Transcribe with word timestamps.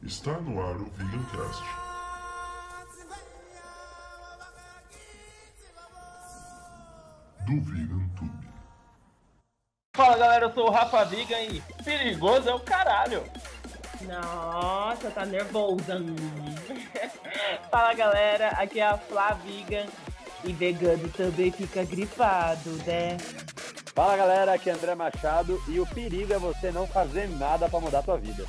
Está 0.00 0.32
no 0.42 0.60
ar 0.62 0.76
o 0.76 0.84
Vegancast. 0.90 1.64
Do 7.44 7.60
Vegan 7.62 8.08
Tube. 8.16 8.48
Fala 9.96 10.16
galera, 10.16 10.46
eu 10.46 10.54
sou 10.54 10.68
o 10.68 10.70
Rafa 10.70 11.04
Vigan 11.06 11.40
e 11.40 11.60
perigoso 11.82 12.48
é 12.48 12.54
o 12.54 12.60
caralho. 12.60 13.24
Nossa, 14.02 15.10
tá 15.10 15.26
nervosa. 15.26 15.96
Fala 17.72 17.92
galera, 17.92 18.50
aqui 18.50 18.78
é 18.78 18.86
a 18.86 18.98
Flavigan 18.98 19.86
e 20.44 20.52
vegano 20.52 21.08
também 21.08 21.50
fica 21.50 21.84
gripado, 21.84 22.70
né? 22.86 23.16
Fala 23.94 24.16
galera, 24.16 24.54
aqui 24.54 24.70
é 24.70 24.72
André 24.72 24.94
Machado 24.94 25.62
e 25.68 25.78
o 25.78 25.86
perigo 25.86 26.32
é 26.32 26.38
você 26.38 26.72
não 26.72 26.86
fazer 26.86 27.28
nada 27.28 27.68
para 27.68 27.80
mudar 27.80 27.98
a 27.98 28.02
tua 28.02 28.16
vida. 28.16 28.46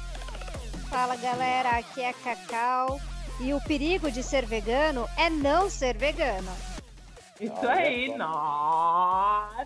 Fala 0.89 1.15
galera, 1.17 1.71
aqui 1.71 2.01
é 2.01 2.13
Cacau 2.13 2.99
e 3.41 3.53
o 3.53 3.59
perigo 3.61 4.09
de 4.09 4.23
ser 4.23 4.45
vegano 4.45 5.07
é 5.17 5.29
não 5.29 5.69
ser 5.69 5.97
vegano. 5.97 6.51
Isso 7.41 7.53
Olha 7.59 7.71
aí, 7.73 8.07
só. 8.07 8.17
nossa! 8.17 9.63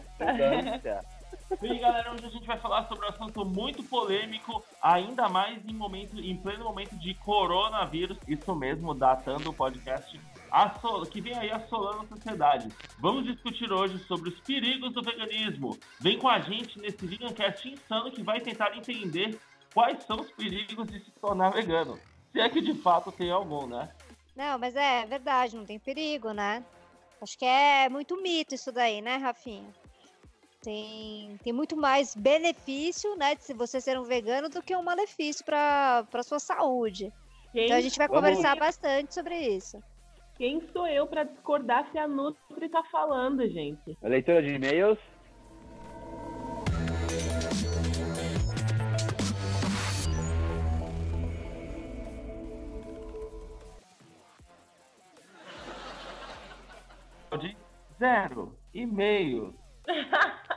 E 1.61 1.79
galera, 1.79 2.11
hoje 2.11 2.25
a 2.25 2.29
gente 2.29 2.45
vai 2.45 2.57
falar 2.57 2.85
sobre 2.89 3.05
um 3.05 3.09
assunto 3.09 3.45
muito 3.45 3.81
polêmico, 3.81 4.61
ainda 4.81 5.29
mais 5.29 5.65
em 5.65 5.73
momento, 5.73 6.19
em 6.19 6.35
pleno 6.35 6.65
momento 6.65 6.97
de 6.97 7.13
coronavírus. 7.13 8.17
Isso 8.27 8.53
mesmo, 8.53 8.93
datando 8.93 9.49
o 9.49 9.53
podcast 9.53 10.19
assol- 10.51 11.05
que 11.05 11.21
vem 11.21 11.37
aí 11.37 11.51
assolando 11.51 12.03
a 12.03 12.07
sociedade. 12.15 12.69
Vamos 12.99 13.25
discutir 13.25 13.71
hoje 13.71 13.97
sobre 14.05 14.29
os 14.29 14.39
perigos 14.41 14.93
do 14.93 15.01
veganismo. 15.01 15.77
Vem 15.99 16.17
com 16.17 16.27
a 16.27 16.39
gente 16.39 16.79
nesse 16.79 17.05
Vegancast 17.05 17.67
insano 17.69 18.11
que 18.11 18.21
vai 18.23 18.39
tentar 18.39 18.75
entender 18.77 19.39
quais 19.73 20.03
são 20.03 20.17
os 20.17 20.31
perigos 20.31 20.87
de 20.87 20.99
se 20.99 21.11
tornar 21.21 21.51
vegano. 21.51 21.99
Se 22.31 22.39
é 22.39 22.49
que 22.49 22.61
de 22.61 22.73
fato 22.73 23.11
tem 23.11 23.31
algum, 23.31 23.67
né? 23.67 23.89
Não, 24.35 24.57
mas 24.59 24.75
é 24.75 25.05
verdade, 25.05 25.55
não 25.55 25.65
tem 25.65 25.79
perigo, 25.79 26.31
né? 26.31 26.63
Acho 27.21 27.37
que 27.37 27.45
é 27.45 27.89
muito 27.89 28.21
mito 28.21 28.53
isso 28.53 28.71
daí, 28.71 29.01
né, 29.01 29.17
Rafinha? 29.17 29.73
Tem, 30.61 31.37
tem 31.43 31.53
muito 31.53 31.77
mais 31.77 32.15
benefício, 32.15 33.15
né, 33.15 33.35
de 33.35 33.43
se 33.43 33.53
você 33.53 33.79
ser 33.79 33.97
um 33.99 34.03
vegano 34.03 34.49
do 34.49 34.61
que 34.61 34.75
um 34.75 34.83
malefício 34.83 35.45
para 35.45 36.03
para 36.11 36.23
sua 36.23 36.39
saúde. 36.39 37.11
Então 37.55 37.77
a 37.77 37.81
gente 37.81 37.97
vai 37.97 38.07
Vamos- 38.07 38.21
conversar 38.29 38.55
bastante 38.57 39.13
sobre 39.13 39.35
isso. 39.39 39.81
Quem 40.37 40.61
sou 40.71 40.87
eu 40.87 41.07
pra 41.07 41.23
discordar 41.23 41.89
se 41.91 41.97
a 41.97 42.07
Nutri 42.07 42.69
tá 42.69 42.83
falando, 42.91 43.47
gente? 43.49 43.97
A 44.01 44.07
leitura 44.07 44.41
de 44.41 44.53
e-mails. 44.53 44.99
de 57.39 57.55
zero 57.99 58.57
e-mail. 58.73 59.53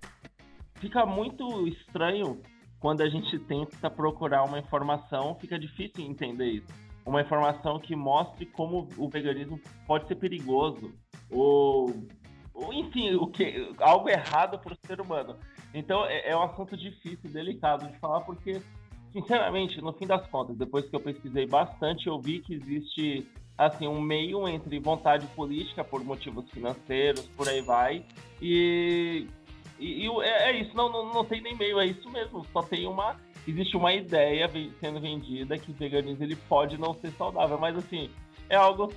fica 0.75 1.06
muito 1.06 1.67
estranho 1.67 2.43
quando 2.79 3.00
a 3.00 3.09
gente 3.09 3.39
tenta 3.39 3.91
procurar 3.91 4.45
uma 4.45 4.59
informação, 4.59 5.35
fica 5.41 5.59
difícil 5.59 6.05
entender 6.05 6.47
isso. 6.47 6.69
Uma 7.06 7.23
informação 7.23 7.81
que 7.81 7.97
mostre 7.97 8.45
como 8.45 8.87
o 8.99 9.09
veganismo 9.09 9.59
pode 9.87 10.06
ser 10.06 10.17
perigoso 10.17 10.93
ou, 11.31 12.06
ou 12.53 12.75
enfim, 12.75 13.15
o 13.15 13.27
que 13.27 13.75
algo 13.81 14.06
errado 14.09 14.59
para 14.59 14.75
o 14.75 14.79
ser 14.87 15.00
humano. 15.00 15.39
Então 15.75 16.05
é, 16.06 16.31
é 16.31 16.37
um 16.37 16.43
assunto 16.43 16.77
difícil, 16.77 17.31
delicado 17.31 17.87
de 17.89 17.99
falar 17.99 18.21
porque 18.21 18.61
sinceramente, 19.12 19.81
no 19.81 19.93
fim 19.93 20.06
das 20.06 20.27
contas, 20.29 20.56
depois 20.56 20.89
que 20.89 20.95
eu 20.95 21.01
pesquisei 21.01 21.47
bastante, 21.47 22.06
eu 22.06 22.21
vi 22.21 22.41
que 22.41 22.55
existe 22.55 23.27
assim 23.56 23.89
um 23.89 24.01
meio 24.01 24.47
entre 24.47 24.79
vontade 24.79 25.27
política 25.29 25.83
por 25.83 26.05
motivos 26.05 26.49
financeiros, 26.51 27.27
por 27.37 27.49
aí 27.49 27.61
vai, 27.61 28.05
e 28.41 29.27
e, 29.79 30.06
e 30.06 30.23
é, 30.23 30.51
é 30.51 30.61
isso, 30.61 30.77
não, 30.77 30.91
não, 30.91 31.12
não 31.12 31.25
tem 31.25 31.41
nem 31.41 31.56
meio, 31.56 31.79
é 31.79 31.87
isso 31.87 32.11
mesmo. 32.11 32.45
Só 32.53 32.62
tem 32.62 32.87
uma. 32.87 33.17
Existe 33.47 33.77
uma 33.77 33.95
ideia 33.95 34.50
sendo 34.81 35.00
vendida 35.00 35.56
que 35.56 35.71
o 35.71 35.75
veganismo 35.75 36.23
ele 36.23 36.37
pode 36.37 36.77
não 36.79 36.93
ser 36.95 37.11
saudável, 37.12 37.56
mas 37.59 37.77
assim, 37.77 38.11
é 38.50 38.56
algo 38.56 38.93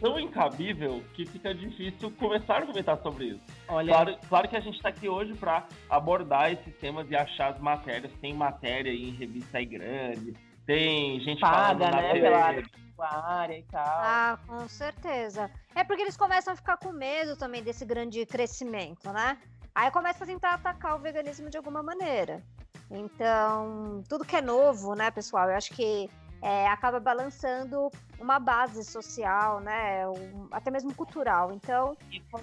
tão 0.00 0.18
incabível 0.18 1.02
que 1.14 1.26
fica 1.26 1.54
difícil 1.54 2.10
começar 2.12 2.54
a 2.54 2.56
argumentar 2.58 2.96
sobre 2.98 3.26
isso. 3.26 3.44
Olha, 3.68 3.92
Claro, 3.92 4.18
claro 4.28 4.48
que 4.48 4.56
a 4.56 4.60
gente 4.60 4.76
está 4.76 4.88
aqui 4.88 5.08
hoje 5.08 5.34
para 5.34 5.66
abordar 5.90 6.52
esses 6.52 6.74
temas 6.76 7.10
e 7.10 7.16
achar 7.16 7.52
as 7.52 7.60
matérias. 7.60 8.12
Tem 8.20 8.34
matéria 8.34 8.90
em 8.90 9.10
revista 9.10 9.58
aí 9.58 9.64
grande, 9.64 10.34
tem 10.66 11.20
gente 11.20 11.40
falando 11.40 11.78
paga, 11.78 11.90
na 11.90 12.02
né, 12.02 12.12
TV. 12.12 12.20
pela 12.20 13.08
área 13.08 13.58
e 13.58 13.62
tal. 13.62 13.86
Ah, 13.86 14.38
com 14.46 14.68
certeza. 14.68 15.50
É 15.74 15.84
porque 15.84 16.02
eles 16.02 16.16
começam 16.16 16.52
a 16.52 16.56
ficar 16.56 16.76
com 16.76 16.92
medo 16.92 17.36
também 17.36 17.62
desse 17.62 17.84
grande 17.84 18.26
crescimento, 18.26 19.10
né? 19.12 19.38
Aí 19.74 19.90
começa 19.90 20.24
a 20.24 20.26
tentar 20.26 20.54
atacar 20.54 20.96
o 20.96 20.98
veganismo 20.98 21.48
de 21.48 21.56
alguma 21.56 21.82
maneira. 21.82 22.42
Então, 22.90 24.02
tudo 24.08 24.24
que 24.24 24.34
é 24.36 24.40
novo, 24.40 24.94
né, 24.94 25.10
pessoal? 25.10 25.48
Eu 25.48 25.56
acho 25.56 25.72
que 25.72 26.10
é, 26.40 26.68
acaba 26.68 27.00
balançando 27.00 27.90
uma 28.20 28.38
base 28.38 28.84
social, 28.84 29.60
né? 29.60 30.06
um- 30.08 30.48
até 30.50 30.70
mesmo 30.70 30.94
cultural. 30.94 31.52
Então, 31.52 31.96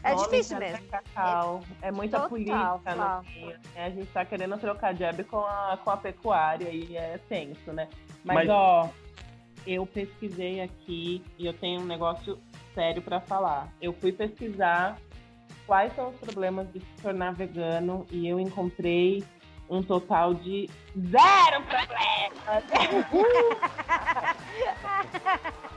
É 0.03 0.15
difícil 0.15 0.57
Econômica, 0.57 0.59
mesmo. 0.59 0.87
Cacau? 0.89 1.61
É 1.81 1.91
muita 1.91 2.17
Total, 2.17 2.29
política 2.29 2.95
no 2.95 3.23
meio, 3.23 3.59
né? 3.73 3.85
A 3.85 3.89
gente 3.89 4.07
tá 4.07 4.25
querendo 4.25 4.57
trocar 4.57 4.93
jab 4.95 5.23
com 5.25 5.39
a, 5.39 5.77
com 5.83 5.89
a 5.89 5.97
pecuária 5.97 6.69
e 6.69 6.95
é 6.97 7.17
tenso, 7.29 7.71
né? 7.71 7.87
Mas, 8.23 8.35
Mas- 8.37 8.49
ó, 8.49 8.89
eu 9.65 9.85
pesquisei 9.85 10.61
aqui 10.61 11.23
e 11.37 11.45
eu 11.45 11.53
tenho 11.53 11.81
um 11.81 11.85
negócio 11.85 12.37
sério 12.73 13.01
pra 13.01 13.19
falar. 13.21 13.69
Eu 13.81 13.93
fui 13.93 14.11
pesquisar 14.11 14.97
quais 15.65 15.93
são 15.95 16.09
os 16.09 16.15
problemas 16.17 16.71
de 16.71 16.79
se 16.79 17.01
tornar 17.01 17.33
vegano 17.33 18.05
e 18.11 18.27
eu 18.27 18.39
encontrei 18.39 19.23
um 19.69 19.81
total 19.81 20.33
de 20.33 20.69
zero 20.97 21.63
problemas. 21.63 22.63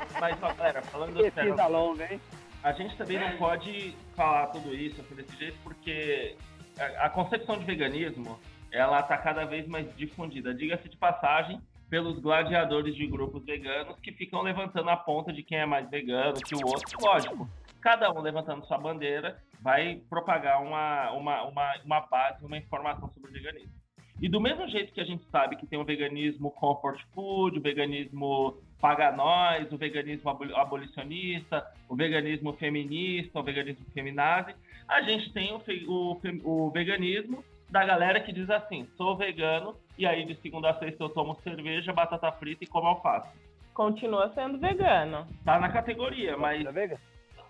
Mas, 0.20 0.36
ó, 0.42 0.52
galera, 0.54 0.82
falando 0.82 1.14
sério, 1.14 1.32
Pesquisa 1.32 1.66
longa, 1.66 2.12
hein? 2.12 2.20
a 2.62 2.72
gente 2.72 2.96
também 2.96 3.18
não 3.18 3.36
pode 3.36 3.94
falar 4.14 4.48
tudo 4.48 4.74
isso 4.74 5.00
assim, 5.00 5.14
desse 5.14 5.36
jeito, 5.36 5.56
porque 5.62 6.36
a, 6.78 7.06
a 7.06 7.10
concepção 7.10 7.58
de 7.58 7.64
veganismo 7.64 8.38
ela 8.70 9.00
está 9.00 9.16
cada 9.16 9.44
vez 9.44 9.66
mais 9.66 9.94
difundida. 9.96 10.54
Diga-se 10.54 10.88
de 10.88 10.96
passagem 10.96 11.60
pelos 11.88 12.18
gladiadores 12.18 12.94
de 12.94 13.06
grupos 13.06 13.44
veganos 13.44 13.98
que 14.00 14.12
ficam 14.12 14.42
levantando 14.42 14.90
a 14.90 14.96
ponta 14.96 15.32
de 15.32 15.42
quem 15.42 15.58
é 15.58 15.66
mais 15.66 15.88
vegano 15.88 16.34
que 16.34 16.54
o 16.54 16.66
outro. 16.66 16.98
Lógico, 17.00 17.48
cada 17.80 18.12
um 18.12 18.20
levantando 18.20 18.66
sua 18.66 18.76
bandeira 18.76 19.42
vai 19.60 20.02
propagar 20.10 20.62
uma, 20.62 21.10
uma, 21.12 21.42
uma, 21.44 21.74
uma 21.84 22.00
base, 22.00 22.44
uma 22.44 22.58
informação 22.58 23.10
sobre 23.14 23.30
o 23.30 23.32
veganismo. 23.32 23.77
E 24.20 24.28
do 24.28 24.40
mesmo 24.40 24.66
jeito 24.68 24.92
que 24.92 25.00
a 25.00 25.04
gente 25.04 25.24
sabe 25.30 25.56
que 25.56 25.66
tem 25.66 25.78
o 25.78 25.84
veganismo 25.84 26.50
comfort 26.50 27.00
food, 27.14 27.58
o 27.58 27.62
veganismo 27.62 28.56
paga 28.80 29.12
nós, 29.12 29.70
o 29.72 29.78
veganismo 29.78 30.28
abolicionista, 30.56 31.64
o 31.88 31.94
veganismo 31.94 32.52
feminista, 32.54 33.38
o 33.38 33.42
veganismo 33.42 33.86
feminazi, 33.92 34.54
a 34.88 35.02
gente 35.02 35.32
tem 35.32 35.52
o, 35.52 35.60
o, 35.88 36.66
o 36.66 36.70
veganismo 36.70 37.44
da 37.70 37.84
galera 37.84 38.20
que 38.20 38.32
diz 38.32 38.48
assim, 38.50 38.88
sou 38.96 39.16
vegano, 39.16 39.76
e 39.96 40.06
aí 40.06 40.24
de 40.24 40.34
segunda 40.40 40.70
a 40.70 40.78
sexta 40.78 41.04
eu 41.04 41.10
tomo 41.10 41.38
cerveja, 41.42 41.92
batata 41.92 42.32
frita 42.32 42.64
e 42.64 42.66
como 42.66 42.88
alface. 42.88 43.28
Continua 43.74 44.32
sendo 44.34 44.58
vegano. 44.58 45.26
Tá 45.44 45.60
na 45.60 45.68
categoria, 45.68 46.36
mas 46.36 46.64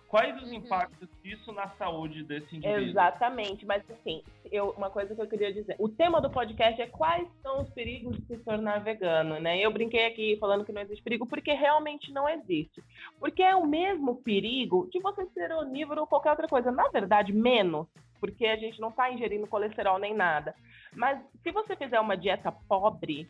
quais 0.09 0.43
os 0.43 0.51
impactos 0.51 1.09
disso 1.23 1.53
na 1.53 1.69
saúde 1.77 2.25
desse 2.25 2.57
indivíduo? 2.57 2.89
Exatamente, 2.89 3.65
mas 3.67 3.83
assim, 3.91 4.23
eu, 4.51 4.71
uma 4.71 4.91
coisa 4.91 5.15
que 5.15 5.21
eu 5.21 5.29
queria 5.29 5.53
dizer, 5.53 5.77
o 5.79 5.89
tema 5.89 6.21
do 6.21 6.31
podcast 6.31 6.81
é 6.81 6.87
quais 6.87 7.29
são 7.43 7.63
os 7.63 7.71
perigos 7.71 8.17
de 8.17 8.27
se 8.27 8.39
tornar 8.39 8.83
vegano, 8.83 9.39
né? 9.39 9.59
Eu 9.59 9.71
brinquei 9.71 10.07
aqui 10.07 10.37
falando 10.41 10.65
que 10.65 10.73
não 10.73 10.83
existe 10.83 11.03
perigo, 11.03 11.27
porque 11.27 11.53
realmente 11.53 12.11
não 12.13 12.29
existe. 12.29 12.83
Porque 13.21 13.43
é 13.43 13.55
o 13.55 13.67
mesmo 13.67 14.17
perigo 14.23 14.89
de 14.91 14.99
você 15.01 15.27
ser 15.27 15.53
onívoro 15.53 16.01
ou 16.01 16.07
qualquer 16.07 16.31
outra 16.31 16.49
coisa. 16.49 16.73
Na 16.73 16.89
verdade, 16.89 17.33
menos 17.33 17.87
porque 18.21 18.47
a 18.47 18.57
gente 18.57 18.81
não 18.81 18.89
está 18.89 19.11
ingerindo 19.11 19.47
colesterol 19.47 19.99
nem 19.99 20.15
nada. 20.15 20.55
Mas 20.95 21.21
se 21.43 21.51
você 21.51 21.77
fizer 21.77 22.01
uma 22.01 22.17
dieta 22.17 22.53
pobre, 22.69 23.29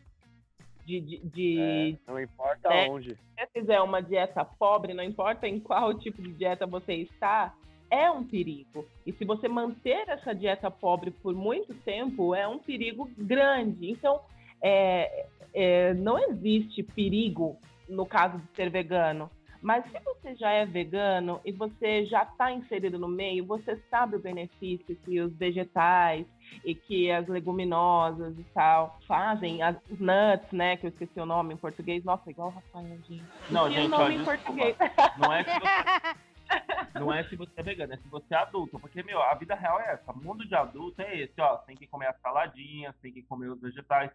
de. 0.89 0.99
de, 0.99 1.19
de 1.19 1.59
é, 1.59 2.11
não 2.11 2.19
importa 2.19 2.69
né, 2.69 2.87
onde. 2.89 3.09
Se 3.11 3.21
você 3.37 3.47
fizer 3.53 3.79
uma 3.81 4.01
dieta 4.01 4.43
pobre, 4.43 4.93
não 4.93 5.03
importa 5.03 5.47
em 5.47 5.59
qual 5.59 5.93
tipo 5.93 6.21
de 6.21 6.33
dieta 6.33 6.65
você 6.65 6.93
está, 6.93 7.53
é 7.91 8.09
um 8.09 8.23
perigo. 8.23 8.85
E 9.05 9.13
se 9.13 9.23
você 9.23 9.47
manter 9.47 10.07
essa 10.09 10.33
dieta 10.33 10.71
pobre 10.71 11.11
por 11.11 11.33
muito 11.35 11.73
tempo, 11.73 12.33
é 12.33 12.47
um 12.47 12.57
perigo 12.57 13.09
grande. 13.17 13.91
Então, 13.91 14.21
é, 14.61 15.27
é, 15.53 15.93
não 15.93 16.17
existe 16.17 16.81
perigo 16.81 17.57
no 17.87 18.05
caso 18.05 18.39
de 18.39 18.55
ser 18.55 18.69
vegano. 18.69 19.29
Mas 19.61 19.83
se 19.91 19.99
você 19.99 20.35
já 20.35 20.51
é 20.51 20.65
vegano 20.65 21.41
e 21.43 21.51
você 21.51 22.05
já 22.05 22.23
está 22.23 22.51
inserido 22.51 22.97
no 22.97 23.07
meio, 23.07 23.45
você 23.45 23.75
sabe 23.89 24.15
o 24.15 24.19
benefício 24.19 24.95
que 24.95 25.19
os 25.19 25.33
vegetais 25.35 26.25
e 26.63 26.73
que 26.73 27.11
as 27.11 27.27
leguminosas 27.27 28.37
e 28.37 28.43
tal 28.53 28.97
fazem, 29.05 29.61
as 29.61 29.75
nuts, 29.89 30.51
né, 30.51 30.77
que 30.77 30.85
eu 30.85 30.89
esqueci 30.89 31.19
o 31.19 31.25
nome 31.25 31.53
em 31.53 31.57
português. 31.57 32.03
Nossa, 32.03 32.29
igual 32.29 32.49
o 32.49 32.51
Rafael, 32.51 32.97
gente. 33.07 33.23
Não, 33.49 33.69
gente, 33.69 33.87
o 33.87 33.89
nome 33.89 34.15
em 34.15 34.23
português. 34.23 34.75
Não 35.17 35.33
é 35.33 35.43
que 35.43 35.51
você... 35.51 36.29
Não 36.95 37.13
é 37.13 37.23
se 37.25 37.35
você 37.35 37.51
é 37.57 37.63
vegano, 37.63 37.93
é 37.93 37.97
se 37.97 38.07
você 38.07 38.33
é 38.33 38.37
adulto. 38.37 38.79
Porque, 38.79 39.03
meu, 39.03 39.21
a 39.21 39.35
vida 39.35 39.53
real 39.53 39.79
é 39.79 39.93
essa. 39.93 40.11
O 40.11 40.17
mundo 40.17 40.47
de 40.47 40.55
adulto 40.55 40.99
é 41.01 41.19
esse, 41.19 41.39
ó. 41.39 41.57
Você 41.57 41.67
tem 41.67 41.75
que 41.75 41.85
comer 41.85 42.07
as 42.07 42.19
saladinhas, 42.21 42.95
tem 43.01 43.13
que 43.13 43.21
comer 43.21 43.49
os 43.49 43.61
vegetais. 43.61 44.11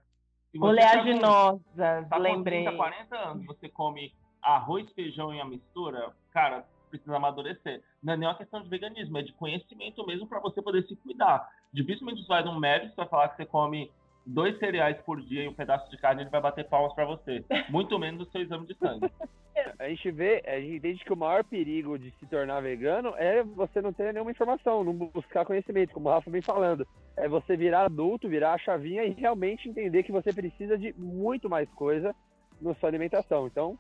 Oleaginosas, 0.58 2.08
tá 2.08 2.17
lembrei. 2.17 2.64
Com 2.64 2.70
30, 2.70 2.76
40 2.76 3.17
anos, 3.17 3.46
você 3.46 3.69
come 3.69 4.12
arroz, 4.44 4.91
feijão 4.93 5.35
e 5.35 5.41
a 5.41 5.44
mistura, 5.44 6.12
cara, 6.32 6.64
precisa 6.91 7.17
amadurecer. 7.17 7.82
Não 8.02 8.12
é 8.12 8.17
nem 8.17 8.29
uma 8.29 8.37
questão 8.37 8.62
de 8.62 8.69
veganismo, 8.69 9.19
é 9.19 9.23
de 9.23 9.32
conhecimento 9.32 10.06
mesmo 10.06 10.26
para 10.26 10.41
você 10.41 10.62
poder 10.62 10.87
se 10.87 10.94
cuidar. 10.96 11.49
Dificilmente 11.73 12.23
você 12.23 12.29
vai 12.29 12.44
num 12.44 12.58
médico 12.58 12.94
vai 12.96 13.08
falar 13.08 13.29
que 13.31 13.37
você 13.37 13.46
come 13.46 13.91
dois 14.26 14.58
cereais 14.58 14.96
por 15.02 15.20
dia 15.20 15.44
e 15.44 15.49
um 15.49 15.55
pedaço 15.55 15.91
de 15.91 15.96
carne, 15.99 16.23
ele 16.23 16.31
vai 16.31 16.41
bater 16.41 16.69
palmas 16.69 16.94
para 16.94 17.05
você. 17.05 17.44
Muito 17.69 17.99
menos 17.99 18.26
o 18.26 18.31
seu 18.31 18.41
exame 18.41 18.67
de 18.67 18.75
sangue. 18.75 19.11
A 19.79 19.88
gente 19.88 20.11
vê, 20.11 20.43
a 20.46 20.58
gente 20.58 20.76
entende 20.76 21.05
que 21.05 21.12
o 21.12 21.17
maior 21.17 21.44
perigo 21.44 21.96
de 21.96 22.11
se 22.19 22.26
tornar 22.26 22.61
vegano 22.61 23.14
é 23.17 23.43
você 23.43 23.81
não 23.81 23.93
ter 23.93 24.12
nenhuma 24.12 24.32
informação, 24.32 24.82
não 24.82 24.93
buscar 24.93 25.44
conhecimento, 25.44 25.94
como 25.94 26.08
o 26.08 26.12
Rafa 26.12 26.31
vem 26.31 26.43
falando. 26.43 26.87
É 27.17 27.29
você 27.29 27.56
virar 27.56 27.85
adulto, 27.85 28.29
virar 28.29 28.55
a 28.55 28.58
chavinha 28.58 29.05
e 29.05 29.11
realmente 29.11 29.69
entender 29.69 30.02
que 30.02 30.12
você 30.12 30.32
precisa 30.32 30.76
de 30.76 30.93
muito 30.99 31.49
mais 31.49 31.69
coisa 31.70 32.14
na 32.61 32.75
sua 32.75 32.88
alimentação. 32.88 33.46
Então, 33.46 33.79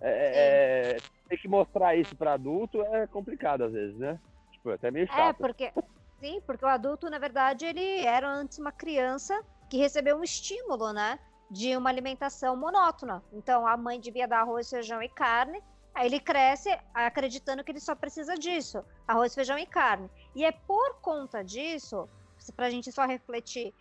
é, 0.00 0.10
é, 0.10 0.96
é, 0.96 0.96
ter 1.28 1.38
que 1.38 1.48
mostrar 1.48 1.96
isso 1.96 2.14
para 2.16 2.34
adulto 2.34 2.82
é 2.82 3.06
complicado 3.06 3.64
às 3.64 3.72
vezes, 3.72 3.96
né? 3.96 4.18
Tipo, 4.52 4.70
até 4.70 4.90
meio 4.90 5.04
é, 5.04 5.06
chato. 5.06 5.28
É, 5.28 5.32
porque. 5.32 5.72
Sim, 6.20 6.40
porque 6.46 6.64
o 6.64 6.68
adulto, 6.68 7.10
na 7.10 7.18
verdade, 7.18 7.66
ele 7.66 8.00
era 8.00 8.28
antes 8.28 8.58
uma 8.58 8.72
criança 8.72 9.38
que 9.68 9.76
recebeu 9.76 10.16
um 10.16 10.24
estímulo, 10.24 10.92
né? 10.92 11.18
De 11.50 11.76
uma 11.76 11.90
alimentação 11.90 12.56
monótona. 12.56 13.22
Então, 13.32 13.66
a 13.66 13.76
mãe 13.76 14.00
devia 14.00 14.26
dar 14.26 14.40
arroz, 14.40 14.68
feijão 14.68 15.02
e 15.02 15.08
carne. 15.08 15.62
Aí 15.94 16.06
ele 16.06 16.20
cresce 16.20 16.68
acreditando 16.92 17.64
que 17.64 17.70
ele 17.70 17.80
só 17.80 17.94
precisa 17.94 18.34
disso: 18.34 18.84
arroz, 19.06 19.34
feijão 19.34 19.58
e 19.58 19.66
carne. 19.66 20.10
E 20.34 20.44
é 20.44 20.52
por 20.52 21.00
conta 21.00 21.42
disso, 21.42 22.08
para 22.54 22.66
a 22.66 22.70
gente 22.70 22.90
só 22.92 23.06
refletir, 23.06 23.72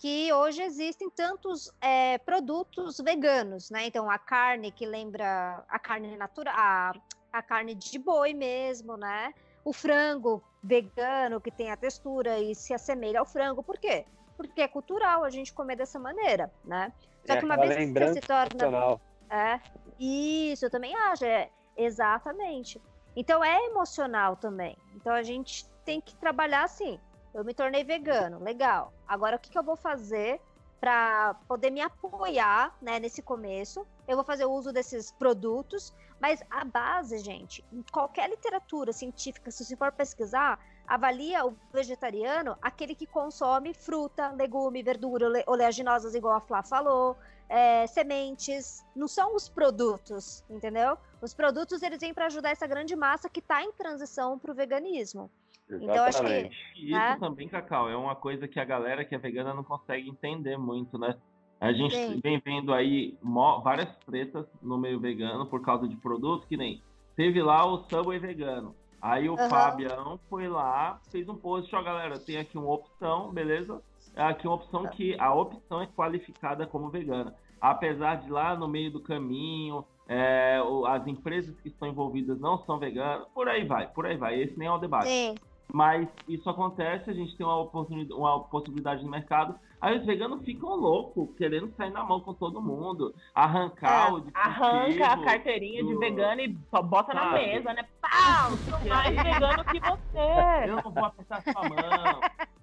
que 0.00 0.32
hoje 0.32 0.62
existem 0.62 1.10
tantos 1.10 1.70
é, 1.78 2.16
produtos 2.16 2.96
veganos, 3.04 3.70
né? 3.70 3.86
Então 3.86 4.10
a 4.10 4.18
carne 4.18 4.72
que 4.72 4.86
lembra 4.86 5.62
a 5.68 5.78
carne 5.78 6.16
natural, 6.16 6.54
a, 6.56 6.92
a 7.30 7.42
carne 7.42 7.74
de 7.74 7.98
boi 7.98 8.32
mesmo, 8.32 8.96
né? 8.96 9.34
O 9.62 9.74
frango 9.74 10.42
vegano 10.62 11.38
que 11.38 11.50
tem 11.50 11.70
a 11.70 11.76
textura 11.76 12.38
e 12.38 12.54
se 12.54 12.72
assemelha 12.72 13.20
ao 13.20 13.26
frango, 13.26 13.62
por 13.62 13.76
quê? 13.76 14.06
Porque 14.38 14.62
é 14.62 14.68
cultural 14.68 15.22
a 15.22 15.28
gente 15.28 15.52
comer 15.52 15.76
dessa 15.76 15.98
maneira, 15.98 16.50
né? 16.64 16.90
Só 17.26 17.34
é, 17.34 17.36
que 17.36 17.44
uma 17.44 17.58
vez 17.58 17.76
que 17.76 17.92
você 17.92 18.14
se 18.14 18.20
torna. 18.22 18.98
É, 19.28 19.60
isso, 19.98 20.64
eu 20.64 20.70
também 20.70 20.96
acho, 20.96 21.26
é, 21.26 21.50
exatamente. 21.76 22.80
Então 23.14 23.44
é 23.44 23.66
emocional 23.66 24.34
também. 24.34 24.78
Então 24.94 25.12
a 25.12 25.22
gente 25.22 25.68
tem 25.84 26.00
que 26.00 26.16
trabalhar 26.16 26.64
assim 26.64 26.98
eu 27.34 27.44
me 27.44 27.54
tornei 27.54 27.84
vegano, 27.84 28.38
legal. 28.42 28.92
Agora 29.06 29.36
o 29.36 29.38
que, 29.38 29.50
que 29.50 29.58
eu 29.58 29.62
vou 29.62 29.76
fazer 29.76 30.40
para 30.80 31.34
poder 31.46 31.70
me 31.70 31.80
apoiar 31.80 32.74
né, 32.80 32.98
nesse 32.98 33.22
começo? 33.22 33.86
Eu 34.08 34.16
vou 34.16 34.24
fazer 34.24 34.46
uso 34.46 34.72
desses 34.72 35.12
produtos, 35.12 35.94
mas 36.18 36.42
a 36.50 36.64
base, 36.64 37.18
gente, 37.18 37.64
em 37.72 37.82
qualquer 37.92 38.28
literatura 38.28 38.92
científica, 38.92 39.50
se 39.50 39.64
você 39.64 39.76
for 39.76 39.92
pesquisar, 39.92 40.58
avalia 40.86 41.46
o 41.46 41.54
vegetariano 41.72 42.56
aquele 42.60 42.94
que 42.94 43.06
consome 43.06 43.72
fruta, 43.72 44.30
legume, 44.30 44.82
verdura, 44.82 45.26
oleaginosas, 45.46 46.14
igual 46.14 46.34
a 46.34 46.40
Flá 46.40 46.62
falou, 46.62 47.16
é, 47.48 47.86
sementes, 47.86 48.84
não 48.94 49.06
são 49.06 49.34
os 49.34 49.48
produtos, 49.48 50.44
entendeu? 50.48 50.96
Os 51.20 51.34
produtos 51.34 51.82
eles 51.82 52.00
vêm 52.00 52.14
para 52.14 52.26
ajudar 52.26 52.50
essa 52.50 52.66
grande 52.66 52.96
massa 52.96 53.28
que 53.28 53.40
está 53.40 53.62
em 53.62 53.72
transição 53.72 54.38
para 54.38 54.52
o 54.52 54.54
veganismo. 54.54 55.30
Então, 55.76 56.04
acho 56.04 56.22
que. 56.22 56.50
Isso 56.76 56.90
né? 56.90 57.16
também, 57.20 57.48
Cacau, 57.48 57.88
é 57.88 57.96
uma 57.96 58.16
coisa 58.16 58.48
que 58.48 58.58
a 58.58 58.64
galera 58.64 59.04
que 59.04 59.14
é 59.14 59.18
vegana 59.18 59.54
não 59.54 59.64
consegue 59.64 60.08
entender 60.08 60.56
muito, 60.56 60.98
né? 60.98 61.16
A 61.60 61.72
gente 61.72 61.94
Sim. 61.94 62.20
vem 62.22 62.40
vendo 62.40 62.72
aí 62.72 63.18
várias 63.62 63.94
tretas 64.06 64.46
no 64.62 64.78
meio 64.78 64.98
vegano 64.98 65.46
por 65.46 65.60
causa 65.60 65.86
de 65.86 65.94
produtos 65.94 66.46
que 66.46 66.56
nem 66.56 66.82
teve 67.14 67.42
lá 67.42 67.66
o 67.66 67.84
Subway 67.84 68.18
vegano. 68.18 68.74
Aí 69.00 69.28
o 69.28 69.32
uhum. 69.32 69.48
Fabião 69.48 70.18
foi 70.28 70.48
lá, 70.48 71.00
fez 71.10 71.28
um 71.28 71.34
post, 71.34 71.74
ó, 71.74 71.82
galera, 71.82 72.18
tem 72.18 72.38
aqui 72.38 72.56
uma 72.56 72.72
opção, 72.72 73.30
beleza? 73.30 73.82
É 74.14 74.22
aqui 74.22 74.46
uma 74.46 74.56
opção 74.56 74.86
que 74.86 75.14
a 75.18 75.32
opção 75.34 75.82
é 75.82 75.86
qualificada 75.86 76.66
como 76.66 76.90
vegana. 76.90 77.34
Apesar 77.60 78.16
de 78.16 78.30
lá 78.30 78.56
no 78.56 78.66
meio 78.66 78.90
do 78.90 79.00
caminho, 79.00 79.84
é, 80.08 80.58
as 80.88 81.06
empresas 81.06 81.58
que 81.60 81.68
estão 81.68 81.88
envolvidas 81.88 82.40
não 82.40 82.58
são 82.64 82.78
veganas, 82.78 83.28
por 83.34 83.48
aí 83.48 83.64
vai, 83.64 83.86
por 83.86 84.06
aí 84.06 84.16
vai. 84.16 84.40
Esse 84.40 84.58
nem 84.58 84.68
é 84.68 84.72
o 84.72 84.78
debate. 84.78 85.08
Sim. 85.08 85.34
Mas 85.72 86.08
isso 86.28 86.48
acontece, 86.48 87.10
a 87.10 87.14
gente 87.14 87.36
tem 87.36 87.46
uma 87.46 87.58
oportunidade, 87.58 88.18
uma 88.18 88.40
possibilidade 88.44 89.04
no 89.04 89.10
mercado. 89.10 89.58
Aí 89.80 89.98
os 89.98 90.04
veganos 90.04 90.44
ficam 90.44 90.76
loucos, 90.76 91.34
querendo 91.36 91.72
sair 91.74 91.90
na 91.90 92.04
mão 92.04 92.20
com 92.20 92.34
todo 92.34 92.60
mundo, 92.60 93.14
arrancar 93.34 94.08
é, 94.08 94.12
o 94.12 94.24
Arranca 94.34 95.06
a 95.06 95.24
carteirinha 95.24 95.82
do... 95.82 95.88
de 95.88 95.96
vegano 95.96 96.40
e 96.40 96.48
bota 96.48 97.12
Sabe? 97.12 97.14
na 97.14 97.32
mesa, 97.32 97.72
né? 97.72 97.88
Pau! 98.00 98.56
Sou 98.58 98.88
mais 98.88 99.16
vegano 99.16 99.64
que 99.64 99.80
você! 99.80 100.68
Eu 100.68 100.76
não 100.76 100.92
vou 100.92 101.04
apertar 101.04 101.42
sua 101.42 101.68
mão. 101.68 102.20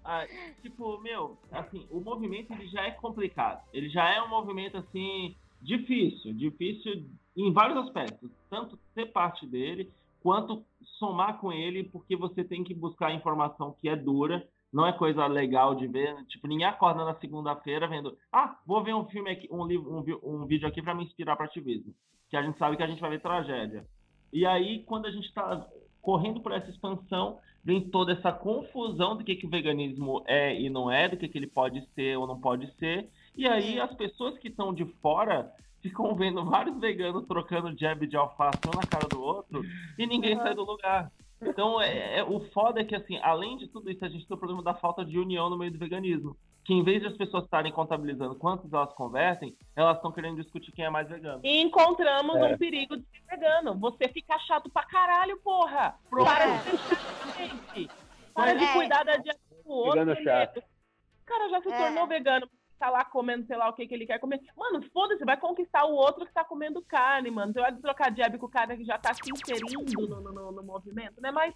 Ah, 0.09 0.25
tipo, 0.61 1.01
meu, 1.01 1.37
assim, 1.51 1.85
o 1.91 1.99
movimento 1.99 2.53
ele 2.53 2.67
já 2.67 2.83
é 2.83 2.91
complicado. 2.91 3.61
Ele 3.73 3.89
já 3.89 4.07
é 4.09 4.21
um 4.21 4.29
movimento, 4.29 4.77
assim, 4.77 5.35
difícil. 5.61 6.33
Difícil 6.33 7.03
em 7.35 7.51
vários 7.51 7.77
aspectos. 7.79 8.31
Tanto 8.49 8.79
ser 8.93 9.07
parte 9.07 9.45
dele, 9.45 9.91
quanto 10.23 10.63
somar 10.99 11.39
com 11.39 11.51
ele, 11.51 11.83
porque 11.83 12.15
você 12.15 12.43
tem 12.43 12.63
que 12.63 12.73
buscar 12.73 13.13
informação 13.13 13.75
que 13.79 13.89
é 13.89 13.95
dura, 13.95 14.47
não 14.71 14.85
é 14.85 14.93
coisa 14.93 15.25
legal 15.27 15.75
de 15.75 15.87
ver. 15.87 16.15
Tipo, 16.27 16.47
ninguém 16.47 16.65
acorda 16.65 17.05
na 17.05 17.15
segunda-feira 17.15 17.87
vendo, 17.87 18.17
ah, 18.31 18.57
vou 18.65 18.83
ver 18.83 18.93
um 18.93 19.05
filme 19.05 19.31
aqui, 19.31 19.47
um, 19.51 19.65
livro, 19.65 19.91
um, 19.91 20.03
um 20.23 20.45
vídeo 20.45 20.67
aqui 20.67 20.81
para 20.81 20.93
me 20.93 21.03
inspirar 21.03 21.35
para 21.35 21.45
ativismo. 21.45 21.93
Que 22.29 22.37
a 22.37 22.43
gente 22.43 22.57
sabe 22.57 22.77
que 22.77 22.83
a 22.83 22.87
gente 22.87 23.01
vai 23.01 23.11
ver 23.11 23.21
tragédia. 23.21 23.87
E 24.31 24.45
aí, 24.45 24.83
quando 24.83 25.05
a 25.05 25.11
gente 25.11 25.25
está 25.25 25.65
correndo 26.01 26.41
por 26.41 26.51
essa 26.51 26.69
expansão, 26.69 27.39
vem 27.63 27.89
toda 27.89 28.13
essa 28.13 28.31
confusão 28.31 29.17
do 29.17 29.23
que, 29.23 29.35
que 29.35 29.45
o 29.45 29.49
veganismo 29.49 30.23
é 30.25 30.59
e 30.59 30.69
não 30.69 30.91
é, 30.91 31.07
do 31.07 31.17
que, 31.17 31.27
que 31.27 31.37
ele 31.37 31.47
pode 31.47 31.85
ser 31.93 32.17
ou 32.17 32.27
não 32.27 32.39
pode 32.39 32.71
ser. 32.77 33.09
E 33.35 33.47
aí 33.47 33.79
as 33.79 33.93
pessoas 33.93 34.37
que 34.39 34.47
estão 34.47 34.73
de 34.73 34.85
fora 35.01 35.51
ficam 35.81 36.13
vendo 36.15 36.43
vários 36.45 36.77
veganos 36.79 37.25
trocando 37.27 37.77
jab 37.77 38.05
de 38.05 38.17
alface 38.17 38.67
um 38.67 38.73
na 38.73 38.85
cara 38.85 39.07
do 39.07 39.21
outro 39.21 39.61
e 39.97 40.05
ninguém 40.07 40.35
sai 40.37 40.53
do 40.55 40.63
lugar. 40.65 41.11
Então, 41.41 41.79
é, 41.79 42.17
é- 42.17 42.23
o 42.23 42.39
foda 42.51 42.81
é 42.81 42.83
que, 42.83 42.95
assim, 42.95 43.19
além 43.21 43.57
de 43.57 43.67
tudo 43.67 43.91
isso, 43.91 44.03
a 44.03 44.09
gente 44.09 44.25
tem 44.27 44.35
o 44.35 44.39
problema 44.39 44.63
da 44.63 44.73
falta 44.73 45.05
de 45.05 45.19
união 45.19 45.49
no 45.49 45.57
meio 45.57 45.71
do 45.71 45.77
veganismo. 45.77 46.35
Que 46.65 46.73
em 46.73 46.83
vez 46.83 46.99
de 47.01 47.07
as 47.07 47.15
pessoas 47.15 47.43
estarem 47.45 47.71
contabilizando 47.71 48.35
quantos 48.35 48.73
elas 48.73 48.91
convertem, 48.93 49.55
elas 49.75 49.95
estão 49.97 50.11
querendo 50.11 50.41
discutir 50.41 50.71
quem 50.73 50.83
é 50.83 50.89
mais 50.89 51.07
vegano. 51.07 51.39
E 51.43 51.61
encontramos 51.61 52.35
É. 52.37 52.53
um 52.53 52.57
perigo 52.57 52.97
de 52.97 53.03
ser 53.03 53.21
vegano. 53.29 53.75
Você 53.79 54.09
fica 54.09 54.37
chato 54.39 54.69
pra 54.69 54.83
caralho, 54.83 55.39
porra. 55.43 55.95
Pronto. 56.09 56.25
Para 56.25 56.45
de 56.57 56.63
ser 56.63 56.77
chato, 56.77 57.37
gente. 57.37 57.89
Para 58.33 58.53
de 58.55 58.63
É. 58.63 58.73
cuidar 58.73 59.03
da 59.05 59.15
dieta 59.17 59.39
do 59.63 59.71
outro. 59.71 59.91
Vegano 59.93 60.11
Lelê. 60.13 60.23
chato. 60.23 60.57
O 60.57 61.25
cara 61.25 61.49
já 61.49 61.61
se 61.61 61.69
É. 61.71 61.77
tornou 61.77 62.07
vegano. 62.07 62.49
Tá 62.79 62.89
lá 62.91 63.03
comendo, 63.03 63.45
sei 63.47 63.57
lá 63.57 63.67
o 63.69 63.73
que, 63.73 63.87
que 63.87 63.93
ele 63.95 64.05
quer 64.05 64.19
comer. 64.19 64.39
Mano, 64.55 64.83
foda-se, 64.93 65.25
vai 65.25 65.35
conquistar 65.35 65.85
o 65.85 65.93
outro 65.95 66.25
que 66.27 66.31
tá 66.33 66.43
comendo 66.43 66.81
carne, 66.83 67.31
mano. 67.31 67.51
Você 67.51 67.59
vai 67.59 67.75
trocar 67.75 68.15
jab 68.15 68.37
com 68.37 68.45
o 68.45 68.49
cara 68.49 68.77
que 68.77 68.85
já 68.85 68.99
tá 68.99 69.13
se 69.15 69.21
inserindo 69.31 70.07
no, 70.07 70.21
no, 70.21 70.51
no- 70.51 70.63
movimento, 70.63 71.19
né? 71.19 71.31
Mas 71.31 71.55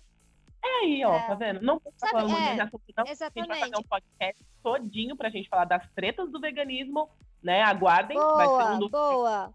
é 0.64 0.68
aí, 0.80 1.06
ó, 1.06 1.14
É. 1.14 1.28
tá 1.28 1.36
vendo? 1.36 1.62
Não 1.62 1.80
Sabe, 1.98 2.12
falando 2.12 2.30
muito 2.32 2.44
é, 2.44 2.62
assunto, 2.62 2.84
não. 2.98 3.04
A 3.04 3.08
gente 3.08 3.18
vai 3.20 3.30
fazer 3.30 3.40
exatamente. 3.52 3.80
um 3.80 3.84
podcast 3.84 4.46
todinho 4.64 5.16
pra 5.16 5.30
gente 5.30 5.48
falar 5.48 5.66
das 5.66 5.88
tretas 5.94 6.32
do 6.32 6.40
veganismo, 6.40 7.08
né? 7.44 7.62
Aguardem, 7.62 8.18
vai 8.18 8.48
ser 8.48 8.54
um 8.54 8.58
Boa, 8.58 8.78
do 8.80 8.90
boa. 8.90 9.54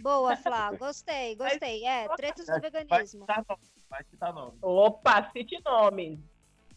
Boa, 0.00 0.36
Flá. 0.38 0.70
Gostei, 0.76 1.34
gostei. 1.34 1.84
É, 1.84 2.06
tretas 2.16 2.46
do 2.46 2.52
Vai 2.52 2.60
veganismo. 2.60 3.20
citar 3.22 3.44
nome, 3.48 3.62
vai 3.90 4.04
citar 4.04 4.32
nome. 4.32 4.56
Opa, 4.62 5.30
cite 5.32 5.60
nomes. 5.64 6.20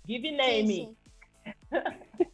Give 0.08 0.30
Sim, 0.30 0.36
name. 0.36 0.68
sim. 0.68 0.98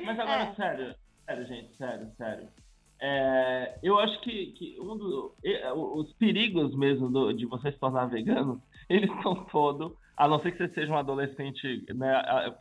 Mas 0.00 0.18
agora, 0.18 0.42
É. 0.44 0.54
sério, 0.54 0.94
sério, 1.26 1.46
gente, 1.46 1.76
sério, 1.76 2.10
sério. 2.16 2.48
É, 3.00 3.78
eu 3.82 3.98
acho 3.98 4.20
que, 4.20 4.46
que 4.52 4.80
um 4.80 4.96
do, 4.96 5.34
e- 5.42 5.60
os 5.72 6.12
perigos 6.14 6.74
mesmo 6.76 7.10
do- 7.10 7.32
de 7.32 7.44
você 7.46 7.72
se 7.72 7.78
tornar 7.78 8.06
vegano, 8.06 8.62
eles 8.88 9.10
são 9.22 9.44
todos, 9.46 9.92
a 10.16 10.28
não 10.28 10.40
ser 10.40 10.52
que 10.52 10.58
você 10.58 10.68
seja 10.72 10.92
um 10.92 10.96
adolescente, 10.96 11.84
né, 11.94 12.14
a- 12.14 12.56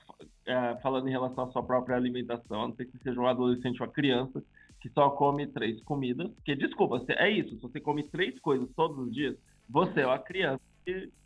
é, 0.47 0.75
falando 0.81 1.07
em 1.07 1.11
relação 1.11 1.43
à 1.45 1.51
sua 1.51 1.61
própria 1.63 1.95
alimentação, 1.95 2.63
a 2.63 2.67
não 2.67 2.75
ser 2.75 2.85
que 2.85 2.91
você 2.93 3.03
seja 3.03 3.19
um 3.21 3.27
adolescente 3.27 3.79
ou 3.81 3.87
uma 3.87 3.93
criança 3.93 4.43
que 4.81 4.89
só 4.89 5.11
come 5.11 5.45
três 5.45 5.79
comidas, 5.83 6.27
porque, 6.33 6.55
desculpa, 6.55 6.99
é 7.09 7.29
isso, 7.29 7.55
se 7.55 7.61
você 7.61 7.79
come 7.79 8.01
três 8.09 8.39
coisas 8.39 8.67
todos 8.75 8.97
os 8.97 9.13
dias, 9.13 9.37
você 9.69 10.01
é 10.01 10.07
uma 10.07 10.17
criança, 10.17 10.59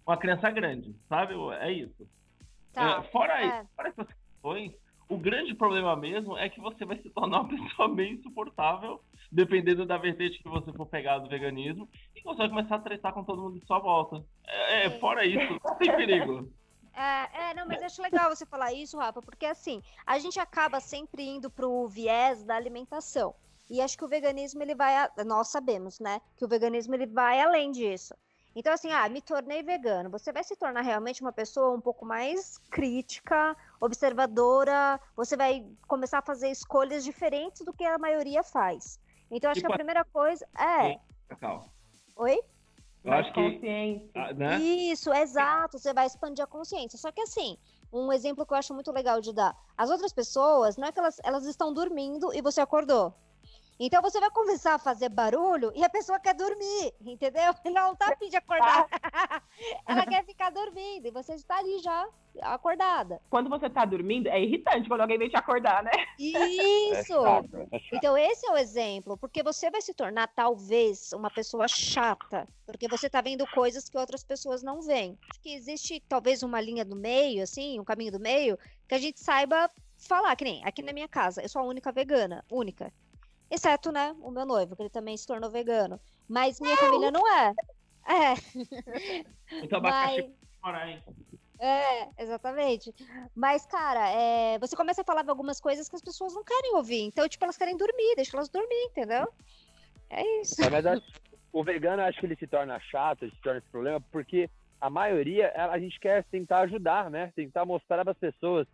uma 0.06 0.18
criança 0.18 0.52
grande, 0.52 0.94
sabe? 1.08 1.34
É 1.62 1.72
isso. 1.72 2.06
Tá. 2.74 2.98
É, 3.00 3.12
fora, 3.12 3.42
é. 3.42 3.48
isso, 3.62 3.70
fora 3.78 3.88
essas 3.90 4.08
questões, 4.08 4.74
o 5.08 5.18
grande 5.18 5.54
problema 5.54 5.96
mesmo 5.96 6.38
é 6.38 6.50
que 6.50 6.60
você 6.60 6.86
vai 6.86 6.98
se 7.02 7.10
tornar 7.10 7.42
uma 7.42 7.50
pessoa 7.50 7.88
bem 7.94 8.14
insuportável, 8.14 9.02
dependendo 9.32 9.86
da 9.86 9.98
vertente 9.98 10.42
que 10.42 10.50
você 10.50 10.72
for 10.74 10.86
pegar 10.88 11.20
do 11.20 11.30
veganismo, 11.30 11.90
e 12.16 12.22
você 12.22 12.38
vai 12.38 12.50
começar 12.50 12.76
a 12.76 12.80
tretar 12.80 13.14
com 13.14 13.24
todo 13.24 13.42
mundo 13.42 13.60
de 13.60 13.66
sua 13.66 13.80
volta. 13.80 14.24
É, 14.48 14.86
é, 14.86 14.90
Sim. 14.92 15.00
fora 15.00 15.26
isso, 15.26 15.60
não 15.64 15.76
tem 15.76 15.96
perigo. 15.96 16.50
É, 16.98 17.50
é, 17.50 17.54
não, 17.54 17.68
mas 17.68 17.84
acho 17.84 18.02
legal 18.02 18.34
você 18.34 18.46
falar 18.46 18.72
isso, 18.72 18.98
Rafa, 18.98 19.22
porque 19.22 19.46
assim, 19.46 19.82
a 20.06 20.18
gente 20.18 20.40
acaba 20.40 20.80
sempre 20.80 21.24
indo 21.24 21.52
pro 21.52 21.90
viés 21.90 22.42
da 22.46 22.56
alimentação. 22.56 23.36
E 23.70 23.82
acho 23.82 23.98
que 23.98 24.06
o 24.06 24.08
veganismo, 24.08 24.64
ele 24.64 24.74
vai, 24.76 24.96
a- 24.96 25.12
nós 25.26 25.50
sabemos, 25.50 26.00
né, 26.00 26.22
que 26.38 26.46
o 26.46 26.48
veganismo, 26.48 26.96
ele 26.96 27.06
vai 27.06 27.42
além 27.42 27.70
disso. 27.72 28.16
Então, 28.56 28.72
assim, 28.72 28.92
ah, 28.92 29.08
me 29.10 29.22
tornei 29.22 29.62
vegano. 29.62 30.10
Você 30.10 30.32
vai 30.32 30.44
se 30.44 30.56
tornar 30.56 30.82
realmente 30.82 31.22
uma 31.22 31.34
pessoa 31.34 31.76
um 31.76 31.82
pouco 31.82 32.06
mais 32.06 32.58
crítica, 32.70 33.56
observadora, 33.82 35.00
você 35.16 35.36
vai 35.36 35.66
começar 35.88 36.20
a 36.20 36.22
fazer 36.22 36.50
escolhas 36.50 37.04
diferentes 37.04 37.66
do 37.66 37.74
que 37.74 37.84
a 37.84 37.98
maioria 37.98 38.44
faz. 38.44 38.98
Então, 39.30 39.52
acho 39.52 39.60
Tipo 39.60 39.68
que 39.68 39.74
a 39.74 39.78
primeira 39.78 40.06
coisa 40.06 40.48
é... 40.58 40.98
Cacau. 41.28 41.70
Oi? 42.16 42.40
Eu 43.04 43.14
acho 43.14 43.34
que. 43.34 44.10
ah, 44.16 44.34
Né? 44.34 44.58
Isso, 44.58 45.14
exato. 45.14 45.78
Você 45.78 45.94
vai 45.94 46.08
expandir 46.08 46.44
a 46.44 46.48
consciência. 46.48 46.98
Só 46.98 47.12
que 47.12 47.22
assim, 47.22 47.58
um 47.94 48.12
exemplo 48.12 48.46
que 48.46 48.54
eu 48.54 48.58
acho 48.58 48.74
muito 48.74 48.92
legal 48.92 49.22
de 49.22 49.32
dar. 49.32 49.56
As 49.78 49.90
outras 49.92 50.12
pessoas, 50.12 50.76
não 50.76 50.88
é 50.88 50.92
que 50.92 51.00
elas, 51.00 51.20
elas 51.24 51.46
estão 51.46 51.74
dormindo 51.74 52.34
e 52.34 52.42
você 52.42 52.62
acordou. 52.62 53.14
Então 53.78 54.02
você 54.02 54.20
vai 54.22 54.32
começar 54.32 54.76
a 54.76 54.80
fazer 54.80 55.10
barulho 55.10 55.72
e 55.76 55.84
a 55.84 55.90
pessoa 55.90 56.18
quer 56.20 56.34
dormir, 56.34 56.94
entendeu? 57.02 57.54
Ela 57.66 57.88
não 57.88 57.96
tá 57.96 58.14
a 58.14 58.16
fim 58.16 58.30
de 58.30 58.38
acordar. 58.38 58.88
Ela 59.86 60.06
quer 60.06 60.24
ficar 60.26 60.50
dormindo 60.50 61.08
e 61.08 61.12
você 61.12 61.34
está 61.34 61.58
ali 61.58 61.80
já 61.80 62.08
acordada. 62.42 63.22
Quando 63.30 63.50
você 63.50 63.70
tá 63.70 63.84
dormindo, 63.86 64.28
é 64.28 64.42
irritante 64.42 64.88
quando 64.88 65.02
alguém 65.02 65.18
vem 65.18 65.30
te 65.30 65.38
acordar, 65.38 65.84
né? 65.84 65.92
É 65.94 66.16
Isso! 66.22 67.22
chato, 67.22 67.68
é 67.72 67.80
chato. 67.80 67.94
Então, 67.94 68.18
esse 68.18 68.48
é 68.48 68.52
o 68.52 68.58
exemplo, 68.58 69.18
porque 69.18 69.44
você 69.44 69.70
vai 69.70 69.82
se 69.82 69.94
tornar, 69.94 70.28
talvez, 70.28 71.12
uma 71.14 71.30
pessoa 71.30 71.68
chata, 71.68 72.48
porque 72.66 72.88
você 72.88 73.10
tá 73.10 73.22
vendo 73.22 73.46
coisas 73.48 73.90
que 73.90 73.98
outras 73.98 74.24
pessoas 74.24 74.64
não 74.64 74.82
veem. 74.82 75.18
Acho 75.30 75.42
que 75.42 75.54
existe, 75.54 76.02
talvez, 76.08 76.44
uma 76.44 76.60
linha 76.60 76.84
do 76.84 76.96
meio, 76.96 77.44
assim, 77.44 77.80
um 77.80 77.86
caminho 77.86 78.12
do 78.12 78.20
meio, 78.20 78.58
que 78.88 78.96
a 78.96 79.00
gente 79.00 79.20
saiba 79.20 79.70
falar, 79.98 80.36
que 80.36 80.44
nem 80.44 80.64
aqui 80.66 80.82
na 80.82 80.94
minha 80.94 81.08
casa, 81.08 81.42
eu 81.42 81.50
sou 81.50 81.62
a 81.62 81.66
única 81.66 81.92
vegana, 81.92 82.44
única. 82.52 82.92
Exceto, 83.50 83.92
né, 83.92 84.16
o 84.22 84.32
meu 84.32 84.46
noivo, 84.46 84.76
que 84.76 84.82
ele 84.82 84.90
também 84.90 85.16
se 85.16 85.28
tornou 85.28 85.52
vegano. 85.52 86.00
Mas 86.28 86.60
minha 86.60 86.76
família 86.78 87.12
não 87.12 87.28
é. 87.28 87.54
É, 88.08 88.34
Então, 89.64 89.80
abacaxi 89.80 90.36
mas... 90.62 90.88
hein? 90.90 91.04
É, 91.60 92.24
exatamente. 92.24 92.94
Mas, 93.34 93.66
cara, 93.66 94.10
é, 94.10 94.60
você 94.60 94.76
começa 94.76 95.02
a 95.02 95.06
falar 95.06 95.24
de 95.24 95.30
algumas 95.30 95.60
coisas 95.60 95.88
que 95.88 95.96
as 95.96 96.02
pessoas 96.02 96.34
não 96.34 96.44
querem 96.44 96.76
ouvir. 96.76 97.02
Então, 97.02 97.28
tipo, 97.30 97.44
elas 97.44 97.58
querem 97.58 97.78
dormir, 97.78 98.16
deixa 98.16 98.36
elas 98.36 98.50
dormir, 98.50 98.90
entendeu? 98.92 99.28
É 100.10 100.42
isso. 100.42 100.62
É, 100.64 100.70
mas 100.70 100.86
acho- 100.86 101.04
o 101.54 101.64
vegano, 101.64 102.02
acho 102.04 102.20
que 102.20 102.26
ele 102.26 102.36
se 102.36 102.48
torna 102.48 102.80
chato, 102.80 103.24
ele 103.24 103.32
se 103.32 103.42
torna 103.42 103.60
esse 103.60 103.70
problema, 103.70 104.02
porque 104.12 104.50
a 104.82 104.90
maioria, 104.90 105.54
a 105.72 105.80
gente 105.80 106.00
quer 106.00 106.24
tentar 106.26 106.60
ajudar, 106.60 107.10
né? 107.10 107.32
Tentar 107.36 107.66
mostrar 107.66 108.04
para 108.04 108.12
as 108.12 108.18
pessoas. 108.18 108.68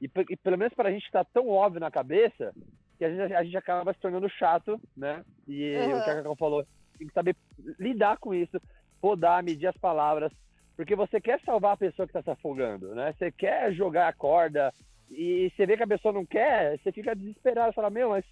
E, 0.00 0.04
e 0.30 0.36
pelo 0.36 0.58
menos 0.58 0.74
para 0.74 0.90
a 0.90 0.92
gente 0.92 1.06
está 1.06 1.24
tão 1.24 1.48
óbvio 1.48 1.80
na 1.80 1.90
cabeça 1.90 2.54
que 2.98 3.04
a 3.04 3.10
gente, 3.10 3.34
a 3.34 3.44
gente 3.44 3.56
acaba 3.56 3.92
se 3.92 4.00
tornando 4.00 4.28
chato, 4.28 4.80
né? 4.96 5.24
E 5.46 5.76
Uhum. 5.76 5.98
o 5.98 6.04
que 6.04 6.10
a 6.10 6.14
Cacau 6.16 6.36
falou, 6.36 6.66
tem 6.98 7.06
que 7.06 7.14
saber 7.14 7.36
lidar 7.78 8.18
com 8.18 8.34
isso, 8.34 8.60
podar, 9.00 9.42
medir 9.42 9.68
as 9.68 9.76
palavras, 9.76 10.32
porque 10.76 10.94
você 10.96 11.20
quer 11.20 11.40
salvar 11.42 11.74
a 11.74 11.76
pessoa 11.76 12.06
que 12.06 12.10
está 12.10 12.22
se 12.22 12.30
afogando, 12.30 12.94
né? 12.94 13.14
Você 13.16 13.30
quer 13.30 13.72
jogar 13.72 14.08
a 14.08 14.12
corda 14.12 14.72
e 15.10 15.50
você 15.56 15.64
vê 15.64 15.76
que 15.76 15.82
a 15.84 15.88
pessoa 15.88 16.12
não 16.12 16.26
quer, 16.26 16.78
você 16.78 16.90
fica 16.92 17.14
desesperado, 17.14 17.72
fala, 17.72 17.88
meu, 17.90 18.10
mas 18.10 18.24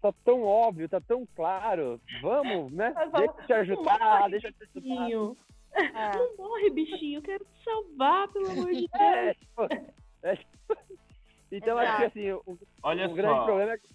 tá 0.00 0.12
tão 0.24 0.42
óbvio, 0.42 0.88
tá 0.88 1.00
tão 1.00 1.26
claro, 1.34 2.00
vamos, 2.22 2.72
né? 2.72 2.94
Deixa 3.12 3.24
eu 3.24 3.46
te 3.46 3.52
ajudar, 3.52 4.28
deixa 4.30 4.48
eu 4.48 4.52
te 4.52 4.78
ajudar. 4.78 5.34
É. 5.76 6.16
Não 6.16 6.36
morre, 6.36 6.70
bichinho. 6.70 7.20
Quero 7.20 7.44
te 7.44 7.64
salvar, 7.64 8.28
pelo 8.28 8.48
amor 8.48 8.66
de 8.72 8.86
Deus. 8.86 8.90
É, 9.00 9.34
tipo, 9.34 9.62
é, 10.22 10.36
tipo- 10.36 10.76
então 11.56 11.78
acho 11.78 11.96
que 11.96 12.04
assim, 12.04 12.32
o, 12.32 12.58
Olha 12.82 13.08
o 13.08 13.14
grande 13.14 13.44
problema 13.44 13.72
é 13.72 13.78
que 13.78 13.94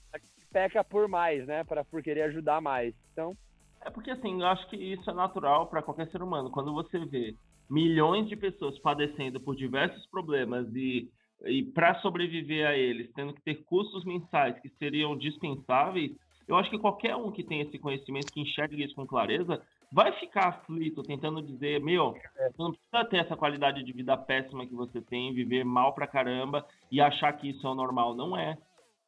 peca 0.51 0.83
por 0.83 1.07
mais, 1.07 1.45
né? 1.45 1.63
Pra, 1.63 1.83
por 1.83 2.01
querer 2.01 2.23
ajudar 2.23 2.61
mais. 2.61 2.93
Então, 3.13 3.35
É 3.81 3.89
porque 3.89 4.11
assim, 4.11 4.41
eu 4.41 4.47
acho 4.47 4.67
que 4.69 4.75
isso 4.75 5.09
é 5.09 5.13
natural 5.13 5.67
para 5.67 5.81
qualquer 5.81 6.09
ser 6.09 6.21
humano. 6.21 6.51
Quando 6.51 6.73
você 6.73 6.99
vê 7.05 7.35
milhões 7.69 8.27
de 8.27 8.35
pessoas 8.35 8.77
padecendo 8.79 9.39
por 9.39 9.55
diversos 9.55 10.05
problemas 10.07 10.67
e, 10.73 11.07
e 11.45 11.63
para 11.63 11.99
sobreviver 12.01 12.67
a 12.67 12.75
eles, 12.75 13.11
tendo 13.13 13.33
que 13.33 13.43
ter 13.43 13.63
custos 13.63 14.03
mensais 14.03 14.59
que 14.59 14.69
seriam 14.77 15.15
dispensáveis, 15.15 16.11
eu 16.47 16.55
acho 16.55 16.69
que 16.69 16.79
qualquer 16.79 17.15
um 17.15 17.31
que 17.31 17.43
tem 17.43 17.61
esse 17.61 17.77
conhecimento, 17.77 18.31
que 18.31 18.41
enxerga 18.41 18.75
isso 18.75 18.95
com 18.95 19.05
clareza, 19.05 19.61
vai 19.91 20.11
ficar 20.19 20.47
aflito, 20.49 21.03
tentando 21.03 21.41
dizer, 21.41 21.79
meu, 21.81 22.13
você 22.13 22.53
não 22.57 22.71
precisa 22.73 23.05
ter 23.05 23.17
essa 23.17 23.35
qualidade 23.35 23.83
de 23.83 23.91
vida 23.93 24.15
péssima 24.17 24.65
que 24.65 24.73
você 24.75 25.01
tem, 25.01 25.33
viver 25.33 25.63
mal 25.63 25.93
pra 25.93 26.07
caramba 26.07 26.65
e 26.91 27.01
achar 27.01 27.33
que 27.33 27.49
isso 27.49 27.65
é 27.65 27.69
o 27.69 27.75
normal. 27.75 28.13
Não 28.15 28.37
é. 28.37 28.57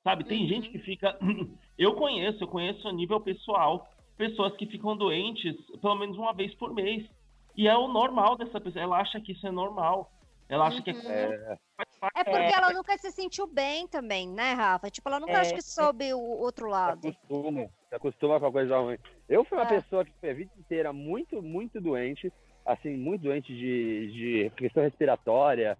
Sabe, 0.03 0.23
tem 0.23 0.41
Uhum. 0.41 0.47
gente 0.47 0.69
que 0.69 0.79
fica. 0.79 1.17
Eu 1.77 1.95
conheço, 1.95 2.43
eu 2.43 2.47
conheço 2.47 2.87
a 2.87 2.91
nível 2.93 3.19
pessoal 3.19 3.87
pessoas 4.17 4.55
que 4.55 4.67
ficam 4.67 4.95
doentes 4.95 5.55
pelo 5.81 5.95
menos 5.95 6.15
uma 6.17 6.31
vez 6.33 6.53
por 6.55 6.73
mês. 6.73 7.07
E 7.55 7.67
é 7.67 7.75
o 7.75 7.87
normal 7.87 8.35
dessa 8.37 8.61
pessoa. 8.61 8.83
Ela 8.83 8.99
acha 8.99 9.19
que 9.19 9.31
isso 9.31 9.45
é 9.47 9.51
normal. 9.51 10.11
Ela 10.47 10.67
acha 10.67 10.81
que 10.81 10.91
Uhum. 10.91 10.97
é, 11.09 11.57
faz 11.77 11.97
parte. 11.99 12.19
É 12.19 12.23
porque 12.23 12.53
ela 12.55 12.71
nunca 12.73 12.95
se 12.97 13.09
sentiu 13.11 13.47
bem 13.47 13.87
também, 13.87 14.27
né, 14.27 14.53
Rafa? 14.53 14.89
Tipo, 14.91 15.09
ela 15.09 15.19
nunca 15.19 15.31
É. 15.33 15.35
acho 15.37 15.53
que 15.55 15.61
soube 15.61 16.13
o 16.13 16.19
outro 16.19 16.65
se 16.65 16.71
lado. 16.71 17.07
acostuma, 17.07 17.67
se 17.89 17.95
acostuma 17.95 18.39
com 18.39 18.45
a 18.47 18.51
coisa 18.51 18.77
ruim. 18.79 18.97
Eu 19.31 19.45
fui 19.45 19.57
uma 19.57 19.63
É. 19.63 19.79
pessoa 19.79 20.03
que 20.03 20.11
foi 20.19 20.31
a 20.31 20.33
vida 20.33 20.51
inteira 20.59 20.91
muito, 20.91 21.41
muito 21.41 21.79
doente, 21.79 22.31
assim, 22.65 22.97
muito 22.97 23.21
doente 23.21 23.55
de, 23.55 24.11
de 24.11 24.49
questão 24.57 24.83
respiratória. 24.83 25.77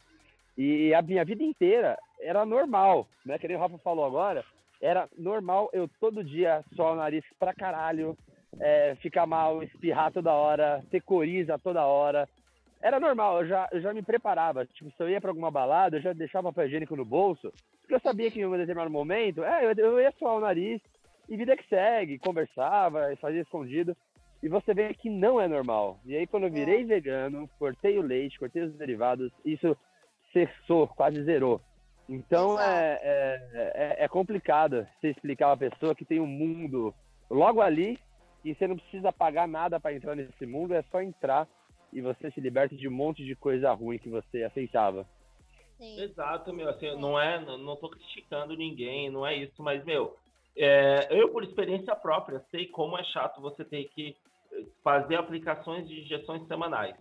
E 0.58 0.94
a 0.94 1.02
minha 1.02 1.26
vida 1.26 1.44
inteira 1.44 2.00
era 2.22 2.46
normal, 2.46 3.10
né? 3.26 3.38
Que 3.38 3.50
nem 3.50 3.58
o 3.58 3.60
Rafa 3.60 3.78
falou 3.80 4.06
agora, 4.06 4.46
era 4.82 5.10
normal 5.18 5.70
eu 5.74 5.90
todo 6.00 6.24
dia 6.24 6.64
só 6.78 6.94
o 6.94 6.96
nariz 6.96 7.26
pra 7.38 7.54
caralho, 7.54 8.18
é, 8.58 8.96
ficar 9.02 9.26
mal, 9.26 9.62
espirrar 9.62 10.14
toda 10.14 10.32
hora, 10.32 10.82
ter 10.90 11.02
coriza 11.02 11.60
toda 11.60 11.86
hora. 11.86 12.30
era 12.82 13.00
normal, 13.02 13.42
eu 13.42 13.48
já, 13.48 13.68
eu 13.74 13.82
já 13.82 13.94
me 13.94 14.02
preparava. 14.02 14.66
Tipo, 14.66 14.90
se 14.92 15.04
eu 15.04 15.10
ia 15.10 15.20
pra 15.20 15.30
alguma 15.30 15.52
balada, 15.52 15.98
eu 15.98 16.02
já 16.02 16.14
deixava 16.14 16.52
papel 16.54 16.68
higiênico 16.68 16.96
no 16.96 17.04
bolso, 17.06 17.52
porque 17.82 17.96
eu 17.96 18.00
sabia 18.00 18.32
que 18.32 18.40
em 18.40 18.46
um 18.46 18.58
determinado 18.58 18.90
momento, 18.90 19.44
é, 19.44 19.66
eu, 19.66 19.72
eu 19.74 20.00
ia 20.00 20.12
suar 20.14 20.36
o 20.36 20.40
nariz 20.40 20.82
e 21.32 21.38
vida 21.38 21.56
que 21.56 21.66
segue, 21.70 22.20
conversava, 22.20 23.16
fazia 23.22 23.42
escondido. 23.42 23.96
E 24.44 24.50
você 24.50 24.74
vê 24.74 24.94
que 24.94 25.10
não 25.10 25.40
é 25.40 25.48
normal. 25.48 25.98
E 26.06 26.14
aí, 26.14 26.28
quando 26.28 26.44
eu 26.44 26.52
virei 26.52 26.84
vegano, 26.84 27.50
cortei 27.58 27.98
o 27.98 28.02
leite, 28.02 28.38
cortei 28.38 28.64
os 28.64 28.74
derivados, 28.74 29.32
isso 29.46 29.78
cessou, 30.34 30.90
quase 30.90 31.24
zerou. 31.24 31.62
Então 32.10 32.60
é, 32.60 33.00
é, 33.02 33.52
é, 33.54 34.04
é 34.04 34.08
complicado 34.10 34.86
você 35.00 35.12
explicar 35.12 35.54
a 35.54 35.58
pessoa 35.58 35.96
que 35.96 36.04
tem 36.04 36.20
um 36.20 36.28
mundo 36.28 36.94
logo 37.30 37.62
ali 37.62 37.98
e 38.44 38.54
você 38.54 38.68
não 38.68 38.76
precisa 38.76 39.14
pagar 39.14 39.48
nada 39.48 39.80
para 39.80 39.94
entrar 39.94 40.16
nesse 40.16 40.46
mundo, 40.46 40.74
é 40.74 40.84
só 40.92 41.02
entrar 41.02 41.48
e 41.94 42.02
você 42.02 42.30
se 42.32 42.42
liberta 42.42 42.76
de 42.76 42.90
um 42.90 42.92
monte 42.92 43.24
de 43.24 43.36
coisa 43.36 43.72
ruim 43.72 43.98
que 43.98 44.10
você 44.10 44.44
aceitava. 44.44 45.08
Sim. 45.78 46.02
Exato, 46.02 46.52
meu. 46.52 46.68
Assim, 46.68 46.94
não 47.00 47.18
é, 47.18 47.40
não, 47.40 47.58
não 47.58 47.76
tô 47.78 47.90
criticando 47.90 48.58
ninguém, 48.58 49.10
não 49.10 49.26
é 49.26 49.36
isso, 49.36 49.64
mas, 49.64 49.84
meu, 49.86 50.18
é, 50.58 51.08
eu, 51.12 51.30
por 51.30 51.44
experiência 51.44 51.96
própria, 51.96 52.44
sei 52.52 52.68
como 52.68 52.98
é 52.98 53.04
chato 53.06 53.42
você 53.42 53.64
ter 53.64 53.86
que 53.86 54.16
eh, 54.52 54.66
fazer 54.84 55.16
aplicações 55.16 55.88
de 55.88 56.02
injeções 56.02 56.46
semanais. 56.48 56.96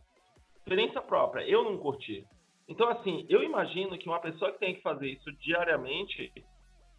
Experiência 0.58 1.00
própria, 1.00 1.42
eu 1.48 1.64
não 1.64 1.78
curti. 1.78 2.24
Então, 2.68 2.88
assim, 2.88 3.26
eu 3.28 3.42
imagino 3.42 3.98
que 3.98 4.08
uma 4.08 4.20
pessoa 4.20 4.52
que 4.52 4.60
tem 4.60 4.74
que 4.74 4.82
fazer 4.82 5.08
isso 5.08 5.32
diariamente, 5.38 6.32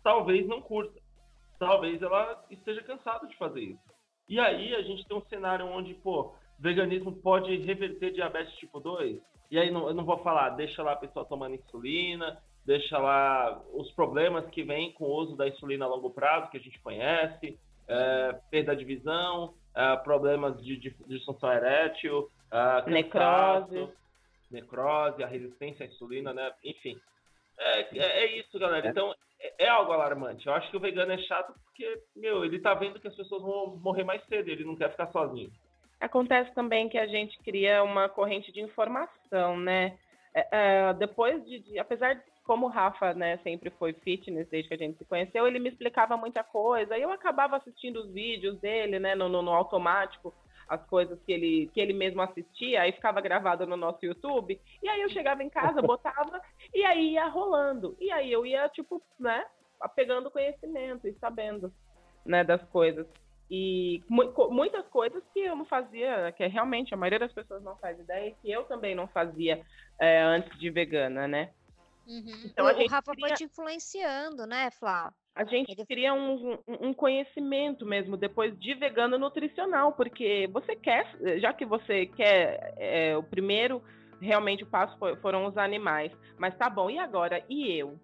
talvez 0.04 0.46
não 0.48 0.62
curta. 0.62 1.00
Talvez 1.58 2.02
ela 2.02 2.44
esteja 2.50 2.84
cansada 2.84 3.28
de 3.28 3.38
fazer 3.38 3.62
isso. 3.62 3.92
E 4.28 4.40
aí 4.40 4.76
a 4.76 4.82
gente 4.82 5.08
tem 5.08 5.16
um 5.16 5.26
cenário 5.26 5.66
onde, 5.68 5.94
pô, 5.94 6.36
veganismo 6.60 7.14
pode 7.22 7.56
reverter 7.58 8.12
diabetes 8.12 8.54
tipo 8.56 8.80
2. 8.80 9.22
E 9.50 9.60
aí 9.60 9.72
não, 9.72 9.88
eu 9.88 9.94
não 9.94 10.06
vou 10.06 10.18
falar, 10.20 10.50
deixa 10.52 10.84
lá 10.84 10.94
a 10.94 10.98
pessoa 10.98 11.26
tomando 11.26 11.56
insulina, 11.56 12.42
deixa 12.66 12.98
lá 12.98 13.62
os 13.74 13.92
problemas 13.92 14.46
que 14.50 14.64
vêm 14.64 14.92
com 14.94 15.06
o 15.06 15.16
uso 15.16 15.36
da 15.36 15.48
insulina 15.48 15.86
a 15.86 15.88
longo 15.88 16.10
prazo, 16.12 16.50
que 16.50 16.58
a 16.58 16.62
gente 16.62 16.80
conhece, 16.80 17.58
é, 17.88 18.40
perda 18.50 18.76
de 18.76 18.86
visão, 18.86 19.54
é, 19.76 19.96
problemas 19.98 20.62
de, 20.64 20.78
de 20.78 20.96
disfunção 21.08 21.52
erétil, 21.52 22.30
é, 22.52 22.90
Necrose. 22.90 23.90
necrose, 24.50 25.24
a 25.24 25.28
resistência 25.28 25.86
à 25.86 25.90
insulina, 25.90 26.34
né? 26.34 26.52
Enfim. 26.64 27.00
É, 27.58 27.98
é, 27.98 28.24
é 28.24 28.40
isso, 28.40 28.58
galera. 28.60 28.88
Então, 28.88 29.14
é, 29.40 29.66
é 29.66 29.68
algo 29.70 29.92
alarmante. 29.92 30.46
Eu 30.48 30.54
acho 30.54 30.70
que 30.70 30.78
o 30.78 30.80
vegano 30.80 31.12
é 31.12 31.18
chato 31.20 31.54
porque, 31.64 32.02
meu, 32.16 32.44
ele 32.44 32.60
tá 32.60 32.74
vendo 32.74 33.00
que 33.00 33.08
as 33.08 33.16
pessoas 33.16 33.42
vão 33.42 33.78
morrer 33.78 34.04
mais 34.04 34.24
cedo, 34.26 34.50
ele 34.50 34.66
não 34.66 34.76
quer 34.76 34.92
ficar 34.92 35.08
sozinho. 35.12 35.52
Acontece 36.00 36.54
também 36.56 36.90
que 36.90 36.98
a 36.98 37.06
gente 37.08 37.38
cria 37.44 37.84
uma 37.84 38.10
corrente 38.10 38.52
de 38.52 38.60
informação, 38.62 39.58
né? 39.58 39.98
É, 40.34 40.48
é, 40.52 40.94
depois 40.94 41.44
de, 41.46 41.60
de- 41.60 41.78
apesar 41.80 42.16
de 42.16 42.31
como 42.44 42.66
o 42.66 42.70
Rafa, 42.70 43.14
né, 43.14 43.38
sempre 43.44 43.70
foi 43.72 43.94
fitness 43.94 44.48
desde 44.50 44.68
que 44.68 44.74
a 44.74 44.78
gente 44.78 44.98
se 44.98 45.06
conheceu, 45.06 45.48
ele 45.48 45.60
me 45.60 45.70
explicava 45.70 46.18
muita 46.18 46.44
coisa. 46.44 46.98
E 46.98 47.02
eu 47.02 47.12
acabava 47.12 47.58
assistindo 47.58 47.98
os 48.02 48.12
vídeos 48.12 48.60
dele, 48.60 49.00
né, 49.00 49.16
no, 49.16 49.30
no- 49.30 49.42
no 49.42 49.52
automático, 49.52 50.34
as 50.68 50.84
coisas 50.86 51.20
que 51.24 51.32
ele, 51.34 51.70
que 51.74 51.82
ele 51.82 51.94
mesmo 51.94 52.22
assistia, 52.22 52.82
aí 52.82 52.92
ficava 52.94 53.20
gravado 53.22 53.66
no 53.68 53.76
nosso 53.76 54.06
YouTube. 54.06 54.60
E 54.82 54.88
aí 54.90 55.02
eu 55.02 55.10
chegava 55.10 55.44
em 55.44 55.50
casa, 55.50 55.82
botava, 55.82 56.42
e 56.74 56.84
aí 56.86 57.12
ia 57.14 57.28
rolando. 57.28 57.96
E 58.00 58.10
aí 58.12 58.32
eu 58.32 58.46
ia, 58.46 58.68
tipo, 58.70 59.02
né, 59.20 59.46
pegando 59.96 60.32
conhecimento 60.32 61.08
e 61.08 61.14
sabendo, 61.20 61.74
né, 62.26 62.44
das 62.44 62.62
coisas. 62.70 63.06
E 63.54 64.02
muitas 64.08 64.88
coisas 64.88 65.22
que 65.34 65.42
eu 65.42 65.58
não 65.58 65.66
fazia, 65.66 66.32
que 66.32 66.48
realmente 66.48 66.94
a 66.94 66.98
maioria 66.98 67.20
das 67.20 67.34
pessoas 67.34 67.62
não 67.62 67.76
faz 67.76 68.00
ideia, 68.00 68.34
que 68.42 68.50
eu 68.50 68.64
também 68.64 68.96
não 68.96 69.08
fazia 69.10 69.62
é, 70.00 70.22
antes 70.22 70.58
de 70.58 70.70
vegana, 70.70 71.28
né? 71.28 71.50
Uhum. 72.08 72.42
Então, 72.46 72.66
o, 72.66 72.70
a 72.70 72.74
o 72.74 72.76
gente 72.76 72.90
Rafa 72.90 73.14
foi 73.14 73.16
cria- 73.16 73.36
te 73.36 73.44
influenciando, 73.44 74.46
né, 74.46 74.70
Flá? 74.72 75.14
A 75.34 75.46
gente 75.46 75.72
Ele- 75.72 75.86
cria 75.86 76.14
um, 76.14 76.54
um- 76.68 76.88
um 76.90 76.94
conhecimento 76.94 77.86
mesmo 77.86 78.18
depois 78.18 78.58
de 78.60 78.74
vegano 78.74 79.18
nutricional, 79.18 79.94
porque 79.94 80.50
você 80.52 80.76
quer, 80.76 81.06
já 81.40 81.54
que 81.54 81.66
você 81.66 82.06
quer, 82.06 82.74
é, 82.78 83.16
o 83.18 83.24
primeiro 83.24 83.82
realmente 84.20 84.64
o 84.64 84.68
passo 84.68 84.98
foi- 85.00 85.16
foram 85.18 85.46
os 85.46 85.58
animais, 85.58 86.12
mas 86.38 86.56
tá 86.58 86.70
bom, 86.70 86.90
e 86.90 87.00
agora? 87.00 87.44
E 87.50 87.72
eu? 87.78 87.98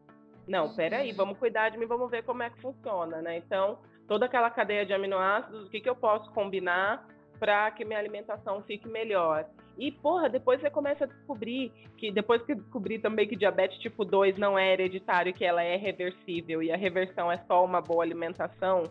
Não, 0.48 0.74
peraí, 0.74 1.10
Uhum. 1.12 1.18
vamos 1.18 1.38
cuidar 1.38 1.70
de 1.70 1.78
mim, 1.78 1.86
vamos 1.86 2.10
ver 2.10 2.24
como 2.24 2.42
é 2.42 2.50
que 2.50 2.62
funciona, 2.62 3.22
né? 3.22 3.38
Então, 3.38 3.78
toda 4.08 4.26
aquela 4.26 4.50
cadeia 4.50 4.86
de 4.86 4.94
aminoácidos, 4.94 5.68
o 5.68 5.70
que, 5.70 5.82
que 5.82 5.90
eu 5.90 5.96
posso 5.96 6.32
combinar 6.32 7.06
para 7.40 7.70
que 7.72 7.86
minha 7.86 8.00
alimentação 8.00 8.62
fique 8.64 8.88
melhor. 8.88 9.46
E, 9.78 9.92
porra, 9.92 10.28
depois 10.28 10.60
você 10.60 10.70
começa 10.70 11.04
a 11.04 11.08
descobrir 11.08 11.72
que, 11.98 12.12
depois 12.12 12.42
que 12.44 12.56
descobri 12.56 12.98
também 13.00 13.28
que 13.28 13.36
diabetes 13.36 13.78
tipo 13.80 14.04
2 14.04 14.38
não 14.38 14.58
é 14.58 14.74
hereditário, 14.74 15.34
que 15.34 15.46
ela 15.46 15.62
é 15.64 15.76
reversível 15.76 16.64
e 16.64 16.72
a 16.72 16.78
reversão 16.78 17.32
é 17.32 17.38
só 17.48 17.64
uma 17.64 17.80
boa 17.82 18.04
alimentação, 18.04 18.84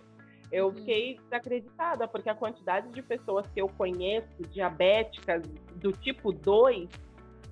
eu 0.53 0.67
Uhum. 0.67 0.75
fiquei 0.75 1.19
desacreditada, 1.25 2.07
porque 2.07 2.31
a 2.31 2.35
quantidade 2.37 2.89
de 2.93 3.03
pessoas 3.03 3.45
que 3.49 3.61
eu 3.61 3.69
conheço, 3.69 4.29
diabéticas 4.53 5.43
do 5.75 5.91
tipo 5.93 6.33
2, 6.33 6.89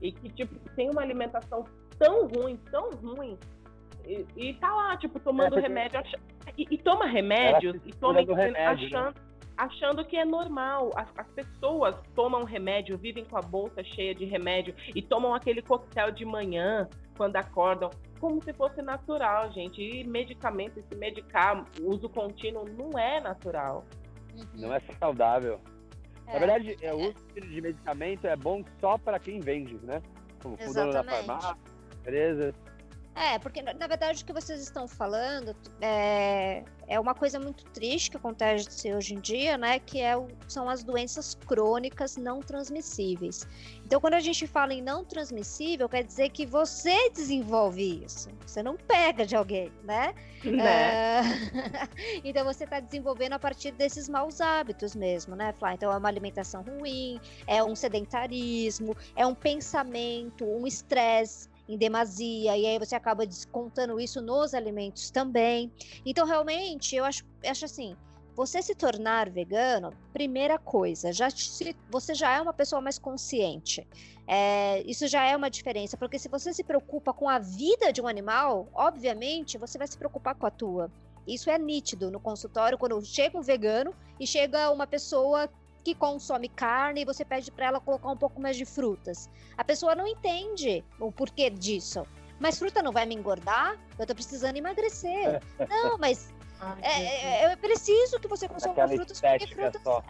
e 0.01 0.13
que, 0.13 0.29
tipo, 0.29 0.55
tem 0.77 0.89
uma 0.91 1.03
alimentação 1.03 1.65
tão 1.99 2.29
ruim, 2.29 2.57
tão 2.71 2.91
ruim, 2.91 3.37
e, 4.07 4.25
e 4.37 4.55
tá 4.55 4.73
lá, 4.73 4.97
tipo, 4.97 5.19
tomando 5.19 5.55
porque- 5.55 5.67
remédio, 5.67 5.99
acha- 5.99 6.19
e, 6.57 6.67
e 6.71 6.79
toma 6.79 7.07
remédios, 7.07 7.81
e 7.85 7.91
toma 7.95 8.21
remédio, 8.21 8.91
né? 8.91 9.13
Achando, 9.57 10.05
que 10.05 10.17
é 10.17 10.25
normal. 10.25 10.91
As, 10.95 11.09
as 11.17 11.27
pessoas 11.29 11.95
tomam 12.15 12.45
remédio, 12.45 12.99
vivem 12.99 13.25
com 13.25 13.37
a 13.37 13.43
bolsa 13.43 13.83
cheia 13.83 14.15
de 14.15 14.25
remédio 14.25 14.75
e 14.95 15.03
tomam 15.03 15.35
aquele 15.35 15.63
coquetel 15.63 16.11
de 16.11 16.25
manhã 16.25 16.89
quando 17.17 17.37
acordam, 17.37 17.91
como 18.21 18.43
se 18.43 18.53
fosse 18.53 18.83
natural, 18.83 19.53
gente. 19.53 19.81
E 19.81 20.05
medicamento, 20.05 20.83
se 20.83 20.95
medicar, 20.97 21.65
uso 21.81 22.09
contínuo, 22.09 22.65
não 22.69 22.99
é 22.99 23.21
natural. 23.21 23.85
Uhum. 24.35 24.47
Não 24.55 24.75
é 24.75 24.81
saudável. 24.99 25.61
É. 26.27 26.33
Na 26.33 26.39
verdade, 26.39 26.77
é, 26.81 26.93
o 26.93 27.11
uso 27.11 27.25
de 27.35 27.61
medicamento 27.61 28.27
é 28.27 28.37
bom 28.37 28.65
só 28.81 28.99
para 28.99 29.19
quem 29.19 29.41
vende, 29.41 29.79
né? 29.83 30.03
Como 30.43 30.55
o 30.55 30.75
dono 30.75 30.93
da 30.93 31.05
farmácia, 31.05 31.57
empresa. 32.01 32.55
É, 33.15 33.39
porque 33.39 33.63
na 33.63 33.73
na 33.73 33.87
verdade 33.87 34.23
o 34.23 34.27
que 34.27 34.33
vocês 34.33 34.61
estão 34.61 34.89
falando 34.89 35.55
é, 35.81 36.65
é 36.89 36.99
uma 37.01 37.15
coisa 37.15 37.39
muito 37.39 37.65
triste 37.67 38.11
que 38.11 38.17
acontece 38.17 38.93
hoje 38.95 39.15
em 39.15 39.21
dia, 39.21 39.57
né? 39.59 39.79
Que 39.79 40.01
é 40.01 40.17
o- 40.17 40.29
são 40.49 40.69
as 40.69 40.83
doenças 40.83 41.35
crônicas 41.35 42.17
não 42.17 42.41
transmissíveis. 42.41 43.47
Então, 43.85 44.01
quando 44.01 44.15
a 44.15 44.21
gente 44.21 44.47
fala 44.47 44.73
em 44.75 44.83
não 44.83 45.05
transmissível, 45.05 45.89
quer 45.89 46.03
dizer 46.05 46.31
que 46.31 46.45
você 46.47 47.11
desenvolve 47.11 48.05
isso. 48.05 48.29
Você 48.47 48.63
não 48.63 48.77
pega 48.77 49.25
de 49.27 49.37
alguém, 49.37 49.73
né? 49.83 50.15
Né? 50.45 50.93
É, 50.95 51.21
então 52.23 52.45
você 52.45 52.65
está 52.65 52.79
desenvolvendo 52.81 53.33
a 53.33 53.39
partir 53.39 53.71
desses 53.73 54.09
maus 54.11 54.41
hábitos 54.43 54.95
mesmo, 54.95 55.35
né, 55.35 55.55
Flá? 55.55 55.73
Então 55.73 55.91
é 55.91 55.97
uma 55.97 56.09
alimentação 56.09 56.63
ruim, 56.63 57.19
é 57.47 57.65
um 57.65 57.75
sedentarismo, 57.75 58.95
é 59.17 59.27
um 59.27 59.35
pensamento, 59.35 60.45
um 60.45 60.67
estresse 60.67 61.49
em 61.69 61.79
demasia, 61.79 62.57
e 62.57 62.67
aí 62.67 62.79
você 62.79 62.95
acaba 62.95 63.27
descontando 63.27 63.99
isso 64.01 64.21
nos 64.21 64.55
alimentos 64.55 65.11
também. 65.11 65.73
Então, 66.05 66.27
realmente, 66.27 66.95
eu 66.95 67.05
acho, 67.05 67.25
acho 67.45 67.65
assim. 67.65 67.97
Você 68.37 68.61
se 68.61 68.75
tornar 68.75 69.31
vegano, 69.31 69.93
primeira 70.13 70.59
coisa, 70.59 71.13
já 71.13 71.31
te- 71.31 71.77
você 71.89 72.15
já 72.15 72.33
é 72.33 72.41
uma 72.41 72.53
pessoa 72.53 72.83
mais 72.83 72.99
consciente. 72.99 73.87
É, 74.27 74.83
isso 74.83 75.07
já 75.07 75.25
é 75.25 75.37
uma 75.37 75.49
diferença, 75.49 75.97
porque 75.97 76.19
se 76.19 76.29
você 76.29 76.53
se 76.53 76.65
preocupa 76.65 77.13
com 77.13 77.29
a 77.29 77.39
vida 77.39 77.93
de 77.93 78.03
um 78.03 78.09
animal, 78.09 78.69
obviamente 78.75 79.57
você 79.57 79.79
vai 79.79 79.87
se 79.87 79.97
preocupar 79.97 80.35
com 80.35 80.47
a 80.47 80.51
tua. 80.51 80.91
Isso 81.27 81.49
é 81.49 81.57
nítido 81.57 82.11
no 82.11 82.19
consultório 82.19 82.77
quando 82.77 83.01
chega 83.05 83.39
um 83.39 83.43
vegano 83.43 83.95
e 84.19 84.27
chega 84.27 84.71
uma 84.73 84.87
pessoa 84.87 85.49
que 85.85 85.95
consome 85.95 86.49
carne 86.49 87.03
e 87.03 87.05
você 87.05 87.25
pede 87.25 87.51
para 87.51 87.67
ela 87.67 87.81
colocar 87.81 88.11
um 88.11 88.17
pouco 88.17 88.41
mais 88.41 88.57
de 88.57 88.65
frutas. 88.65 89.29
A 89.57 89.63
pessoa 89.63 89.95
não 89.95 90.07
entende 90.07 90.83
o 90.99 91.13
porquê 91.13 91.51
disso. 91.51 92.07
Mas 92.41 92.59
fruta 92.59 92.83
não 92.83 92.91
vai 92.91 93.07
me 93.07 93.15
engordar? 93.15 93.79
Eu 93.99 94.07
tô 94.07 94.15
precisando 94.15 94.57
emagrecer. 94.57 95.41
Não, 95.69 95.99
mas 95.99 96.33
é, 96.83 97.45
é, 97.45 97.53
eu 97.53 97.57
preciso 97.59 98.19
que 98.19 98.27
você 98.27 98.49
consuma 98.49 98.73
Aquela 98.73 98.89
frutas 98.89 99.21
porque 99.21 99.37
estética 99.37 99.63
frutas 99.63 99.83
só. 99.83 100.03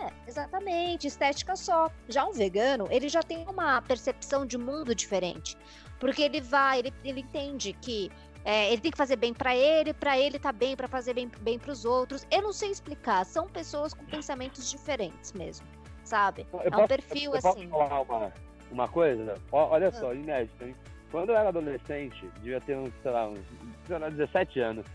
é, 0.00 0.12
exatamente, 0.26 1.06
estética 1.06 1.56
só. 1.56 1.90
Já 2.08 2.24
um 2.24 2.32
vegano, 2.32 2.88
ele 2.90 3.08
já 3.08 3.22
tem 3.22 3.46
uma 3.46 3.80
percepção 3.82 4.44
de 4.44 4.58
mundo 4.58 4.94
diferente. 4.94 5.56
Porque 6.00 6.22
ele 6.22 6.40
vai, 6.40 6.78
ele, 6.78 6.94
ele 7.04 7.20
entende 7.20 7.72
que 7.72 8.10
é, 8.48 8.72
ele 8.72 8.80
tem 8.80 8.90
que 8.90 8.96
fazer 8.96 9.16
bem 9.16 9.34
pra 9.34 9.54
ele, 9.54 9.92
pra 9.92 10.18
ele 10.18 10.38
tá 10.38 10.50
bem, 10.50 10.74
pra 10.74 10.88
fazer 10.88 11.12
bem, 11.12 11.30
bem 11.42 11.58
pros 11.58 11.84
outros. 11.84 12.26
Eu 12.30 12.40
não 12.40 12.52
sei 12.54 12.70
explicar, 12.70 13.22
são 13.26 13.46
pessoas 13.46 13.92
com 13.92 14.06
pensamentos 14.06 14.70
diferentes 14.70 15.34
mesmo, 15.34 15.66
sabe? 16.02 16.46
Eu 16.54 16.60
É 16.62 16.68
um 16.68 16.70
posso- 16.70 16.88
perfil 16.88 17.34
eu 17.34 17.42
posso 17.42 17.48
assim. 17.58 17.68
falar 17.68 18.00
uma, 18.00 18.32
uma 18.70 18.88
coisa? 18.88 19.34
Olha 19.52 19.88
Ah. 19.88 19.92
só, 19.92 20.14
inédito, 20.14 20.64
hein? 20.64 20.74
Quando 21.10 21.28
eu 21.28 21.36
era 21.36 21.50
adolescente, 21.50 22.26
devia 22.36 22.58
ter 22.62 22.74
uns, 22.78 22.90
sei 23.02 23.10
lá, 23.10 23.28
uns 23.28 23.38
sei 23.86 23.98
lá, 23.98 24.08
17 24.08 24.60
anos, 24.60 24.86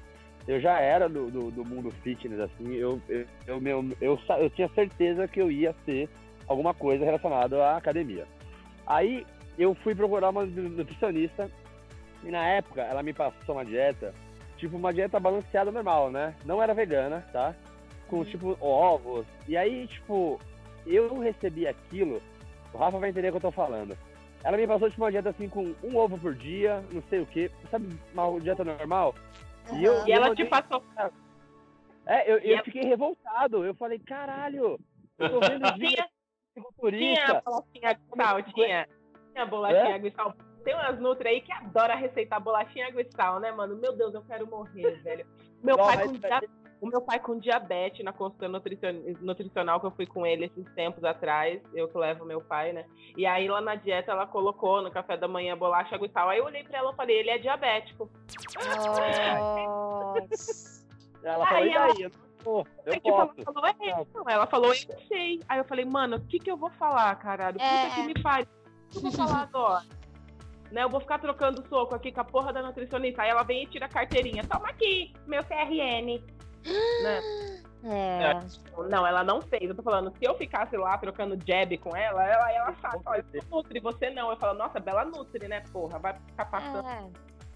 eu 0.47 0.59
já 0.59 0.79
era 0.79 1.07
do, 1.07 1.29
do, 1.29 1.51
do 1.51 1.63
mundo 1.63 1.91
fitness, 2.01 2.39
assim, 2.39 2.73
eu, 2.73 2.99
eu, 3.07 3.25
eu, 3.45 3.61
meu, 3.61 3.85
eu, 4.01 4.19
eu 4.39 4.49
tinha 4.49 4.67
certeza 4.69 5.27
que 5.27 5.39
eu 5.39 5.51
ia 5.51 5.75
ser 5.85 6.09
alguma 6.47 6.73
coisa 6.73 7.05
relacionada 7.05 7.63
à 7.63 7.77
academia. 7.77 8.25
Aí 8.87 9.25
eu 9.59 9.75
fui 9.75 9.93
procurar 9.93 10.29
uma 10.29 10.43
nutricionista 10.43 11.49
e 12.23 12.31
na 12.31 12.45
época 12.47 12.81
ela 12.81 13.03
me 13.03 13.13
passou 13.13 13.55
uma 13.55 13.65
dieta, 13.65 14.13
tipo 14.57 14.77
uma 14.77 14.93
dieta 14.93 15.19
balanceada 15.19 15.71
normal, 15.71 16.11
né? 16.11 16.35
Não 16.45 16.61
era 16.61 16.73
vegana, 16.73 17.25
tá? 17.31 17.55
Com 18.07 18.23
tipo 18.23 18.57
ovos. 18.61 19.25
E 19.47 19.57
aí, 19.57 19.87
tipo, 19.87 20.39
eu 20.85 21.19
recebi 21.19 21.67
aquilo, 21.67 22.21
o 22.73 22.77
Rafa 22.77 22.99
vai 22.99 23.09
entender 23.09 23.29
o 23.29 23.31
que 23.31 23.37
eu 23.37 23.41
tô 23.41 23.51
falando. 23.51 23.97
Ela 24.43 24.57
me 24.57 24.67
passou 24.67 24.89
tipo 24.89 25.01
uma 25.01 25.11
dieta 25.11 25.29
assim 25.29 25.47
com 25.47 25.73
um 25.83 25.95
ovo 25.95 26.17
por 26.17 26.35
dia, 26.35 26.83
não 26.91 27.01
sei 27.03 27.21
o 27.21 27.25
que, 27.25 27.49
sabe, 27.71 27.87
uma 28.13 28.39
dieta 28.39 28.63
normal? 28.63 29.15
E, 29.71 29.83
eu, 29.83 30.05
e 30.05 30.11
ela 30.11 30.35
te 30.35 30.43
passou. 30.45 30.83
É, 32.05 32.29
eu, 32.29 32.37
eu 32.39 32.63
fiquei 32.63 32.83
revoltado. 32.83 33.63
Eu 33.63 33.73
falei, 33.75 33.99
caralho, 33.99 34.79
eu 35.17 35.29
tô 35.29 35.39
vendo 35.39 35.63
tinha, 35.79 36.09
tinha 36.53 36.71
bolachinha 36.75 37.99
sal, 38.15 38.43
tinha, 38.43 38.87
tinha 39.31 39.45
bolachinha 39.45 40.07
é? 40.07 40.11
sal. 40.11 40.35
Tem 40.63 40.73
umas 40.73 40.99
nutri 40.99 41.27
aí 41.27 41.41
que 41.41 41.51
adora 41.51 41.95
receitar 41.95 42.41
bolachinha 42.41 42.87
água 42.87 43.01
e 43.01 43.11
sal, 43.11 43.39
né, 43.39 43.51
mano? 43.51 43.75
Meu 43.75 43.95
Deus, 43.95 44.13
eu 44.13 44.23
quero 44.23 44.47
morrer, 44.47 44.99
velho. 45.03 45.25
Meu 45.61 45.77
Não, 45.77 45.85
pai 45.85 46.05
com 46.05 46.13
diabetes, 46.13 46.49
o 46.81 46.87
meu 46.87 47.01
pai 47.01 47.19
com 47.19 47.39
diabetes 47.39 48.03
na 48.03 48.11
consulta 48.11 48.49
nutricional 49.21 49.79
que 49.79 49.85
eu 49.85 49.91
fui 49.91 50.05
com 50.05 50.25
ele 50.25 50.45
esses 50.45 50.65
tempos 50.73 51.03
atrás, 51.05 51.61
eu 51.73 51.87
que 51.87 51.97
levo 51.97 52.25
meu 52.25 52.41
pai, 52.41 52.73
né? 52.73 52.85
E 53.15 53.25
aí 53.25 53.47
lá 53.47 53.61
na 53.61 53.75
dieta 53.75 54.11
ela 54.11 54.27
colocou 54.27 54.81
no 54.81 54.91
café 54.91 55.15
da 55.15 55.27
manhã 55.27 55.57
bolacha, 55.57 55.95
água 55.95 56.07
e 56.07 56.11
sal. 56.11 56.29
Aí 56.29 56.39
eu 56.39 56.45
olhei 56.45 56.63
pra 56.63 56.79
ela 56.79 56.91
e 56.91 56.95
falei, 56.95 57.19
ele 57.19 57.29
é 57.29 57.37
diabético. 57.37 58.09
Nossa. 58.55 60.83
Ela 61.23 61.47
falou, 61.47 61.65
e 61.65 61.77
aí? 61.77 62.01
Eu, 62.01 62.11
pô, 62.43 62.67
eu 62.85 62.93
tipo, 62.93 63.07
ela 63.07 63.33
falou, 63.45 63.65
é, 63.65 64.05
não. 64.13 64.29
ela 64.29 64.47
falou, 64.47 64.69
eu 64.69 64.75
sei. 65.07 65.39
Aí 65.47 65.59
eu 65.59 65.63
falei, 65.63 65.85
mano, 65.85 66.17
o 66.17 66.27
que 66.27 66.37
que 66.37 66.51
eu 66.51 66.57
vou 66.57 66.69
falar, 66.71 67.15
caralho? 67.15 67.53
Puta 67.53 67.63
é. 67.63 67.95
que 67.95 68.03
me 68.03 68.21
pariu. 68.21 68.47
O 68.87 68.89
que 68.89 68.97
eu 68.97 69.01
vou 69.03 69.11
falar 69.11 69.43
agora? 69.43 69.85
né? 70.73 70.83
Eu 70.83 70.89
vou 70.89 70.99
ficar 70.99 71.19
trocando 71.19 71.63
soco 71.69 71.93
aqui 71.93 72.11
com 72.11 72.21
a 72.21 72.25
porra 72.25 72.51
da 72.51 72.63
nutricionista. 72.63 73.21
Aí 73.21 73.29
ela 73.29 73.43
vem 73.43 73.63
e 73.63 73.67
tira 73.67 73.85
a 73.85 73.89
carteirinha. 73.89 74.43
Toma 74.43 74.69
aqui, 74.69 75.13
meu 75.27 75.43
CRN. 75.43 76.19
né? 77.03 77.21
É. 77.85 78.39
Não, 78.89 79.05
ela 79.05 79.23
não 79.23 79.39
fez. 79.39 79.69
Eu 79.69 79.75
tô 79.75 79.83
falando, 79.83 80.11
se 80.17 80.25
eu 80.25 80.35
ficasse 80.35 80.75
lá 80.75 80.97
trocando 80.97 81.37
jab 81.45 81.77
com 81.77 81.95
ela, 81.95 82.25
ela, 82.25 82.51
ela 82.51 82.73
fala, 82.73 82.99
olha, 83.05 83.25
Nutri, 83.51 83.79
você 83.79 84.09
não. 84.09 84.31
Eu 84.31 84.37
falo, 84.37 84.57
nossa, 84.57 84.79
bela 84.79 85.05
Nutri, 85.05 85.47
né, 85.47 85.61
porra? 85.71 85.99
Vai 85.99 86.13
ficar 86.13 86.45
passando 86.45 86.87
é. 86.87 87.07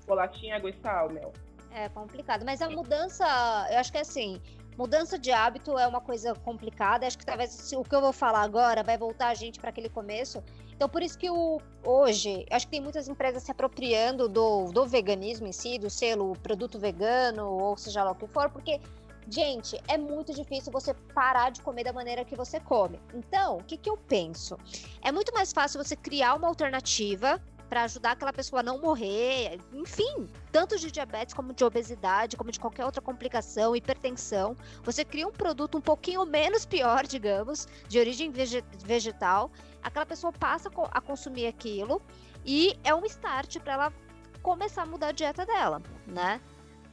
bolachinha, 0.05 0.57
água 0.57 0.69
e 0.69 0.73
sal, 0.81 1.09
meu. 1.09 1.33
É 1.71 1.89
complicado. 1.89 2.45
Mas 2.45 2.61
a 2.61 2.69
mudança, 2.69 3.25
eu 3.71 3.79
acho 3.79 3.91
que 3.91 3.97
é 3.97 4.01
assim, 4.01 4.39
mudança 4.77 5.17
de 5.17 5.31
hábito 5.31 5.77
é 5.77 5.87
uma 5.87 5.99
coisa 5.99 6.35
complicada. 6.35 7.07
Acho 7.07 7.17
que 7.17 7.25
talvez 7.25 7.73
o 7.73 7.83
que 7.83 7.95
eu 7.95 8.01
vou 8.01 8.13
falar 8.13 8.41
agora 8.41 8.83
vai 8.83 8.97
voltar 8.97 9.29
a 9.29 9.33
gente 9.33 9.59
para 9.59 9.71
aquele 9.71 9.89
começo. 9.89 10.43
Então, 10.75 10.87
por 10.87 11.01
isso 11.01 11.17
que 11.17 11.29
o, 11.29 11.59
hoje, 11.83 12.45
acho 12.51 12.67
que 12.67 12.71
tem 12.71 12.81
muitas 12.81 13.07
empresas 13.07 13.41
se 13.41 13.51
apropriando 13.51 14.29
do, 14.29 14.65
do 14.65 14.85
veganismo 14.85 15.47
em 15.47 15.51
si, 15.51 15.79
do 15.79 15.89
selo 15.89 16.33
produto 16.43 16.77
vegano, 16.77 17.47
ou 17.47 17.75
seja 17.75 18.03
lá 18.03 18.11
o 18.11 18.15
que 18.15 18.27
for, 18.27 18.51
porque, 18.51 18.79
gente, 19.27 19.81
é 19.87 19.97
muito 19.97 20.31
difícil 20.35 20.71
você 20.71 20.93
parar 20.93 21.49
de 21.49 21.63
comer 21.63 21.83
da 21.83 21.91
maneira 21.91 22.23
que 22.23 22.35
você 22.35 22.59
come. 22.59 22.99
Então, 23.15 23.57
o 23.57 23.63
que, 23.63 23.75
que 23.75 23.89
eu 23.89 23.97
penso? 23.97 24.55
É 25.01 25.11
muito 25.11 25.33
mais 25.33 25.51
fácil 25.51 25.83
você 25.83 25.95
criar 25.95 26.35
uma 26.35 26.47
alternativa 26.47 27.41
para 27.69 27.83
ajudar 27.83 28.11
aquela 28.11 28.33
pessoa 28.33 28.61
a 28.61 28.63
não 28.63 28.79
morrer, 28.79 29.59
enfim, 29.73 30.27
tanto 30.51 30.77
de 30.77 30.91
diabetes 30.91 31.33
como 31.33 31.53
de 31.53 31.63
obesidade, 31.63 32.37
como 32.37 32.51
de 32.51 32.59
qualquer 32.59 32.85
outra 32.85 33.01
complicação, 33.01 33.75
hipertensão. 33.75 34.55
Você 34.83 35.03
cria 35.03 35.27
um 35.27 35.31
produto 35.31 35.77
um 35.77 35.81
pouquinho 35.81 36.25
menos 36.25 36.65
pior, 36.65 37.05
digamos, 37.07 37.67
de 37.87 37.99
origem 37.99 38.31
vegetal, 38.31 39.51
aquela 39.83 40.05
pessoa 40.05 40.31
passa 40.31 40.69
a 40.91 41.01
consumir 41.01 41.47
aquilo 41.47 42.01
e 42.45 42.77
é 42.83 42.93
um 42.95 43.05
start 43.05 43.59
para 43.59 43.73
ela 43.73 43.93
começar 44.41 44.83
a 44.83 44.85
mudar 44.85 45.09
a 45.09 45.11
dieta 45.11 45.45
dela, 45.45 45.81
né? 46.05 46.39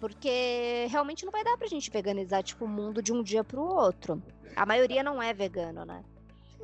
Porque 0.00 0.87
realmente 0.90 1.24
não 1.24 1.32
vai 1.32 1.44
dar 1.44 1.56
pra 1.56 1.68
gente 1.68 1.90
veganizar 1.90 2.42
tipo 2.42 2.64
o 2.64 2.68
mundo 2.68 3.00
de 3.00 3.12
um 3.12 3.22
dia 3.22 3.44
pro 3.44 3.62
outro. 3.62 4.22
A 4.56 4.66
maioria 4.66 5.02
não 5.02 5.22
é 5.22 5.32
vegano, 5.32 5.84
né? 5.84 6.04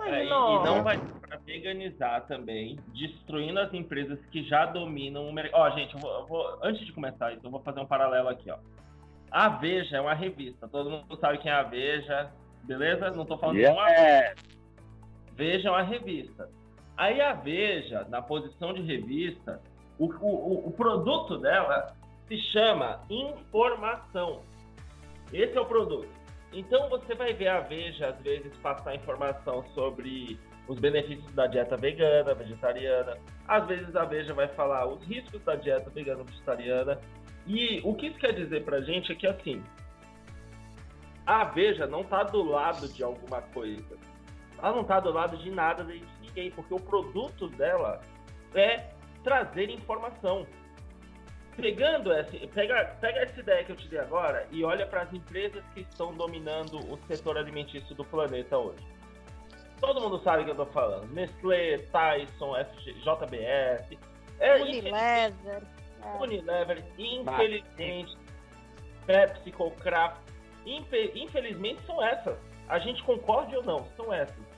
É, 0.03 0.25
e, 0.25 0.27
e, 0.27 0.29
não 0.29 0.83
vai 0.83 0.99
para 0.99 1.37
veganizar 1.39 2.27
também, 2.27 2.79
destruindo 2.89 3.59
as 3.61 3.73
empresas 3.73 4.19
que 4.27 4.43
já 4.43 4.67
dominam 4.67 5.29
o 5.29 5.33
mercado. 5.33 5.61
Ó, 5.61 5.71
gente, 5.71 5.95
eu 5.95 6.01
vou, 6.01 6.11
eu 6.13 6.27
vou, 6.27 6.59
antes 6.63 6.85
de 6.85 6.93
começar 6.93 7.33
isso, 7.33 7.47
eu 7.47 7.51
vou 7.51 7.61
fazer 7.61 7.81
um 7.81 7.87
paralelo 7.87 8.29
aqui, 8.29 8.51
ó. 8.51 8.59
A 9.31 9.49
Veja 9.49 9.97
é 9.97 10.01
uma 10.01 10.15
revista, 10.15 10.67
todo 10.67 10.91
mundo 10.91 11.17
sabe 11.21 11.39
quem 11.39 11.51
é 11.51 11.55
a 11.55 11.63
Veja, 11.63 12.33
beleza? 12.65 13.11
Não 13.11 13.25
tô 13.25 13.39
falando 13.39 13.59
yeah. 13.59 13.75
de 13.75 13.81
uma 13.81 14.51
Veja 15.35 15.69
é 15.69 15.71
uma 15.71 15.83
revista. 15.83 16.49
Aí 16.97 17.21
a 17.21 17.33
Veja, 17.33 18.05
na 18.09 18.21
posição 18.21 18.73
de 18.73 18.83
revista, 18.83 19.61
o, 19.99 20.07
o, 20.07 20.69
o 20.69 20.71
produto 20.73 21.39
dela 21.39 21.95
se 22.27 22.37
chama 22.39 23.01
informação. 23.09 24.43
Esse 25.33 25.57
é 25.57 25.61
o 25.61 25.67
produto. 25.67 26.09
Então 26.53 26.89
você 26.89 27.15
vai 27.15 27.33
ver 27.33 27.49
a 27.49 27.61
Veja, 27.61 28.09
às 28.09 28.21
vezes, 28.21 28.57
passar 28.59 28.95
informação 28.95 29.65
sobre 29.75 30.39
os 30.67 30.79
benefícios 30.79 31.33
da 31.33 31.47
dieta 31.47 31.77
vegana, 31.77 32.35
vegetariana. 32.35 33.19
Às 33.47 33.67
vezes 33.67 33.95
a 33.95 34.05
Veja 34.05 34.35
vai 34.35 34.49
falar 34.49 34.87
os 34.87 35.03
riscos 35.05 35.43
da 35.43 35.55
dieta 35.55 35.91
vegana, 35.91 36.25
vegetariana. 36.25 37.01
E 37.47 37.81
o 37.85 37.95
que 37.95 38.09
isso 38.09 38.19
quer 38.19 38.33
dizer 38.33 38.65
pra 38.65 38.81
gente 38.81 39.13
é 39.13 39.15
que, 39.15 39.27
assim, 39.27 39.63
a 41.27 41.45
Veja 41.45 41.87
não 41.87 42.03
tá 42.03 42.23
do 42.25 42.43
lado 42.43 42.89
de 42.89 43.03
alguma 43.03 43.43
coisa. 43.43 43.97
Ela 44.59 44.73
não 44.73 44.85
tá 44.85 45.01
do 45.01 45.11
lado 45.11 45.37
de 45.39 45.51
nada 45.51 45.85
de 45.85 46.03
ninguém, 46.21 46.51
porque 46.51 46.75
o 46.75 46.81
produto 46.81 47.49
dela 47.49 48.01
é 48.55 48.91
trazer 49.23 49.71
informação 49.71 50.47
pegando 51.61 52.13
essa, 52.13 52.37
pega, 52.49 52.97
pega 53.01 53.21
essa 53.21 53.41
ideia 53.41 53.65
que 53.65 53.73
eu 53.73 53.77
te 53.77 53.89
dei 53.89 53.99
agora 53.99 54.47
e 54.51 54.65
olha 54.65 54.87
para 54.87 55.03
as 55.03 55.13
empresas 55.13 55.63
que 55.75 55.81
estão 55.81 56.15
dominando 56.15 56.79
o 56.93 56.99
setor 57.07 57.37
alimentício 57.37 57.95
do 57.95 58.05
planeta 58.05 58.57
hoje. 58.59 58.85
Todo 59.81 60.01
mundo 60.01 60.21
sabe 60.23 60.43
o 60.43 60.45
que 60.45 60.51
eu 60.51 60.63
estou 60.63 60.67
falando. 60.67 61.11
Nestlé, 61.13 61.79
Tyson, 61.91 62.55
FG, 62.55 62.93
JBS. 63.01 63.99
É, 64.39 64.61
Unilever. 64.61 65.63
É. 66.03 66.23
Unilever, 66.23 66.85
infelizmente, 66.99 68.17
PepsiCo, 69.07 69.71
Kraft, 69.73 70.21
infelizmente 70.67 71.85
são 71.87 72.03
essas. 72.03 72.39
A 72.69 72.79
gente 72.79 73.03
concorde 73.03 73.57
ou 73.57 73.63
não, 73.63 73.87
são 73.97 74.13
essas. 74.13 74.51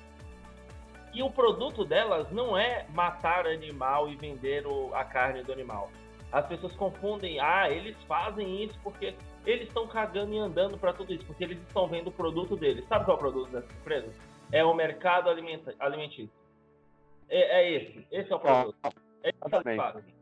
E 1.14 1.22
o 1.22 1.30
produto 1.30 1.84
delas 1.84 2.30
não 2.30 2.56
é 2.56 2.86
matar 2.90 3.46
animal 3.46 4.08
e 4.08 4.16
vender 4.16 4.66
o, 4.66 4.94
a 4.94 5.04
carne 5.04 5.42
do 5.42 5.52
animal 5.52 5.90
as 6.32 6.46
pessoas 6.46 6.74
confundem, 6.76 7.38
ah, 7.38 7.70
eles 7.70 7.94
fazem 8.04 8.64
isso 8.64 8.78
porque 8.82 9.14
eles 9.44 9.68
estão 9.68 9.86
cagando 9.86 10.32
e 10.32 10.38
andando 10.38 10.78
para 10.78 10.92
tudo 10.94 11.12
isso, 11.12 11.26
porque 11.26 11.44
eles 11.44 11.58
estão 11.58 11.86
vendo 11.86 12.08
o 12.08 12.12
produto 12.12 12.56
deles. 12.56 12.86
Sabe 12.88 13.04
qual 13.04 13.16
é 13.16 13.18
o 13.18 13.22
produto 13.22 13.50
dessa 13.50 13.72
empresa? 13.72 14.12
É 14.50 14.64
o 14.64 14.72
mercado 14.72 15.28
alimentício. 15.28 16.30
É, 17.28 17.60
é 17.60 17.72
esse, 17.72 18.06
esse 18.10 18.32
é 18.32 18.36
o 18.36 18.40
produto. 18.40 18.76
É 19.22 19.28
isso 19.28 19.62
que 19.62 19.68
eles 19.68 19.76
fazem. 19.76 20.14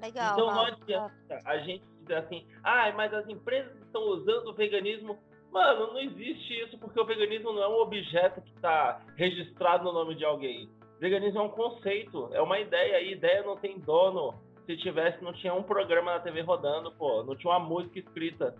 Legal. 0.00 0.32
Então 0.32 0.46
não 0.46 0.62
adianta 0.62 1.40
a 1.44 1.58
gente 1.58 1.84
dizer 2.00 2.16
assim, 2.16 2.46
ah, 2.62 2.92
mas 2.94 3.12
as 3.12 3.28
empresas 3.28 3.74
estão 3.82 4.02
usando 4.02 4.48
o 4.48 4.54
veganismo. 4.54 5.18
Mano, 5.50 5.88
não 5.88 6.00
existe 6.00 6.62
isso 6.62 6.78
porque 6.78 6.98
o 6.98 7.04
veganismo 7.04 7.52
não 7.52 7.62
é 7.62 7.68
um 7.68 7.80
objeto 7.80 8.40
que 8.40 8.50
está 8.52 9.00
registrado 9.16 9.84
no 9.84 9.92
nome 9.92 10.14
de 10.14 10.24
alguém. 10.24 10.68
O 10.96 11.00
veganismo 11.00 11.40
é 11.40 11.42
um 11.42 11.50
conceito, 11.50 12.30
é 12.32 12.40
uma 12.40 12.58
ideia, 12.58 13.00
e 13.00 13.12
ideia 13.12 13.42
não 13.42 13.56
tem 13.56 13.78
dono 13.78 14.34
se 14.66 14.76
tivesse, 14.76 15.22
não 15.22 15.32
tinha 15.32 15.54
um 15.54 15.62
programa 15.62 16.14
na 16.14 16.20
TV 16.20 16.40
rodando, 16.42 16.92
pô, 16.92 17.22
não 17.22 17.36
tinha 17.36 17.52
uma 17.52 17.60
música 17.60 17.98
escrita. 17.98 18.54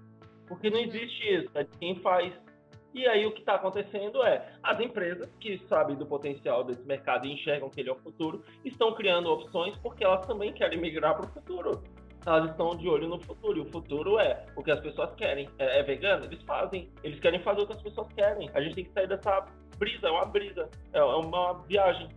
Porque 0.47 0.71
não 0.71 0.79
existe 0.79 1.35
isso, 1.35 1.51
é 1.55 1.65
quem 1.65 1.97
faz. 2.01 2.33
E 2.95 3.07
aí 3.07 3.25
o 3.25 3.33
que 3.33 3.41
está 3.41 3.55
acontecendo 3.55 4.23
é, 4.23 4.53
as 4.63 4.79
empresas 4.79 5.31
que 5.41 5.59
sabem 5.67 5.97
do 5.97 6.05
potencial 6.05 6.63
desse 6.63 6.83
mercado 6.83 7.27
e 7.27 7.33
enxergam 7.33 7.71
que 7.71 7.81
ele 7.81 7.89
é 7.89 7.93
o 7.93 7.99
futuro, 7.99 8.45
estão 8.65 8.93
criando 8.93 9.31
opções 9.31 9.75
porque 9.79 10.05
elas 10.05 10.27
também 10.27 10.53
querem 10.53 10.79
migrar 10.79 11.17
para 11.17 11.25
o 11.25 11.29
futuro. 11.29 11.83
Elas 12.25 12.51
estão 12.51 12.77
de 12.77 12.89
olho 12.89 13.09
no 13.09 13.21
futuro, 13.21 13.59
e 13.59 13.63
o 13.63 13.71
futuro 13.73 14.19
é 14.19 14.47
o 14.55 14.63
que 14.63 14.71
as 14.71 14.79
pessoas 14.79 15.13
querem. 15.17 15.49
É, 15.59 15.81
é 15.81 15.83
vegano? 15.83 16.25
Eles 16.27 16.41
fazem. 16.43 16.89
Eles 17.03 17.19
querem 17.19 17.41
fazer 17.43 17.63
o 17.63 17.67
que 17.67 17.73
as 17.73 17.83
pessoas 17.83 18.07
querem. 18.13 18.49
A 18.55 18.61
gente 18.61 18.75
tem 18.77 18.85
que 18.85 18.93
sair 18.93 19.09
dessa 19.09 19.45
brisa, 19.77 20.07
é 20.07 20.11
uma 20.11 20.25
brisa, 20.27 20.69
é 20.93 21.03
uma 21.03 21.55
viagem. 21.67 22.09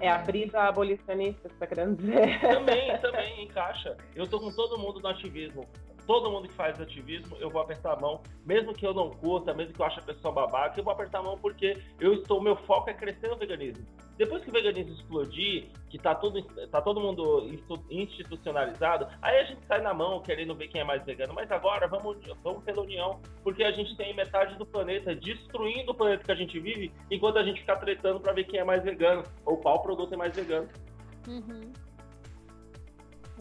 É 0.00 0.10
a 0.10 0.18
brisa 0.18 0.60
abolicionista 0.60 1.48
você 1.48 1.54
tá 1.54 1.66
querendo 1.66 1.96
dizer. 1.96 2.40
Também, 2.40 2.98
também 2.98 3.44
encaixa. 3.44 3.96
Eu 4.14 4.26
tô 4.26 4.40
com 4.40 4.50
todo 4.50 4.78
mundo 4.78 5.00
no 5.00 5.08
ativismo. 5.08 5.66
Todo 6.06 6.30
mundo 6.30 6.48
que 6.48 6.54
faz 6.54 6.80
ativismo, 6.80 7.36
eu 7.40 7.48
vou 7.48 7.62
apertar 7.62 7.94
a 7.94 8.00
mão, 8.00 8.20
mesmo 8.44 8.74
que 8.74 8.86
eu 8.86 8.92
não 8.92 9.10
curta, 9.10 9.54
mesmo 9.54 9.72
que 9.72 9.80
eu 9.80 9.86
ache 9.86 10.00
a 10.00 10.02
pessoa 10.02 10.32
babaca, 10.32 10.78
eu 10.78 10.84
vou 10.84 10.92
apertar 10.92 11.20
a 11.20 11.22
mão 11.22 11.38
porque 11.38 11.78
eu 11.98 12.14
estou, 12.14 12.42
meu 12.42 12.56
foco 12.56 12.90
é 12.90 12.94
crescer 12.94 13.28
no 13.28 13.36
veganismo. 13.36 13.84
Depois 14.16 14.44
que 14.44 14.50
o 14.50 14.52
veganismo 14.52 14.92
explodir, 14.92 15.66
que 15.90 15.98
tá, 15.98 16.14
tudo, 16.14 16.42
tá 16.68 16.80
todo 16.80 17.00
mundo 17.00 17.50
institucionalizado, 17.90 19.08
aí 19.20 19.40
a 19.40 19.44
gente 19.44 19.64
sai 19.66 19.80
na 19.80 19.92
mão 19.92 20.20
querendo 20.20 20.54
ver 20.54 20.68
quem 20.68 20.80
é 20.80 20.84
mais 20.84 21.04
vegano. 21.04 21.34
Mas 21.34 21.50
agora 21.50 21.88
vamos, 21.88 22.18
vamos 22.42 22.62
pela 22.62 22.82
união, 22.82 23.20
porque 23.42 23.64
a 23.64 23.72
gente 23.72 23.96
tem 23.96 24.14
metade 24.14 24.56
do 24.56 24.64
planeta 24.64 25.16
destruindo 25.16 25.90
o 25.90 25.94
planeta 25.94 26.22
que 26.22 26.32
a 26.32 26.36
gente 26.36 26.60
vive, 26.60 26.92
enquanto 27.10 27.38
a 27.38 27.42
gente 27.42 27.60
fica 27.60 27.76
tretando 27.76 28.20
para 28.20 28.32
ver 28.32 28.44
quem 28.44 28.60
é 28.60 28.64
mais 28.64 28.84
vegano, 28.84 29.24
ou 29.44 29.56
qual 29.56 29.82
produto 29.82 30.14
é 30.14 30.16
mais 30.16 30.34
vegano. 30.34 30.68
Uhum. 31.26 31.72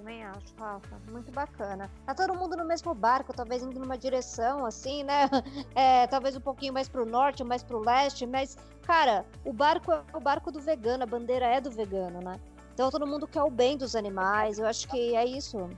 Também 0.03 0.21
acho, 0.21 0.53
Rafa. 0.59 0.99
Muito 1.09 1.31
bacana. 1.31 1.89
Tá 2.05 2.13
todo 2.13 2.37
mundo 2.37 2.57
no 2.57 2.65
mesmo 2.65 2.93
barco, 2.93 3.33
talvez 3.33 3.63
indo 3.63 3.79
numa 3.79 3.97
direção, 3.97 4.65
assim, 4.65 5.01
né? 5.01 5.29
É, 5.75 6.05
talvez 6.07 6.35
um 6.35 6.41
pouquinho 6.41 6.73
mais 6.73 6.89
pro 6.89 7.05
norte, 7.05 7.41
mais 7.41 7.63
pro 7.63 7.79
leste, 7.79 8.27
mas, 8.27 8.57
cara, 8.85 9.25
o 9.45 9.53
barco 9.53 9.93
é 9.93 10.03
o 10.13 10.19
barco 10.19 10.51
do 10.51 10.59
vegano, 10.59 11.03
a 11.03 11.05
bandeira 11.05 11.45
é 11.45 11.61
do 11.61 11.71
vegano, 11.71 12.19
né? 12.19 12.37
Então 12.73 12.91
todo 12.91 13.07
mundo 13.07 13.25
quer 13.25 13.43
o 13.43 13.49
bem 13.49 13.77
dos 13.77 13.95
animais. 13.95 14.59
Eu 14.59 14.65
acho 14.65 14.89
que 14.89 15.15
é 15.15 15.25
isso. 15.25 15.69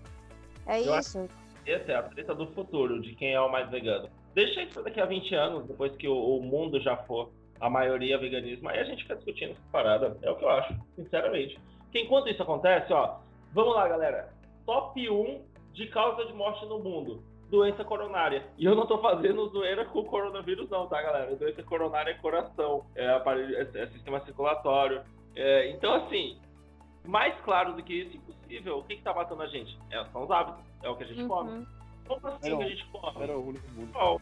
É 0.65 0.81
Eu 0.81 0.97
isso. 0.99 1.29
Essa 1.67 1.91
é 1.91 1.95
a 1.95 2.03
treta 2.03 2.33
do 2.33 2.47
futuro, 2.47 2.99
de 3.01 3.13
quem 3.13 3.33
é 3.33 3.39
o 3.39 3.51
mais 3.51 3.69
vegano. 3.69 4.09
Deixa 4.33 4.63
isso 4.63 4.81
daqui 4.81 4.99
a 4.99 5.05
20 5.05 5.35
anos, 5.35 5.67
depois 5.67 5.95
que 5.95 6.07
o, 6.07 6.37
o 6.37 6.41
mundo 6.41 6.81
já 6.81 6.97
for 6.97 7.31
a 7.59 7.69
maioria 7.69 8.17
veganismo, 8.17 8.69
aí 8.69 8.79
a 8.79 8.83
gente 8.85 9.03
fica 9.03 9.15
discutindo 9.15 9.51
essa 9.51 9.61
parada. 9.71 10.17
É 10.23 10.31
o 10.31 10.35
que 10.35 10.43
eu 10.43 10.49
acho, 10.49 10.75
sinceramente. 10.95 11.59
Que 11.91 11.99
enquanto 11.99 12.27
isso 12.27 12.41
acontece, 12.41 12.91
ó, 12.91 13.19
vamos 13.55 13.73
lá, 13.73 13.87
galera. 13.87 14.33
Top 14.65 15.09
1 15.09 15.41
de 15.73 15.87
causa 15.87 16.25
de 16.25 16.33
morte 16.33 16.65
no 16.65 16.79
mundo. 16.79 17.23
Doença 17.49 17.85
coronária. 17.85 18.45
E 18.57 18.65
eu 18.65 18.75
não 18.75 18.85
tô 18.85 18.97
fazendo 18.99 19.47
zoeira 19.49 19.85
com 19.85 19.99
o 19.99 20.05
coronavírus, 20.05 20.69
não, 20.69 20.87
tá, 20.87 21.01
galera? 21.01 21.35
Doença 21.35 21.63
coronária 21.63 22.11
é 22.11 22.15
coração, 22.15 22.85
é, 22.95 23.09
aparelho, 23.09 23.55
é, 23.55 23.83
é 23.83 23.87
sistema 23.87 24.19
circulatório. 24.25 25.01
É, 25.35 25.69
então, 25.69 25.93
assim, 25.93 26.37
mais 27.05 27.39
claro 27.41 27.73
do 27.73 27.83
que 27.83 27.93
isso, 27.93 28.17
impossível. 28.17 28.79
O 28.79 28.83
que, 28.83 28.97
que 28.97 29.03
tá 29.03 29.13
matando 29.13 29.43
a 29.43 29.47
gente? 29.47 29.77
É, 29.91 30.03
são 30.11 30.23
os 30.23 30.31
hábitos, 30.31 30.63
é 30.83 30.89
o 30.89 30.95
que 30.95 31.03
a 31.03 31.07
gente 31.07 31.25
come. 31.25 31.51
Uhum. 31.51 31.65
Como 32.07 32.27
assim 32.27 32.47
Era 32.47 32.57
que 32.57 32.63
a 32.63 32.67
gente 32.67 32.85
come? 32.87 33.23
Era 33.23 33.37
o 33.37 33.47
único 33.47 33.71
mundo. 33.71 33.91
Qual? 33.93 34.21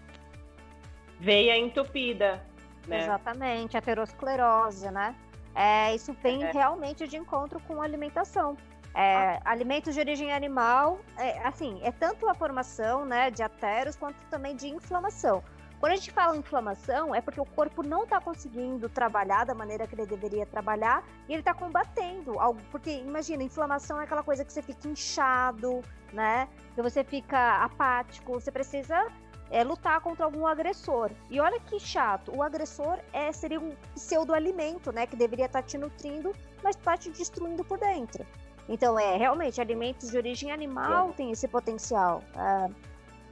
Veia 1.19 1.57
entupida, 1.57 2.45
né? 2.87 3.03
Exatamente, 3.03 3.77
aterosclerose, 3.77 4.91
né? 4.91 5.15
É, 5.55 5.95
isso 5.95 6.13
vem 6.13 6.43
É. 6.43 6.51
realmente 6.51 7.07
de 7.07 7.15
encontro 7.15 7.59
com 7.61 7.81
a 7.81 7.85
alimentação. 7.85 8.57
É, 8.95 9.39
alimentos 9.43 9.95
de 9.95 9.99
origem 9.99 10.31
animal, 10.31 10.99
é, 11.17 11.39
assim, 11.47 11.79
é 11.81 11.91
tanto 11.91 12.29
a 12.29 12.33
formação 12.33 13.05
né, 13.05 13.31
de 13.31 13.41
ateros 13.41 13.95
quanto 13.95 14.17
também 14.29 14.55
de 14.55 14.67
inflamação. 14.67 15.43
Quando 15.83 15.91
a 15.91 15.95
gente 15.97 16.11
fala 16.11 16.33
em 16.33 16.39
inflamação, 16.39 17.13
é 17.13 17.19
porque 17.19 17.41
o 17.41 17.45
corpo 17.45 17.83
não 17.83 18.03
está 18.05 18.21
conseguindo 18.21 18.87
trabalhar 18.87 19.43
da 19.43 19.53
maneira 19.53 19.85
que 19.85 19.95
ele 19.95 20.05
deveria 20.05 20.45
trabalhar 20.45 21.03
e 21.27 21.33
ele 21.33 21.41
está 21.41 21.53
combatendo 21.53 22.39
algo. 22.39 22.57
Porque, 22.71 22.89
imagina, 22.89 23.43
inflamação 23.43 23.99
é 23.99 24.05
aquela 24.05 24.23
coisa 24.23 24.45
que 24.45 24.53
você 24.53 24.61
fica 24.61 24.87
inchado, 24.87 25.81
né? 26.13 26.47
Que 26.73 26.81
você 26.81 27.03
fica 27.03 27.57
apático, 27.57 28.31
você 28.31 28.49
precisa 28.49 29.11
é, 29.51 29.61
lutar 29.61 29.99
contra 29.99 30.23
algum 30.23 30.47
agressor. 30.47 31.11
E 31.29 31.41
olha 31.41 31.59
que 31.59 31.77
chato, 31.81 32.33
o 32.33 32.41
agressor 32.41 32.97
é, 33.11 33.33
seria 33.33 33.59
um 33.59 33.75
pseudo-alimento, 33.93 34.89
né? 34.93 35.05
Que 35.05 35.17
deveria 35.17 35.47
estar 35.47 35.63
te 35.63 35.77
nutrindo, 35.77 36.33
mas 36.63 36.77
está 36.77 36.95
te 36.95 37.09
destruindo 37.09 37.61
por 37.65 37.77
dentro. 37.77 38.25
Então, 38.67 38.97
é, 38.97 39.17
realmente, 39.17 39.59
alimentos 39.59 40.09
de 40.09 40.17
origem 40.17 40.51
animal 40.51 41.13
têm 41.13 41.31
esse 41.31 41.47
potencial 41.47 42.23
é, 42.35 42.69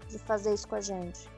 de 0.10 0.20
fazer 0.20 0.54
isso 0.54 0.68
com 0.68 0.76
a 0.76 0.82
gente. 0.82 1.30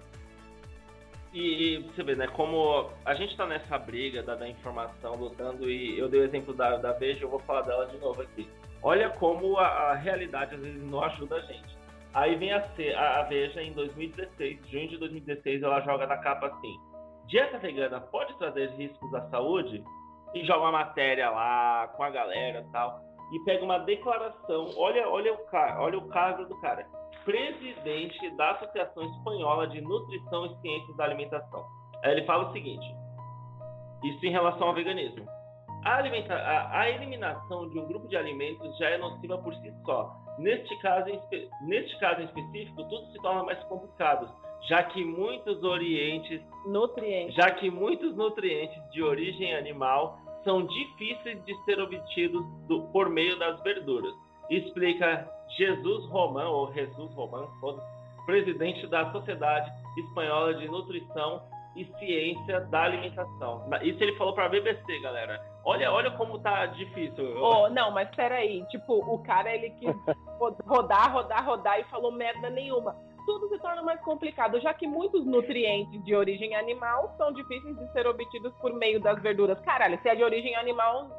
E, 1.34 1.76
e 1.76 1.78
você 1.80 2.04
vê, 2.04 2.16
né, 2.16 2.28
como 2.28 2.90
a 3.04 3.16
gente 3.16 3.36
tá 3.36 3.46
nessa 3.46 3.78
briga 3.78 4.22
da, 4.22 4.36
da 4.36 4.48
informação, 4.48 5.16
lutando, 5.16 5.70
e 5.70 5.98
eu 5.98 6.08
dei 6.08 6.22
o 6.22 6.24
exemplo 6.24 6.54
da, 6.54 6.78
da 6.78 6.92
Veja, 6.94 7.24
eu 7.24 7.30
vou 7.30 7.40
falar 7.40 7.62
dela 7.62 7.88
de 7.88 7.98
novo 7.98 8.22
aqui. 8.22 8.48
Olha 8.82 9.10
como 9.10 9.58
a, 9.58 9.66
a 9.66 9.94
realidade 9.96 10.56
às 10.56 10.62
vezes 10.62 10.84
não 10.84 11.04
ajuda 11.04 11.38
a 11.38 11.42
gente. 11.42 11.78
Aí 12.14 12.36
vem 12.36 12.54
a, 12.54 12.64
a, 12.98 13.20
a 13.20 13.24
Veja 13.24 13.64
em 13.64 13.74
2016, 13.74 14.60
junho 14.70 14.90
de 14.90 14.98
2016, 14.98 15.64
ela 15.64 15.82
joga 15.82 16.06
na 16.06 16.18
capa 16.18 16.48
assim: 16.48 16.76
dieta 17.26 17.58
vegana 17.58 18.00
pode 18.00 18.38
trazer 18.38 18.70
riscos 18.72 19.14
à 19.16 19.22
saúde? 19.30 19.84
E 20.36 20.46
joga 20.46 20.62
uma 20.62 20.72
matéria 20.72 21.30
lá 21.30 21.88
com 21.96 22.04
a 22.04 22.10
galera 22.10 22.66
e 22.68 22.72
tal. 22.72 23.02
E 23.34 23.40
pega 23.46 23.64
uma 23.66 23.80
declaração. 23.80 24.70
Olha, 24.78 25.10
olha, 25.10 25.34
o, 25.34 25.38
olha 25.82 25.98
o 25.98 26.08
cargo 26.10 26.46
do 26.46 26.60
cara 26.62 26.86
presidente 27.26 28.30
da 28.36 28.52
Associação 28.52 29.04
Espanhola 29.04 29.68
de 29.68 29.82
Nutrição 29.82 30.46
e 30.46 30.56
Ciências 30.62 30.96
da 30.98 31.06
Alimentação. 31.06 31.66
Aí 32.04 32.12
ele 32.12 32.26
fala 32.26 32.50
o 32.50 32.54
seguinte: 32.54 32.86
isso 34.04 34.26
em 34.26 34.30
relação 34.32 34.68
ao 34.68 34.74
veganismo. 34.74 35.26
A, 35.86 35.98
alimenta- 35.98 36.34
a- 36.36 36.80
a 36.82 36.90
eliminação 36.90 37.70
de 37.70 37.80
um 37.80 37.86
grupo 37.86 38.08
de 38.08 38.16
alimentos 38.16 38.78
já 38.78 38.90
é 38.90 38.98
nociva 38.98 39.38
por 39.38 39.54
si 39.56 39.74
só. 39.86 40.16
Neste 40.38 40.76
caso, 40.82 41.10
em 41.10 41.20
neste 41.68 41.98
caso 42.00 42.22
em 42.22 42.26
específico, 42.26 42.84
tudo 42.90 43.06
se 43.12 43.22
torna 43.22 43.44
mais 43.44 43.62
complicado, 43.66 44.30
já 44.68 44.82
que 44.84 45.04
muitos 45.04 45.62
orientes 45.64 46.42
Nutrientes. 46.66 47.36
já 47.36 47.52
que 47.52 47.70
muitos 47.70 48.16
nutrientes 48.16 48.82
de 48.92 49.04
origem 49.04 49.54
animal 49.56 50.18
são 50.44 50.66
difíceis 50.66 51.44
de 51.46 51.56
ser 51.66 51.80
obtidos 51.80 52.46
do- 52.68 52.82
por 52.92 53.10
meio 53.10 53.38
das 53.40 53.62
verduras. 53.64 54.14
Explica 54.50 55.28
Jesus 55.58 56.06
Roman, 56.10 56.48
ou 56.50 56.72
Jesus 56.74 57.14
Roman, 57.14 57.48
foda-se, 57.60 57.86
presidente 58.26 58.86
da 58.88 59.12
Sociedade 59.12 59.72
Espanhola 59.98 60.54
de 60.56 60.68
Nutrição 60.68 61.42
e 61.76 61.86
Ciência 61.98 62.62
da 62.62 62.84
Alimentação. 62.84 63.64
Isso 63.82 64.02
ele 64.04 64.16
falou 64.16 64.34
para 64.34 64.46
a 64.46 64.50
BBC, 64.50 65.00
galera. 65.00 65.42
Olha, 65.66 65.92
olha 65.92 66.12
como 66.12 66.38
tá 66.40 66.66
difícil. 66.68 67.36
Oh, 67.42 67.70
não, 67.70 67.90
mas 67.92 68.10
peraí. 68.16 68.64
Tipo, 68.68 68.96
o 68.96 69.24
cara, 69.24 69.54
ele 69.54 69.70
quis 69.72 69.96
ro- 70.40 70.56
rodar, 70.68 71.12
rodar, 71.14 71.46
rodar 71.46 71.80
e 71.80 71.84
falou 71.86 72.12
merda 72.12 72.50
nenhuma. 72.50 72.96
Tudo 73.26 73.48
se 73.50 73.58
torna 73.60 73.82
mais 73.82 74.02
complicado, 74.02 74.60
já 74.60 74.74
que 74.74 74.88
muitos 74.88 75.26
nutrientes 75.26 76.04
de 76.04 76.16
origem 76.16 76.56
animal 76.56 77.14
são 77.18 77.32
difíceis 77.32 77.76
de 77.78 77.92
ser 77.92 78.06
obtidos 78.08 78.54
por 78.56 78.74
meio 78.74 79.00
das 79.00 79.22
verduras. 79.22 79.60
Caralho, 79.62 80.00
se 80.02 80.10
é 80.10 80.16
de 80.16 80.24
origem 80.24 80.56
animal, 80.56 81.10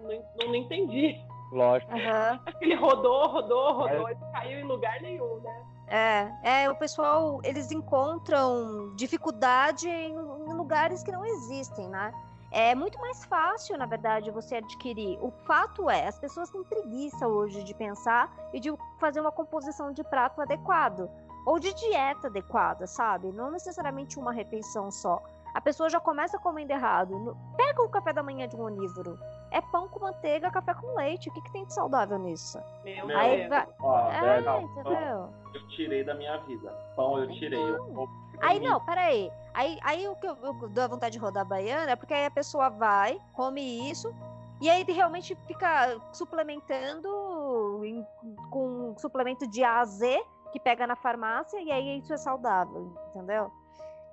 não, 0.00 0.46
não, 0.46 0.54
entendi. 0.54 1.16
Lógico. 1.52 1.92
Aham. 1.92 2.40
Acho 2.46 2.58
que 2.58 2.64
ele 2.64 2.74
rodou, 2.74 3.28
rodou, 3.28 3.72
rodou 3.72 4.10
e 4.10 4.16
caiu 4.32 4.60
em 4.60 4.64
lugar 4.64 5.00
nenhum, 5.00 5.40
né? 5.40 5.66
É, 5.86 6.62
é, 6.62 6.70
o 6.70 6.74
pessoal, 6.74 7.40
eles 7.44 7.70
encontram 7.70 8.94
dificuldade 8.96 9.88
em, 9.88 10.12
em 10.12 10.54
lugares 10.54 11.02
que 11.02 11.12
não 11.12 11.24
existem, 11.24 11.88
né? 11.88 12.12
É 12.50 12.72
muito 12.72 13.00
mais 13.00 13.24
fácil, 13.24 13.76
na 13.76 13.84
verdade, 13.84 14.30
você 14.30 14.56
adquirir. 14.56 15.18
O 15.20 15.32
fato 15.44 15.90
é, 15.90 16.06
as 16.06 16.18
pessoas 16.20 16.50
têm 16.50 16.62
preguiça 16.62 17.26
hoje 17.26 17.64
de 17.64 17.74
pensar 17.74 18.32
e 18.52 18.60
de 18.60 18.72
fazer 19.00 19.20
uma 19.20 19.32
composição 19.32 19.92
de 19.92 20.04
prato 20.04 20.40
adequado. 20.40 21.10
Ou 21.46 21.58
de 21.58 21.72
dieta 21.74 22.28
adequada, 22.28 22.86
sabe? 22.86 23.30
Não 23.32 23.50
necessariamente 23.50 24.18
uma 24.18 24.32
refeição 24.32 24.90
só. 24.90 25.22
A 25.54 25.60
pessoa 25.60 25.88
já 25.88 26.00
começa 26.00 26.36
comendo 26.38 26.72
errado. 26.72 27.36
Pega 27.56 27.80
o 27.82 27.88
café 27.88 28.12
da 28.12 28.22
manhã 28.24 28.48
de 28.48 28.56
um 28.56 28.62
onívoro. 28.64 29.16
É 29.52 29.60
pão 29.60 29.86
com 29.88 30.00
manteiga, 30.00 30.50
café 30.50 30.74
com 30.74 30.96
leite. 30.96 31.28
O 31.28 31.32
que, 31.32 31.40
que 31.42 31.52
tem 31.52 31.64
de 31.64 31.72
saudável 31.72 32.18
nisso? 32.18 32.58
Meu 32.84 33.06
Meu 33.06 33.16
Aí 33.16 33.36
Deus. 33.36 33.48
vai. 33.50 33.66
Ó, 33.80 34.10
É, 34.10 34.40
não, 34.40 34.62
entendeu? 34.62 35.28
eu 35.54 35.68
tirei 35.68 36.02
da 36.02 36.12
minha 36.14 36.38
vida. 36.38 36.70
Pão 36.96 37.18
eu 37.18 37.28
tirei. 37.34 37.60
Eu, 37.62 37.86
Então. 37.88 38.08
Aí 38.42 38.58
não, 38.58 38.80
peraí. 38.84 39.30
Aí, 39.54 39.78
aí 39.84 40.08
o 40.08 40.16
que 40.16 40.26
eu, 40.26 40.36
eu 40.42 40.68
dou 40.70 40.82
a 40.84 40.88
vontade 40.88 41.12
de 41.12 41.18
rodar 41.20 41.42
a 41.42 41.48
baiana 41.48 41.92
é 41.92 41.96
porque 41.96 42.12
aí 42.12 42.24
a 42.26 42.30
pessoa 42.32 42.68
vai, 42.68 43.20
come 43.32 43.88
isso, 43.88 44.12
e 44.60 44.68
aí 44.68 44.82
realmente 44.82 45.36
fica 45.46 45.96
suplementando 46.12 47.80
em- 47.84 48.04
com 48.50 48.94
suplemento 48.98 49.46
de 49.46 49.62
A 49.62 49.80
a 49.80 49.84
Z 49.84 50.20
que 50.54 50.60
pega 50.60 50.86
na 50.86 50.94
farmácia, 50.94 51.60
e 51.60 51.72
aí 51.72 51.98
isso 51.98 52.14
é 52.14 52.16
saudável, 52.16 52.94
entendeu? 53.08 53.50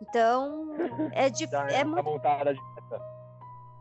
Então, 0.02 0.70
é, 1.14 1.30
dif- 1.30 1.52
Já 1.52 1.68
é 1.68 1.84
tá 1.84 1.86
muito. 1.86 2.04
montada 2.04 2.50
a 2.50 2.54
dieta. 2.54 3.12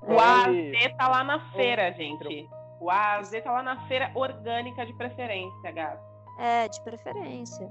O 0.02 0.20
AZ 0.20 0.94
tá 0.98 1.08
lá 1.08 1.24
na 1.24 1.50
feira, 1.52 1.90
gente. 1.92 2.50
O 2.78 2.90
AZ 2.90 3.30
tá 3.42 3.50
lá 3.50 3.62
na 3.62 3.86
feira 3.88 4.10
orgânica 4.14 4.84
de 4.84 4.92
preferência, 4.92 5.70
gato. 5.72 6.02
É, 6.38 6.68
de 6.68 6.78
preferência. 6.82 7.70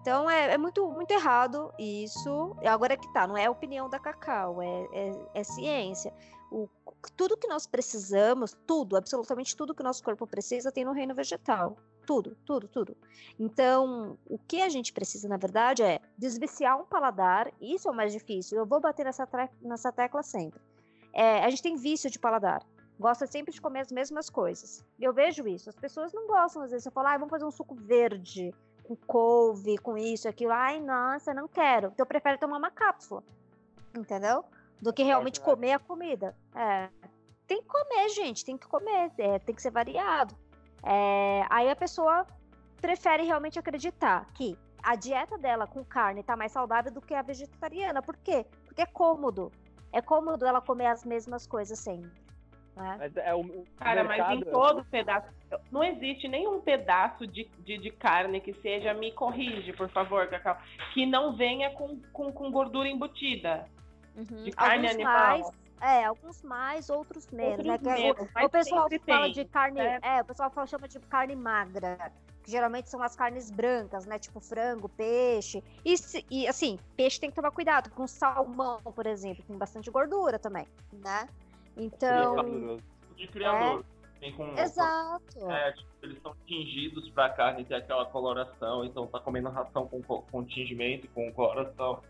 Então 0.00 0.28
é, 0.30 0.54
é 0.54 0.58
muito, 0.58 0.90
muito 0.90 1.10
errado 1.10 1.70
isso. 1.78 2.56
E 2.62 2.66
Agora 2.68 2.94
é 2.94 2.96
que 2.96 3.12
tá, 3.12 3.26
não 3.26 3.36
é 3.36 3.48
opinião 3.50 3.86
da 3.88 3.98
Cacau, 3.98 4.62
é, 4.62 4.86
é, 4.94 5.12
é 5.34 5.44
ciência. 5.44 6.12
O, 6.50 6.68
tudo 7.16 7.36
que 7.36 7.46
nós 7.48 7.66
precisamos, 7.66 8.56
tudo, 8.66 8.96
absolutamente 8.96 9.54
tudo 9.54 9.74
que 9.74 9.82
o 9.82 9.84
nosso 9.84 10.02
corpo 10.02 10.26
precisa 10.26 10.72
tem 10.72 10.84
no 10.86 10.92
reino 10.92 11.14
vegetal. 11.14 11.76
Tudo, 12.06 12.36
tudo, 12.44 12.68
tudo. 12.68 12.96
Então, 13.38 14.18
o 14.26 14.38
que 14.38 14.60
a 14.60 14.68
gente 14.68 14.92
precisa, 14.92 15.28
na 15.28 15.36
verdade, 15.36 15.82
é 15.82 16.00
desviciar 16.18 16.80
um 16.80 16.84
paladar. 16.84 17.52
Isso 17.60 17.88
é 17.88 17.90
o 17.90 17.94
mais 17.94 18.12
difícil. 18.12 18.58
Eu 18.58 18.66
vou 18.66 18.80
bater 18.80 19.04
nessa, 19.04 19.28
nessa 19.60 19.92
tecla 19.92 20.22
sempre. 20.22 20.60
É, 21.12 21.44
a 21.44 21.50
gente 21.50 21.62
tem 21.62 21.76
vício 21.76 22.10
de 22.10 22.18
paladar. 22.18 22.62
Gosta 22.98 23.26
sempre 23.26 23.52
de 23.52 23.60
comer 23.60 23.80
as 23.80 23.92
mesmas 23.92 24.28
coisas. 24.28 24.84
Eu 25.00 25.12
vejo 25.12 25.46
isso. 25.46 25.68
As 25.68 25.76
pessoas 25.76 26.12
não 26.12 26.26
gostam, 26.26 26.62
às 26.62 26.70
vezes, 26.70 26.84
você 26.84 26.90
fala, 26.90 27.14
ah, 27.14 27.18
vamos 27.18 27.30
fazer 27.30 27.44
um 27.44 27.50
suco 27.50 27.74
verde 27.74 28.52
com 28.82 28.96
couve, 28.96 29.78
com 29.78 29.96
isso, 29.96 30.28
aquilo. 30.28 30.52
Ai, 30.52 30.80
nossa, 30.80 31.32
não 31.32 31.48
quero. 31.48 31.88
Então 31.88 32.04
eu 32.04 32.06
prefiro 32.06 32.38
tomar 32.38 32.58
uma 32.58 32.70
cápsula. 32.70 33.22
Entendeu? 33.96 34.44
Do 34.80 34.92
que 34.92 35.02
realmente 35.02 35.40
comer 35.40 35.72
a 35.72 35.78
comida. 35.78 36.36
É. 36.54 36.88
tem 37.46 37.62
que 37.62 37.68
comer, 37.68 38.08
gente, 38.10 38.44
tem 38.44 38.56
que 38.56 38.66
comer, 38.66 39.12
é, 39.18 39.38
tem 39.38 39.54
que 39.54 39.62
ser 39.62 39.70
variado. 39.70 40.34
É, 40.84 41.44
aí 41.48 41.70
a 41.70 41.76
pessoa 41.76 42.26
prefere 42.80 43.22
realmente 43.22 43.58
acreditar 43.58 44.26
que 44.34 44.58
a 44.82 44.96
dieta 44.96 45.38
dela 45.38 45.66
com 45.66 45.84
carne 45.84 46.22
tá 46.22 46.36
mais 46.36 46.50
saudável 46.52 46.92
do 46.92 47.00
que 47.00 47.14
a 47.14 47.22
vegetariana. 47.22 48.02
Por 48.02 48.16
quê? 48.16 48.44
Porque 48.64 48.82
é 48.82 48.86
cômodo. 48.86 49.52
É 49.92 50.00
cômodo 50.00 50.44
ela 50.44 50.60
comer 50.60 50.86
as 50.86 51.04
mesmas 51.04 51.46
coisas 51.46 51.78
sempre. 51.78 52.20
Né? 52.74 52.96
Mas 52.98 53.16
é 53.16 53.34
o, 53.34 53.40
o 53.40 53.64
Cara, 53.76 54.02
mercado- 54.02 54.28
mas 54.38 54.48
em 54.48 54.50
todo 54.50 54.84
pedaço. 54.86 55.28
Não 55.70 55.84
existe 55.84 56.26
nenhum 56.26 56.60
pedaço 56.60 57.26
de, 57.26 57.44
de, 57.58 57.76
de 57.76 57.90
carne 57.90 58.40
que 58.40 58.54
seja, 58.54 58.94
me 58.94 59.12
corrige, 59.12 59.72
por 59.74 59.88
favor, 59.90 60.26
Cacau, 60.28 60.56
que 60.94 61.04
não 61.04 61.36
venha 61.36 61.70
com, 61.70 62.00
com, 62.12 62.32
com 62.32 62.50
gordura 62.50 62.88
embutida. 62.88 63.66
Uhum. 64.16 64.44
De 64.44 64.50
carne 64.50 64.88
alguns 64.88 64.94
animal. 64.94 65.28
mais, 65.28 65.50
é, 65.82 66.04
alguns 66.04 66.42
mais, 66.42 66.88
outros 66.88 67.26
menos. 67.30 67.66
Outros 67.66 67.80
né? 67.82 68.00
É- 68.00 68.02
menos, 68.04 68.20
o, 68.20 68.44
o 68.46 68.48
pessoal 68.50 68.88
fala 69.06 69.22
tem, 69.24 69.32
de 69.32 69.44
carne, 69.44 69.80
né? 69.80 69.98
é, 70.02 70.20
o 70.20 70.24
pessoal 70.24 70.50
fala, 70.50 70.66
chama 70.66 70.86
de 70.88 70.98
carne 71.00 71.34
magra, 71.36 72.12
que 72.42 72.50
geralmente 72.50 72.88
são 72.88 73.02
as 73.02 73.14
carnes 73.16 73.50
brancas, 73.50 74.06
né? 74.06 74.18
Tipo 74.18 74.40
frango, 74.40 74.88
peixe. 74.88 75.62
E, 75.84 75.96
se- 75.98 76.24
e, 76.30 76.46
assim, 76.46 76.78
peixe 76.96 77.18
tem 77.20 77.30
que 77.30 77.36
tomar 77.36 77.50
cuidado 77.50 77.90
com 77.90 78.06
salmão, 78.06 78.80
por 78.80 79.06
exemplo, 79.06 79.44
tem 79.46 79.58
bastante 79.58 79.90
gordura 79.90 80.38
também, 80.38 80.66
né? 80.92 81.28
Então, 81.76 82.34
gorduroso. 82.36 82.82
De 83.16 83.26
criador. 83.28 83.84
Tem 84.20 84.32
com, 84.36 84.54
exato. 84.56 85.50
É, 85.50 85.72
tipo, 85.72 85.88
eles 86.02 86.22
são 86.22 86.32
tingidos 86.46 87.10
pra 87.10 87.28
carne 87.30 87.64
ter 87.64 87.74
aquela 87.74 88.06
coloração, 88.06 88.84
então 88.84 89.04
tá 89.08 89.18
comendo 89.18 89.48
ração 89.48 89.88
com, 89.88 90.00
co- 90.00 90.22
com 90.30 90.44
tingimento, 90.44 91.08
com 91.08 91.32
coloração. 91.32 92.00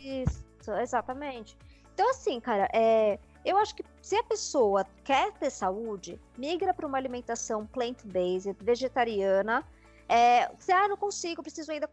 Isso, 0.00 0.44
exatamente. 0.80 1.56
Então, 1.94 2.10
assim, 2.10 2.40
cara, 2.40 2.68
é, 2.72 3.18
eu 3.44 3.56
acho 3.56 3.74
que 3.74 3.84
se 4.02 4.16
a 4.16 4.24
pessoa 4.24 4.84
quer 5.04 5.32
ter 5.34 5.50
saúde, 5.50 6.20
migra 6.36 6.74
para 6.74 6.86
uma 6.86 6.98
alimentação 6.98 7.66
plant-based, 7.66 8.56
vegetariana. 8.60 9.64
É, 10.08 10.50
se, 10.58 10.72
ah, 10.72 10.88
não 10.88 10.96
consigo, 10.96 11.42
preciso 11.42 11.70
ainda 11.72 11.88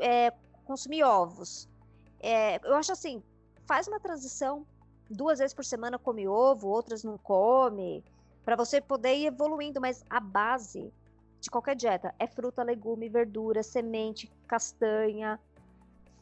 é, 0.00 0.32
consumir 0.64 1.04
ovos. 1.04 1.68
É, 2.20 2.60
eu 2.66 2.74
acho 2.74 2.92
assim, 2.92 3.22
faz 3.64 3.86
uma 3.86 4.00
transição, 4.00 4.66
duas 5.08 5.38
vezes 5.38 5.54
por 5.54 5.64
semana 5.64 5.98
come 5.98 6.26
ovo, 6.28 6.68
outras 6.68 7.02
não 7.04 7.16
come, 7.16 8.04
para 8.44 8.56
você 8.56 8.80
poder 8.80 9.14
ir 9.14 9.26
evoluindo, 9.26 9.80
mas 9.80 10.04
a 10.10 10.20
base 10.20 10.92
de 11.40 11.50
qualquer 11.50 11.76
dieta 11.76 12.14
é 12.18 12.26
fruta, 12.26 12.62
legume, 12.62 13.08
verdura, 13.08 13.62
semente, 13.62 14.30
castanha. 14.46 15.40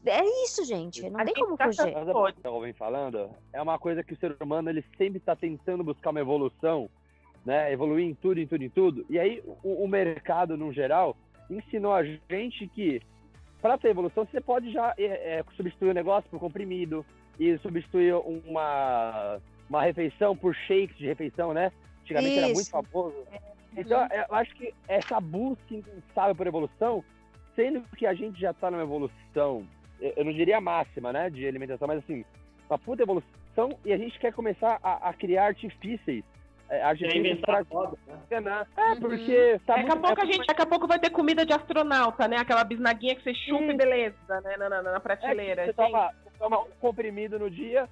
É 0.07 0.25
isso, 0.45 0.65
gente. 0.65 1.09
Não 1.11 1.21
A 1.21 1.25
tem 1.25 1.35
como 1.35 1.57
tá 1.57 1.67
fugir. 1.67 1.93
Mas 1.93 2.09
é 2.09 2.13
o 2.13 2.33
que 2.33 2.47
eu 2.47 2.61
vem 2.61 2.73
falando, 2.73 3.31
é 3.53 3.61
uma 3.61 3.79
coisa 3.79 4.03
que 4.03 4.15
o 4.15 4.17
ser 4.17 4.37
humano 4.41 4.71
ele 4.71 4.85
sempre 4.97 5.19
está 5.19 5.35
tentando 5.35 5.83
buscar 5.85 6.11
uma 6.11 6.21
evolução, 6.21 6.89
né? 7.45 7.73
Evoluir 7.73 8.07
em 8.07 8.15
tudo, 8.15 8.41
em 8.41 8.47
tudo, 8.47 8.65
em 8.65 8.71
tudo. 8.71 9.07
E 9.11 9.19
aí 9.19 9.43
o, 9.63 9.85
o 9.85 9.89
mercado, 9.89 10.57
no 10.57 10.73
geral, 10.73 11.17
ensinou 11.51 11.93
a 11.93 12.03
gente 12.05 12.67
que 12.69 13.03
para 13.61 13.77
ter 13.77 13.89
evolução 13.89 14.25
você 14.25 14.41
pode 14.41 14.71
já 14.71 14.95
é, 14.97 15.39
é, 15.39 15.45
substituir 15.57 15.91
o 15.91 15.95
negócio 15.95 16.31
por 16.31 16.39
comprimido 16.39 17.05
e 17.39 17.59
substituir 17.59 18.15
uma 18.15 19.41
uma 19.69 19.83
refeição 19.83 20.35
por 20.37 20.55
shakes 20.55 20.97
de 20.97 21.07
refeição, 21.07 21.53
né? 21.53 21.71
Antigamente 22.03 22.39
era 22.39 22.47
muito 22.49 22.61
Isso. 22.63 22.71
famoso. 22.71 23.15
Então, 23.77 24.01
Uhum. 24.01 24.09
eu 24.11 24.35
acho 24.35 24.55
que 24.55 24.75
essa 24.89 25.21
busca 25.21 25.75
incansável 25.75 26.35
por 26.35 26.47
evolução, 26.47 27.05
sendo 27.55 27.83
que 27.97 28.07
a 28.07 28.15
gente 28.15 28.41
já 28.41 28.51
está 28.51 28.71
numa 28.71 28.83
evolução, 28.83 29.67
eu 30.01 30.25
não 30.25 30.33
diria 30.33 30.61
máxima, 30.61 31.13
né, 31.13 31.31
de 31.31 31.47
alimentação, 31.47 31.89
mas 31.89 31.99
assim, 31.99 32.25
uma 32.69 32.79
puta 32.79 33.03
evolução 33.03 33.71
e 33.85 33.93
a 33.93 33.99
gente 33.99 34.19
quer 34.19 34.33
começar 34.33 34.79
a, 34.83 35.09
a 35.09 35.13
criar 35.13 35.47
artifícios, 35.47 36.23
é, 36.71 36.83
artifícios 36.83 37.23
Reinventar 37.25 37.65
para 37.67 37.79
a 37.79 37.81
roda, 37.81 37.99
né? 38.41 38.67
É, 38.77 38.93
Uhum. 38.93 39.01
porque 39.01 39.61
tá 39.67 39.77
Daqui 39.77 39.91
a 39.93 39.97
pouco 39.97 40.21
é 40.21 40.23
a 40.23 40.27
gente, 40.27 40.47
daqui 40.47 40.63
a 40.63 40.67
pouco 40.67 40.87
vai 40.87 40.99
ter 40.99 41.11
comida 41.11 41.45
de 41.45 41.53
astronauta, 41.53 42.29
né? 42.29 42.37
Aquela 42.37 42.63
bisnaguinha 42.63 43.17
que 43.17 43.23
você 43.23 43.35
chupa 43.35 43.65
Sim. 43.65 43.71
e 43.71 43.77
beleza, 43.77 44.41
né? 44.43 44.57
Na, 44.59 44.69
na, 44.69 44.83
na 44.83 44.97
É, 44.97 45.01
prateleira. 45.01 45.65
você, 45.65 45.73
toma, 45.73 46.13
você 46.25 46.39
toma 46.39 46.61
um 46.61 46.71
comprimido 46.79 47.39
no 47.39 47.51
dia 47.51 47.89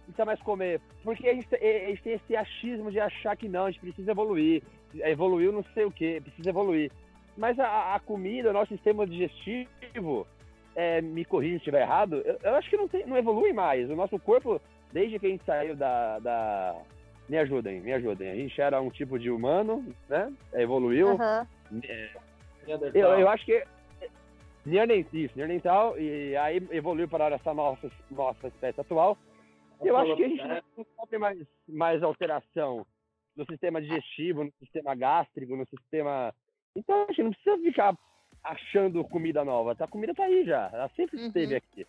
e 0.00 0.02
precisa 0.04 0.24
mais 0.24 0.40
comer. 0.40 0.80
Porque 1.02 1.28
a 1.28 1.34
gente, 1.34 1.54
a 1.54 1.88
gente 1.90 2.02
tem 2.02 2.14
esse 2.14 2.34
achismo 2.34 2.90
de 2.90 2.98
achar 2.98 3.36
que 3.36 3.48
não, 3.48 3.66
a 3.66 3.70
gente 3.70 3.80
precisa 3.80 4.10
evoluir. 4.10 4.62
Evoluiu 4.94 5.52
não 5.52 5.64
sei 5.74 5.84
o 5.84 5.90
que, 5.90 6.20
precisa 6.20 6.48
evoluir. 6.50 6.90
Mas 7.36 7.58
a, 7.58 7.94
a 7.94 8.00
comida, 8.00 8.50
o 8.50 8.52
nosso 8.52 8.72
sistema 8.72 9.06
digestivo, 9.06 10.26
é, 10.74 11.00
me 11.00 11.24
corrija 11.24 11.54
se 11.54 11.58
estiver 11.58 11.82
errado, 11.82 12.22
eu, 12.24 12.38
eu 12.42 12.54
acho 12.54 12.68
que 12.68 12.76
não, 12.76 12.88
tem, 12.88 13.06
não 13.06 13.16
evolui 13.16 13.52
mais. 13.52 13.88
O 13.90 13.96
nosso 13.96 14.18
corpo, 14.18 14.60
desde 14.92 15.18
que 15.18 15.26
a 15.26 15.30
gente 15.30 15.44
saiu 15.44 15.76
da, 15.76 16.18
da. 16.18 16.76
Me 17.28 17.38
ajudem, 17.38 17.80
me 17.80 17.92
ajudem. 17.92 18.30
A 18.30 18.34
gente 18.34 18.60
era 18.60 18.80
um 18.80 18.90
tipo 18.90 19.18
de 19.18 19.30
humano, 19.30 19.84
né? 20.08 20.32
Evoluiu. 20.52 21.16
Neandertal. 22.66 22.92
Eu, 22.94 23.20
eu 23.20 23.28
acho 23.28 23.44
que 23.44 23.64
Neandertal, 24.66 25.20
isso, 25.20 25.36
Neandertal, 25.36 25.98
e 25.98 26.36
aí 26.36 26.56
evoluiu 26.70 27.08
para 27.08 27.34
essa 27.34 27.52
nossa, 27.52 27.90
nossa 28.10 28.48
espécie 28.48 28.80
atual. 28.80 29.16
E 29.82 29.88
eu 29.88 29.96
acho 29.96 30.16
que 30.16 30.24
a 30.24 30.28
gente 30.28 30.44
não 30.76 30.86
sofre 30.96 31.18
mais, 31.18 31.38
mais 31.68 32.02
alteração 32.02 32.86
no 33.36 33.44
sistema 33.46 33.80
digestivo, 33.80 34.44
no 34.44 34.52
sistema 34.58 34.94
gástrico, 34.94 35.56
no 35.56 35.66
sistema. 35.66 36.32
Então 36.74 37.02
a 37.02 37.06
gente 37.08 37.22
não 37.24 37.30
precisa 37.32 37.58
ficar 37.58 37.96
achando 38.44 39.02
comida 39.04 39.44
nova. 39.44 39.74
A 39.78 39.86
comida 39.88 40.14
tá 40.14 40.24
aí 40.24 40.44
já, 40.44 40.70
ela 40.72 40.88
sempre 40.90 41.18
Uhum. 41.18 41.26
esteve 41.26 41.56
aqui. 41.56 41.86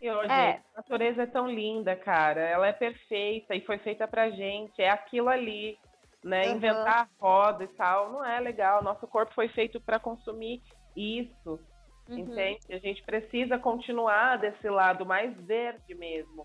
E 0.00 0.10
hoje, 0.10 0.32
É. 0.32 0.60
a 0.74 0.78
natureza 0.78 1.22
é 1.22 1.26
tão 1.26 1.48
linda, 1.48 1.94
cara. 1.94 2.40
Ela 2.40 2.66
é 2.66 2.72
perfeita 2.72 3.54
e 3.54 3.60
foi 3.64 3.78
feita 3.78 4.08
pra 4.08 4.30
gente. 4.30 4.82
É 4.82 4.90
aquilo 4.90 5.28
ali, 5.28 5.78
né? 6.24 6.46
Aham. 6.46 6.56
Inventar 6.56 7.02
a 7.02 7.24
roda 7.24 7.62
e 7.62 7.68
tal 7.68 8.10
não 8.12 8.24
é 8.24 8.40
legal. 8.40 8.82
Nosso 8.82 9.06
corpo 9.06 9.32
foi 9.32 9.48
feito 9.48 9.80
pra 9.80 10.00
consumir 10.00 10.60
isso, 10.96 11.60
Uhum. 12.08 12.18
entende? 12.18 12.58
A 12.70 12.78
gente 12.78 13.00
precisa 13.04 13.58
continuar 13.60 14.38
desse 14.38 14.68
lado 14.68 15.06
mais 15.06 15.36
verde 15.36 15.94
mesmo. 15.94 16.44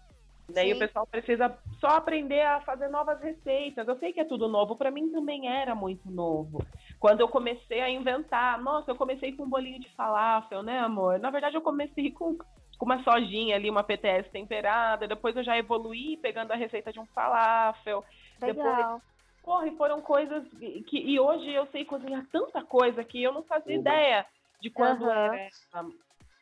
Daí 0.50 0.70
Sim. 0.70 0.76
o 0.76 0.80
pessoal 0.80 1.06
precisa 1.08 1.58
só 1.80 1.88
aprender 1.88 2.42
a 2.42 2.62
fazer 2.62 2.88
novas 2.90 3.20
receitas. 3.20 3.86
Eu 3.88 3.98
sei 3.98 4.14
que 4.14 4.20
é 4.20 4.24
tudo 4.24 4.48
novo, 4.48 4.78
pra 4.78 4.92
mim 4.92 5.12
também 5.12 5.50
era 5.50 5.74
muito 5.76 6.10
novo. 6.10 6.60
Quando 7.00 7.22
eu 7.22 7.28
comecei 7.28 7.80
a 7.82 7.90
inventar, 7.90 8.60
nossa, 8.60 8.92
eu 8.92 8.96
comecei 8.96 9.32
com 9.32 9.44
um 9.44 9.50
bolinho 9.50 9.80
de 9.80 9.90
falafel, 9.96 10.64
né, 10.64 10.80
amor? 10.80 11.20
Na 11.20 11.30
verdade, 11.30 11.56
eu 11.56 11.62
comecei 11.62 12.12
com, 12.12 12.36
com 12.78 12.86
uma 12.86 13.04
sojinha 13.04 13.56
ali, 13.56 13.70
uma 13.70 13.84
PTS 13.84 14.30
temperada. 14.32 15.08
Depois 15.08 15.36
eu 15.36 15.44
já 15.44 15.58
evoluí 15.58 16.18
pegando 16.18 16.52
a 16.52 16.56
receita 16.56 16.92
de 16.92 17.00
um 17.00 17.06
falafel. 17.08 18.04
Legal. 18.42 19.02
Porra, 19.44 19.68
e 19.68 19.78
foram 19.78 20.02
coisas 20.02 20.44
que. 20.88 20.98
E 20.98 21.20
hoje 21.20 21.52
eu 21.54 21.68
sei 21.68 21.86
cozinhar 21.86 22.26
tanta 22.32 22.64
coisa 22.64 23.04
que 23.04 23.22
eu 23.22 23.32
não 23.32 23.44
fazia 23.44 23.80
Uba. 23.80 23.90
ideia 23.90 24.26
de 24.60 24.70
quando 24.70 25.06
Aham. 25.06 25.34
era. 25.36 25.50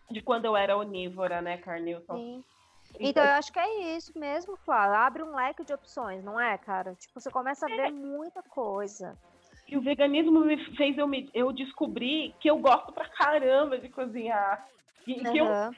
De 0.09 0.21
quando 0.21 0.45
eu 0.45 0.55
era 0.55 0.77
onívora, 0.77 1.41
né, 1.41 1.57
Carnilson? 1.57 2.15
Sim. 2.15 2.43
Então 2.99 3.23
eu 3.23 3.31
acho 3.31 3.51
que 3.51 3.59
é 3.59 3.95
isso 3.97 4.17
mesmo, 4.17 4.55
Flávio. 4.57 4.95
Abre 4.95 5.23
um 5.23 5.35
leque 5.35 5.65
de 5.65 5.73
opções, 5.73 6.23
não 6.23 6.39
é, 6.39 6.57
cara? 6.57 6.95
Tipo, 6.95 7.19
você 7.19 7.29
começa 7.29 7.65
a 7.65 7.69
ver 7.69 7.91
muita 7.91 8.41
coisa. 8.43 9.17
E 9.67 9.77
o 9.77 9.81
veganismo 9.81 10.41
me 10.41 10.57
fez 10.75 10.97
eu, 10.97 11.07
me, 11.07 11.29
eu 11.33 11.51
descobrir 11.51 12.35
que 12.39 12.49
eu 12.49 12.57
gosto 12.59 12.93
pra 12.93 13.09
caramba 13.09 13.77
de 13.79 13.89
cozinhar. 13.89 14.67
E 15.07 15.23
que 15.23 15.37
eu, 15.37 15.45
Aham. 15.45 15.71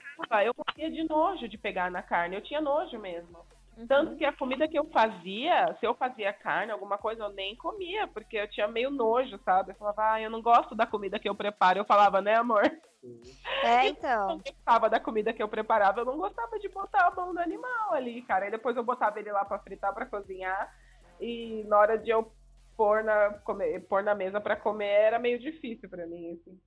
eu 0.43 0.53
morria 0.57 0.91
de 0.91 1.03
nojo 1.07 1.47
de 1.47 1.57
pegar 1.57 1.89
na 1.89 2.01
carne. 2.01 2.35
Eu 2.35 2.41
tinha 2.41 2.59
nojo 2.59 2.99
mesmo. 2.99 3.37
Uhum. 3.77 3.87
Tanto 3.87 4.15
que 4.15 4.25
a 4.25 4.33
comida 4.33 4.67
que 4.67 4.77
eu 4.77 4.85
fazia, 4.85 5.75
se 5.79 5.85
eu 5.85 5.93
fazia 5.93 6.33
carne, 6.33 6.71
alguma 6.71 6.97
coisa, 6.97 7.23
eu 7.23 7.29
nem 7.29 7.55
comia, 7.55 8.07
porque 8.07 8.37
eu 8.37 8.49
tinha 8.49 8.67
meio 8.67 8.89
nojo, 8.89 9.39
sabe? 9.45 9.71
Eu 9.71 9.75
falava, 9.75 10.13
ah, 10.13 10.21
eu 10.21 10.29
não 10.29 10.41
gosto 10.41 10.75
da 10.75 10.85
comida 10.85 11.19
que 11.19 11.29
eu 11.29 11.35
preparo. 11.35 11.79
Eu 11.79 11.85
falava, 11.85 12.21
né, 12.21 12.35
amor? 12.35 12.63
É, 13.63 13.85
Eu 13.85 13.91
então. 13.91 14.27
não 14.27 14.37
gostava 14.39 14.89
da 14.89 14.99
comida 14.99 15.31
que 15.31 15.41
eu 15.41 15.47
preparava, 15.47 16.01
eu 16.01 16.05
não 16.05 16.17
gostava 16.17 16.59
de 16.59 16.67
botar 16.69 17.07
a 17.07 17.15
mão 17.15 17.33
no 17.33 17.39
animal 17.39 17.93
ali, 17.93 18.21
cara. 18.23 18.45
Aí 18.45 18.51
depois 18.51 18.75
eu 18.75 18.83
botava 18.83 19.19
ele 19.19 19.31
lá 19.31 19.45
pra 19.45 19.59
fritar, 19.59 19.93
pra 19.93 20.05
cozinhar. 20.05 20.73
E 21.19 21.63
na 21.67 21.77
hora 21.77 21.97
de 21.97 22.09
eu 22.09 22.31
pôr 22.77 23.03
na, 23.03 23.33
comer, 23.39 23.79
pôr 23.87 24.03
na 24.03 24.13
mesa 24.13 24.39
pra 24.39 24.55
comer, 24.55 24.85
era 24.85 25.19
meio 25.19 25.39
difícil 25.39 25.89
pra 25.89 26.05
mim, 26.05 26.31
assim. 26.33 26.57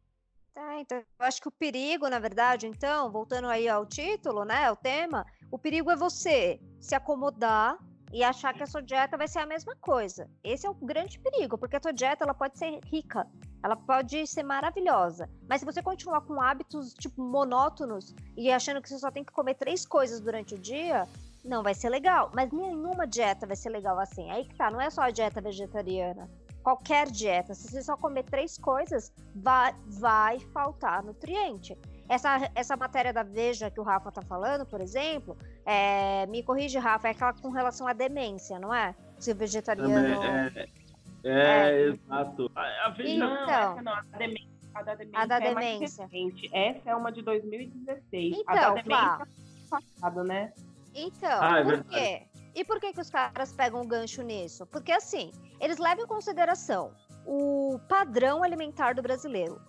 Tá, 0.52 0.80
então 0.80 0.98
eu 0.98 1.04
acho 1.20 1.40
que 1.40 1.48
o 1.48 1.52
perigo, 1.52 2.08
na 2.08 2.18
verdade, 2.18 2.66
então, 2.66 3.10
voltando 3.12 3.46
aí 3.46 3.68
ao 3.68 3.86
título, 3.86 4.44
né, 4.44 4.66
ao 4.66 4.74
tema, 4.74 5.24
o 5.50 5.58
perigo 5.58 5.90
é 5.90 5.96
você 5.96 6.60
se 6.80 6.94
acomodar 6.94 7.78
e 8.12 8.24
achar 8.24 8.52
que 8.52 8.62
a 8.62 8.66
sua 8.66 8.82
dieta 8.82 9.16
vai 9.16 9.28
ser 9.28 9.38
a 9.38 9.46
mesma 9.46 9.76
coisa. 9.76 10.28
Esse 10.42 10.66
é 10.66 10.70
o 10.70 10.74
grande 10.74 11.20
perigo, 11.20 11.56
porque 11.56 11.76
a 11.76 11.80
tua 11.80 11.92
dieta 11.92 12.24
ela 12.24 12.34
pode 12.34 12.58
ser 12.58 12.80
rica, 12.86 13.24
ela 13.62 13.76
pode 13.76 14.26
ser 14.26 14.42
maravilhosa, 14.42 15.30
mas 15.48 15.60
se 15.60 15.64
você 15.64 15.80
continuar 15.80 16.22
com 16.22 16.42
hábitos 16.42 16.92
tipo 16.94 17.22
monótonos 17.22 18.12
e 18.36 18.50
achando 18.50 18.82
que 18.82 18.88
você 18.88 18.98
só 18.98 19.10
tem 19.10 19.22
que 19.22 19.32
comer 19.32 19.54
três 19.54 19.86
coisas 19.86 20.20
durante 20.20 20.54
o 20.54 20.58
dia, 20.58 21.06
não 21.44 21.62
vai 21.62 21.74
ser 21.74 21.88
legal. 21.88 22.30
Mas 22.34 22.50
nenhuma 22.52 23.06
dieta 23.06 23.46
vai 23.46 23.56
ser 23.56 23.70
legal 23.70 23.98
assim. 23.98 24.30
Aí 24.30 24.44
que 24.44 24.54
tá, 24.54 24.70
não 24.70 24.80
é 24.80 24.90
só 24.90 25.02
a 25.02 25.10
dieta 25.10 25.40
vegetariana 25.40 26.28
qualquer 26.62 27.10
dieta, 27.10 27.54
se 27.54 27.70
você 27.70 27.82
só 27.82 27.96
comer 27.96 28.24
três 28.24 28.58
coisas, 28.58 29.12
vai, 29.34 29.74
vai 29.86 30.38
faltar 30.52 31.02
nutriente. 31.02 31.76
Essa, 32.08 32.50
essa 32.54 32.76
matéria 32.76 33.12
da 33.12 33.22
Veja 33.22 33.70
que 33.70 33.80
o 33.80 33.82
Rafa 33.82 34.10
tá 34.10 34.20
falando, 34.22 34.66
por 34.66 34.80
exemplo, 34.80 35.36
é, 35.64 36.26
me 36.26 36.42
corrige, 36.42 36.78
Rafa, 36.78 37.08
é 37.08 37.10
aquela 37.12 37.32
com 37.32 37.50
relação 37.50 37.86
à 37.86 37.92
demência, 37.92 38.58
não 38.58 38.74
é? 38.74 38.94
se 39.18 39.32
o 39.32 39.36
vegetariano. 39.36 39.94
É, 39.94 40.66
é, 41.24 41.70
é, 41.72 41.88
exato. 41.88 42.50
A, 42.54 42.86
a 42.86 42.88
Veja... 42.90 43.10
Então, 43.10 43.36
essa 43.36 43.82
não, 43.82 43.92
a 43.92 44.02
da 44.02 44.18
demência. 44.18 44.50
A 44.74 44.82
da 44.82 44.94
demência, 44.94 45.18
a 45.20 45.26
da 45.26 45.36
é 45.36 45.40
demência. 45.40 46.08
Essa 46.52 46.90
é 46.90 46.96
uma 46.96 47.12
de 47.12 47.22
2016. 47.22 48.38
Então, 48.38 48.44
a 48.46 48.54
da 48.54 48.68
demência 48.70 48.86
Flá. 48.88 49.26
passado, 49.70 50.24
né? 50.24 50.52
Então, 50.94 51.38
ah, 51.40 51.60
é 51.60 51.64
por 51.64 51.84
quê? 51.84 52.26
E 52.54 52.64
por 52.64 52.80
que, 52.80 52.92
que 52.92 53.00
os 53.00 53.10
caras 53.10 53.52
pegam 53.52 53.80
o 53.80 53.86
gancho 53.86 54.22
nisso? 54.22 54.66
Porque 54.66 54.92
assim, 54.92 55.30
eles 55.60 55.78
levam 55.78 56.04
em 56.04 56.08
consideração 56.08 56.92
o 57.24 57.78
padrão 57.88 58.42
alimentar 58.42 58.94
do 58.94 59.02
brasileiro. 59.02 59.60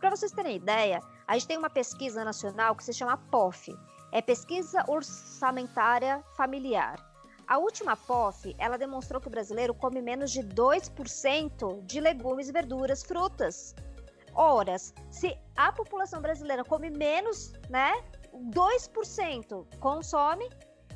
Para 0.00 0.10
vocês 0.10 0.32
terem 0.32 0.56
ideia, 0.56 1.00
a 1.26 1.34
gente 1.34 1.48
tem 1.48 1.58
uma 1.58 1.70
pesquisa 1.70 2.24
nacional 2.24 2.74
que 2.74 2.84
se 2.84 2.92
chama 2.92 3.16
POF, 3.16 3.74
é 4.12 4.22
Pesquisa 4.22 4.84
Orçamentária 4.88 6.22
Familiar. 6.36 6.96
A 7.46 7.58
última 7.58 7.96
POF, 7.96 8.54
ela 8.58 8.76
demonstrou 8.76 9.20
que 9.20 9.28
o 9.28 9.30
brasileiro 9.30 9.74
come 9.74 10.02
menos 10.02 10.32
de 10.32 10.40
2% 10.42 11.84
de 11.84 12.00
legumes, 12.00 12.50
verduras, 12.50 13.02
frutas. 13.02 13.74
Ora, 14.34 14.76
se 14.78 15.38
a 15.56 15.72
população 15.72 16.20
brasileira 16.20 16.64
come 16.64 16.90
menos, 16.90 17.52
né, 17.70 17.92
2% 18.36 19.66
consome, 19.80 20.48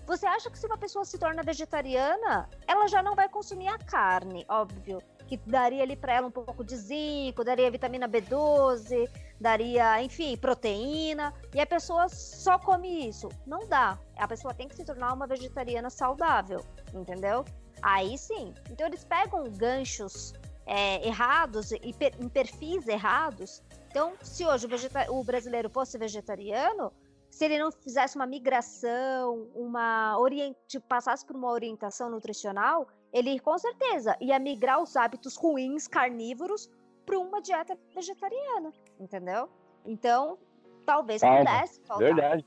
você 0.07 0.27
acha 0.27 0.51
que 0.51 0.59
se 0.59 0.67
uma 0.67 0.79
pessoa 0.79 1.05
se 1.05 1.19
torna 1.19 1.43
vegetariana, 1.43 2.49
ela 2.67 2.89
já 2.89 3.03
não 3.03 3.15
vai 3.15 3.29
consumir 3.29 3.69
a 3.69 3.79
carne, 3.79 4.45
óbvio, 4.49 4.99
que 5.29 5.37
daria 5.47 5.85
ali 5.85 5.95
para 5.95 6.15
ela 6.15 6.27
um 6.27 6.31
pouco 6.33 6.65
de 6.65 6.77
zinco, 6.77 7.45
daria 7.45 7.71
vitamina 7.71 8.09
B12, 8.09 9.09
daria, 9.41 10.03
enfim, 10.03 10.37
proteína, 10.37 11.33
e 11.55 11.61
a 11.61 11.67
pessoa 11.67 12.09
só 12.09 12.59
come 12.59 13.09
isso. 13.09 13.29
Não 13.47 13.69
dá. 13.69 13.97
A 14.17 14.27
pessoa 14.27 14.53
tem 14.53 14.67
que 14.67 14.75
se 14.75 14.85
tornar 14.85 15.13
uma 15.13 15.29
vegetariana 15.29 15.89
saudável, 15.89 16.65
entendeu? 16.93 17.45
Aí 17.81 18.19
sim. 18.19 18.53
Então 18.69 18.89
eles 18.89 19.05
pegam 19.05 19.45
ganchos 19.53 20.33
é, 20.67 21.07
errados 21.07 21.71
e 21.71 21.95
em 22.19 22.29
perfis 22.29 22.89
errados. 22.89 23.63
Então, 23.89 24.15
se 24.23 24.45
hoje 24.45 24.67
o, 24.67 25.19
o 25.19 25.25
brasileiro 25.25 25.71
fosse 25.71 25.97
vegetariano, 25.97 26.93
se 27.31 27.45
ele 27.45 27.59
não 27.59 27.71
fizesse 27.71 28.17
uma 28.17 28.27
migração, 28.27 29.49
uma 29.55 30.19
orient... 30.19 30.57
Tipo, 30.67 30.87
passasse 30.89 31.25
por 31.25 31.37
uma 31.37 31.51
orientação 31.51 32.11
nutricional, 32.11 32.89
ele 33.13 33.39
com 33.39 33.57
certeza 33.57 34.17
ia 34.21 34.39
migrar 34.39 34.83
os 34.83 34.97
hábitos 34.97 35.37
ruins 35.37 35.87
carnívoros 35.87 36.69
para 37.07 37.19
uma 37.19 37.41
dieta 37.41 37.79
vegetariana, 37.95 38.73
entendeu? 38.99 39.49
Então, 39.85 40.39
talvez 40.85 41.21
Calma, 41.21 41.39
pudesse 41.39 41.81
faltar. 41.83 42.07
Verdade. 42.07 42.47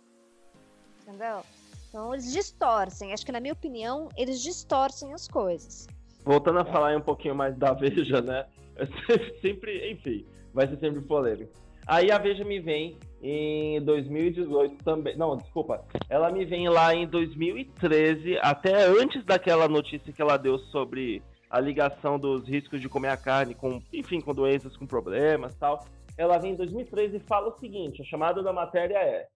Entendeu? 1.01 1.41
Então, 1.89 2.13
eles 2.13 2.31
distorcem. 2.31 3.13
Acho 3.13 3.25
que, 3.25 3.31
na 3.31 3.39
minha 3.39 3.53
opinião, 3.53 4.09
eles 4.17 4.41
distorcem 4.41 5.13
as 5.13 5.27
coisas. 5.27 5.87
Voltando 6.23 6.59
a 6.59 6.65
falar 6.65 6.95
um 6.97 7.01
pouquinho 7.01 7.35
mais 7.35 7.57
da 7.57 7.73
Veja, 7.73 8.21
né? 8.21 8.47
sempre, 9.41 9.91
enfim, 9.91 10.25
vai 10.53 10.67
ser 10.67 10.77
sempre 10.79 11.01
polêmico. 11.01 11.51
Aí 11.85 12.11
a 12.11 12.17
Veja 12.17 12.43
me 12.45 12.59
vem 12.59 12.97
em 13.23 13.81
2018 13.81 14.83
também. 14.83 15.15
Não, 15.15 15.37
desculpa. 15.37 15.85
Ela 16.09 16.29
me 16.29 16.43
vem 16.43 16.67
lá 16.67 16.93
em 16.93 17.07
2013, 17.07 18.37
até 18.41 18.85
antes 18.85 19.23
daquela 19.23 19.67
notícia 19.69 20.11
que 20.11 20.21
ela 20.21 20.35
deu 20.35 20.59
sobre 20.59 21.23
a 21.49 21.59
ligação 21.59 22.19
dos 22.19 22.45
riscos 22.45 22.81
de 22.81 22.89
comer 22.89 23.09
a 23.09 23.17
carne 23.17 23.55
com, 23.55 23.81
enfim, 23.93 24.19
com 24.19 24.33
doenças, 24.33 24.75
com 24.75 24.85
problemas 24.85 25.55
tal. 25.55 25.85
Ela 26.17 26.37
vem 26.37 26.51
em 26.51 26.55
2013 26.55 27.15
e 27.15 27.19
fala 27.21 27.47
o 27.47 27.59
seguinte: 27.59 28.01
a 28.01 28.05
chamada 28.05 28.43
da 28.43 28.51
matéria 28.51 28.97
é. 28.97 29.27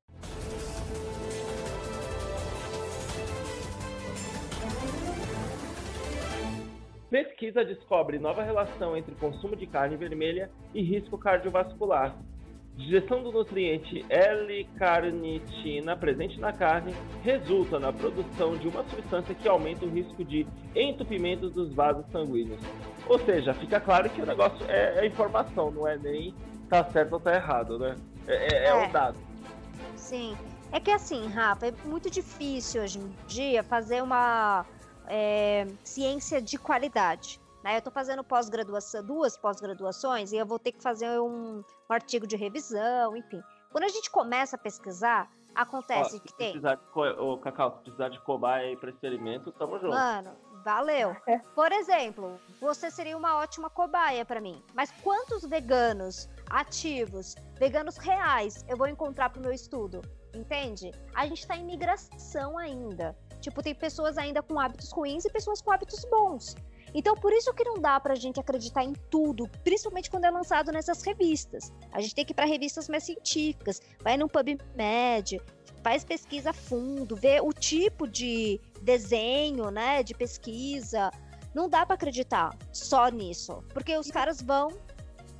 Pesquisa 7.09 7.63
descobre 7.63 8.19
nova 8.19 8.43
relação 8.43 8.97
entre 8.97 9.15
consumo 9.15 9.55
de 9.55 9.65
carne 9.65 9.95
vermelha 9.95 10.51
e 10.73 10.81
risco 10.81 11.17
cardiovascular. 11.17 12.13
Digestão 12.77 13.23
do 13.23 13.31
nutriente 13.31 14.05
L-carnitina 14.07 15.97
presente 15.97 16.39
na 16.39 16.53
carne 16.53 16.93
resulta 17.23 17.79
na 17.79 17.91
produção 17.91 18.55
de 18.55 18.67
uma 18.67 18.83
substância 18.87 19.33
que 19.33 19.47
aumenta 19.47 19.83
o 19.83 19.89
risco 19.89 20.23
de 20.23 20.45
entupimento 20.75 21.49
dos 21.49 21.73
vasos 21.73 22.05
sanguíneos. 22.11 22.61
Ou 23.07 23.17
seja, 23.17 23.51
fica 23.55 23.79
claro 23.79 24.07
que 24.11 24.21
o 24.21 24.25
negócio 24.27 24.63
é, 24.69 24.99
é 24.99 25.07
informação, 25.07 25.71
não 25.71 25.87
é 25.87 25.97
nem 25.97 26.35
tá 26.69 26.83
certo 26.83 27.13
ou 27.13 27.19
tá 27.19 27.33
errado, 27.33 27.79
né? 27.79 27.95
É, 28.27 28.53
é, 28.53 28.67
é 28.67 28.75
um 28.75 28.91
dado. 28.91 29.17
Sim. 29.95 30.37
É 30.71 30.79
que 30.79 30.91
assim, 30.91 31.27
Rafa, 31.29 31.67
é 31.67 31.73
muito 31.83 32.11
difícil 32.11 32.83
hoje 32.83 32.99
em 32.99 33.11
dia 33.25 33.63
fazer 33.63 34.03
uma 34.03 34.63
é, 35.07 35.65
ciência 35.83 36.39
de 36.39 36.59
qualidade. 36.59 37.39
Né? 37.67 37.75
Eu 37.75 37.79
estou 37.79 37.91
fazendo 37.91 38.23
pós-graduação, 38.23 39.03
duas 39.03 39.37
pós-graduações, 39.37 40.31
e 40.31 40.37
eu 40.37 40.45
vou 40.45 40.57
ter 40.57 40.71
que 40.71 40.81
fazer 40.81 41.19
um, 41.19 41.57
um, 41.57 41.63
artigo 41.93 42.25
de 42.25 42.37
revisão, 42.37 43.15
enfim. 43.17 43.43
Quando 43.73 43.83
a 43.83 43.89
gente 43.89 44.09
começa 44.09 44.55
a 44.55 44.59
pesquisar, 44.59 45.29
acontece 45.53 46.15
Ó, 46.15 46.19
que 46.21 46.33
tem. 46.33 46.51
Precisar 46.51 46.75
de, 46.75 47.19
ô, 47.19 47.37
Cacau, 47.37 47.75
se 47.75 47.81
precisar 47.81 48.07
de 48.07 48.21
cobaia 48.21 48.77
para 48.77 48.89
experimento, 48.89 49.51
tamo 49.51 49.77
junto. 49.79 49.89
Mano, 49.89 50.31
valeu. 50.63 51.13
Por 51.53 51.73
exemplo, 51.73 52.39
você 52.61 52.89
seria 52.89 53.17
uma 53.17 53.35
ótima 53.35 53.69
cobaia 53.69 54.23
para 54.23 54.39
mim. 54.39 54.63
Mas 54.73 54.89
quantos 55.03 55.43
veganos 55.43 56.29
ativos, 56.49 57.35
veganos 57.59 57.97
reais, 57.97 58.63
eu 58.69 58.77
vou 58.77 58.87
encontrar 58.87 59.29
pro 59.29 59.41
meu 59.41 59.51
estudo? 59.51 60.01
Entende? 60.33 60.91
A 61.13 61.27
gente 61.27 61.39
está 61.39 61.57
em 61.57 61.65
migração 61.65 62.57
ainda. 62.57 63.13
Tipo, 63.41 63.61
tem 63.61 63.75
pessoas 63.75 64.17
ainda 64.17 64.41
com 64.41 64.57
hábitos 64.57 64.89
ruins 64.91 65.25
e 65.25 65.29
pessoas 65.29 65.61
com 65.61 65.71
hábitos 65.71 66.05
bons. 66.05 66.55
Então, 66.93 67.15
por 67.15 67.33
isso 67.33 67.53
que 67.53 67.63
não 67.63 67.75
dá 67.75 67.99
pra 67.99 68.15
gente 68.15 68.39
acreditar 68.39 68.83
em 68.83 68.93
tudo, 69.09 69.47
principalmente 69.63 70.09
quando 70.09 70.25
é 70.25 70.31
lançado 70.31 70.71
nessas 70.71 71.01
revistas. 71.03 71.71
A 71.91 72.01
gente 72.01 72.15
tem 72.15 72.25
que 72.25 72.31
ir 72.31 72.35
para 72.35 72.45
revistas 72.45 72.87
mais 72.87 73.03
científicas, 73.03 73.81
vai 74.01 74.17
no 74.17 74.27
PubMed, 74.27 75.41
faz 75.83 76.03
pesquisa 76.03 76.51
a 76.51 76.53
fundo, 76.53 77.15
vê 77.15 77.39
o 77.41 77.51
tipo 77.53 78.07
de 78.07 78.59
desenho, 78.81 79.69
né, 79.69 80.03
de 80.03 80.13
pesquisa. 80.13 81.11
Não 81.53 81.69
dá 81.69 81.85
para 81.85 81.95
acreditar 81.95 82.55
só 82.71 83.09
nisso, 83.09 83.63
porque 83.73 83.97
os 83.97 84.09
caras 84.09 84.41
vão 84.41 84.69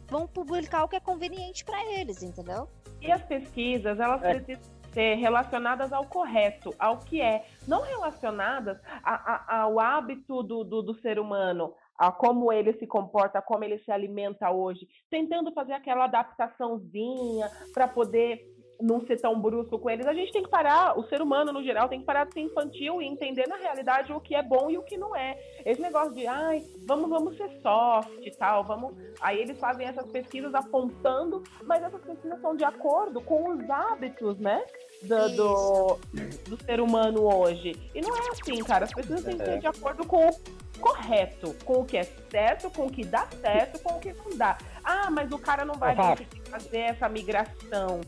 vão 0.10 0.26
publicar 0.26 0.86
o 0.86 0.88
que 0.88 0.95
é 0.95 1.00
conveniente 1.00 1.66
para 1.66 1.86
eles, 1.93 2.24
entendeu? 2.24 2.70
E 3.02 3.12
as 3.12 3.22
pesquisas, 3.24 4.00
elas 4.00 4.24
é. 4.24 4.34
precisam 4.36 4.76
ser 4.98 5.14
relacionadas 5.14 5.93
ao 5.93 6.06
correto, 6.08 6.74
ao 6.80 6.98
que 6.98 7.22
é, 7.22 7.45
não 7.68 7.84
relacionadas 7.84 8.80
a, 9.04 9.14
a, 9.14 9.62
ao 9.62 9.80
hábito 9.80 10.41
do, 10.41 10.64
do, 10.64 10.82
do 10.82 10.95
ser 10.95 11.20
humano, 11.20 11.72
a 11.95 12.12
como 12.12 12.52
ele 12.52 12.74
se 12.74 12.88
comporta, 12.88 13.39
como 13.39 13.64
ele 13.64 13.78
se 13.78 13.91
alimenta 13.91 14.50
hoje, 14.50 14.88
tentando 15.08 15.54
fazer 15.54 15.74
aquela 15.74 16.06
adaptaçãozinha 16.06 17.48
para 17.76 17.88
poder 17.88 18.57
não 18.82 19.05
ser 19.05 19.19
tão 19.19 19.39
brusco 19.39 19.80
com 19.80 19.89
eles, 19.89 20.05
a 20.05 20.13
gente 20.13 20.32
tem 20.32 20.43
que 20.43 20.49
parar, 20.49 20.97
o 20.97 21.03
ser 21.07 21.21
humano 21.21 21.51
no 21.51 21.63
geral 21.63 21.89
tem 21.89 21.99
que 21.99 22.05
parar 22.05 22.25
de 22.25 22.34
ser 22.34 22.41
infantil 22.41 23.01
e 23.01 23.05
entender 23.05 23.47
na 23.47 23.57
realidade 23.57 24.13
o 24.13 24.19
que 24.19 24.36
é 24.36 24.43
bom 24.43 24.69
e 24.69 24.78
o 24.78 24.84
que 24.84 24.97
não 24.97 25.15
é. 25.15 25.38
Esse 25.65 25.82
negócio 25.82 26.13
de, 26.13 26.28
ai, 26.28 26.63
vamos, 26.86 27.09
vamos 27.09 27.36
ser 27.38 27.49
soft 27.61 28.25
e 28.25 28.32
tal, 28.32 28.63
vamos. 28.63 28.93
Aí 29.19 29.39
eles 29.39 29.59
fazem 29.59 29.88
essas 29.88 30.05
pesquisas 30.07 30.53
apontando, 30.53 31.43
mas 31.63 31.84
essas 31.84 32.01
pesquisas 32.01 32.39
são 32.39 32.55
de 32.55 32.63
acordo 32.63 33.21
com 33.21 33.49
os 33.49 33.69
hábitos, 33.69 34.38
né? 34.39 34.63
Do, 35.03 35.30
do, 35.30 35.99
do, 36.49 36.63
ser 36.63 36.80
humano 36.80 37.23
hoje. 37.23 37.75
E 37.93 38.01
não 38.01 38.15
é 38.15 38.30
assim, 38.32 38.63
cara. 38.63 38.86
As 38.86 38.93
pessoas 38.93 39.23
têm 39.23 39.38
que 39.38 39.45
ser 39.45 39.59
de 39.59 39.67
acordo 39.67 40.05
com 40.07 40.28
o 40.28 40.32
correto, 40.80 41.53
com 41.65 41.82
o 41.82 41.86
que 41.86 41.97
é 41.97 42.03
certo, 42.03 42.69
com 42.71 42.88
o 42.88 42.91
que 42.91 43.05
dá 43.05 43.28
certo, 43.41 43.80
com 43.82 43.95
o 43.95 43.99
que 43.99 44.13
não 44.13 44.38
dá. 44.38 44.57
Ah, 44.84 45.09
mas 45.11 45.32
o 45.32 45.38
cara 45.38 45.65
não 45.65 45.75
vai 45.75 45.95
fazer 45.95 46.80
essa 46.80 47.07
migração. 47.09 48.01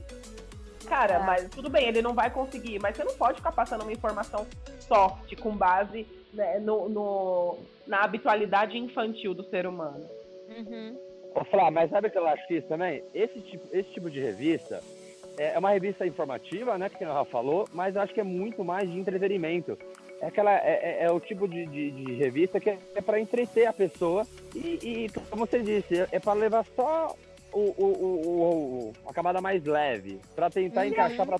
Cara, 0.88 1.16
é. 1.16 1.20
mas 1.20 1.50
tudo 1.50 1.70
bem, 1.70 1.88
ele 1.88 2.02
não 2.02 2.14
vai 2.14 2.30
conseguir, 2.30 2.80
mas 2.82 2.96
você 2.96 3.04
não 3.04 3.16
pode 3.16 3.38
ficar 3.38 3.52
passando 3.52 3.82
uma 3.82 3.92
informação 3.92 4.46
soft 4.80 5.36
com 5.40 5.56
base 5.56 6.06
né, 6.34 6.60
no, 6.60 6.90
no, 6.90 7.58
na 7.88 8.04
habitualidade 8.04 8.78
infantil 8.78 9.34
do 9.34 9.44
ser 9.44 9.68
humano. 9.68 10.06
Uhum. 10.48 10.98
Ô, 11.36 11.44
Flá, 11.46 11.70
mas 11.70 11.90
sabe 11.90 12.08
o 12.08 12.12
que 12.12 12.18
eu 12.18 12.28
acho 12.28 12.54
isso 12.54 12.68
também? 12.68 13.04
Esse 13.14 13.40
tipo, 13.42 13.68
esse 13.72 13.90
tipo 13.92 14.10
de 14.10 14.20
revista 14.20 14.82
é, 15.38 15.54
é 15.54 15.60
uma 15.60 15.72
revista 15.72 16.06
informativa, 16.06 16.78
né, 16.78 16.90
que 16.90 17.04
o 17.04 17.08
Rafa 17.08 17.32
falou, 17.32 17.68
mas 17.74 17.96
eu 17.96 18.02
acho 18.02 18.14
que 18.14 18.20
é 18.20 18.24
muito 18.24 18.64
mais 18.64 18.92
de 18.92 19.00
entretenimento. 19.00 19.78
É, 20.22 20.28
aquela, 20.28 20.54
é, 20.54 21.00
é, 21.02 21.04
é 21.06 21.12
o 21.12 21.20
tipo 21.20 21.48
de, 21.48 21.66
de, 21.68 21.92
de, 21.92 22.14
revista 22.16 22.60
que 22.60 22.70
é, 22.70 22.78
é 22.96 23.02
para 23.02 23.20
entreter 23.20 23.66
a 23.66 23.74
pessoa 23.74 24.28
e, 24.54 24.80
e, 24.84 25.10
como 25.30 25.46
você 25.46 25.62
disse, 25.62 26.06
é 26.12 26.20
para 26.20 26.34
levar 26.34 26.66
só 26.76 27.16
o, 27.52 27.74
o, 27.78 28.90
o, 28.90 28.94
a 29.08 29.14
camada 29.14 29.42
mais 29.42 29.64
leve, 29.64 30.20
para 30.36 30.50
tentar 30.50 30.88
encaixar 30.88 31.26
para. 31.26 31.38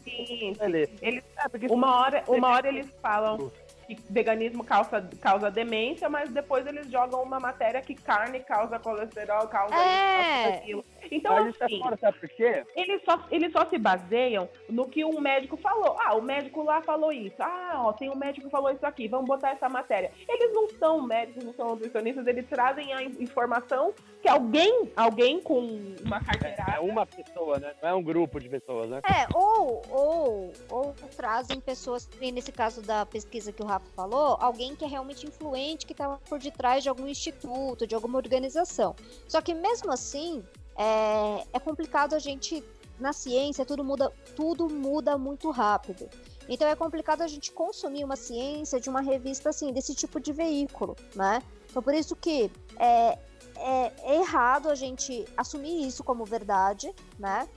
Eles, 1.02 1.24
é, 1.38 1.74
uma, 1.74 2.02
hora, 2.02 2.24
uma 2.28 2.50
hora 2.50 2.68
eles 2.68 2.88
falam 3.02 3.52
que 3.88 3.98
veganismo 4.10 4.64
causa, 4.64 5.10
causa 5.20 5.50
demência, 5.50 6.10
mas 6.10 6.30
depois 6.30 6.66
eles 6.68 6.90
jogam 6.92 7.24
uma 7.24 7.40
matéria 7.40 7.82
que 7.82 7.96
carne 7.96 8.40
causa 8.42 8.78
colesterol, 8.78 9.48
causa 9.48 9.76
é. 9.76 10.58
aquilo. 10.58 10.86
Então, 11.12 11.34
Mas 11.34 11.54
isso 11.54 11.64
é 11.64 11.66
assim, 11.66 11.80
fora, 11.80 11.98
sabe 11.98 12.20
por 12.20 12.30
quê? 12.30 12.64
eles 12.76 13.02
só, 13.04 13.26
eles 13.32 13.52
só 13.52 13.66
se 13.70 13.78
baseiam 13.78 14.50
no 14.70 14.88
que 14.88 15.04
um 15.06 15.20
médico 15.20 15.58
falou. 15.58 15.96
Ah, 16.00 16.16
o 16.16 16.22
médico 16.22 16.64
lá 16.64 16.82
falou 16.82 17.12
isso. 17.12 17.36
Ah, 17.40 17.82
ó, 17.86 17.94
tem 17.94 18.10
um 18.10 18.16
médico 18.16 18.46
que 18.48 18.52
falou 18.52 18.72
isso 18.72 18.86
aqui. 18.86 19.08
Vamos 19.08 19.28
botar 19.28 19.52
essa 19.52 19.68
matéria. 19.70 20.12
Eles 20.28 20.54
não 20.54 20.70
são 20.78 21.02
médicos, 21.02 21.44
não 21.44 21.54
são 21.54 21.70
nutricionistas, 21.70 22.26
eles 22.28 22.46
trazem 22.48 22.94
a 22.94 23.02
in- 23.04 23.16
informação 23.20 23.94
que 24.22 24.28
alguém, 24.28 24.92
alguém 24.96 25.40
com 25.42 25.60
uma 26.06 26.24
carteirada. 26.24 26.74
É 26.74 26.80
uma 26.80 27.06
pessoa, 27.06 27.58
né? 27.60 27.74
Não 27.82 27.90
é 27.90 27.94
um 27.94 28.04
grupo 28.04 28.40
de 28.40 28.50
pessoas, 28.50 28.90
né? 28.90 29.02
É, 29.06 29.28
ou, 29.36 29.82
ou, 29.90 30.54
ou 30.70 30.96
trazem 31.16 31.60
pessoas, 31.60 32.10
e 32.22 32.32
nesse 32.32 32.52
caso 32.52 32.82
da 32.82 33.06
pesquisa 33.06 33.52
que 33.52 33.62
o 33.62 33.66
Rafa 33.66 33.88
falou, 33.96 34.38
alguém 34.40 34.76
que 34.76 34.86
é 34.86 34.88
realmente 34.88 35.26
influente, 35.26 35.86
que 35.86 35.94
está 35.94 36.18
por 36.30 36.40
detrás 36.40 36.84
de 36.84 36.90
algum 36.90 37.08
instituto, 37.08 37.88
de 37.88 37.96
alguma 37.96 38.18
organização. 38.18 38.96
Só 39.28 39.42
que 39.42 39.54
mesmo 39.54 39.92
assim, 39.92 40.44
é, 40.80 41.46
é 41.52 41.60
complicado 41.60 42.16
a 42.16 42.20
gente, 42.20 42.64
na 42.98 43.12
ciência, 43.12 43.66
tudo 43.66 43.84
muda, 43.84 44.14
tudo 44.34 44.70
muda 44.70 45.18
muito 45.18 45.52
rápido. 45.52 46.10
Então 46.48 46.66
é 46.68 46.76
complicado 46.76 47.22
a 47.22 47.28
gente 47.28 47.52
consumir 47.52 48.06
uma 48.06 48.16
ciência 48.16 48.80
de 48.80 48.90
uma 48.90 49.02
revista 49.02 49.50
assim, 49.50 49.74
desse 49.74 49.94
tipo 49.94 50.22
de 50.22 50.32
veículo, 50.32 50.96
né? 51.14 51.44
Então 51.70 51.84
por 51.84 51.94
isso 51.94 52.16
que 52.16 52.50
é, 52.78 53.20
é, 53.58 53.92
é 54.04 54.16
errado 54.22 54.70
a 54.70 54.76
gente 54.76 55.26
assumir 55.36 55.86
isso 55.86 56.02
como 56.02 56.24
verdade, 56.24 56.96
né? 57.20 57.48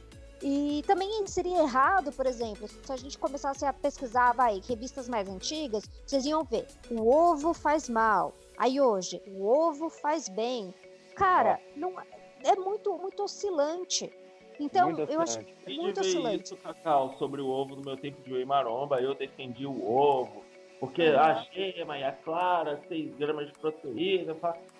E 0.43 0.83
também 0.89 1.25
seria 1.29 1.63
errado, 1.63 2.11
por 2.11 2.27
exemplo, 2.27 2.67
se 2.67 2.93
a 2.93 2.97
gente 2.97 3.17
começasse 3.17 3.65
a 3.65 3.73
pesquisar, 3.73 4.33
vai, 4.33 4.61
revistas 4.69 5.09
mais 5.09 5.29
antigas, 5.29 5.85
vocês 6.05 6.27
iam 6.27 6.43
ver, 6.43 6.67
o 6.91 7.09
ovo 7.09 7.55
faz 7.55 7.89
mal. 7.89 8.35
Aí 8.59 8.81
hoje, 8.81 9.23
o 9.29 9.47
ovo 9.47 9.89
faz 9.89 10.29
bem. 10.29 10.75
Cara, 11.15 11.61
não 11.77 11.97
é 12.45 12.57
muito 12.57 12.97
muito 12.99 13.23
oscilante. 13.23 14.13
Então, 14.61 14.93
Muito 14.93 15.11
eu 15.11 15.21
acho 15.21 15.39
oscilante. 15.39 15.57
E 15.67 15.77
muito 15.77 16.01
oscilante. 16.01 16.45
isso, 16.45 16.57
Cacau, 16.59 17.17
sobre 17.19 17.41
o 17.41 17.49
ovo 17.49 17.75
no 17.75 17.83
meu 17.83 17.97
tempo 17.97 18.21
de 18.23 18.33
whey 18.33 18.45
maromba, 18.45 19.01
eu 19.01 19.15
defendi 19.15 19.67
o 19.67 19.91
ovo, 19.91 20.45
porque 20.79 21.09
Uhum. 21.09 21.19
a 21.19 21.35
gema 21.53 21.99
e 21.99 22.05
a 22.05 22.13
clara, 22.13 22.81
6 22.87 23.15
gramas 23.17 23.47
de 23.47 23.53
proteína, 23.59 24.37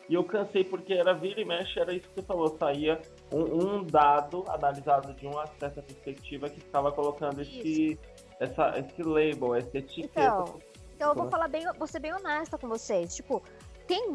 e 0.09 0.15
eu 0.15 0.23
cansei 0.25 0.63
porque 0.63 0.93
era 0.93 1.15
vira 1.15 1.41
e 1.41 1.45
mexe, 1.45 1.81
era 1.81 1.93
isso 1.95 2.07
que 2.09 2.15
você 2.17 2.23
falou, 2.23 2.57
saía 2.59 3.01
um, 3.33 3.79
um 3.79 3.85
dado 3.85 4.45
analisado 4.49 5.15
de 5.15 5.27
uma 5.27 5.47
certa 5.59 5.83
perspectiva 5.83 6.49
que 6.51 6.59
estava 6.59 6.93
colocando 6.93 7.41
esse, 7.41 7.99
essa, 8.39 8.79
esse 8.79 9.03
label, 9.03 9.55
essa 9.55 9.79
etiqueta. 9.79 10.21
Então, 10.21 10.61
então 10.95 11.09
eu 11.11 11.15
vou 11.15 11.31
falar 11.31 11.49
bem, 11.49 11.65
vou 11.79 11.87
ser 11.87 11.99
bem 11.99 12.13
honesta 12.13 12.59
com 12.59 12.69
vocês. 12.69 13.17
Tipo, 13.17 13.43
tem 13.87 14.15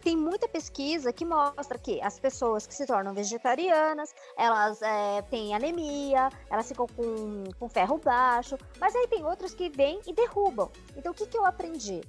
tem 0.00 0.16
muita 0.16 0.48
pesquisa 0.48 1.12
que 1.12 1.24
mostra 1.24 1.78
que 1.78 2.00
as 2.02 2.18
pessoas 2.18 2.66
que 2.66 2.74
se 2.74 2.86
tornam 2.86 3.14
vegetarianas, 3.14 4.14
elas 4.36 4.80
é, 4.82 5.22
têm 5.22 5.54
anemia, 5.54 6.30
elas 6.50 6.68
ficam 6.68 6.86
com, 6.86 7.44
com 7.58 7.68
ferro 7.68 7.98
baixo, 7.98 8.56
mas 8.78 8.94
aí 8.96 9.06
tem 9.06 9.24
outras 9.24 9.54
que 9.54 9.68
vêm 9.68 10.00
e 10.06 10.12
derrubam. 10.12 10.70
Então 10.96 11.12
o 11.12 11.14
que, 11.14 11.26
que 11.26 11.36
eu 11.36 11.46
aprendi? 11.46 12.00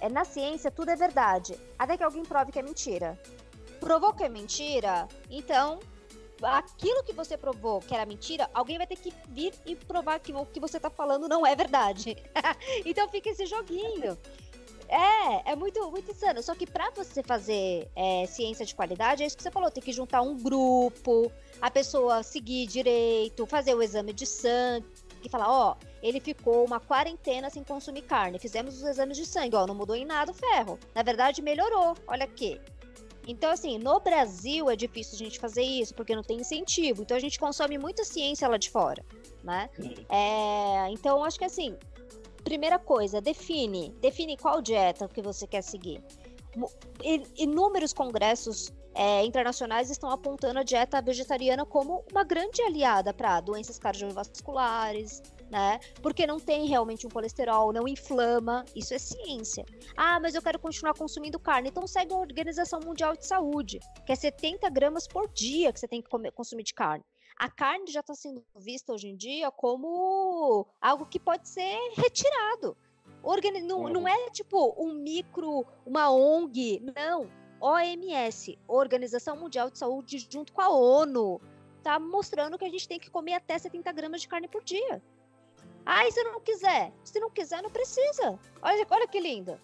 É, 0.00 0.08
na 0.08 0.24
ciência 0.24 0.70
tudo 0.70 0.90
é 0.90 0.96
verdade, 0.96 1.58
até 1.78 1.96
que 1.96 2.04
alguém 2.04 2.24
prove 2.24 2.52
que 2.52 2.58
é 2.58 2.62
mentira. 2.62 3.20
Provou 3.78 4.12
que 4.12 4.24
é 4.24 4.28
mentira, 4.28 5.08
então 5.30 5.78
aquilo 6.42 7.02
que 7.02 7.12
você 7.12 7.36
provou 7.36 7.80
que 7.80 7.94
era 7.94 8.06
mentira, 8.06 8.48
alguém 8.54 8.78
vai 8.78 8.86
ter 8.86 8.96
que 8.96 9.12
vir 9.28 9.52
e 9.66 9.74
provar 9.76 10.18
que 10.20 10.32
o 10.32 10.46
que 10.46 10.60
você 10.60 10.80
tá 10.80 10.88
falando 10.88 11.28
não 11.28 11.46
é 11.46 11.54
verdade. 11.54 12.16
então 12.84 13.08
fica 13.08 13.30
esse 13.30 13.46
joguinho. 13.46 14.16
É, 14.90 15.52
é 15.52 15.56
muito, 15.56 15.88
muito 15.90 16.10
insano. 16.10 16.42
Só 16.42 16.54
que 16.54 16.66
pra 16.66 16.90
você 16.90 17.22
fazer 17.22 17.88
é, 17.94 18.26
ciência 18.26 18.66
de 18.66 18.74
qualidade, 18.74 19.22
é 19.22 19.26
isso 19.26 19.36
que 19.36 19.42
você 19.42 19.50
falou, 19.50 19.70
tem 19.70 19.82
que 19.82 19.92
juntar 19.92 20.20
um 20.20 20.36
grupo, 20.36 21.30
a 21.62 21.70
pessoa 21.70 22.24
seguir 22.24 22.66
direito, 22.66 23.46
fazer 23.46 23.74
o 23.74 23.82
exame 23.82 24.12
de 24.12 24.26
sangue, 24.26 24.86
e 25.22 25.28
falar, 25.28 25.48
ó, 25.48 25.76
ele 26.02 26.18
ficou 26.18 26.64
uma 26.64 26.80
quarentena 26.80 27.50
sem 27.50 27.62
consumir 27.62 28.02
carne. 28.02 28.38
Fizemos 28.38 28.76
os 28.76 28.82
exames 28.82 29.16
de 29.16 29.26
sangue, 29.26 29.54
ó, 29.54 29.66
não 29.66 29.74
mudou 29.74 29.94
em 29.94 30.04
nada 30.04 30.32
o 30.32 30.34
ferro. 30.34 30.78
Na 30.94 31.02
verdade, 31.02 31.42
melhorou. 31.42 31.94
Olha 32.06 32.24
aqui. 32.24 32.60
Então, 33.28 33.52
assim, 33.52 33.78
no 33.78 34.00
Brasil 34.00 34.70
é 34.70 34.74
difícil 34.74 35.14
a 35.14 35.18
gente 35.18 35.38
fazer 35.38 35.62
isso, 35.62 35.94
porque 35.94 36.16
não 36.16 36.22
tem 36.22 36.40
incentivo. 36.40 37.02
Então 37.02 37.16
a 37.16 37.20
gente 37.20 37.38
consome 37.38 37.76
muita 37.78 38.02
ciência 38.02 38.48
lá 38.48 38.56
de 38.56 38.70
fora, 38.70 39.04
né? 39.44 39.68
É, 40.08 40.90
então, 40.90 41.22
acho 41.22 41.38
que 41.38 41.44
assim, 41.44 41.76
primeira 42.50 42.80
coisa, 42.80 43.20
define. 43.20 43.90
Define 44.00 44.36
qual 44.36 44.60
dieta 44.60 45.06
que 45.08 45.22
você 45.22 45.46
quer 45.46 45.62
seguir. 45.62 46.02
Inúmeros 47.36 47.92
congressos 47.92 48.72
é, 48.92 49.24
internacionais 49.24 49.88
estão 49.88 50.10
apontando 50.10 50.58
a 50.58 50.64
dieta 50.64 51.00
vegetariana 51.00 51.64
como 51.64 52.04
uma 52.10 52.24
grande 52.24 52.60
aliada 52.60 53.14
para 53.14 53.40
doenças 53.40 53.78
cardiovasculares, 53.78 55.22
né? 55.48 55.78
Porque 56.02 56.26
não 56.26 56.40
tem 56.40 56.66
realmente 56.66 57.06
um 57.06 57.10
colesterol, 57.10 57.72
não 57.72 57.86
inflama, 57.86 58.64
isso 58.74 58.92
é 58.94 58.98
ciência. 58.98 59.64
Ah, 59.96 60.18
mas 60.18 60.34
eu 60.34 60.42
quero 60.42 60.58
continuar 60.58 60.94
consumindo 60.94 61.38
carne, 61.38 61.68
então 61.68 61.86
segue 61.86 62.12
a 62.12 62.18
Organização 62.18 62.80
Mundial 62.84 63.14
de 63.16 63.24
Saúde, 63.24 63.78
que 64.04 64.10
é 64.10 64.16
70 64.16 64.68
gramas 64.70 65.06
por 65.06 65.28
dia 65.32 65.72
que 65.72 65.78
você 65.78 65.86
tem 65.86 66.02
que 66.02 66.10
comer- 66.10 66.32
consumir 66.32 66.64
de 66.64 66.74
carne. 66.74 67.04
A 67.40 67.48
carne 67.48 67.90
já 67.90 68.00
está 68.00 68.14
sendo 68.14 68.44
vista 68.54 68.92
hoje 68.92 69.08
em 69.08 69.16
dia 69.16 69.50
como 69.50 70.66
algo 70.78 71.06
que 71.06 71.18
pode 71.18 71.48
ser 71.48 71.74
retirado. 71.96 72.76
Organi- 73.22 73.62
não, 73.62 73.88
não 73.88 74.06
é 74.06 74.28
tipo 74.28 74.74
um 74.78 74.92
micro, 74.92 75.64
uma 75.86 76.10
ONG, 76.10 76.82
não. 76.94 77.26
OMS, 77.58 78.58
Organização 78.68 79.36
Mundial 79.36 79.70
de 79.70 79.78
Saúde, 79.78 80.18
junto 80.30 80.52
com 80.52 80.60
a 80.60 80.68
ONU, 80.68 81.40
tá 81.82 81.98
mostrando 81.98 82.58
que 82.58 82.64
a 82.66 82.68
gente 82.68 82.86
tem 82.86 82.98
que 83.00 83.10
comer 83.10 83.32
até 83.34 83.58
70 83.58 83.90
gramas 83.92 84.20
de 84.20 84.28
carne 84.28 84.46
por 84.46 84.62
dia. 84.62 85.02
Ah, 85.86 86.06
e 86.06 86.12
se 86.12 86.22
não 86.22 86.40
quiser? 86.42 86.92
Se 87.02 87.18
não 87.20 87.30
quiser, 87.30 87.62
não 87.62 87.70
precisa. 87.70 88.38
Olha, 88.60 88.86
olha 88.90 89.08
que 89.08 89.18
lindo. 89.18 89.58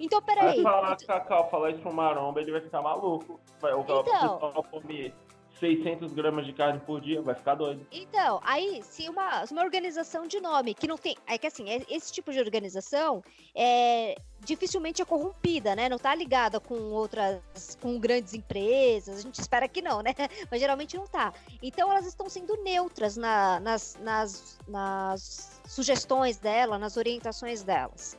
Então, 0.00 0.20
Vai 0.20 0.34
peraí. 0.34 0.60
falar, 0.62 0.96
Cacau, 0.96 1.48
falar 1.48 1.70
isso 1.70 1.82
pro 1.82 1.92
Maromba, 1.92 2.40
ele 2.40 2.50
vai 2.50 2.60
ficar 2.60 2.82
maluco. 2.82 3.38
Vai, 3.60 3.72
Então. 3.78 4.02
pessoal 4.02 4.64
comer 4.72 5.14
600 5.62 6.12
gramas 6.12 6.44
de 6.44 6.52
carne 6.52 6.80
por 6.80 7.00
dia, 7.00 7.22
vai 7.22 7.36
ficar 7.36 7.54
doido. 7.54 7.86
Então, 7.92 8.40
aí, 8.42 8.82
se 8.82 9.08
uma, 9.08 9.44
uma 9.48 9.62
organização 9.62 10.26
de 10.26 10.40
nome 10.40 10.74
que 10.74 10.88
não 10.88 10.98
tem. 10.98 11.16
É 11.24 11.38
que 11.38 11.46
assim, 11.46 11.70
é- 11.70 11.86
esse 11.88 12.12
tipo 12.12 12.32
de 12.32 12.40
organização 12.40 13.22
é 13.54 14.16
dificilmente 14.40 15.00
é 15.00 15.04
corrompida, 15.04 15.76
né? 15.76 15.88
Não 15.88 15.98
tá 15.98 16.12
ligada 16.16 16.58
com 16.58 16.74
outras. 16.90 17.78
com 17.80 17.96
grandes 18.00 18.34
empresas. 18.34 19.18
A 19.18 19.20
gente 19.22 19.40
espera 19.40 19.68
que 19.68 19.80
não, 19.80 20.02
né? 20.02 20.10
Mas 20.50 20.58
geralmente 20.60 20.96
não 20.96 21.06
tá. 21.06 21.32
Então 21.62 21.88
elas 21.92 22.06
estão 22.06 22.28
sendo 22.28 22.56
neutras 22.64 23.16
na- 23.16 23.60
nas, 23.60 23.96
nas, 24.00 24.58
nas 24.66 25.60
sugestões 25.68 26.38
dela, 26.38 26.76
nas 26.76 26.96
orientações 26.96 27.62
delas. 27.62 28.18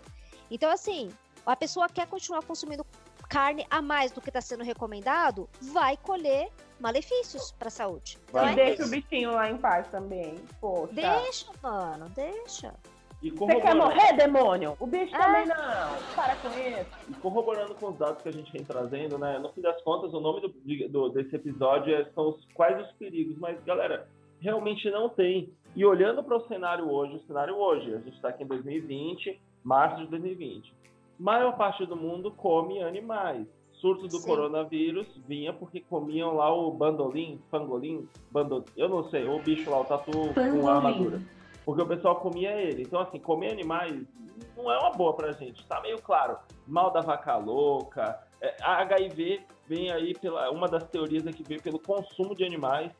Então, 0.49 0.71
assim, 0.71 1.09
a 1.45 1.57
pessoa 1.57 1.89
quer 1.89 2.07
continuar 2.07 2.41
consumindo 2.43 2.85
carne 3.33 3.65
a 3.69 3.81
mais 3.81 4.11
do 4.11 4.21
que 4.21 4.29
está 4.29 4.39
sendo 4.41 4.63
recomendado, 4.63 5.49
vai 5.73 5.97
colher 5.97 6.49
malefícios 6.79 7.51
para 7.51 7.69
a 7.69 7.71
saúde. 7.71 8.19
Então 8.29 8.41
Vai. 8.43 8.53
E 8.55 8.59
é 8.59 8.65
deixa 8.65 8.81
o 8.83 8.85
isso. 8.85 8.91
bichinho 8.91 9.31
lá 9.31 9.49
em 9.49 9.57
paz 9.57 9.87
também. 9.87 10.35
Poxa. 10.61 10.93
Deixa, 10.93 11.51
mano, 11.61 12.09
deixa. 12.15 12.73
E 13.23 13.31
Você 13.31 13.61
quer 13.61 13.73
morrer, 13.73 14.13
demônio? 14.17 14.75
O 14.79 14.85
bicho 14.85 15.15
Ah. 15.15 15.19
também 15.23 15.45
não. 15.47 16.13
Para 16.13 16.35
com 16.35 16.49
isso. 16.49 16.89
e 17.09 17.13
corroborando 17.21 17.73
com 17.75 17.87
os 17.87 17.97
dados 17.97 18.21
que 18.21 18.29
a 18.29 18.33
gente 18.33 18.51
vem 18.51 18.63
trazendo, 18.65 19.17
né? 19.17 19.39
No 19.39 19.49
fim 19.53 19.61
das 19.61 19.81
contas, 19.81 20.13
o 20.13 20.19
nome 20.19 20.41
do, 20.41 20.49
do- 20.89 21.09
desse 21.09 21.35
episódio 21.35 21.95
é, 21.95 22.05
são 22.13 22.29
os, 22.31 22.45
quais 22.53 22.79
os 22.85 22.91
perigos, 22.97 23.37
mas, 23.39 23.57
galera, 23.63 24.07
realmente 24.41 24.91
não 24.91 25.07
tem. 25.09 25.51
E 25.75 25.83
olhando 25.85 26.21
para 26.21 26.35
o 26.37 26.47
cenário 26.49 26.87
hoje, 26.91 27.15
o 27.15 27.25
cenário 27.25 27.55
hoje, 27.55 27.93
a 27.95 27.97
gente 27.99 28.15
está 28.15 28.27
aqui 28.27 28.43
em 28.43 28.47
2020, 28.47 29.41
março 29.63 30.01
de 30.03 30.07
2020. 30.07 30.71
Maior 31.19 31.55
parte 31.55 31.85
do 31.85 31.95
mundo 31.95 32.31
come 32.31 32.81
animais. 32.81 33.47
Surto 33.73 34.07
do 34.07 34.17
Sim. 34.17 34.27
coronavírus 34.27 35.07
vinha 35.27 35.51
porque 35.51 35.81
comiam 35.81 36.35
lá 36.35 36.53
o 36.53 36.71
bandolim, 36.71 37.41
pangolim, 37.51 38.07
bandol... 38.31 38.63
eu 38.77 38.87
não 38.87 39.09
sei, 39.09 39.27
o 39.27 39.39
bicho 39.39 39.69
lá, 39.69 39.81
o 39.81 39.85
tatu 39.85 40.11
com 40.11 40.67
a 40.69 40.75
armadura. 40.75 41.21
Porque 41.65 41.81
o 41.81 41.87
pessoal 41.87 42.17
comia 42.17 42.51
ele. 42.51 42.83
Então, 42.83 42.99
assim, 43.01 43.19
comer 43.19 43.51
animais 43.51 44.05
não 44.55 44.71
é 44.71 44.77
uma 44.77 44.91
boa 44.91 45.13
pra 45.13 45.31
gente. 45.31 45.65
Tá 45.67 45.81
meio 45.81 46.01
claro. 46.01 46.37
Mal 46.67 46.91
da 46.91 47.01
vaca 47.01 47.35
louca. 47.37 48.21
É, 48.41 48.55
a 48.61 48.81
HIV 48.81 49.41
vem 49.67 49.91
aí 49.91 50.13
pela. 50.13 50.49
Uma 50.51 50.67
das 50.67 50.83
teorias 50.89 51.25
é 51.25 51.31
que 51.31 51.43
veio 51.43 51.61
pelo 51.61 51.79
consumo 51.79 52.35
de 52.35 52.43
animais. 52.43 52.91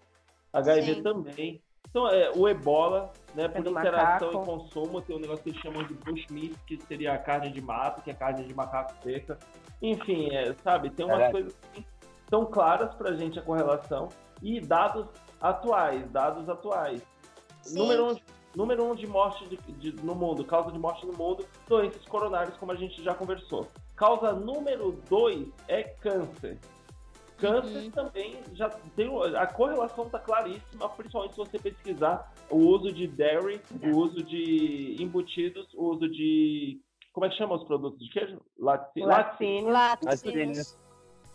HIV 0.54 0.96
Sim. 0.96 1.04
também. 1.04 1.62
Então, 1.90 2.08
é, 2.08 2.32
o 2.36 2.48
ebola, 2.48 3.12
né, 3.36 3.48
por 3.48 3.66
interação 3.68 4.32
macaco. 4.32 4.44
e 4.44 4.46
consumo, 4.46 5.02
tem 5.02 5.16
um 5.16 5.20
negócio 5.20 5.44
que 5.44 5.50
eles 5.50 5.62
chamam 5.62 5.84
de 5.84 5.94
bushmeat, 5.94 6.56
que 6.66 6.80
seria 6.88 7.14
a 7.14 7.18
carne 7.18 7.52
de 7.52 7.62
mato, 7.62 8.02
que 8.02 8.10
é 8.10 8.14
carne 8.14 8.44
de 8.46 8.54
macaco 8.54 8.94
seca. 9.04 9.38
Enfim, 9.82 10.30
é, 10.32 10.54
sabe, 10.64 10.90
tem 10.90 11.06
umas 11.06 11.18
Caraca. 11.18 11.32
coisas 11.34 11.56
que 11.74 11.86
são 12.30 12.46
claras 12.46 12.94
pra 12.96 13.14
gente 13.14 13.38
a 13.38 13.42
correlação. 13.44 14.10
E 14.42 14.60
dados 14.60 15.06
atuais, 15.40 16.10
dados 16.12 16.50
atuais. 16.50 17.02
Sim. 17.62 17.78
Número 17.80 18.06
um, 18.08 18.14
de- 18.14 18.24
número 18.56 18.84
um 18.86 18.96
de 18.96 19.06
morte 19.08 19.48
de- 19.48 19.58
de- 19.92 20.04
no 20.04 20.16
mundo, 20.16 20.44
causa 20.44 20.72
de 20.72 20.80
morte 20.80 21.06
no 21.06 21.14
mundo, 21.14 21.46
doenças 21.68 22.04
coronárias, 22.06 22.58
como 22.58 22.72
a 22.72 22.76
gente 22.76 23.02
já 23.04 23.14
conversou. 23.14 23.68
Causa 23.96 24.34
número 24.34 25.00
dois 25.08 25.48
é 25.68 25.84
câncer. 25.84 26.58
Câncer 27.44 27.78
Uhum. 27.84 27.92
também 27.92 28.38
já 28.54 28.70
tem. 28.96 29.10
A 29.36 29.46
correlação 29.46 30.06
está 30.06 30.18
claríssima, 30.18 30.88
principalmente 30.88 31.32
se 31.34 31.38
você 31.38 31.60
pesquisar 31.60 32.32
o 32.50 32.56
uso 32.56 32.90
de 32.94 33.06
dairy, 33.06 33.60
o 33.84 33.98
uso 33.98 34.24
de 34.24 34.96
embutidos, 34.98 35.68
o 35.74 35.90
uso 35.90 36.08
de. 36.10 36.80
Como 37.12 37.26
é 37.26 37.30
que 37.30 37.36
chama 37.36 37.56
os 37.56 37.64
produtos 37.66 38.00
de 38.00 38.10
queijo? 38.14 38.40
Lacti- 38.58 39.02
Laticínio. 39.02 39.70
Laticínios. 39.72 40.78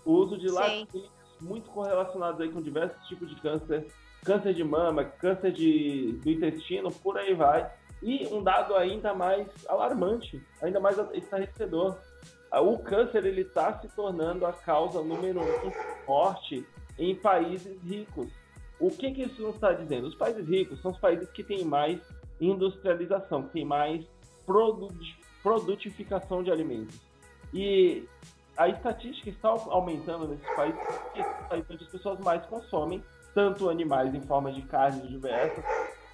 O 0.04 0.12
uso 0.14 0.38
de 0.38 0.48
Sim. 0.48 0.54
laticínios 0.54 1.11
muito 1.42 1.68
correlacionados 1.70 2.40
aí 2.40 2.48
com 2.50 2.62
diversos 2.62 3.06
tipos 3.06 3.28
de 3.28 3.36
câncer, 3.42 3.86
câncer 4.24 4.54
de 4.54 4.64
mama, 4.64 5.04
câncer 5.04 5.52
de, 5.52 6.12
do 6.24 6.30
intestino, 6.30 6.90
por 6.90 7.18
aí 7.18 7.34
vai. 7.34 7.70
E 8.02 8.26
um 8.32 8.42
dado 8.42 8.74
ainda 8.76 9.12
mais 9.12 9.46
alarmante, 9.68 10.42
ainda 10.62 10.80
mais 10.80 10.96
estarrecedor. 11.12 11.96
O 12.61 12.78
câncer 12.78 13.24
ele 13.24 13.42
está 13.42 13.78
se 13.80 13.88
tornando 13.88 14.46
a 14.46 14.52
causa 14.52 15.02
número 15.02 15.40
um 15.40 15.72
morte 16.06 16.66
em 16.98 17.14
países 17.14 17.80
ricos. 17.82 18.28
O 18.80 18.90
que, 18.90 19.11
que 19.11 19.22
isso 19.22 19.42
nos 19.42 19.54
está 19.54 19.72
dizendo? 19.72 20.06
Os 20.06 20.14
países 20.14 20.46
ricos 20.48 20.80
são 20.80 20.92
os 20.92 20.98
países 20.98 21.28
que 21.30 21.42
têm 21.42 21.64
mais 21.64 22.00
industrialização, 22.40 23.42
que 23.42 23.50
têm 23.50 23.64
mais 23.64 24.04
produ- 24.46 24.88
produtificação 25.42 26.42
de 26.42 26.50
alimentos. 26.50 26.96
E 27.52 28.06
a 28.56 28.68
estatística 28.68 29.30
está 29.30 29.48
aumentando 29.48 30.28
nesses 30.28 30.48
países, 30.54 30.80
porque 30.80 31.22
são 31.22 31.48
países 31.48 31.70
onde 31.70 31.84
as 31.84 31.90
pessoas 31.90 32.18
mais 32.20 32.44
consomem 32.46 33.02
tanto 33.34 33.68
animais 33.68 34.14
em 34.14 34.20
forma 34.20 34.52
de 34.52 34.62
carnes 34.62 35.09
diversas, 35.09 35.64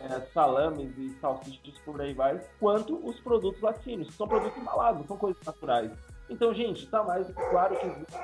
é, 0.00 0.20
salames 0.32 0.96
e 0.98 1.10
salsichas 1.20 1.78
por 1.84 2.00
aí 2.00 2.12
vai, 2.12 2.38
quanto 2.60 2.96
os 3.06 3.18
produtos 3.20 3.60
laticínios, 3.62 4.08
que 4.08 4.14
são 4.14 4.28
produtos 4.28 4.56
embalados, 4.58 5.06
são 5.06 5.16
coisas 5.16 5.42
naturais. 5.44 5.90
Então, 6.28 6.54
gente, 6.54 6.84
está 6.84 7.02
mais 7.02 7.26
do 7.26 7.34
que 7.34 7.50
claro 7.50 7.76
que 7.76 7.86
existe 7.86 8.16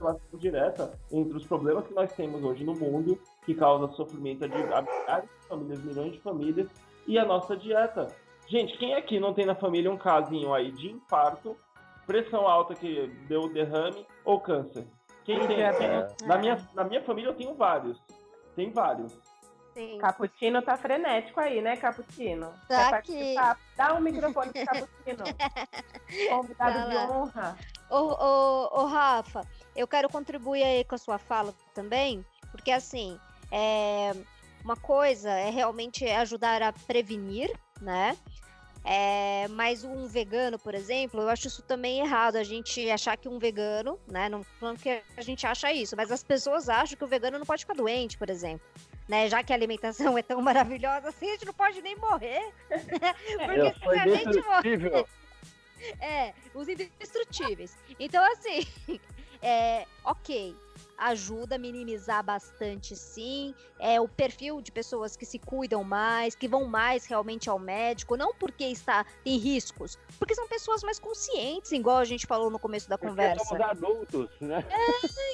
uma 0.00 0.12
relação 0.12 0.38
direta 0.38 0.92
entre 1.10 1.36
os 1.36 1.46
problemas 1.46 1.86
que 1.86 1.94
nós 1.94 2.12
temos 2.12 2.42
hoje 2.42 2.64
no 2.64 2.74
mundo, 2.74 3.18
que 3.44 3.54
causa 3.54 3.92
sofrimento 3.94 4.48
de 4.48 4.54
a 4.54 4.82
milhares 4.82 5.28
de 5.28 5.48
famílias, 5.48 5.82
milhões 5.82 6.12
de 6.12 6.20
famílias, 6.20 6.68
e 7.06 7.18
a 7.18 7.24
nossa 7.24 7.56
dieta. 7.56 8.06
Gente, 8.46 8.78
quem 8.78 8.94
aqui 8.94 9.18
não 9.18 9.34
tem 9.34 9.44
na 9.44 9.54
família 9.54 9.90
um 9.90 9.98
casinho 9.98 10.54
aí 10.54 10.70
de 10.70 10.90
infarto, 10.90 11.56
pressão 12.06 12.46
alta 12.46 12.74
que 12.74 13.08
deu 13.28 13.52
derrame 13.52 14.06
ou 14.24 14.40
câncer? 14.40 14.86
Quem 15.24 15.46
tem? 15.46 15.60
É. 15.60 16.08
Na, 16.24 16.38
minha, 16.38 16.56
na 16.74 16.84
minha 16.84 17.02
família 17.02 17.30
eu 17.30 17.34
tenho 17.34 17.54
vários. 17.54 18.00
Tem 18.56 18.70
vários. 18.70 19.18
Sim. 19.78 19.96
Caputino 19.98 20.60
tá 20.60 20.76
frenético 20.76 21.38
aí, 21.38 21.62
né, 21.62 21.76
Caputino? 21.76 22.52
Tá 22.66 22.88
aqui. 22.88 23.12
participar? 23.12 23.60
Dá 23.76 23.94
um 23.94 24.00
microfone 24.00 24.50
pro 24.52 24.66
Caputino. 24.66 25.24
Convidado 26.28 26.78
Tá 26.78 26.88
de 26.88 26.96
honra. 26.96 27.58
Ô, 27.88 27.96
ô, 27.96 28.80
ô, 28.80 28.86
Rafa, 28.86 29.42
eu 29.76 29.86
quero 29.86 30.08
contribuir 30.08 30.64
aí 30.64 30.82
com 30.82 30.96
a 30.96 30.98
sua 30.98 31.16
fala 31.16 31.54
também, 31.74 32.26
porque 32.50 32.72
assim, 32.72 33.20
é, 33.52 34.16
uma 34.64 34.74
coisa 34.74 35.30
é 35.30 35.48
realmente 35.48 36.04
ajudar 36.04 36.60
a 36.60 36.72
prevenir, 36.72 37.48
né? 37.80 38.18
É, 38.84 39.46
mas 39.48 39.84
um 39.84 40.08
vegano, 40.08 40.58
por 40.58 40.74
exemplo, 40.74 41.20
eu 41.20 41.28
acho 41.28 41.46
isso 41.46 41.62
também 41.62 42.00
errado. 42.00 42.34
A 42.34 42.42
gente 42.42 42.90
achar 42.90 43.16
que 43.16 43.28
um 43.28 43.38
vegano, 43.38 43.96
né? 44.10 44.28
Não 44.28 44.42
falando 44.42 44.78
que 44.80 45.02
a 45.16 45.20
gente 45.20 45.46
acha 45.46 45.72
isso, 45.72 45.94
mas 45.94 46.10
as 46.10 46.24
pessoas 46.24 46.68
acham 46.68 46.96
que 46.96 47.04
o 47.04 47.08
vegano 47.08 47.38
não 47.38 47.46
pode 47.46 47.62
ficar 47.62 47.74
doente, 47.74 48.18
por 48.18 48.28
exemplo. 48.28 48.66
Né? 49.08 49.28
Já 49.28 49.42
que 49.42 49.52
a 49.52 49.56
alimentação 49.56 50.18
é 50.18 50.22
tão 50.22 50.42
maravilhosa 50.42 51.08
assim, 51.08 51.28
a 51.28 51.32
gente 51.32 51.46
não 51.46 51.54
pode 51.54 51.80
nem 51.80 51.96
morrer. 51.96 52.52
Porque 52.68 53.74
se 53.74 53.98
a 53.98 54.06
gente 54.06 54.42
morrer. 54.42 55.06
É, 56.00 56.34
os 56.54 56.68
indestrutíveis. 56.68 57.76
Então, 57.98 58.22
assim, 58.32 58.66
é, 59.40 59.86
ok, 60.04 60.54
ajuda 60.98 61.54
a 61.54 61.58
minimizar 61.58 62.22
bastante, 62.24 62.96
sim. 62.96 63.54
É 63.78 64.00
o 64.00 64.08
perfil 64.08 64.60
de 64.60 64.72
pessoas 64.72 65.16
que 65.16 65.24
se 65.24 65.38
cuidam 65.38 65.84
mais, 65.84 66.34
que 66.34 66.48
vão 66.48 66.64
mais 66.66 67.06
realmente 67.06 67.48
ao 67.48 67.58
médico, 67.58 68.16
não 68.16 68.34
porque 68.34 68.64
está 68.64 69.06
em 69.24 69.38
riscos, 69.38 69.96
porque 70.18 70.34
são 70.34 70.48
pessoas 70.48 70.82
mais 70.82 70.98
conscientes, 70.98 71.70
igual 71.72 71.98
a 71.98 72.04
gente 72.04 72.26
falou 72.26 72.50
no 72.50 72.58
começo 72.58 72.88
da 72.88 72.98
Porque 72.98 73.10
conversa. 73.10 73.44
somos 73.44 73.64
adultos, 73.64 74.28
né? 74.40 74.64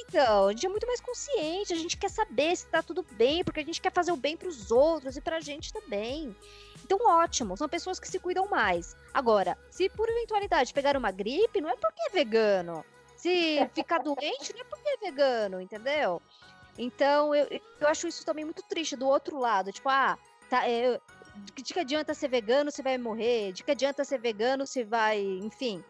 Então, 0.07 0.49
a 0.49 0.51
gente 0.53 0.67
é 0.67 0.69
muito 0.69 0.87
mais 0.87 1.01
consciente, 1.01 1.73
a 1.73 1.77
gente 1.77 1.97
quer 1.97 2.11
saber 2.11 2.55
se 2.57 2.67
tá 2.67 2.83
tudo 2.83 3.05
bem, 3.13 3.43
porque 3.43 3.61
a 3.61 3.65
gente 3.65 3.81
quer 3.81 3.93
fazer 3.93 4.13
o 4.13 4.17
bem 4.17 4.37
pros 4.37 4.71
outros 4.71 5.17
e 5.17 5.21
pra 5.21 5.41
gente 5.41 5.73
também. 5.73 6.37
Então, 6.85 6.99
ótimo, 7.07 7.57
são 7.57 7.69
pessoas 7.69 7.99
que 7.99 8.07
se 8.07 8.19
cuidam 8.19 8.47
mais. 8.47 8.95
Agora, 9.13 9.57
se 9.71 9.89
por 9.89 10.09
eventualidade 10.09 10.75
pegar 10.75 10.97
uma 10.97 11.11
gripe, 11.11 11.61
não 11.61 11.71
é 11.71 11.77
porque 11.77 12.03
é 12.09 12.11
vegano. 12.11 12.85
Se 13.17 13.69
ficar 13.75 13.99
doente, 13.99 14.53
não 14.53 14.61
é 14.61 14.65
porque 14.65 14.89
é 14.89 14.97
vegano, 14.99 15.61
entendeu? 15.61 16.21
Então, 16.79 17.35
eu, 17.35 17.47
eu 17.81 17.89
acho 17.89 18.07
isso 18.09 18.25
também 18.25 18.45
muito 18.45 18.63
triste 18.63 18.97
do 18.97 19.07
outro 19.07 19.39
lado. 19.39 19.73
Tipo, 19.73 19.89
ah, 19.89 20.19
tá, 20.51 20.69
é, 20.69 20.99
de 21.55 21.73
que 21.73 21.81
adianta 21.81 22.13
ser 22.15 22.29
vegano, 22.29 22.71
você 22.71 22.83
vai 22.83 22.99
morrer? 22.99 23.53
De 23.53 23.63
que 23.63 23.71
adianta 23.71 24.05
ser 24.05 24.19
vegano, 24.19 24.67
você 24.67 24.85
vai. 24.85 25.21
Enfim. 25.21 25.83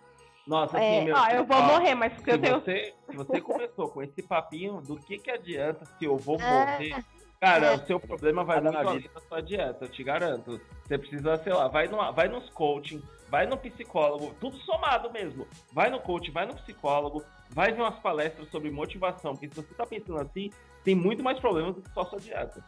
Nossa, 0.47 0.79
É, 0.79 0.97
assim, 0.99 1.05
meu. 1.07 1.17
Ó, 1.17 1.27
eu 1.29 1.45
vou 1.45 1.57
ó, 1.57 1.63
morrer, 1.63 1.95
mas 1.95 2.13
porque 2.13 2.33
Se 2.33 2.37
eu 2.37 2.41
tenho. 2.43 2.61
você, 2.61 2.95
se 3.11 3.17
você 3.17 3.41
começou 3.41 3.89
com 3.89 4.03
esse 4.03 4.23
papinho 4.23 4.81
do 4.83 4.97
que, 4.97 5.19
que 5.19 5.31
adianta 5.31 5.87
se 5.87 6.05
eu 6.05 6.19
vou 6.19 6.39
É, 6.39 6.43
morrer, 6.51 7.05
cara, 7.41 7.67
é. 7.69 7.75
o 7.77 7.87
seu 7.87 7.99
problema 7.99 8.45
vai 8.45 8.61
muito 8.61 8.75
na 8.75 8.81
além 8.81 9.09
da 9.15 9.21
sua 9.23 9.41
dieta, 9.41 9.87
eu 9.87 9.89
te 9.89 10.05
garanto. 10.05 10.61
Você 10.87 10.99
precisa, 10.99 11.39
sei 11.39 11.53
lá, 11.55 11.67
vai, 11.69 11.89
numa, 11.89 12.11
vai 12.11 12.29
nos 12.29 12.51
coaching, 12.51 13.03
vai 13.35 13.47
no 13.49 13.57
psicólogo, 13.59 14.33
tudo 14.39 14.57
somado 14.59 15.11
mesmo. 15.11 15.45
Vai 15.73 15.91
no 15.91 15.99
coach, 15.99 16.31
vai 16.31 16.47
no 16.47 16.55
psicólogo, 16.55 17.25
vai 17.51 17.73
ver 17.73 17.83
umas 17.83 17.99
palestras 17.99 18.49
sobre 18.49 18.71
motivação, 18.71 19.33
porque 19.33 19.49
se 19.49 19.57
você 19.57 19.75
tá 19.75 19.85
pensando 19.85 20.21
assim, 20.21 20.51
tem 20.85 20.95
muito 20.95 21.21
mais 21.21 21.41
problemas 21.41 21.75
do 21.75 21.83
que 21.83 21.91
só 21.91 22.05
sua 22.05 22.21
dieta. 22.21 22.63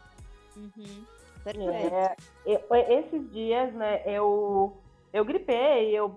Uhum, 0.57 1.05
perfeito. 1.41 1.95
É, 1.95 2.15
eu- 2.45 2.65
esses 2.99 3.31
dias, 3.31 3.73
né, 3.75 4.01
eu, 4.05 4.77
eu 5.13 5.23
gripei, 5.23 5.97
eu 5.97 6.13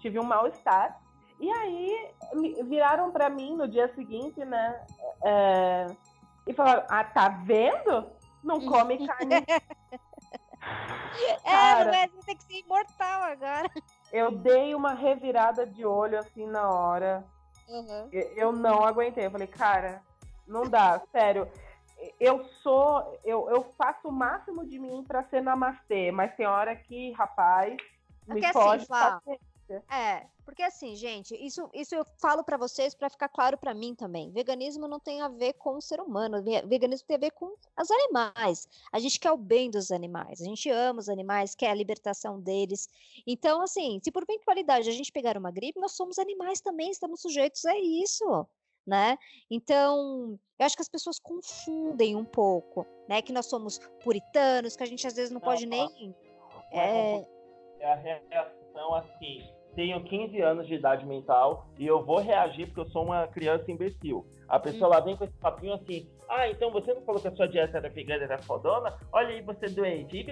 tive 0.00 0.20
um 0.20 0.24
mal-estar. 0.24 1.00
E 1.40 1.50
aí 1.50 2.10
viraram 2.68 3.10
pra 3.10 3.30
mim 3.30 3.56
no 3.56 3.66
dia 3.66 3.90
seguinte, 3.94 4.44
né? 4.44 4.84
é, 5.24 5.86
e 6.46 6.52
falaram: 6.52 6.84
Ah, 6.90 7.04
tá 7.04 7.28
vendo? 7.28 8.10
Não 8.42 8.60
come 8.66 9.06
carne. 9.06 9.44
É, 11.44 11.50
Cara. 11.50 11.96
é, 11.96 12.08
você 12.08 12.26
tem 12.26 12.36
que 12.36 12.42
ser 12.44 12.64
imortal 12.64 13.22
agora. 13.22 13.70
Eu 14.14 14.30
dei 14.30 14.76
uma 14.76 14.94
revirada 14.94 15.66
de 15.66 15.84
olho 15.84 16.16
assim 16.16 16.46
na 16.46 16.70
hora. 16.70 17.24
Uhum. 17.68 18.08
Eu- 18.12 18.52
não 18.52 18.84
aguentei. 18.84 19.26
Eu 19.26 19.30
falei, 19.32 19.48
cara, 19.48 20.00
não 20.46 20.62
dá, 20.70 21.02
sério. 21.10 21.50
Eu 22.20 22.44
sou, 22.62 23.18
eu, 23.24 23.50
eu 23.50 23.74
faço 23.76 24.06
o 24.06 24.12
máximo 24.12 24.64
de 24.64 24.78
mim 24.78 25.02
pra 25.02 25.24
ser 25.24 25.42
namastê, 25.42 26.12
mas 26.12 26.32
tem 26.36 26.46
hora 26.46 26.76
que, 26.76 27.10
rapaz, 27.10 27.72
me 27.72 28.34
Porque 28.34 28.46
assim, 28.46 28.52
foge 28.52 28.86
Flá, 28.86 29.20
É, 29.90 30.26
porque 30.44 30.62
assim, 30.62 30.94
gente, 30.94 31.34
isso, 31.36 31.68
isso 31.72 31.94
eu 31.94 32.04
falo 32.20 32.44
pra 32.44 32.56
vocês 32.56 32.94
pra 32.94 33.08
ficar 33.08 33.28
claro 33.28 33.56
pra 33.56 33.72
mim 33.74 33.94
também. 33.94 34.30
Veganismo 34.30 34.86
não 34.86 35.00
tem 35.00 35.20
a 35.20 35.28
ver 35.28 35.54
com 35.54 35.76
o 35.76 35.80
ser 35.80 36.00
humano, 36.00 36.42
ve- 36.42 36.62
veganismo 36.62 37.06
tem 37.06 37.16
a 37.16 37.20
ver 37.20 37.30
com 37.32 37.46
os 37.80 37.90
animais. 37.90 38.68
A 38.92 38.98
gente 38.98 39.18
quer 39.18 39.30
o 39.32 39.36
bem 39.36 39.70
dos 39.70 39.90
animais, 39.90 40.40
a 40.40 40.44
gente 40.44 40.68
ama 40.70 41.00
os 41.00 41.08
animais, 41.08 41.54
quer 41.54 41.70
a 41.70 41.74
libertação 41.74 42.40
deles. 42.40 42.88
Então, 43.26 43.62
assim, 43.62 43.98
se 44.02 44.10
por 44.12 44.22
eventualidade 44.22 44.88
a 44.88 44.92
gente 44.92 45.10
pegar 45.12 45.36
uma 45.36 45.50
gripe, 45.50 45.80
nós 45.80 45.92
somos 45.92 46.18
animais 46.18 46.60
também, 46.60 46.90
estamos 46.90 47.20
sujeitos 47.22 47.64
a 47.64 47.78
isso, 47.78 48.46
né? 48.86 49.16
Então, 49.50 50.38
eu 50.58 50.66
acho 50.66 50.76
que 50.76 50.82
as 50.82 50.88
pessoas 50.88 51.18
confundem 51.18 52.14
um 52.16 52.24
pouco, 52.24 52.86
né? 53.08 53.22
Que 53.22 53.32
nós 53.32 53.46
somos 53.46 53.78
puritanos, 54.02 54.76
que 54.76 54.82
a 54.82 54.86
gente 54.86 55.06
às 55.06 55.14
vezes 55.14 55.30
não 55.30 55.40
pode 55.40 55.64
nem. 55.66 56.14
É, 56.70 57.12
É 57.80 57.92
a 57.92 57.94
reação 57.96 58.94
assim. 58.94 59.53
Tenho 59.74 60.02
15 60.04 60.40
anos 60.40 60.66
de 60.66 60.74
idade 60.74 61.04
mental 61.04 61.66
e 61.78 61.86
eu 61.86 62.02
vou 62.04 62.18
reagir 62.20 62.66
porque 62.66 62.80
eu 62.80 62.88
sou 62.90 63.04
uma 63.04 63.26
criança 63.26 63.70
imbecil. 63.70 64.24
A 64.48 64.58
pessoa 64.60 64.88
lá 64.90 65.00
vem 65.00 65.16
com 65.16 65.24
esse 65.24 65.32
papinho 65.38 65.74
assim: 65.74 66.06
Ah, 66.28 66.48
então 66.48 66.70
você 66.70 66.92
não 66.94 67.02
falou 67.02 67.20
que 67.20 67.28
a 67.28 67.34
sua 67.34 67.48
dieta 67.48 67.78
era 67.78 67.88
vegana, 67.88 68.22
era 68.24 68.38
fodona? 68.38 68.94
Olha 69.12 69.28
aí 69.28 69.40
você 69.42 69.66
doente. 69.66 70.24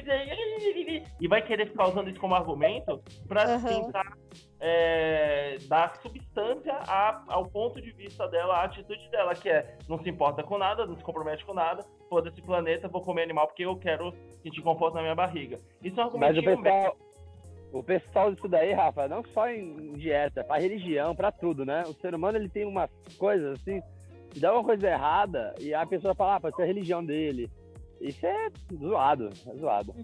E 1.21 1.27
vai 1.29 1.43
querer 1.43 1.69
ficar 1.69 1.89
usando 1.89 2.09
isso 2.11 2.21
como 2.21 2.35
argumento 2.35 3.03
pra 3.27 3.45
Aham. 3.45 3.85
tentar 3.87 4.13
é, 4.61 5.57
dar 5.67 5.97
substância 6.03 6.73
a- 6.87 7.25
ao 7.29 7.47
ponto 7.47 7.81
de 7.83 7.91
vista 7.93 8.29
dela, 8.29 8.59
à 8.59 8.65
atitude 8.65 9.09
dela, 9.11 9.35
que 9.35 9.49
é 9.49 9.77
não 9.89 10.01
se 10.01 10.09
importa 10.09 10.43
com 10.45 10.57
nada, 10.57 10.87
não 10.87 10.97
se 10.97 11.03
compromete 11.03 11.45
com 11.45 11.53
nada, 11.53 11.85
foda-se 12.09 12.41
planeta, 12.43 12.87
vou 12.87 13.03
comer 13.03 13.23
animal 13.25 13.49
porque 13.49 13.65
eu 13.65 13.77
quero 13.77 14.15
sentir 14.43 14.63
conforto 14.63 14.95
na 14.95 15.03
minha 15.03 15.15
barriga. 15.17 15.59
Isso 15.83 16.01
é 16.01 16.07
um 16.07 16.17
Mas 16.17 16.39
o 16.39 16.43
pessoal, 16.43 16.97
o 17.73 17.83
pessoal 17.83 18.33
disso 18.33 18.47
daí, 18.49 18.73
Rafa, 18.73 19.09
não 19.09 19.25
só 19.33 19.49
em 19.49 19.95
dieta, 19.95 20.45
pra 20.45 20.59
religião, 20.59 21.17
pra 21.17 21.33
tudo, 21.33 21.65
né? 21.65 21.83
O 21.87 21.95
ser 21.95 22.15
humano 22.15 22.37
ele 22.37 22.49
tem 22.49 22.67
umas 22.67 22.91
coisas 23.19 23.59
assim, 23.59 23.83
dá 24.37 24.53
uma 24.53 24.63
coisa 24.63 24.89
errada 24.89 25.55
e 25.59 25.73
a 25.73 25.87
pessoa 25.87 26.15
fala, 26.15 26.37
ah, 26.37 26.41
pode 26.41 26.57
ser 26.57 26.63
a 26.63 26.67
religião 26.67 27.05
dele. 27.05 27.51
Isso 28.01 28.27
é 28.27 28.49
zoado, 28.79 29.31
é 29.47 29.55
zoado. 29.57 29.95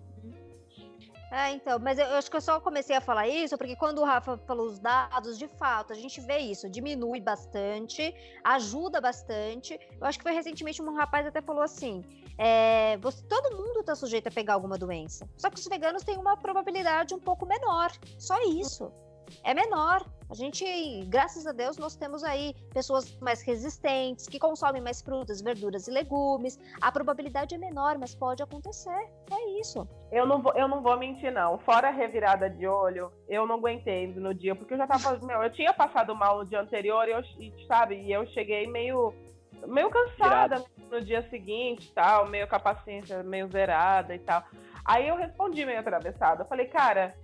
É, 1.30 1.50
então, 1.50 1.78
mas 1.78 1.98
eu, 1.98 2.06
eu 2.06 2.16
acho 2.16 2.30
que 2.30 2.36
eu 2.38 2.40
só 2.40 2.58
comecei 2.58 2.96
a 2.96 3.02
falar 3.02 3.28
isso 3.28 3.58
porque 3.58 3.76
quando 3.76 3.98
o 3.98 4.04
Rafa 4.04 4.38
falou 4.38 4.66
os 4.66 4.78
dados, 4.78 5.38
de 5.38 5.46
fato, 5.46 5.92
a 5.92 5.96
gente 5.96 6.22
vê 6.22 6.38
isso, 6.38 6.70
diminui 6.70 7.20
bastante, 7.20 8.14
ajuda 8.42 8.98
bastante. 8.98 9.78
Eu 10.00 10.06
acho 10.06 10.18
que 10.18 10.22
foi 10.22 10.32
recentemente 10.32 10.80
um 10.80 10.94
rapaz 10.94 11.26
até 11.26 11.42
falou 11.42 11.62
assim: 11.62 12.02
é, 12.38 12.96
você, 12.98 13.22
todo 13.24 13.56
mundo 13.56 13.80
está 13.80 13.94
sujeito 13.96 14.28
a 14.28 14.30
pegar 14.30 14.54
alguma 14.54 14.78
doença. 14.78 15.28
Só 15.36 15.50
que 15.50 15.58
os 15.58 15.66
veganos 15.66 16.04
têm 16.04 16.16
uma 16.16 16.36
probabilidade 16.36 17.12
um 17.14 17.18
pouco 17.18 17.44
menor. 17.44 17.90
Só 18.16 18.40
isso. 18.42 18.90
É 19.44 19.52
menor. 19.52 20.04
A 20.30 20.34
gente, 20.34 20.64
graças 21.06 21.46
a 21.46 21.52
Deus, 21.52 21.78
nós 21.78 21.96
temos 21.96 22.22
aí 22.22 22.54
pessoas 22.72 23.18
mais 23.18 23.40
resistentes, 23.42 24.26
que 24.26 24.38
consomem 24.38 24.82
mais 24.82 25.00
frutas, 25.00 25.40
verduras 25.40 25.88
e 25.88 25.90
legumes. 25.90 26.58
A 26.82 26.92
probabilidade 26.92 27.54
é 27.54 27.58
menor, 27.58 27.96
mas 27.98 28.14
pode 28.14 28.42
acontecer. 28.42 29.08
É 29.30 29.60
isso. 29.60 29.88
Eu 30.12 30.26
não 30.26 30.42
vou, 30.42 30.52
eu 30.54 30.68
não 30.68 30.82
vou 30.82 30.98
mentir, 30.98 31.32
não. 31.32 31.58
Fora 31.58 31.88
a 31.88 31.90
revirada 31.90 32.48
de 32.50 32.66
olho, 32.66 33.10
eu 33.26 33.46
não 33.46 33.56
aguentei 33.56 34.06
no 34.06 34.34
dia, 34.34 34.54
porque 34.54 34.74
eu 34.74 34.78
já 34.78 34.86
tava. 34.86 35.18
meu, 35.26 35.42
eu 35.42 35.52
tinha 35.52 35.72
passado 35.72 36.14
mal 36.14 36.38
no 36.38 36.46
dia 36.46 36.60
anterior, 36.60 37.08
e 37.08 37.12
eu, 37.12 37.22
sabe, 37.66 37.96
e 37.96 38.12
eu 38.12 38.26
cheguei 38.28 38.66
meio. 38.66 39.14
Meio 39.66 39.90
cansada 39.90 40.64
no 40.90 41.00
dia 41.00 41.22
seguinte, 41.28 41.92
tal, 41.92 42.28
meio 42.28 42.46
com 42.48 42.56
a 42.56 42.60
paciência 42.60 43.22
meio 43.22 43.48
zerada 43.48 44.14
e 44.14 44.18
tal. 44.18 44.42
Aí 44.84 45.08
eu 45.08 45.16
respondi 45.16 45.64
meio 45.66 45.80
atravessada. 45.80 46.42
Eu 46.42 46.46
falei, 46.46 46.66
cara, 46.66 47.14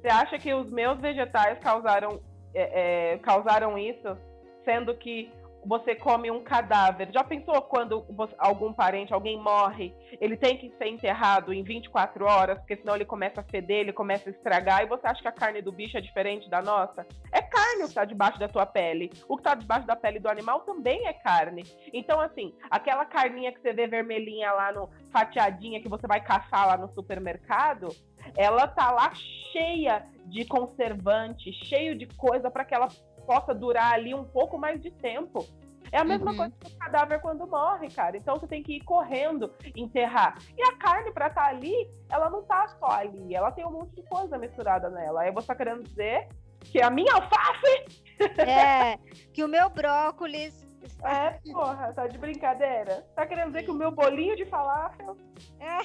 você 0.00 0.08
acha 0.08 0.38
que 0.38 0.52
os 0.52 0.70
meus 0.70 0.98
vegetais 1.00 1.58
causaram 1.60 2.20
é, 2.54 3.12
é, 3.12 3.18
causaram 3.18 3.78
isso, 3.78 4.16
sendo 4.64 4.94
que 4.94 5.30
você 5.64 5.94
come 5.94 6.30
um 6.30 6.42
cadáver. 6.42 7.10
Já 7.12 7.22
pensou 7.22 7.60
quando 7.62 8.04
algum 8.38 8.72
parente, 8.72 9.12
alguém 9.12 9.38
morre, 9.40 9.94
ele 10.20 10.36
tem 10.36 10.56
que 10.56 10.70
ser 10.76 10.88
enterrado 10.88 11.52
em 11.52 11.62
24 11.62 12.24
horas, 12.24 12.58
porque 12.58 12.76
senão 12.76 12.94
ele 12.94 13.04
começa 13.04 13.40
a 13.40 13.44
feder, 13.44 13.80
ele 13.80 13.92
começa 13.92 14.28
a 14.28 14.32
estragar, 14.32 14.82
e 14.82 14.86
você 14.86 15.06
acha 15.06 15.22
que 15.22 15.28
a 15.28 15.32
carne 15.32 15.62
do 15.62 15.72
bicho 15.72 15.96
é 15.96 16.00
diferente 16.00 16.50
da 16.50 16.60
nossa? 16.60 17.06
É 17.30 17.40
carne 17.40 17.82
o 17.82 17.84
que 17.84 17.90
está 17.90 18.04
debaixo 18.04 18.38
da 18.38 18.48
tua 18.48 18.66
pele. 18.66 19.10
O 19.28 19.36
que 19.36 19.40
está 19.40 19.54
debaixo 19.54 19.86
da 19.86 19.96
pele 19.96 20.18
do 20.18 20.28
animal 20.28 20.60
também 20.60 21.06
é 21.06 21.12
carne. 21.12 21.62
Então, 21.92 22.20
assim, 22.20 22.54
aquela 22.70 23.04
carninha 23.04 23.52
que 23.52 23.60
você 23.60 23.72
vê 23.72 23.86
vermelhinha 23.86 24.52
lá 24.52 24.72
no 24.72 24.90
fatiadinha 25.10 25.80
que 25.80 25.88
você 25.88 26.06
vai 26.06 26.20
caçar 26.20 26.66
lá 26.66 26.76
no 26.76 26.92
supermercado, 26.94 27.88
ela 28.36 28.66
tá 28.66 28.90
lá 28.90 29.12
cheia 29.52 30.04
de 30.26 30.44
conservante, 30.44 31.52
cheio 31.66 31.96
de 31.96 32.06
coisa 32.06 32.50
para 32.50 32.64
que 32.64 32.74
ela 32.74 32.88
possa 33.22 33.54
durar 33.54 33.92
ali 33.92 34.14
um 34.14 34.24
pouco 34.24 34.58
mais 34.58 34.80
de 34.80 34.90
tempo. 34.90 35.46
É 35.90 35.98
a 35.98 36.04
mesma 36.04 36.30
uhum. 36.30 36.36
coisa 36.38 36.54
que 36.58 36.72
o 36.72 36.78
cadáver 36.78 37.20
quando 37.20 37.46
morre, 37.46 37.90
cara. 37.90 38.16
Então 38.16 38.38
você 38.38 38.46
tem 38.46 38.62
que 38.62 38.76
ir 38.76 38.84
correndo 38.84 39.52
enterrar. 39.76 40.38
E 40.56 40.62
a 40.62 40.74
carne, 40.78 41.12
para 41.12 41.26
estar 41.26 41.42
tá 41.42 41.48
ali, 41.48 41.90
ela 42.08 42.30
não 42.30 42.42
tá 42.44 42.66
só 42.78 42.86
ali. 42.86 43.34
Ela 43.34 43.52
tem 43.52 43.66
um 43.66 43.72
monte 43.72 43.96
de 43.96 44.02
coisa 44.04 44.38
misturada 44.38 44.88
nela. 44.88 45.20
Aí 45.20 45.30
você 45.30 45.48
tá 45.48 45.54
querendo 45.54 45.82
dizer 45.82 46.28
que 46.60 46.80
a 46.80 46.90
minha 46.90 47.14
alface. 47.14 48.02
É, 48.38 48.98
que 49.32 49.42
o 49.42 49.48
meu 49.48 49.68
brócolis. 49.68 50.64
É, 51.02 51.30
porra, 51.52 51.92
tá 51.92 52.06
de 52.06 52.16
brincadeira. 52.16 53.04
Tá 53.16 53.26
querendo 53.26 53.48
dizer 53.48 53.64
que 53.64 53.70
o 53.72 53.74
meu 53.74 53.90
bolinho 53.90 54.36
de 54.36 54.44
falafel. 54.44 55.16
É. 55.58 55.78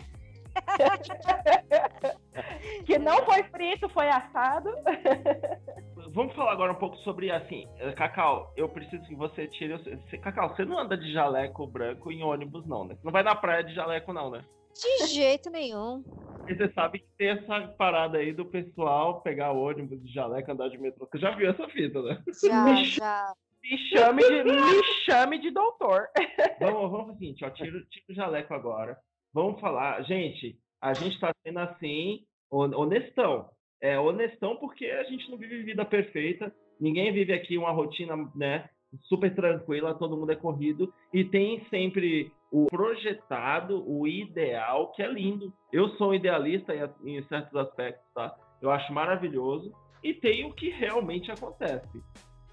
que 2.86 3.00
não 3.00 3.26
foi 3.26 3.42
frito, 3.44 3.90
foi 3.90 4.08
assado. 4.08 4.70
Vamos 6.14 6.36
falar 6.36 6.52
agora 6.52 6.72
um 6.72 6.78
pouco 6.78 6.98
sobre, 6.98 7.32
assim, 7.32 7.68
Cacau, 7.96 8.54
eu 8.56 8.70
preciso 8.70 9.04
que 9.06 9.16
você 9.16 9.48
tire... 9.48 9.78
Cacau, 10.22 10.50
você 10.50 10.66
não 10.66 10.80
anda 10.80 10.98
de 10.98 11.12
jaleco 11.12 11.68
branco 11.68 12.12
em 12.12 12.24
ônibus, 12.24 12.66
não, 12.68 12.86
né? 12.86 12.96
Você 12.96 13.02
não 13.04 13.12
vai 13.12 13.24
na 13.24 13.36
praia 13.36 13.64
de 13.64 13.74
jaleco, 13.74 14.14
não, 14.14 14.30
né? 14.30 14.44
De 14.74 15.08
jeito 15.08 15.50
nenhum. 15.50 16.04
E 16.48 16.56
você 16.56 16.72
sabe 16.74 17.00
que 17.00 17.08
tem 17.18 17.30
essa 17.30 17.68
parada 17.78 18.20
aí 18.20 18.32
do 18.32 18.46
pessoal 18.46 19.22
pegar 19.22 19.52
ônibus 19.52 20.02
de 20.04 20.14
jaleco, 20.14 20.52
andar 20.52 20.70
de 20.70 20.78
metrô. 20.78 21.08
Você 21.12 21.18
já 21.18 21.32
viu 21.32 21.50
essa 21.50 21.68
fita, 21.68 22.02
né? 22.02 22.24
Já, 22.44 22.64
me 22.64 22.86
já. 22.86 23.34
Me 23.62 23.78
chame 23.90 24.24
de, 24.24 24.44
me 24.44 24.84
chame 25.04 25.40
de 25.40 25.52
doutor. 25.52 26.08
Vamos, 26.60 26.92
vamos 26.92 27.16
o 27.16 27.18
seguinte, 27.18 27.44
ó, 27.44 27.50
tira, 27.50 27.80
tira 27.90 28.06
o 28.10 28.14
jaleco 28.14 28.54
agora. 28.54 28.98
Vamos 29.34 29.60
falar, 29.60 30.02
gente, 30.04 30.58
a 30.82 30.94
gente 30.94 31.16
está 31.16 31.32
sendo 31.44 31.60
assim, 31.60 32.26
honestão. 32.50 33.50
É 33.82 34.00
honestão 34.00 34.56
porque 34.56 34.86
a 34.86 35.04
gente 35.04 35.30
não 35.30 35.38
vive 35.38 35.64
vida 35.64 35.86
perfeita, 35.86 36.54
ninguém 36.80 37.12
vive 37.12 37.34
aqui 37.34 37.58
uma 37.58 37.72
rotina, 37.72 38.16
né, 38.36 38.70
super 39.04 39.34
tranquila, 39.34 39.94
todo 39.94 40.18
mundo 40.18 40.32
é 40.32 40.36
corrido 40.36 40.94
e 41.14 41.24
tem 41.24 41.64
sempre 41.70 42.32
o 42.52 42.68
projetado, 42.68 43.84
o 43.88 44.08
ideal, 44.08 44.92
que 44.94 45.04
é 45.04 45.08
lindo. 45.08 45.54
Eu 45.72 45.90
sou 45.98 46.16
idealista 46.16 46.74
em, 47.04 47.22
certos 47.24 47.56
aspectos, 47.56 48.06
tá? 48.14 48.36
Eu 48.62 48.72
acho 48.72 48.94
maravilhoso 48.94 49.72
e 50.04 50.14
tem 50.14 50.46
o 50.46 50.54
que 50.54 50.70
realmente 50.70 51.32
acontece. 51.32 52.02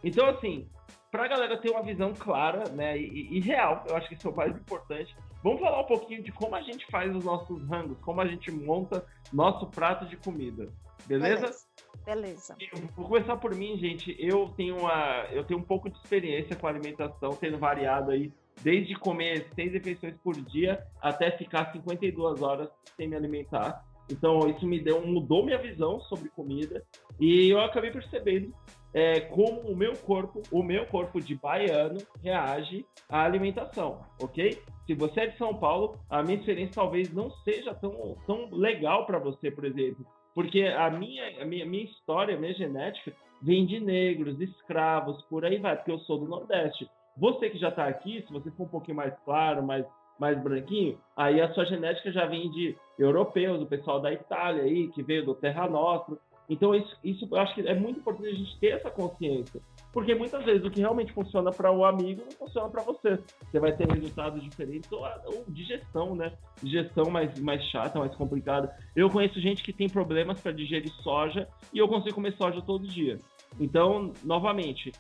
Então, 0.03 0.27
assim, 0.27 0.68
para 1.11 1.25
a 1.25 1.29
galera 1.29 1.57
ter 1.59 1.70
uma 1.70 1.83
visão 1.83 2.12
clara, 2.12 2.68
né, 2.70 2.99
e, 2.99 3.37
e, 3.37 3.41
real, 3.41 3.85
eu 3.89 3.97
acho 3.97 4.09
que 4.09 4.14
isso 4.14 4.29
é 4.29 4.31
o 4.31 4.37
mais 4.37 4.57
importante. 4.57 5.14
Vamos 5.45 5.61
falar 5.61 5.83
um 5.83 5.87
pouquinho 5.87 6.23
de 6.23 6.33
como 6.33 6.57
a 6.57 6.63
gente 6.63 6.87
faz 6.87 7.15
os 7.15 7.23
nossos 7.23 7.63
rangos, 7.69 7.99
como 8.01 8.19
a 8.19 8.27
gente 8.27 8.51
monta 8.51 9.05
nosso 9.31 9.67
prato 9.67 10.07
de 10.07 10.17
comida. 10.17 10.73
Beleza? 11.07 11.67
Beleza. 12.07 12.57
Beleza. 12.57 12.57
vou 12.97 13.07
começar 13.07 13.37
por 13.37 13.55
mim, 13.55 13.77
gente. 13.77 14.17
Eu 14.19 14.49
tenho 14.57 14.79
uma, 14.79 15.27
eu 15.31 15.45
tenho 15.45 15.61
um 15.61 15.63
pouco 15.63 15.91
de 15.91 15.99
experiência 15.99 16.57
com 16.57 16.67
alimentação, 16.67 17.37
tendo 17.37 17.59
variado 17.59 18.11
aí 18.11 18.33
desde 18.63 18.95
comer 18.95 19.47
seis 19.55 19.71
refeições 19.71 20.17
por 20.25 20.35
dia 20.35 20.83
até 20.99 21.31
ficar 21.37 21.71
52 21.73 22.41
horas 22.41 22.71
sem 22.97 23.07
me 23.07 23.15
alimentar. 23.15 23.85
Então 24.11 24.49
isso 24.49 24.67
me 24.67 24.81
deu, 24.81 25.07
mudou 25.07 25.45
minha 25.45 25.59
visão 25.59 26.01
sobre 26.01 26.31
comida 26.31 26.83
e 27.21 27.51
eu 27.51 27.61
acabei 27.61 27.91
percebendo 27.91 28.55
é, 28.95 29.21
como 29.21 29.61
o 29.63 29.77
meu 29.77 29.93
corpo, 29.95 30.41
o 30.53 30.63
meu 30.63 30.87
corpo 30.87 31.21
de 31.21 31.35
baiano 31.35 31.99
reage 32.23 32.87
à 33.09 33.25
alimentação, 33.25 34.01
ok? 34.23 34.57
Se 34.87 34.95
você 34.95 35.23
é 35.23 35.27
de 35.27 35.37
São 35.37 35.55
Paulo, 35.55 35.99
a 36.09 36.23
minha 36.23 36.39
experiência 36.39 36.77
talvez 36.77 37.13
não 37.13 37.29
seja 37.43 37.75
tão, 37.75 38.17
tão 38.25 38.49
legal 38.53 39.05
para 39.05 39.19
você, 39.19 39.51
por 39.51 39.65
exemplo, 39.65 40.07
porque 40.35 40.63
a 40.63 40.89
minha, 40.91 41.43
a 41.43 41.45
minha, 41.45 41.67
minha 41.67 41.85
história, 41.85 42.37
a 42.37 42.39
minha 42.39 42.55
genética 42.55 43.13
vem 43.43 43.67
de 43.67 43.81
negros, 43.81 44.41
escravos, 44.41 45.23
por 45.25 45.45
aí 45.45 45.59
vai, 45.59 45.77
porque 45.77 45.91
eu 45.91 45.99
sou 46.01 46.19
do 46.19 46.27
Nordeste. 46.27 46.89
Você 47.17 47.51
que 47.51 47.59
já 47.59 47.69
está 47.69 47.87
aqui, 47.87 48.25
se 48.27 48.33
você 48.33 48.51
for 48.53 48.65
um 48.65 48.69
pouquinho 48.69 48.97
mais 48.97 49.15
claro, 49.25 49.63
mais, 49.63 49.85
mais 50.19 50.41
branquinho, 50.43 50.99
aí 51.17 51.41
a 51.41 51.53
sua 51.53 51.65
genética 51.65 52.11
já 52.11 52.27
vem 52.27 52.51
de 52.51 52.77
europeus, 52.99 53.61
o 53.61 53.67
pessoal 53.67 54.01
da 54.01 54.13
Itália 54.13 54.63
aí, 54.63 54.89
que 54.89 55.03
veio 55.03 55.25
do 55.25 55.35
Terra 55.35 55.69
Nostra. 55.69 56.17
Então, 56.49 56.75
isso, 56.75 56.97
isso 57.03 57.29
eu 57.31 57.39
acho 57.39 57.55
que 57.55 57.67
é 57.67 57.75
muito 57.75 58.01
importante 58.01 58.29
a 58.29 58.35
gente 58.35 58.59
ter 58.59 58.69
essa 58.69 58.91
consciência. 58.91 59.61
Porque 59.93 60.15
muitas 60.15 60.45
vezes 60.45 60.65
o 60.65 60.71
que 60.71 60.81
realmente 60.81 61.13
funciona 61.13 61.51
para 61.51 61.71
o 61.71 61.85
amigo 61.85 62.23
não 62.25 62.33
funciona 62.33 62.69
para 62.69 62.83
você. 62.83 63.19
Você 63.51 63.61
vai 63.61 63.73
ter 63.73 63.89
resultados 63.91 64.43
diferentes 64.43 64.91
ou, 64.91 65.07
ou 65.27 65.45
digestão, 65.49 66.15
né? 66.17 66.33
Digestão 66.63 67.11
mais, 67.11 67.39
mais 67.39 67.63
chata, 67.71 67.99
mais 67.99 68.15
complicada. 68.17 68.77
Eu 68.95 69.09
conheço 69.09 69.41
gente 69.41 69.63
que 69.63 69.73
tem 69.73 69.89
problemas 69.89 70.41
para 70.41 70.53
digerir 70.53 70.93
soja 71.03 71.49
e 71.73 71.79
eu 71.79 71.89
consigo 71.89 72.17
comer 72.17 72.37
soja 72.37 72.61
todo 72.61 72.87
dia. 72.87 73.19
Então, 73.59 74.13
novamente, 74.25 74.91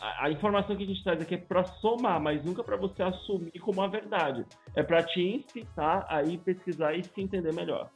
a, 0.00 0.26
a 0.26 0.30
informação 0.30 0.76
que 0.76 0.84
a 0.84 0.86
gente 0.86 1.02
traz 1.02 1.20
aqui 1.20 1.34
é 1.34 1.38
para 1.38 1.64
somar, 1.64 2.20
mas 2.20 2.44
nunca 2.44 2.62
para 2.62 2.76
você 2.76 3.02
assumir 3.02 3.58
como 3.58 3.82
a 3.82 3.88
verdade. 3.88 4.44
É 4.74 4.82
para 4.82 5.02
te 5.02 5.20
incitar 5.20 6.06
a 6.08 6.22
ir 6.22 6.38
pesquisar 6.38 6.94
e 6.94 7.02
se 7.02 7.20
entender 7.20 7.52
melhor. 7.52 7.90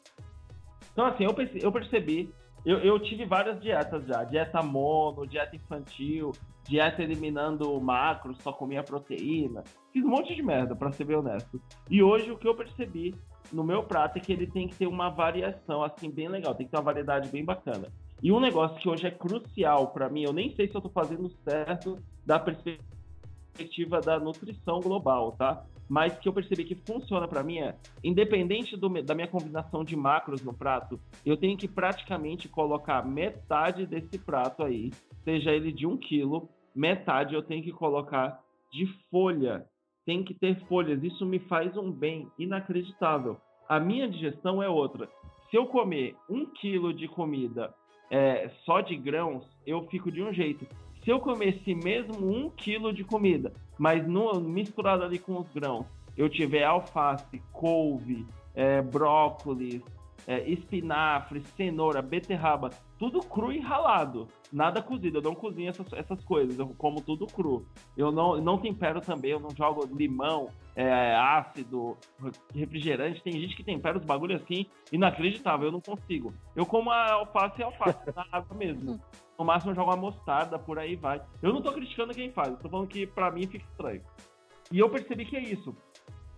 Então, 0.93 1.07
assim, 1.07 1.25
eu, 1.25 1.35
eu 1.63 1.71
percebi 1.71 2.29
eu, 2.65 2.79
eu 2.79 2.99
tive 2.99 3.25
várias 3.25 3.61
dietas 3.61 4.07
já. 4.07 4.25
Dieta 4.25 4.63
mono, 4.63 5.27
dieta 5.27 5.57
infantil, 5.57 6.33
dieta 6.65 7.03
eliminando 7.03 7.81
macros, 7.81 8.39
só 8.43 8.53
comia 8.53 8.83
proteína. 8.83 9.63
Fiz 9.93 10.05
um 10.05 10.09
monte 10.09 10.35
de 10.35 10.43
merda, 10.43 10.77
para 10.77 10.93
ser 10.93 11.05
bem 11.05 11.17
honesto. 11.17 11.61
E 11.89 12.03
hoje 12.03 12.31
o 12.31 12.39
que 12.39 12.47
eu 12.47 12.55
percebi 12.55 13.15
no 13.53 13.65
meu 13.65 13.83
prato 13.83 14.19
é 14.19 14.21
que 14.21 14.33
ele 14.33 14.47
tem 14.47 14.69
que 14.69 14.77
ter 14.77 14.87
uma 14.87 15.09
variação, 15.09 15.83
assim, 15.83 16.11
bem 16.11 16.29
legal. 16.29 16.55
Tem 16.55 16.67
que 16.67 16.73
ter 16.73 16.79
uma 16.79 16.85
variedade 16.85 17.29
bem 17.31 17.45
bacana. 17.45 17.89
E 18.23 18.31
um 18.31 18.39
negócio 18.39 18.79
que 18.79 18.89
hoje 18.89 19.07
é 19.07 19.11
crucial 19.11 19.89
para 19.89 20.09
mim, 20.11 20.23
eu 20.23 20.33
nem 20.33 20.55
sei 20.55 20.69
se 20.69 20.75
eu 20.75 20.81
tô 20.81 20.91
fazendo 20.91 21.31
certo 21.43 21.99
da 22.25 22.39
perspectiva 22.39 23.00
da 24.05 24.19
nutrição 24.19 24.81
global, 24.81 25.33
tá? 25.33 25.65
mas 25.91 26.17
que 26.21 26.29
eu 26.29 26.33
percebi 26.33 26.63
que 26.63 26.77
funciona 26.77 27.27
para 27.27 27.43
mim 27.43 27.59
é, 27.59 27.77
independente 28.05 28.77
do, 28.77 28.89
da 29.03 29.13
minha 29.13 29.27
combinação 29.27 29.83
de 29.83 29.97
macros 29.97 30.41
no 30.45 30.55
prato, 30.55 31.01
eu 31.27 31.37
tenho 31.37 31.59
que 31.59 31.67
praticamente 31.67 32.49
colocar 32.49 33.05
metade 33.05 33.85
desse 33.87 34.17
prato 34.17 34.63
aí, 34.63 34.93
seja 35.25 35.51
ele 35.51 35.73
de 35.73 35.89
um 35.89 35.97
quilo, 35.97 36.49
metade 36.73 37.35
eu 37.35 37.43
tenho 37.43 37.65
que 37.65 37.73
colocar 37.73 38.41
de 38.73 38.87
folha. 39.11 39.67
Tem 40.07 40.23
que 40.23 40.33
ter 40.33 40.65
folhas. 40.67 41.03
Isso 41.03 41.27
me 41.27 41.41
faz 41.41 41.77
um 41.77 41.91
bem 41.91 42.29
inacreditável. 42.39 43.37
A 43.69 43.81
minha 43.81 44.09
digestão 44.09 44.63
é 44.63 44.69
outra. 44.69 45.09
Se 45.51 45.57
eu 45.57 45.67
comer 45.67 46.17
um 46.29 46.47
quilo 46.47 46.95
de 46.95 47.09
comida 47.09 47.75
é, 48.11 48.49
só 48.65 48.81
de 48.81 48.97
grãos, 48.97 49.45
eu 49.67 49.83
fico 49.89 50.11
de 50.11 50.23
um 50.23 50.33
jeito. 50.33 50.65
Se 51.03 51.11
eu 51.11 51.19
comer 51.19 51.57
esse 51.57 51.75
mesmo 51.75 52.31
um 52.31 52.51
quilo 52.51 52.93
de 52.93 53.05
comida, 53.05 53.53
mas 53.79 54.07
no, 54.07 54.41
misturado 54.41 55.03
ali 55.03 55.19
com 55.19 55.39
os 55.39 55.49
grãos, 55.53 55.87
eu 56.17 56.29
tiver 56.29 56.65
alface, 56.65 57.43
couve, 57.53 58.27
é, 58.55 58.83
brócolis, 58.83 59.81
é, 60.27 60.49
espinafre, 60.49 61.43
cenoura, 61.57 62.03
beterraba, 62.03 62.71
tudo 62.99 63.21
cru 63.21 63.53
e 63.53 63.59
ralado. 63.59 64.29
Nada 64.53 64.83
cozido, 64.83 65.19
eu 65.19 65.23
não 65.23 65.35
cozinho 65.35 65.71
essas, 65.71 65.93
essas 65.93 66.23
coisas, 66.25 66.59
eu 66.59 66.69
como 66.77 67.01
tudo 67.01 67.27
cru. 67.27 67.67
Eu 67.97 68.11
não, 68.11 68.41
não 68.41 68.59
tempero 68.59 69.01
também, 69.01 69.31
eu 69.31 69.41
não 69.41 69.51
jogo 69.51 69.89
limão, 69.95 70.49
é, 70.75 71.15
ácido, 71.15 71.97
refrigerante. 72.55 73.23
Tem 73.23 73.33
gente 73.33 73.57
que 73.57 73.65
tempera 73.65 73.99
os 73.99 74.05
bagulhos 74.05 74.43
assim, 74.43 74.67
inacreditável, 74.93 75.67
eu 75.69 75.73
não 75.73 75.81
consigo. 75.81 76.33
Eu 76.55 76.67
como 76.67 76.91
a 76.91 77.13
alface 77.13 77.61
e 77.61 77.65
alface, 77.65 77.99
na 78.15 78.27
água 78.31 78.57
mesmo. 78.57 79.01
No 79.39 79.45
máximo 79.45 79.71
eu 79.71 79.77
jogo 79.77 79.91
uma 79.91 79.97
mostarda, 79.97 80.59
por 80.59 80.79
aí 80.79 80.97
vai. 80.97 81.23
Eu 81.43 81.53
não 81.53 81.63
tô 81.63 81.73
criticando 81.73 82.13
quem 82.13 82.31
faz, 82.31 82.51
eu 82.51 82.57
tô 82.59 82.69
falando 82.69 82.89
que 82.89 83.07
pra 83.07 83.31
mim 83.31 83.47
fica 83.47 83.65
estranho. 83.65 84.03
E 84.71 84.79
eu 84.79 84.89
percebi 84.89 85.25
que 85.25 85.37
é 85.37 85.43
isso. 85.43 85.75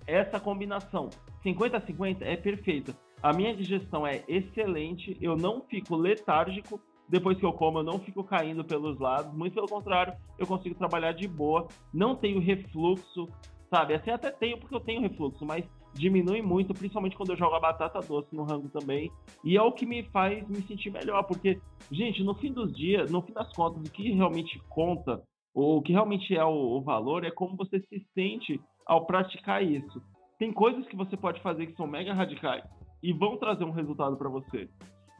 Essa 0.06 0.40
combinação 0.40 1.10
50-50 1.44 2.18
é 2.22 2.36
perfeita. 2.36 2.94
A 3.22 3.32
minha 3.32 3.54
digestão 3.54 4.04
é 4.04 4.24
excelente, 4.26 5.16
eu 5.20 5.36
não 5.36 5.62
fico 5.62 5.94
letárgico. 5.94 6.80
Depois 7.08 7.38
que 7.38 7.44
eu 7.44 7.52
como, 7.52 7.78
eu 7.78 7.84
não 7.84 8.00
fico 8.00 8.24
caindo 8.24 8.64
pelos 8.64 8.98
lados. 8.98 9.32
Muito 9.32 9.54
pelo 9.54 9.68
contrário, 9.68 10.14
eu 10.38 10.46
consigo 10.46 10.74
trabalhar 10.74 11.12
de 11.12 11.28
boa. 11.28 11.68
Não 11.94 12.16
tenho 12.16 12.40
refluxo, 12.40 13.28
sabe? 13.70 13.94
Assim 13.94 14.10
até 14.10 14.30
tenho 14.30 14.58
porque 14.58 14.74
eu 14.74 14.80
tenho 14.80 15.02
refluxo, 15.02 15.44
mas 15.44 15.64
diminui 15.94 16.42
muito, 16.42 16.74
principalmente 16.74 17.16
quando 17.16 17.30
eu 17.30 17.36
jogo 17.36 17.54
a 17.54 17.60
batata 17.60 18.00
doce 18.00 18.34
no 18.34 18.44
rango 18.44 18.68
também. 18.70 19.10
E 19.44 19.56
é 19.56 19.62
o 19.62 19.72
que 19.72 19.86
me 19.86 20.02
faz 20.04 20.48
me 20.48 20.62
sentir 20.62 20.90
melhor, 20.90 21.22
porque, 21.24 21.60
gente, 21.92 22.24
no 22.24 22.34
fim 22.34 22.52
dos 22.52 22.74
dias, 22.74 23.10
no 23.10 23.22
fim 23.22 23.32
das 23.32 23.52
contas, 23.52 23.86
o 23.86 23.92
que 23.92 24.10
realmente 24.10 24.58
conta, 24.68 25.22
o 25.54 25.80
que 25.82 25.92
realmente 25.92 26.34
é 26.34 26.44
o, 26.44 26.78
o 26.78 26.82
valor, 26.82 27.24
é 27.24 27.30
como 27.30 27.56
você 27.56 27.78
se 27.80 28.04
sente 28.14 28.60
ao 28.86 29.06
praticar 29.06 29.62
isso. 29.62 30.02
Tem 30.38 30.52
coisas 30.52 30.86
que 30.88 30.96
você 30.96 31.16
pode 31.16 31.40
fazer 31.42 31.66
que 31.66 31.76
são 31.76 31.86
mega 31.86 32.12
radicais 32.12 32.64
e 33.02 33.12
vão 33.12 33.36
trazer 33.36 33.64
um 33.64 33.70
resultado 33.70 34.16
para 34.16 34.28
você. 34.28 34.68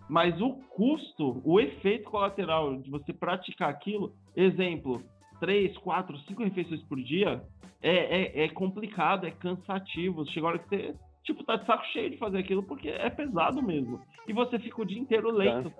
Mas 0.08 0.40
o 0.40 0.54
custo, 0.68 1.40
o 1.44 1.58
efeito 1.58 2.10
colateral 2.10 2.76
de 2.76 2.90
você 2.90 3.12
praticar 3.12 3.70
aquilo, 3.70 4.12
exemplo, 4.36 5.02
três, 5.40 5.76
quatro, 5.78 6.18
cinco 6.20 6.44
refeições 6.44 6.82
por 6.82 7.00
dia, 7.02 7.42
é, 7.82 8.42
é, 8.42 8.44
é 8.44 8.48
complicado, 8.48 9.26
é 9.26 9.30
cansativo. 9.30 10.24
Chega 10.26 10.46
a 10.46 10.50
hora 10.50 10.58
que 10.58 10.68
você, 10.68 10.94
tipo, 11.24 11.42
tá 11.44 11.56
de 11.56 11.66
saco 11.66 11.84
cheio 11.86 12.10
de 12.10 12.16
fazer 12.16 12.38
aquilo 12.38 12.62
porque 12.62 12.88
é 12.88 13.10
pesado 13.10 13.62
mesmo. 13.62 14.00
E 14.26 14.32
você 14.32 14.58
fica 14.58 14.82
o 14.82 14.84
dia 14.84 15.00
inteiro 15.00 15.30
lento. 15.30 15.72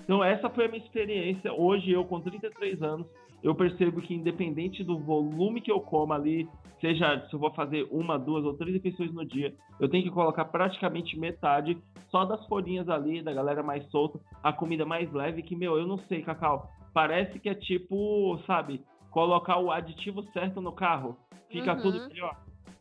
Então, 0.00 0.22
essa 0.22 0.48
foi 0.48 0.66
a 0.66 0.68
minha 0.68 0.82
experiência. 0.82 1.52
Hoje, 1.52 1.90
eu 1.90 2.04
com 2.04 2.20
33 2.20 2.80
anos, 2.82 3.06
eu 3.46 3.54
percebo 3.54 4.02
que 4.02 4.12
independente 4.12 4.82
do 4.82 4.98
volume 4.98 5.60
que 5.60 5.70
eu 5.70 5.80
como 5.80 6.12
ali, 6.12 6.48
seja 6.80 7.24
se 7.28 7.32
eu 7.32 7.38
vou 7.38 7.54
fazer 7.54 7.86
uma, 7.92 8.18
duas 8.18 8.44
ou 8.44 8.54
três 8.54 8.74
refeições 8.74 9.12
no 9.12 9.24
dia, 9.24 9.54
eu 9.78 9.88
tenho 9.88 10.02
que 10.02 10.10
colocar 10.10 10.46
praticamente 10.46 11.16
metade 11.16 11.80
só 12.10 12.24
das 12.24 12.44
folhinhas 12.48 12.88
ali, 12.88 13.22
da 13.22 13.32
galera 13.32 13.62
mais 13.62 13.88
solta, 13.88 14.18
a 14.42 14.52
comida 14.52 14.84
mais 14.84 15.12
leve, 15.12 15.44
que, 15.44 15.54
meu, 15.54 15.78
eu 15.78 15.86
não 15.86 15.96
sei, 16.08 16.22
Cacau, 16.22 16.68
parece 16.92 17.38
que 17.38 17.48
é 17.48 17.54
tipo, 17.54 18.36
sabe, 18.48 18.84
colocar 19.12 19.58
o 19.58 19.70
aditivo 19.70 20.24
certo 20.32 20.60
no 20.60 20.72
carro, 20.72 21.16
fica 21.48 21.72
uhum. 21.74 21.82
tudo 21.82 22.08
melhor. 22.08 22.36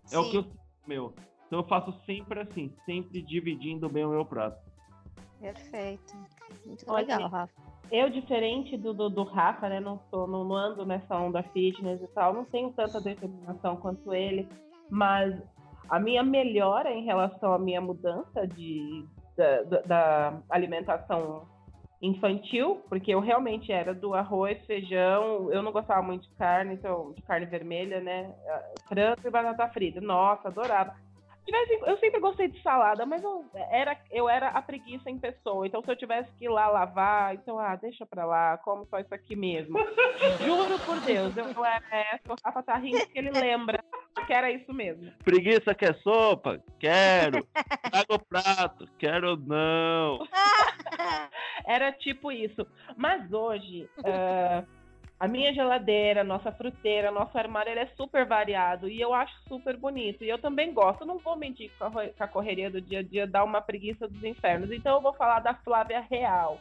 É 0.05 0.07
Sim. 0.07 0.17
o 0.17 0.31
que 0.31 0.37
eu 0.37 0.45
meu. 0.87 1.13
Então 1.45 1.59
eu 1.59 1.67
faço 1.67 1.93
sempre 2.07 2.39
assim, 2.39 2.73
sempre 2.85 3.21
dividindo 3.21 3.87
bem 3.87 4.03
o 4.03 4.09
meu 4.09 4.25
prato. 4.25 4.59
Perfeito. 5.39 6.15
Muito 6.65 6.91
legal, 6.91 7.29
Rafa 7.29 7.74
eu, 7.91 8.09
diferente 8.09 8.77
do, 8.77 8.93
do, 8.93 9.09
do, 9.09 9.23
Rafa, 9.23 9.69
né? 9.69 9.79
Não, 9.79 9.99
sou, 10.09 10.27
não, 10.27 10.53
ando 10.53 10.85
nessa 10.85 11.17
onda 11.17 11.43
fitness 11.43 12.01
e 12.01 12.07
tal, 12.07 12.33
não 12.33 12.45
tenho 12.45 12.71
tanta 12.71 13.01
determinação 13.01 13.77
quanto 13.77 14.13
ele, 14.13 14.47
mas 14.89 15.35
a 15.89 15.99
minha 15.99 16.23
melhora 16.23 16.91
em 16.91 17.05
relação 17.05 17.53
à 17.53 17.59
minha 17.59 17.81
mudança 17.81 18.47
de, 18.47 19.05
da, 19.37 19.81
da, 19.81 20.41
alimentação 20.49 21.47
infantil, 22.01 22.81
porque 22.89 23.13
eu 23.13 23.19
realmente 23.19 23.71
era 23.71 23.93
do 23.93 24.13
arroz, 24.13 24.63
feijão, 24.65 25.51
eu 25.51 25.63
não 25.63 25.71
gostava 25.71 26.01
muito 26.01 26.27
de 26.27 26.35
carne, 26.35 26.73
então 26.73 27.13
de 27.13 27.21
carne 27.21 27.45
vermelha, 27.45 27.99
né? 27.99 28.33
Frango 28.87 29.21
e 29.25 29.29
batata 29.29 29.67
frita. 29.69 30.01
Nossa, 30.01 30.49
adorava 30.49 30.95
eu 31.85 31.97
sempre 31.99 32.19
gostei 32.19 32.47
de 32.47 32.61
salada, 32.61 33.05
mas 33.05 33.23
eu 33.23 33.45
era, 33.69 33.97
eu 34.11 34.27
era 34.27 34.49
a 34.49 34.61
preguiça 34.61 35.09
em 35.09 35.19
pessoa. 35.19 35.67
Então, 35.67 35.83
se 35.83 35.91
eu 35.91 35.95
tivesse 35.95 36.31
que 36.33 36.45
ir 36.45 36.49
lá 36.49 36.67
lavar, 36.67 37.35
então, 37.35 37.59
ah, 37.59 37.75
deixa 37.75 38.05
pra 38.05 38.25
lá, 38.25 38.57
como 38.57 38.85
só 38.87 38.99
isso 38.99 39.13
aqui 39.13 39.35
mesmo. 39.35 39.77
Juro 40.43 40.79
por 40.79 40.99
Deus, 41.01 41.35
eu, 41.37 41.45
eu 41.45 41.65
era 41.65 41.83
essa. 41.91 42.33
O 42.33 42.35
Rafa 42.43 42.63
tá 42.63 42.75
rindo 42.77 43.05
que 43.07 43.19
ele 43.19 43.31
lembra 43.31 43.83
que 44.25 44.33
era 44.33 44.51
isso 44.51 44.73
mesmo. 44.73 45.11
Preguiça 45.23 45.75
quer 45.75 45.95
sopa? 45.99 46.61
Quero. 46.79 47.45
Paga 47.91 48.15
o 48.15 48.19
prato? 48.19 48.87
Quero 48.97 49.37
não. 49.37 50.19
era 51.65 51.91
tipo 51.91 52.31
isso. 52.31 52.65
Mas 52.97 53.31
hoje. 53.31 53.87
Uh, 53.99 54.84
a 55.17 55.27
minha 55.27 55.53
geladeira, 55.53 56.23
nossa 56.23 56.51
fruteira, 56.51 57.09
nosso 57.09 57.37
armário, 57.37 57.71
ele 57.71 57.79
é 57.79 57.87
super 57.95 58.25
variado 58.25 58.89
e 58.89 58.99
eu 58.99 59.13
acho 59.13 59.33
super 59.47 59.77
bonito. 59.77 60.23
E 60.23 60.29
eu 60.29 60.37
também 60.37 60.73
gosto. 60.73 61.05
Não 61.05 61.17
vou 61.17 61.37
mentir 61.37 61.71
com 61.77 62.23
a 62.23 62.27
correria 62.27 62.69
do 62.69 62.81
dia 62.81 62.99
a 62.99 63.03
dia, 63.03 63.25
dar 63.25 63.45
uma 63.45 63.61
preguiça 63.61 64.07
dos 64.07 64.23
infernos. 64.23 64.71
Então 64.71 64.95
eu 64.95 65.01
vou 65.01 65.13
falar 65.13 65.39
da 65.39 65.53
Flávia 65.53 66.01
Real, 66.01 66.59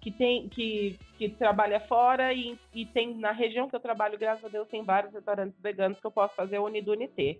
que 0.00 0.10
tem 0.10 0.48
que, 0.48 0.98
que 1.18 1.28
trabalha 1.28 1.78
fora 1.80 2.32
e, 2.32 2.58
e 2.72 2.86
tem 2.86 3.14
na 3.16 3.32
região 3.32 3.68
que 3.68 3.76
eu 3.76 3.80
trabalho, 3.80 4.18
graças 4.18 4.44
a 4.44 4.48
Deus, 4.48 4.66
tem 4.68 4.82
vários 4.82 5.12
restaurantes 5.12 5.60
veganos 5.60 6.00
que 6.00 6.06
eu 6.06 6.10
posso 6.10 6.34
fazer 6.34 6.58
o 6.58 6.64
Unidunité. 6.64 7.36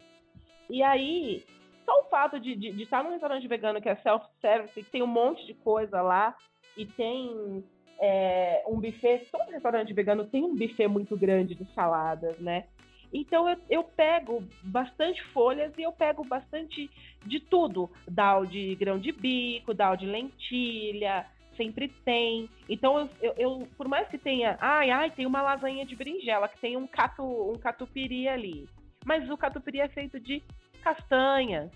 E 0.69 0.83
aí, 0.83 1.43
só 1.87 2.01
o 2.01 2.05
fato 2.05 2.39
de, 2.39 2.55
de, 2.55 2.71
de 2.71 2.83
estar 2.83 3.03
num 3.03 3.11
restaurante 3.11 3.49
vegano 3.49 3.81
que 3.81 3.89
é 3.89 3.97
self-service, 3.97 4.83
que 4.83 4.91
tem 4.91 5.03
um 5.03 5.07
monte 5.07 5.47
de 5.47 5.55
coisa 5.55 6.03
lá 6.03 6.37
e 6.77 6.85
tem 6.85 7.65
é, 8.01 8.63
um 8.67 8.81
buffet, 8.81 9.27
todo 9.31 9.51
restaurante 9.51 9.93
vegano 9.93 10.25
tem 10.25 10.45
um 10.45 10.55
buffet 10.55 10.89
muito 10.89 11.17
grande 11.17 11.55
de 11.55 11.65
saladas, 11.73 12.39
né? 12.39 12.65
Então 13.13 13.49
eu, 13.49 13.57
eu 13.71 13.85
pego 13.85 14.43
bastante 14.63 15.23
folhas 15.27 15.73
e 15.79 15.83
eu 15.83 15.93
pego 15.93 16.25
bastante 16.25 16.91
de 17.25 17.39
tudo. 17.39 17.89
Dal 18.09 18.45
de 18.45 18.75
grão 18.75 18.99
de 18.99 19.13
bico, 19.13 19.73
dal 19.73 19.97
de 19.97 20.05
lentilha, 20.05 21.25
sempre 21.57 21.89
tem. 22.05 22.51
Então 22.69 23.09
eu, 23.23 23.35
eu, 23.37 23.69
por 23.77 23.87
mais 23.87 24.09
que 24.09 24.19
tenha, 24.19 24.59
ai, 24.61 24.91
ai, 24.91 25.11
tem 25.11 25.27
uma 25.27 25.43
lasanha 25.43 25.87
de 25.87 25.95
berinjela, 25.95 26.49
que 26.49 26.61
tem 26.61 26.77
um 26.77 26.89
catu, 26.89 27.53
um 27.53 27.59
catupiry 27.59 28.29
ali. 28.29 28.69
Mas 29.05 29.31
o 29.31 29.37
catupiry 29.37 29.81
é 29.81 29.89
feito 29.89 30.19
de 30.19 30.43
castanhas. 30.83 31.71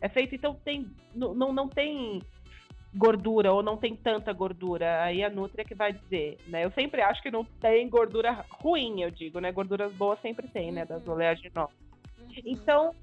É 0.00 0.08
feito, 0.08 0.34
então 0.34 0.54
tem, 0.64 0.86
não, 1.14 1.52
não 1.52 1.68
tem 1.68 2.20
gordura 2.94 3.52
ou 3.52 3.62
não 3.62 3.76
tem 3.76 3.96
tanta 3.96 4.32
gordura, 4.32 5.02
aí 5.02 5.24
a 5.24 5.30
Nutria 5.30 5.64
que 5.64 5.74
vai 5.74 5.92
dizer, 5.92 6.38
né? 6.46 6.64
Eu 6.64 6.70
sempre 6.72 7.00
acho 7.00 7.22
que 7.22 7.30
não 7.30 7.44
tem 7.44 7.88
gordura 7.88 8.44
ruim, 8.50 9.02
eu 9.02 9.10
digo, 9.10 9.40
né? 9.40 9.50
Gorduras 9.50 9.92
boas 9.92 10.20
sempre 10.20 10.46
tem, 10.48 10.70
né? 10.70 10.84
Das 10.84 11.06
uhum. 11.06 11.14
oleaginosas. 11.14 11.74
Uhum. 12.20 12.28
Então, 12.44 12.94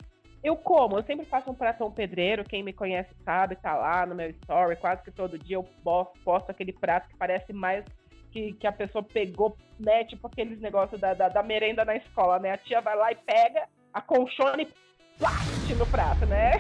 eu 0.44 0.56
como, 0.56 0.98
eu 0.98 1.04
sempre 1.04 1.26
faço 1.26 1.50
um 1.50 1.56
pratão 1.56 1.92
pedreiro, 1.92 2.44
quem 2.44 2.62
me 2.62 2.72
conhece 2.72 3.10
sabe, 3.26 3.56
tá 3.56 3.76
lá 3.76 4.06
no 4.06 4.16
meu 4.16 4.30
story, 4.30 4.76
quase 4.76 5.04
que 5.04 5.12
todo 5.12 5.40
dia 5.40 5.58
eu 5.58 5.68
posto 6.24 6.50
aquele 6.50 6.72
prato 6.72 7.10
que 7.10 7.18
parece 7.18 7.52
mais 7.52 7.84
que, 8.32 8.54
que 8.54 8.68
a 8.68 8.72
pessoa 8.72 9.04
pegou, 9.04 9.58
né? 9.80 10.04
Tipo 10.04 10.28
aqueles 10.28 10.60
negócios 10.62 11.02
da, 11.02 11.16
da, 11.16 11.30
da 11.30 11.42
merenda 11.42 11.84
na 11.84 11.96
escola, 11.96 12.38
né? 12.38 12.52
A 12.52 12.58
tia 12.58 12.80
vai 12.80 12.96
lá 12.96 13.12
e 13.12 13.16
pega 13.16 13.68
a 13.92 14.02
colchona 14.02 14.62
e 14.62 14.68
plast 15.18 15.74
no 15.74 15.88
prato, 15.88 16.28
né? 16.28 16.52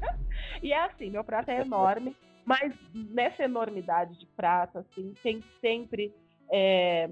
e 0.62 0.72
é 0.72 0.84
assim, 0.84 1.08
meu 1.08 1.24
prato 1.24 1.50
é 1.50 1.62
enorme. 1.62 2.14
Mas 2.48 2.72
nessa 2.94 3.42
enormidade 3.42 4.18
de 4.18 4.24
prato, 4.24 4.78
assim, 4.78 5.12
tem 5.22 5.44
sempre 5.60 6.10
é, 6.50 7.10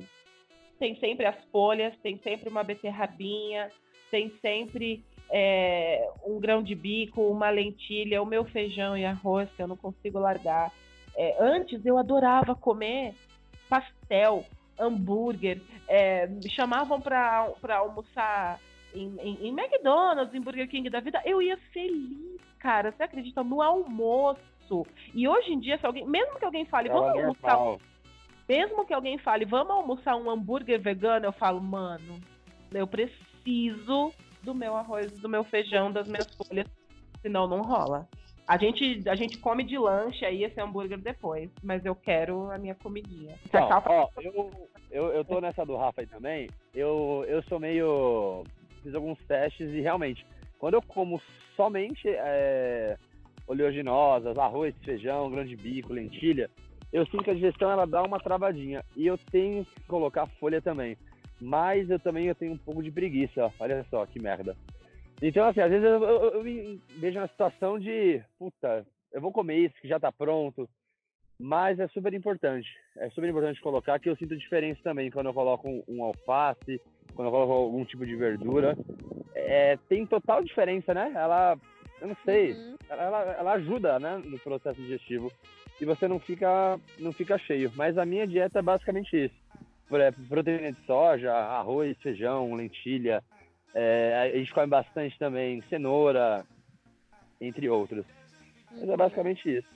tem 0.78 0.98
sempre 0.98 1.26
as 1.26 1.36
folhas, 1.52 1.94
tem 2.02 2.18
sempre 2.24 2.48
uma 2.48 2.64
beterrabinha, 2.64 3.68
tem 4.10 4.32
sempre 4.40 5.04
é, 5.30 6.08
um 6.24 6.40
grão 6.40 6.62
de 6.62 6.74
bico, 6.74 7.20
uma 7.20 7.50
lentilha, 7.50 8.22
o 8.22 8.24
meu 8.24 8.46
feijão 8.46 8.96
e 8.96 9.04
arroz 9.04 9.46
que 9.54 9.62
eu 9.62 9.68
não 9.68 9.76
consigo 9.76 10.18
largar. 10.18 10.72
É, 11.14 11.36
antes 11.38 11.84
eu 11.84 11.98
adorava 11.98 12.54
comer 12.54 13.14
pastel, 13.68 14.42
hambúrguer, 14.78 15.60
é, 15.86 16.26
me 16.28 16.48
chamavam 16.48 16.98
para 16.98 17.76
almoçar 17.76 18.58
em, 18.94 19.14
em, 19.20 19.48
em, 19.48 19.48
McDonald's, 19.48 20.34
em 20.34 20.40
Burger 20.40 20.66
King 20.66 20.88
da 20.88 21.00
vida, 21.00 21.20
eu 21.26 21.42
ia 21.42 21.58
feliz, 21.74 22.40
cara. 22.58 22.90
Você 22.90 23.02
acredita? 23.02 23.44
No 23.44 23.60
almoço 23.60 24.55
isso. 24.66 24.86
E 25.14 25.28
hoje 25.28 25.52
em 25.52 25.60
dia, 25.60 25.78
se 25.78 25.86
alguém, 25.86 26.06
mesmo 26.06 26.38
que 26.38 26.44
alguém 26.44 26.66
fale, 26.66 26.88
vamos 26.88 27.14
é 27.14 27.22
almoçar. 27.22 27.58
Mesmo 28.48 28.86
que 28.86 28.94
alguém 28.94 29.18
fale, 29.18 29.44
vamos 29.44 29.70
almoçar 29.70 30.16
um 30.16 30.30
hambúrguer 30.30 30.80
vegano, 30.80 31.26
eu 31.26 31.32
falo, 31.32 31.60
mano, 31.60 32.20
eu 32.72 32.86
preciso 32.86 34.12
do 34.42 34.54
meu 34.54 34.76
arroz, 34.76 35.10
do 35.18 35.28
meu 35.28 35.42
feijão, 35.42 35.90
das 35.90 36.06
minhas 36.06 36.32
folhas, 36.36 36.66
senão 37.20 37.48
não 37.48 37.62
rola. 37.62 38.08
A 38.46 38.56
gente, 38.56 39.02
a 39.08 39.16
gente 39.16 39.38
come 39.38 39.64
de 39.64 39.76
lanche 39.76 40.24
aí 40.24 40.44
esse 40.44 40.60
hambúrguer 40.60 40.98
depois, 40.98 41.50
mas 41.60 41.84
eu 41.84 41.96
quero 41.96 42.48
a 42.52 42.58
minha 42.58 42.76
comidinha. 42.76 43.34
Ó, 43.52 44.08
eu, 44.22 44.52
eu, 44.92 45.06
eu 45.08 45.24
tô 45.24 45.40
nessa 45.40 45.66
do 45.66 45.76
Rafa 45.76 46.02
aí 46.02 46.06
também. 46.06 46.48
Eu, 46.72 47.24
eu 47.26 47.42
sou 47.44 47.58
meio. 47.58 48.44
Fiz 48.84 48.94
alguns 48.94 49.18
testes 49.26 49.72
e 49.72 49.80
realmente, 49.80 50.24
quando 50.60 50.74
eu 50.74 50.82
como 50.82 51.20
somente 51.56 52.08
é, 52.08 52.96
oleaginosas, 53.46 54.36
arroz, 54.36 54.74
feijão, 54.84 55.30
grão 55.30 55.44
de 55.44 55.56
bico, 55.56 55.92
lentilha, 55.92 56.50
eu 56.92 57.04
sinto 57.06 57.24
que 57.24 57.30
a 57.30 57.34
digestão 57.34 57.70
ela 57.70 57.86
dá 57.86 58.02
uma 58.02 58.18
travadinha. 58.18 58.84
E 58.96 59.06
eu 59.06 59.18
tenho 59.30 59.64
que 59.64 59.82
colocar 59.86 60.26
folha 60.38 60.60
também. 60.60 60.96
Mas 61.40 61.90
eu 61.90 61.98
também 61.98 62.26
eu 62.26 62.34
tenho 62.34 62.52
um 62.52 62.58
pouco 62.58 62.82
de 62.82 62.90
preguiça, 62.90 63.52
olha 63.60 63.84
só 63.90 64.06
que 64.06 64.18
merda. 64.18 64.56
Então, 65.20 65.46
assim, 65.46 65.60
às 65.60 65.70
vezes 65.70 65.84
eu, 65.84 66.02
eu, 66.02 66.30
eu 66.34 66.42
me 66.42 66.80
vejo 66.98 67.18
na 67.18 67.28
situação 67.28 67.78
de, 67.78 68.22
puta, 68.38 68.86
eu 69.12 69.20
vou 69.20 69.32
comer 69.32 69.58
isso 69.58 69.74
que 69.80 69.88
já 69.88 69.98
tá 69.98 70.12
pronto, 70.12 70.68
mas 71.38 71.78
é 71.78 71.88
super 71.88 72.12
importante. 72.14 72.68
É 72.96 73.08
super 73.10 73.28
importante 73.28 73.60
colocar 73.60 73.98
que 73.98 74.08
eu 74.08 74.16
sinto 74.16 74.36
diferença 74.36 74.80
também 74.82 75.10
quando 75.10 75.26
eu 75.26 75.34
coloco 75.34 75.68
um, 75.68 75.82
um 75.88 76.04
alface, 76.04 76.80
quando 77.14 77.28
eu 77.28 77.32
coloco 77.32 77.52
algum 77.52 77.84
tipo 77.84 78.06
de 78.06 78.16
verdura. 78.16 78.76
É, 79.34 79.76
tem 79.88 80.06
total 80.06 80.42
diferença, 80.42 80.94
né? 80.94 81.12
Ela, 81.14 81.58
eu 82.00 82.08
não 82.08 82.16
sei, 82.24 82.52
Uhum. 82.52 82.76
ela, 82.88 83.22
ela 83.38 83.52
ajuda, 83.54 83.98
né, 83.98 84.20
no 84.24 84.38
processo 84.38 84.80
digestivo. 84.80 85.32
E 85.80 85.84
você 85.84 86.08
não 86.08 86.18
fica, 86.18 86.78
não 86.98 87.12
fica 87.12 87.36
cheio. 87.38 87.70
Mas 87.76 87.98
a 87.98 88.06
minha 88.06 88.26
dieta 88.26 88.58
é 88.58 88.62
basicamente 88.62 89.26
isso. 89.26 89.34
Por 89.88 90.00
exemplo, 90.00 90.24
proteína 90.26 90.72
de 90.72 90.86
soja, 90.86 91.32
arroz, 91.32 91.96
feijão, 91.98 92.54
lentilha. 92.54 93.22
É, 93.74 94.30
a 94.34 94.38
gente 94.38 94.52
come 94.54 94.66
bastante 94.68 95.18
também 95.18 95.60
cenoura, 95.68 96.44
entre 97.40 97.68
outros. 97.68 98.06
Mas 98.72 98.88
é 98.88 98.96
basicamente 98.96 99.58
isso. 99.58 99.68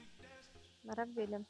Maravilha. 0.82 1.42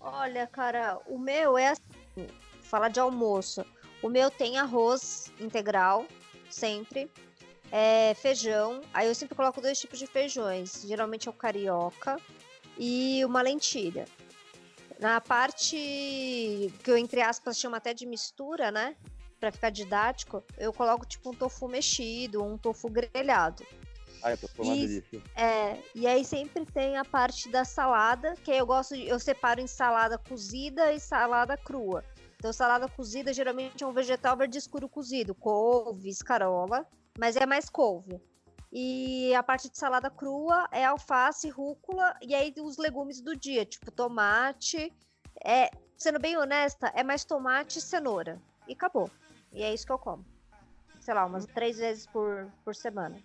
Olha, 0.00 0.46
cara, 0.46 0.98
o 1.06 1.18
meu 1.18 1.56
é 1.58 1.68
assim, 1.68 2.26
falar 2.62 2.88
de 2.88 2.98
almoço. 2.98 3.64
O 4.02 4.08
meu 4.08 4.30
tem 4.30 4.58
arroz 4.58 5.30
integral, 5.38 6.06
sempre. 6.50 7.10
É, 7.72 8.12
feijão. 8.14 8.82
Aí 8.92 9.08
eu 9.08 9.14
sempre 9.14 9.34
coloco 9.34 9.62
dois 9.62 9.80
tipos 9.80 9.98
de 9.98 10.06
feijões. 10.06 10.84
Geralmente 10.86 11.26
é 11.26 11.30
o 11.30 11.34
carioca 11.34 12.18
e 12.78 13.24
uma 13.24 13.40
lentilha. 13.40 14.04
Na 15.00 15.20
parte 15.20 15.76
que 15.76 16.90
eu, 16.90 16.98
entre 16.98 17.22
aspas, 17.22 17.58
chamo 17.58 17.74
até 17.74 17.94
de 17.94 18.04
mistura, 18.04 18.70
né? 18.70 18.94
Pra 19.40 19.50
ficar 19.50 19.70
didático, 19.70 20.44
eu 20.56 20.72
coloco 20.72 21.04
tipo 21.06 21.30
um 21.30 21.34
tofu 21.34 21.66
mexido, 21.66 22.44
um 22.44 22.56
tofu 22.56 22.88
grelhado. 22.88 23.66
Ai, 24.22 24.34
eu 24.34 24.38
tô 24.38 24.46
falando 24.48 24.78
disso. 24.78 25.20
É, 25.34 25.76
e 25.94 26.06
aí 26.06 26.24
sempre 26.24 26.64
tem 26.64 26.96
a 26.96 27.04
parte 27.04 27.48
da 27.48 27.64
salada, 27.64 28.36
que 28.44 28.52
aí 28.52 28.58
eu 28.58 28.66
gosto, 28.66 28.94
eu 28.94 29.18
separo 29.18 29.60
em 29.60 29.66
salada 29.66 30.16
cozida 30.16 30.92
e 30.92 31.00
salada 31.00 31.56
crua. 31.56 32.04
Então, 32.36 32.52
salada 32.52 32.88
cozida 32.88 33.32
geralmente 33.32 33.82
é 33.82 33.86
um 33.86 33.92
vegetal 33.92 34.36
verde 34.36 34.58
escuro 34.58 34.88
cozido, 34.88 35.34
couve, 35.34 36.08
escarola, 36.08 36.86
mas 37.18 37.36
é 37.36 37.46
mais 37.46 37.68
couve. 37.68 38.20
E 38.72 39.34
a 39.34 39.42
parte 39.42 39.70
de 39.70 39.76
salada 39.76 40.10
crua 40.10 40.66
é 40.72 40.84
alface, 40.84 41.48
rúcula 41.50 42.16
e 42.22 42.34
aí 42.34 42.54
os 42.58 42.78
legumes 42.78 43.20
do 43.20 43.36
dia, 43.36 43.64
tipo 43.66 43.90
tomate. 43.90 44.92
É, 45.44 45.70
sendo 45.96 46.18
bem 46.18 46.36
honesta, 46.36 46.90
é 46.94 47.02
mais 47.02 47.24
tomate 47.24 47.78
e 47.78 47.82
cenoura. 47.82 48.40
E 48.66 48.72
acabou. 48.72 49.10
E 49.52 49.62
é 49.62 49.72
isso 49.74 49.84
que 49.86 49.92
eu 49.92 49.98
como. 49.98 50.24
Sei 51.00 51.12
lá, 51.12 51.26
umas 51.26 51.46
três 51.46 51.78
vezes 51.78 52.06
por, 52.06 52.50
por 52.64 52.74
semana. 52.74 53.16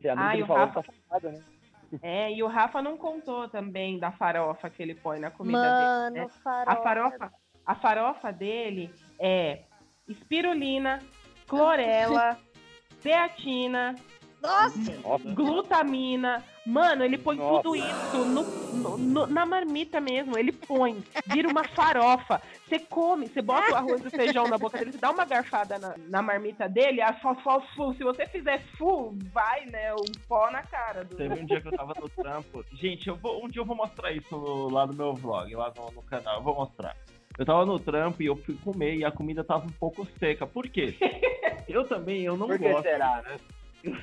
Se 0.00 0.08
a 0.08 0.14
Ai, 0.18 0.40
Nutri 0.40 0.52
o 0.52 0.56
Rafa- 0.56 0.82
tá 0.82 0.92
falado, 1.08 1.32
né? 1.36 1.44
É, 2.02 2.30
e 2.30 2.42
o 2.42 2.46
Rafa 2.48 2.82
não 2.82 2.98
contou 2.98 3.48
também 3.48 3.98
da 3.98 4.12
farofa 4.12 4.68
que 4.68 4.82
ele 4.82 4.94
põe 4.94 5.18
na 5.18 5.30
comida 5.30 5.58
Mano, 5.58 6.14
dele. 6.14 6.26
né? 6.26 6.32
farofa. 6.44 6.70
A 6.78 6.82
farofa, 6.82 7.32
a 7.64 7.74
farofa 7.74 8.30
dele 8.30 8.94
é 9.18 9.64
espirulina, 10.06 10.98
clorela, 11.46 12.38
zeatina, 13.02 13.94
Nossa! 14.40 14.92
Glutamina. 15.34 16.44
Mano, 16.64 17.02
ele 17.02 17.16
põe 17.18 17.36
Nossa. 17.36 17.62
tudo 17.62 17.74
isso 17.74 18.24
no, 18.26 18.42
no- 18.76 18.98
no- 18.98 19.26
na 19.26 19.46
marmita 19.46 20.00
mesmo. 20.00 20.38
Ele 20.38 20.52
põe, 20.52 21.02
vira 21.26 21.48
uma 21.48 21.64
farofa. 21.64 22.40
Você 22.68 22.78
come, 22.78 23.26
você 23.26 23.40
bota 23.40 23.72
o 23.72 23.74
arroz 23.74 24.04
e 24.04 24.08
o 24.08 24.10
feijão 24.10 24.46
na 24.46 24.58
boca 24.58 24.76
dele, 24.78 24.92
você 24.92 24.98
dá 24.98 25.10
uma 25.10 25.24
garfada 25.24 25.78
na, 25.78 25.94
na 26.08 26.20
marmita 26.22 26.68
dele, 26.68 27.00
a 27.00 27.14
fo, 27.14 27.34
fo, 27.36 27.60
fu, 27.74 27.94
se 27.94 28.04
você 28.04 28.26
fizer 28.26 28.62
full, 28.76 29.16
vai, 29.32 29.64
né, 29.66 29.94
o 29.94 30.04
pó 30.28 30.50
na 30.50 30.62
cara 30.62 31.02
do. 31.04 31.16
Teve 31.16 31.40
um 31.40 31.46
dia 31.46 31.60
que 31.62 31.68
eu 31.68 31.72
tava 31.72 31.94
no 31.98 32.08
trampo. 32.10 32.62
Gente, 32.74 33.08
eu 33.08 33.16
vou, 33.16 33.42
um 33.44 33.48
dia 33.48 33.62
eu 33.62 33.66
vou 33.66 33.74
mostrar 33.76 34.12
isso 34.12 34.68
lá 34.70 34.86
no 34.86 34.92
meu 34.92 35.14
vlog, 35.14 35.52
lá 35.56 35.72
no, 35.74 35.90
no 35.90 36.02
canal. 36.02 36.36
Eu 36.36 36.42
vou 36.42 36.54
mostrar. 36.54 36.94
Eu 37.38 37.46
tava 37.46 37.64
no 37.64 37.78
trampo 37.78 38.20
e 38.20 38.26
eu 38.26 38.36
fui 38.36 38.56
comer 38.56 38.96
e 38.96 39.04
a 39.04 39.12
comida 39.12 39.44
tava 39.44 39.64
um 39.64 39.72
pouco 39.72 40.04
seca. 40.18 40.44
Por 40.46 40.68
quê? 40.68 40.94
Eu 41.68 41.86
também, 41.86 42.22
eu 42.22 42.34
não 42.34 42.46
por 42.46 42.58
que 42.58 42.66
gosto. 42.66 42.82
será, 42.82 43.22
né? 43.22 43.36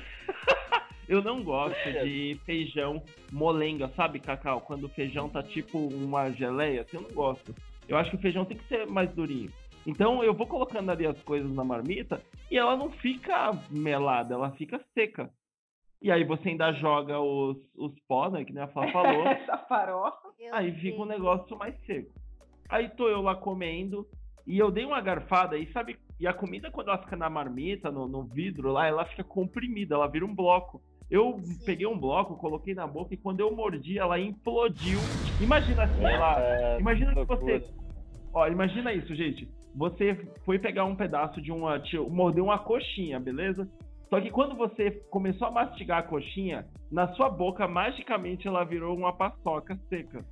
Eu 1.08 1.20
não 1.22 1.42
gosto 1.42 1.92
de 2.04 2.38
feijão 2.44 3.02
molenga, 3.32 3.88
sabe, 3.96 4.18
Cacau? 4.18 4.60
Quando 4.60 4.84
o 4.84 4.88
feijão 4.88 5.28
tá 5.28 5.42
tipo 5.42 5.78
uma 5.78 6.30
geleia, 6.30 6.82
assim, 6.82 6.96
eu 6.96 7.02
não 7.02 7.10
gosto. 7.10 7.54
Eu 7.88 7.96
acho 7.96 8.10
que 8.10 8.16
o 8.16 8.20
feijão 8.20 8.44
tem 8.44 8.56
que 8.56 8.66
ser 8.66 8.86
mais 8.86 9.12
durinho. 9.12 9.52
Então 9.86 10.24
eu 10.24 10.34
vou 10.34 10.48
colocando 10.48 10.90
ali 10.90 11.06
as 11.06 11.20
coisas 11.22 11.52
na 11.52 11.62
marmita 11.62 12.20
e 12.50 12.58
ela 12.58 12.76
não 12.76 12.90
fica 12.90 13.52
melada, 13.70 14.34
ela 14.34 14.50
fica 14.52 14.80
seca. 14.94 15.30
E 16.02 16.10
aí 16.10 16.24
você 16.24 16.48
ainda 16.48 16.72
joga 16.72 17.20
os, 17.20 17.56
os 17.76 17.92
pó, 18.08 18.28
né, 18.28 18.44
que 18.44 18.52
nem 18.52 18.64
a 18.64 18.68
Flá 18.68 18.90
falou. 18.92 19.26
Essa 19.26 19.58
farofa. 19.58 20.28
Aí 20.52 20.72
fica 20.80 21.00
um 21.00 21.06
negócio 21.06 21.56
mais 21.56 21.74
seco. 21.84 22.12
Aí 22.68 22.88
tô 22.90 23.08
eu 23.08 23.22
lá 23.22 23.34
comendo 23.34 24.06
e 24.46 24.58
eu 24.58 24.70
dei 24.70 24.84
uma 24.84 25.00
garfada 25.00 25.56
e 25.56 25.70
sabe, 25.72 25.98
e 26.20 26.26
a 26.26 26.32
comida 26.32 26.70
quando 26.70 26.88
ela 26.88 26.98
fica 26.98 27.16
na 27.16 27.28
marmita, 27.28 27.90
no, 27.90 28.06
no 28.06 28.24
vidro 28.24 28.70
lá, 28.70 28.86
ela 28.86 29.04
fica 29.06 29.24
comprimida, 29.24 29.94
ela 29.94 30.06
vira 30.06 30.24
um 30.24 30.34
bloco. 30.34 30.80
Eu 31.10 31.38
Sim. 31.40 31.64
peguei 31.64 31.86
um 31.86 31.98
bloco, 31.98 32.36
coloquei 32.36 32.74
na 32.74 32.86
boca 32.86 33.14
e 33.14 33.16
quando 33.16 33.40
eu 33.40 33.54
mordi, 33.54 33.98
ela 33.98 34.18
implodiu. 34.18 35.00
Imagina 35.40 35.84
assim, 35.84 36.04
ela. 36.04 36.40
É, 36.40 36.80
Imagina 36.80 37.12
que 37.12 37.18
loucura. 37.18 37.60
você. 37.60 37.70
Ó, 38.32 38.46
imagina 38.48 38.92
isso, 38.92 39.14
gente. 39.14 39.48
Você 39.74 40.14
foi 40.44 40.58
pegar 40.58 40.84
um 40.84 40.96
pedaço 40.96 41.40
de 41.40 41.52
uma. 41.52 41.80
Mordeu 42.10 42.44
uma 42.44 42.58
coxinha, 42.58 43.20
beleza? 43.20 43.68
Só 44.08 44.20
que 44.20 44.30
quando 44.30 44.56
você 44.56 44.90
começou 45.10 45.48
a 45.48 45.50
mastigar 45.50 45.98
a 45.98 46.02
coxinha, 46.02 46.66
na 46.90 47.08
sua 47.14 47.28
boca, 47.28 47.66
magicamente 47.66 48.46
ela 48.46 48.64
virou 48.64 48.96
uma 48.96 49.12
paçoca 49.12 49.76
seca. 49.88 50.24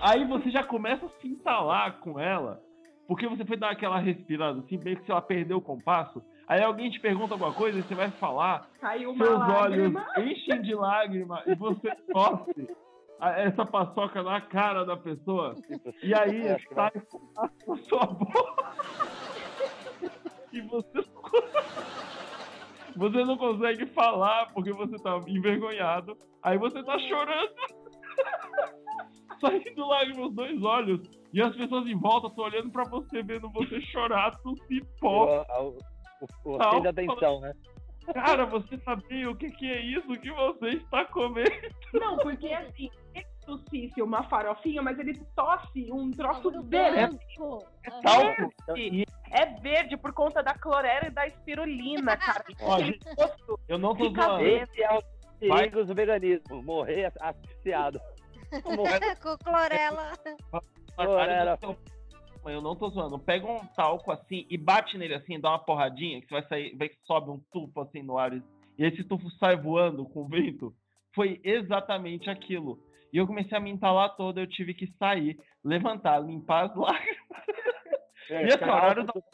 Aí 0.00 0.24
você 0.24 0.50
já 0.50 0.62
começa 0.62 1.06
a 1.06 1.08
se 1.08 1.28
entalar 1.28 1.98
com 2.00 2.18
ela, 2.20 2.60
porque 3.06 3.26
você 3.26 3.44
foi 3.44 3.56
dar 3.56 3.70
aquela 3.70 3.98
respirada, 3.98 4.58
assim, 4.60 4.76
meio 4.78 4.96
que 4.98 5.04
se 5.04 5.10
ela 5.10 5.22
perdeu 5.22 5.58
o 5.58 5.62
compasso. 5.62 6.22
Aí 6.46 6.62
alguém 6.62 6.90
te 6.90 7.00
pergunta 7.00 7.34
alguma 7.34 7.52
coisa 7.52 7.78
e 7.78 7.82
você 7.82 7.94
vai 7.94 8.10
falar, 8.12 8.68
Caiu 8.80 9.10
uma 9.12 9.24
seus 9.24 9.38
lágrima. 9.38 10.06
olhos 10.16 10.30
enchem 10.32 10.62
de 10.62 10.74
lágrima 10.74 11.42
e 11.46 11.54
você 11.54 11.94
tosse 12.12 12.68
essa 13.20 13.66
paçoca 13.66 14.22
na 14.22 14.40
cara 14.40 14.84
da 14.84 14.96
pessoa. 14.96 15.54
E 16.02 16.14
aí 16.14 16.56
sai 16.72 16.92
fumaça 17.10 17.52
na 17.66 17.76
sua 17.84 18.06
boca. 18.06 18.72
E 20.52 20.60
você 20.62 21.04
você 22.96 23.24
não 23.24 23.36
consegue 23.36 23.86
falar 23.86 24.46
porque 24.52 24.72
você 24.72 24.96
tá 24.96 25.20
envergonhado. 25.26 26.16
Aí 26.42 26.58
você 26.58 26.82
tá 26.82 26.98
chorando. 26.98 27.52
Saindo 29.40 29.86
lágrimas 29.86 30.18
nos 30.18 30.34
dois 30.34 30.62
olhos. 30.62 31.00
E 31.32 31.40
as 31.42 31.54
pessoas 31.54 31.86
em 31.86 31.96
volta 31.96 32.26
estão 32.28 32.44
olhando 32.44 32.70
pra 32.70 32.84
você, 32.84 33.22
vendo 33.22 33.50
você 33.50 33.80
chorar, 33.82 34.36
tossir 34.38 34.84
pó. 35.00 35.44
O, 35.60 35.68
o, 35.68 35.76
o, 36.44 36.54
o 36.54 36.58
Não, 36.58 36.70
centro 36.70 36.80
de 36.80 36.88
atenção, 36.88 37.40
né? 37.40 37.52
Cara, 38.14 38.46
você 38.46 38.78
sabia 38.78 39.30
o 39.30 39.36
que, 39.36 39.50
que 39.50 39.70
é 39.70 39.80
isso 39.80 40.18
que 40.20 40.30
você 40.30 40.68
está 40.70 41.04
comendo? 41.04 41.50
Não, 41.92 42.16
porque 42.16 42.48
assim, 42.48 42.90
ele 43.14 43.26
tossisse 43.44 44.00
uma 44.00 44.22
farofinha, 44.24 44.80
mas 44.82 44.98
ele 44.98 45.14
tosse 45.36 45.92
um 45.92 46.10
troço 46.10 46.50
Bagulho 46.50 46.62
verde. 46.62 47.18
branco. 47.36 47.66
Aham. 47.86 48.00
Talco. 48.02 48.54
É 49.30 49.44
verde 49.60 49.96
por 49.98 50.12
conta 50.14 50.42
da 50.42 50.54
clorela 50.54 51.06
e 51.06 51.10
da 51.10 51.26
espirulina, 51.26 52.16
cara. 52.16 52.44
Gosto. 52.58 53.60
eu 53.68 53.78
não 53.78 53.94
tô 53.94 54.04
zoando. 54.04 54.38
verde. 54.38 54.70
Esse 54.72 54.82
é 54.82 54.96
o 54.96 55.02
perigos 55.38 55.86
do 55.86 55.94
veganismo. 55.94 56.62
Morrer 56.62 57.12
asfixiado. 57.20 58.00
Morrer 58.64 59.16
Com 59.22 59.36
clorela. 59.38 60.12
Clorela. 60.96 61.58
Eu 62.44 62.62
não 62.62 62.74
tô 62.74 62.88
zoando. 62.90 63.18
Pega 63.18 63.46
um 63.46 63.58
talco 63.76 64.10
assim 64.10 64.46
e 64.48 64.56
bate 64.56 64.96
nele 64.96 65.14
assim, 65.14 65.40
dá 65.40 65.50
uma 65.50 65.58
porradinha, 65.58 66.20
que 66.20 66.28
você 66.28 66.34
vai 66.34 66.48
sair, 66.48 66.76
vai 66.76 66.88
que 66.88 66.98
sobe 67.04 67.30
um 67.30 67.40
tufo 67.52 67.80
assim 67.80 68.02
no 68.02 68.16
ar. 68.16 68.32
E 68.32 68.42
esse 68.78 69.04
tufo 69.04 69.30
sai 69.32 69.56
voando 69.56 70.04
com 70.06 70.22
o 70.22 70.28
vento. 70.28 70.74
Foi 71.14 71.40
exatamente 71.42 72.30
aquilo. 72.30 72.78
E 73.12 73.16
eu 73.16 73.26
comecei 73.26 73.56
a 73.56 73.60
me 73.60 73.70
entalar 73.70 74.14
toda, 74.16 74.40
eu 74.40 74.46
tive 74.46 74.74
que 74.74 74.86
sair, 74.98 75.38
levantar, 75.64 76.20
limpar 76.20 76.66
as 76.66 76.76
lágrimas. 76.76 77.18
É, 78.30 78.44
E 78.44 78.46
esse 78.48 78.58
cara, 78.58 78.74
horário 78.74 79.04
do, 79.04 79.24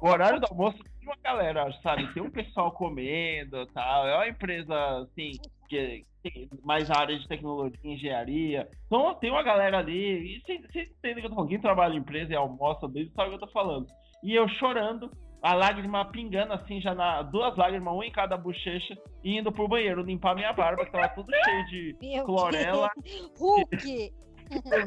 o 0.00 0.08
horário 0.08 0.40
do 0.40 0.46
almoço 0.46 0.78
uma 1.10 1.22
galera, 1.22 1.72
sabe? 1.82 2.12
Tem 2.14 2.22
um 2.22 2.30
pessoal 2.30 2.72
comendo 2.72 3.66
tal. 3.66 4.06
É 4.06 4.14
uma 4.14 4.28
empresa, 4.28 4.74
assim, 4.98 5.32
que 5.68 6.04
tem 6.22 6.48
mais 6.62 6.90
área 6.90 7.18
de 7.18 7.26
tecnologia 7.28 7.78
engenharia. 7.84 8.68
Então 8.86 9.14
tem 9.14 9.30
uma 9.30 9.42
galera 9.42 9.78
ali. 9.78 10.36
E 10.36 10.40
vocês 10.40 10.90
entendem 10.90 11.20
que 11.20 11.26
eu 11.26 11.30
tô 11.30 11.34
falando? 11.36 11.48
Quem 11.50 11.60
trabalha 11.60 11.94
em 11.94 11.98
empresa 11.98 12.32
e 12.32 12.36
almoça 12.36 12.88
desde 12.88 13.12
sabe 13.14 13.28
o 13.28 13.38
que 13.38 13.44
eu 13.44 13.48
tô 13.48 13.52
falando. 13.52 13.86
E 14.22 14.34
eu 14.34 14.48
chorando. 14.48 15.10
a 15.42 15.54
lágrima 15.54 16.04
pingando 16.04 16.52
assim, 16.52 16.80
já 16.80 16.94
na. 16.94 17.22
Duas 17.22 17.56
lágrimas, 17.56 17.94
uma 17.94 18.04
em 18.04 18.12
cada 18.12 18.36
bochecha, 18.36 18.94
e 19.24 19.38
indo 19.38 19.50
pro 19.50 19.68
banheiro 19.68 20.02
limpar 20.02 20.34
minha 20.34 20.52
barba, 20.52 20.84
que 20.84 20.92
tava 20.92 21.08
tudo 21.08 21.32
cheio 21.44 21.66
de 21.66 21.96
Meu 22.02 22.24
clorela. 22.24 22.90
Deus. 23.02 23.32
Hulk! 23.38 24.12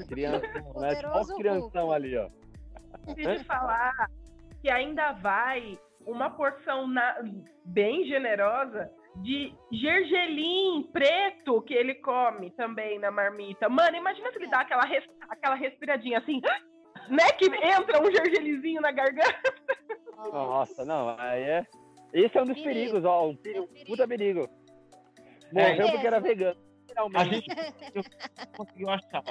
Crianção, 0.09 0.73
né? 0.79 1.01
Olha 1.05 1.21
o 1.21 1.37
crianção 1.37 1.85
Hulk. 1.85 1.95
ali, 1.95 2.17
ó. 2.17 2.29
Preciso 3.13 3.45
falar 3.45 3.93
que 4.61 4.69
ainda 4.69 5.13
vai 5.13 5.79
uma 6.05 6.29
porção 6.29 6.87
na- 6.87 7.17
bem 7.65 8.05
generosa 8.05 8.91
de 9.17 9.53
gergelim 9.71 10.89
preto 10.91 11.61
que 11.61 11.73
ele 11.73 11.95
come 11.95 12.49
também 12.51 12.97
na 12.99 13.11
marmita. 13.11 13.69
Mano, 13.69 13.95
imagina 13.95 14.31
se 14.31 14.37
ele 14.37 14.47
dá 14.47 14.61
aquela, 14.61 14.83
res- 14.85 15.09
aquela 15.29 15.55
respiradinha 15.55 16.17
assim, 16.17 16.41
né? 17.09 17.31
Que 17.37 17.45
entra 17.45 18.01
um 18.01 18.11
gergelinzinho 18.11 18.81
na 18.81 18.91
garganta. 18.91 19.53
Nossa, 20.31 20.83
não, 20.85 21.15
aí 21.19 21.41
é. 21.43 21.65
Esse 22.13 22.37
é 22.37 22.41
um 22.41 22.45
dos 22.45 22.55
Perigo. 22.55 22.73
perigos, 22.73 23.05
ó. 23.05 23.27
Um, 23.29 23.35
perigo, 23.35 23.69
um 23.75 23.85
puta 23.85 24.07
perigo. 24.07 24.47
Morreu 25.51 25.87
É. 25.87 25.91
porque 25.91 26.07
era 26.07 26.19
vegano. 26.19 26.59
A 26.95 27.09
Finalmente. 27.09 27.45
gente 27.47 28.09
conseguiu 28.55 28.89
achar. 28.89 29.23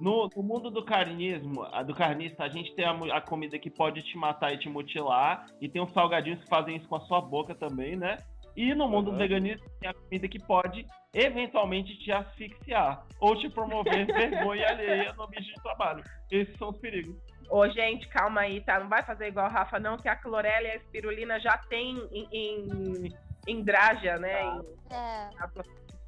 No, 0.00 0.28
no 0.34 0.42
mundo 0.42 0.70
do 0.70 0.84
carnismo, 0.84 1.62
a 1.72 1.82
do 1.82 1.94
carnista, 1.94 2.44
a 2.44 2.48
gente 2.48 2.74
tem 2.74 2.84
a, 2.84 2.92
a 3.16 3.20
comida 3.20 3.58
que 3.58 3.70
pode 3.70 4.02
te 4.02 4.16
matar 4.18 4.52
e 4.52 4.58
te 4.58 4.68
mutilar, 4.68 5.46
e 5.60 5.68
tem 5.68 5.82
os 5.82 5.92
salgadinhos 5.92 6.40
que 6.40 6.48
fazem 6.48 6.76
isso 6.76 6.88
com 6.88 6.96
a 6.96 7.00
sua 7.00 7.20
boca 7.20 7.54
também, 7.54 7.96
né? 7.96 8.18
E 8.54 8.74
no 8.74 8.88
mundo 8.88 9.06
do 9.06 9.10
Aham. 9.12 9.18
veganismo 9.18 9.66
tem 9.80 9.90
a 9.90 9.94
comida 9.94 10.28
que 10.28 10.38
pode 10.38 10.86
eventualmente 11.14 11.96
te 11.98 12.12
asfixiar 12.12 13.06
ou 13.20 13.36
te 13.36 13.48
promover 13.50 14.06
vergonha 14.12 14.68
alheia 14.68 15.12
no 15.14 15.24
ambiente 15.24 15.46
de 15.46 15.62
trabalho. 15.62 16.02
Esses 16.30 16.56
são 16.56 16.70
os 16.70 16.78
perigos. 16.78 17.16
Ô, 17.50 17.68
gente, 17.68 18.08
calma 18.08 18.40
aí, 18.42 18.60
tá? 18.62 18.80
Não 18.80 18.88
vai 18.88 19.02
fazer 19.02 19.28
igual 19.28 19.46
a 19.46 19.50
Rafa, 19.50 19.78
não, 19.78 19.98
que 19.98 20.08
a 20.08 20.16
clorela 20.16 20.66
e 20.66 20.70
a 20.72 20.76
espirulina 20.76 21.38
já 21.38 21.56
tem 21.56 21.96
em, 22.10 22.28
em, 22.32 23.14
em 23.46 23.62
Drágia, 23.62 24.18
né? 24.18 24.42
Em- 24.42 24.76
É. 24.90 25.28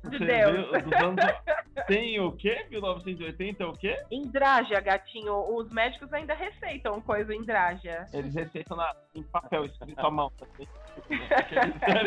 de 0.05 0.18
Deus. 0.18 0.66
anos... 0.74 1.24
Tem 1.86 2.20
o 2.20 2.32
quê? 2.32 2.66
1980 2.70 3.62
é 3.62 3.66
o 3.66 3.72
quê? 3.72 3.96
Drágia, 4.26 4.80
gatinho, 4.80 5.34
os 5.55 5.70
médicos 5.70 6.12
ainda 6.12 6.34
receitam 6.34 7.01
coisa 7.01 7.34
em 7.34 7.42
Drágia. 7.42 8.07
Eles 8.12 8.34
receitam 8.34 8.76
na, 8.76 8.94
em 9.14 9.22
papel 9.22 9.64
escrito 9.64 9.99
à 9.99 10.11
mão. 10.11 10.30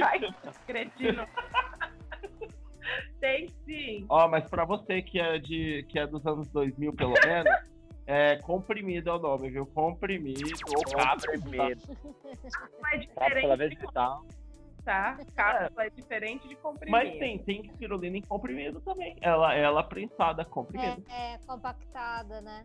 Ai, 0.03 0.19
cretino. 0.67 1.25
Tem 3.19 3.47
sim. 3.65 4.05
Ó, 4.09 4.27
mas 4.27 4.47
pra 4.49 4.65
você 4.65 5.01
que 5.01 5.19
é 5.19 5.37
de 5.37 5.85
que 5.89 5.99
é 5.99 6.05
dos 6.05 6.25
anos 6.25 6.49
2000 6.49 6.93
pelo 6.93 7.13
menos, 7.25 7.51
é 8.05 8.35
comprimido 8.37 9.09
é 9.09 9.13
o 9.13 9.19
nome, 9.19 9.49
viu? 9.49 9.65
Comprimido. 9.65 10.41
Comprimido. 10.65 10.91
Cápsula 10.97 11.71
é 12.91 13.05
Cápsula 13.07 13.57
diferente, 13.57 13.57
vegetal. 13.57 14.25
Tá? 14.83 15.17
Cápsula 15.35 15.85
é 15.85 15.89
diferente 15.89 16.47
de 16.47 16.55
comprimido. 16.55 16.91
Mas 16.91 17.17
tem, 17.17 17.39
tem 17.39 17.65
espirulina 17.65 18.17
em 18.17 18.21
comprimido 18.21 18.79
também. 18.81 19.15
Ela, 19.21 19.53
ela 19.53 19.83
prensada, 19.83 20.43
comprimido. 20.45 21.03
É, 21.09 21.33
é 21.33 21.37
compactada, 21.39 22.41
né? 22.41 22.63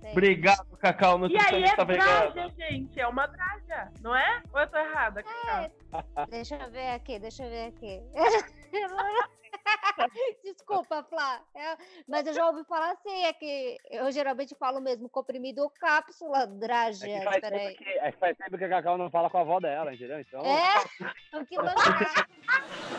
Tem. 0.00 0.12
Obrigado, 0.12 0.76
Cacau, 0.78 1.18
E 1.26 1.36
aí 1.36 1.64
é. 1.64 1.84
Drágia, 1.84 2.48
gente. 2.56 3.00
É 3.00 3.06
uma 3.06 3.26
Drágia, 3.26 3.92
não 4.00 4.14
é? 4.14 4.42
Ou 4.52 4.60
eu 4.60 4.66
tô 4.68 4.78
errada, 4.78 5.22
Cacau? 5.22 6.26
Deixa 6.28 6.56
eu 6.56 6.70
ver 6.70 6.90
aqui, 6.90 7.18
deixa 7.18 7.44
eu 7.44 7.50
ver 7.50 7.66
aqui. 7.66 8.02
Desculpa, 10.44 11.02
Flá. 11.04 11.40
É, 11.54 11.76
mas 12.06 12.26
eu 12.26 12.32
já 12.34 12.46
ouvi 12.48 12.64
falar 12.64 12.92
assim, 12.92 13.24
é 13.24 13.32
que 13.32 13.76
eu 13.90 14.10
geralmente 14.10 14.54
falo 14.54 14.80
mesmo 14.80 15.08
comprimido 15.08 15.62
ou 15.62 15.70
cápsula 15.70 16.42
É 16.42 16.46
drágia. 16.46 17.18
que, 17.18 17.24
faz 17.24 17.40
tempo 17.40 17.76
que, 17.76 17.84
é 17.88 18.12
que 18.12 18.18
faz 18.18 18.36
tempo 18.36 18.58
que 18.58 18.64
a 18.64 18.68
Cacau 18.68 18.98
não 18.98 19.10
fala 19.10 19.30
com 19.30 19.38
a 19.38 19.40
avó 19.40 19.60
dela, 19.60 19.94
entendeu? 19.94 20.20
Então, 20.20 20.44
É? 20.44 20.72
O 21.34 21.44
que 21.44 21.56
você 21.56 21.74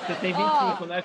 Você 0.06 0.16
tem 0.22 0.34
25, 0.34 0.86
né? 0.86 1.04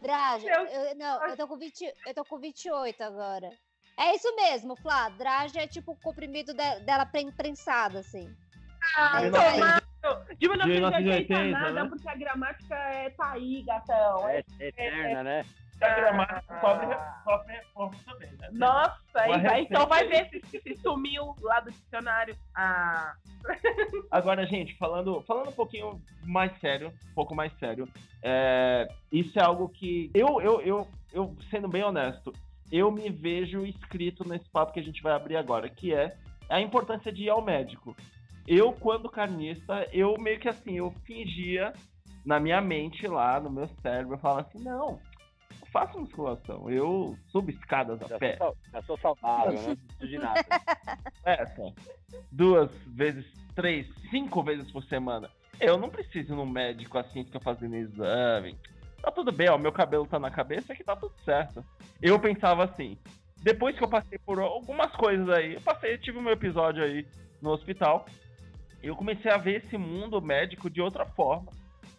Drágia, 0.00 0.50
Eu- 0.72 0.96
não, 0.96 1.28
eu 1.28 1.36
tô 1.36 1.46
com 1.46 1.56
20, 1.56 1.94
eu 2.06 2.14
tô 2.14 2.24
com 2.24 2.38
28 2.38 3.02
agora. 3.02 3.50
É 3.96 4.14
isso 4.16 4.34
mesmo, 4.34 4.74
Flá. 4.76 5.08
Drágia 5.10 5.62
é 5.62 5.66
tipo 5.66 5.92
o 5.92 5.96
comprimido 5.96 6.52
de- 6.54 6.80
dela 6.80 7.06
pre- 7.06 7.30
prensada, 7.32 8.00
assim. 8.00 8.34
Ah, 8.96 9.22
É 9.22 9.30
tomado. 9.30 9.91
De 10.38 10.48
1980 10.48 11.34
1980, 11.34 11.50
nada, 11.50 11.82
né? 11.84 11.88
porque 11.88 12.08
a 12.08 12.14
gramática 12.16 12.74
é 12.74 13.10
tá 13.10 13.32
aí, 13.32 13.62
gatão. 13.62 14.28
é 14.28 14.42
eterna, 14.60 15.22
né? 15.22 15.44
A 15.80 15.88
gramática 15.94 16.60
sofre, 16.60 16.86
sofre 17.24 17.52
reforma 17.54 17.96
também, 18.04 18.30
né? 18.38 18.48
Nossa, 18.52 18.98
vai- 19.14 19.62
então 19.62 19.86
vai 19.86 20.06
ver 20.06 20.28
se, 20.28 20.60
se 20.60 20.76
sumiu 20.76 21.34
lá 21.40 21.60
do 21.60 21.70
dicionário. 21.70 22.36
Ah, 22.54 23.14
Agora, 24.10 24.46
gente, 24.46 24.76
falando, 24.76 25.20
falando 25.22 25.48
um 25.48 25.52
pouquinho 25.54 26.00
mais 26.24 26.56
sério, 26.60 26.92
um 27.10 27.14
pouco 27.14 27.34
mais 27.34 27.52
sério, 27.58 27.88
é, 28.22 28.86
isso 29.10 29.36
é 29.38 29.42
algo 29.42 29.68
que 29.68 30.10
eu, 30.14 30.40
eu, 30.40 30.60
eu, 30.60 30.88
eu, 31.12 31.36
sendo 31.50 31.66
bem 31.68 31.82
honesto, 31.82 32.32
eu 32.70 32.90
me 32.90 33.10
vejo 33.10 33.66
escrito 33.66 34.26
nesse 34.26 34.48
papo 34.50 34.72
que 34.72 34.80
a 34.80 34.84
gente 34.84 35.02
vai 35.02 35.12
abrir 35.12 35.36
agora, 35.36 35.68
que 35.68 35.92
é 35.92 36.16
a 36.48 36.60
importância 36.60 37.10
de 37.12 37.24
ir 37.24 37.30
ao 37.30 37.42
médico. 37.42 37.96
Eu, 38.46 38.72
quando 38.72 39.08
carnista, 39.08 39.88
eu 39.92 40.16
meio 40.18 40.38
que 40.40 40.48
assim, 40.48 40.78
eu 40.78 40.90
fingia 41.04 41.72
na 42.24 42.40
minha 42.40 42.60
mente 42.60 43.06
lá, 43.06 43.40
no 43.40 43.50
meu 43.50 43.68
cérebro, 43.80 44.14
eu 44.14 44.18
falava 44.18 44.40
assim, 44.42 44.62
não, 44.62 45.00
eu 45.60 45.66
faço 45.72 45.98
musculação, 45.98 46.70
eu 46.70 47.16
subo 47.28 47.50
escadas 47.50 48.00
a 48.02 48.08
Já 48.08 48.18
pé. 48.18 48.36
sou, 48.36 48.56
já 48.72 48.82
sou 48.82 48.98
saudável, 48.98 49.52
né? 49.52 49.68
Não 49.68 49.76
preciso 49.76 50.08
de 50.08 50.18
nada. 50.18 50.44
essa 51.24 51.62
duas 52.30 52.70
vezes, 52.86 53.24
três, 53.54 53.86
cinco 54.10 54.42
vezes 54.42 54.70
por 54.70 54.84
semana. 54.84 55.30
Eu 55.60 55.76
não 55.78 55.88
preciso 55.88 56.32
ir 56.32 56.36
num 56.36 56.46
médico 56.46 56.98
assim, 56.98 57.24
ficar 57.24 57.40
fazendo 57.40 57.76
exame. 57.76 58.56
Tá 59.00 59.10
tudo 59.10 59.32
bem, 59.32 59.48
ó, 59.48 59.58
meu 59.58 59.72
cabelo 59.72 60.06
tá 60.06 60.18
na 60.18 60.30
cabeça 60.30 60.74
que 60.74 60.84
tá 60.84 60.94
tudo 60.94 61.14
certo. 61.24 61.64
Eu 62.00 62.18
pensava 62.20 62.64
assim, 62.64 62.96
depois 63.42 63.76
que 63.76 63.82
eu 63.82 63.88
passei 63.88 64.18
por 64.18 64.38
algumas 64.40 64.92
coisas 64.92 65.28
aí, 65.28 65.54
eu 65.54 65.60
passei, 65.60 65.98
tive 65.98 66.18
o 66.18 66.22
meu 66.22 66.32
episódio 66.32 66.82
aí 66.84 67.06
no 67.40 67.50
hospital, 67.50 68.06
eu 68.82 68.96
comecei 68.96 69.30
a 69.30 69.36
ver 69.36 69.64
esse 69.64 69.76
mundo 69.78 70.20
médico 70.20 70.68
de 70.70 70.80
outra 70.80 71.04
forma. 71.06 71.50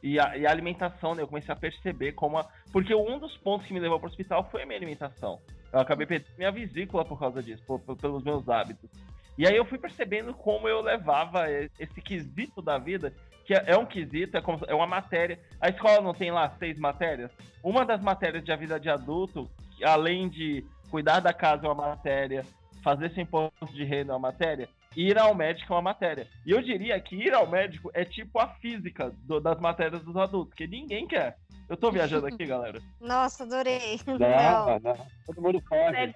E 0.02 0.20
a, 0.20 0.36
e 0.38 0.46
a 0.46 0.52
alimentação, 0.52 1.16
né? 1.16 1.22
Eu 1.24 1.28
comecei 1.28 1.54
a 1.54 1.56
perceber 1.56 2.12
como 2.12 2.38
a. 2.38 2.46
Porque 2.74 2.94
um 2.94 3.18
dos 3.18 3.38
pontos 3.38 3.66
que 3.66 3.74
me 3.74 3.80
levou 3.80 3.98
pro 4.00 4.10
hospital 4.10 4.50
foi 4.52 4.64
a 4.64 4.66
minha 4.66 4.78
alimentação. 4.78 5.40
Eu 5.72 5.80
acabei 5.80 6.06
perdendo 6.06 6.38
minha 6.38 6.52
vesícula 6.52 7.06
por 7.06 7.18
causa 7.18 7.42
disso, 7.42 7.64
por- 7.66 7.80
por- 7.80 7.96
pelos 7.96 8.22
meus 8.22 8.48
hábitos. 8.50 8.90
E 9.38 9.48
aí 9.48 9.56
eu 9.56 9.64
fui 9.66 9.78
percebendo 9.78 10.34
como 10.34 10.68
eu 10.68 10.82
levava 10.82 11.46
esse 11.50 12.02
quesito 12.02 12.62
da 12.62 12.78
vida, 12.78 13.14
que 13.46 13.54
é 13.54 13.64
é 13.68 13.78
um 13.78 13.86
quesito, 13.86 14.36
é, 14.38 14.42
como- 14.42 14.66
é 14.68 14.76
uma 14.76 14.86
matéria. 14.86 15.40
A 15.62 15.70
escola 15.70 16.02
não 16.02 16.14
tem 16.14 16.32
lá 16.32 16.50
seis 16.60 16.78
matérias? 16.78 17.32
Uma 17.64 17.86
das 17.86 18.02
matérias 18.02 18.44
de 18.44 18.52
a 18.52 18.58
vida 18.58 18.78
de 18.78 18.90
adulto, 18.90 19.50
além 19.82 20.28
de 20.28 20.66
cuidar 20.92 21.22
da 21.22 21.34
casa 21.34 21.66
é 21.66 21.70
uma 21.70 21.88
matéria, 21.88 22.46
fazer 22.84 23.10
seu 23.12 23.24
imposto 23.24 23.66
de 23.74 23.86
renda 23.86 24.12
é 24.12 24.16
uma 24.16 24.28
matéria, 24.30 24.68
ir 24.96 25.18
ao 25.18 25.34
médico 25.36 25.72
é 25.74 25.76
uma 25.76 25.82
matéria. 25.82 26.28
E 26.46 26.52
eu 26.52 26.62
diria 26.62 27.00
que 27.00 27.16
ir 27.16 27.34
ao 27.34 27.48
médico 27.48 27.90
é 27.94 28.04
tipo 28.06 28.40
a 28.40 28.48
física 28.56 29.12
do- 29.24 29.40
das 29.40 29.60
matérias 29.60 30.02
dos 30.04 30.16
adultos, 30.16 30.54
que 30.56 30.68
ninguém 30.68 31.08
quer. 31.08 31.38
Eu 31.70 31.78
tô 31.78 31.90
viajando 31.92 32.28
aqui, 32.28 32.46
galera. 32.46 32.82
Nossa, 33.00 33.44
adorei. 33.44 34.00
Não. 34.06 34.18
Não, 34.18 34.80
não. 34.80 35.08
Todo 35.26 35.42
mundo 35.42 35.62
foge. 35.68 35.96
é, 35.96 36.14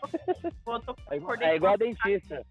É 1.10 1.16
igual, 1.16 1.36
é 1.42 1.56
igual 1.56 1.74
a 1.74 1.78
dentista. 1.78 2.46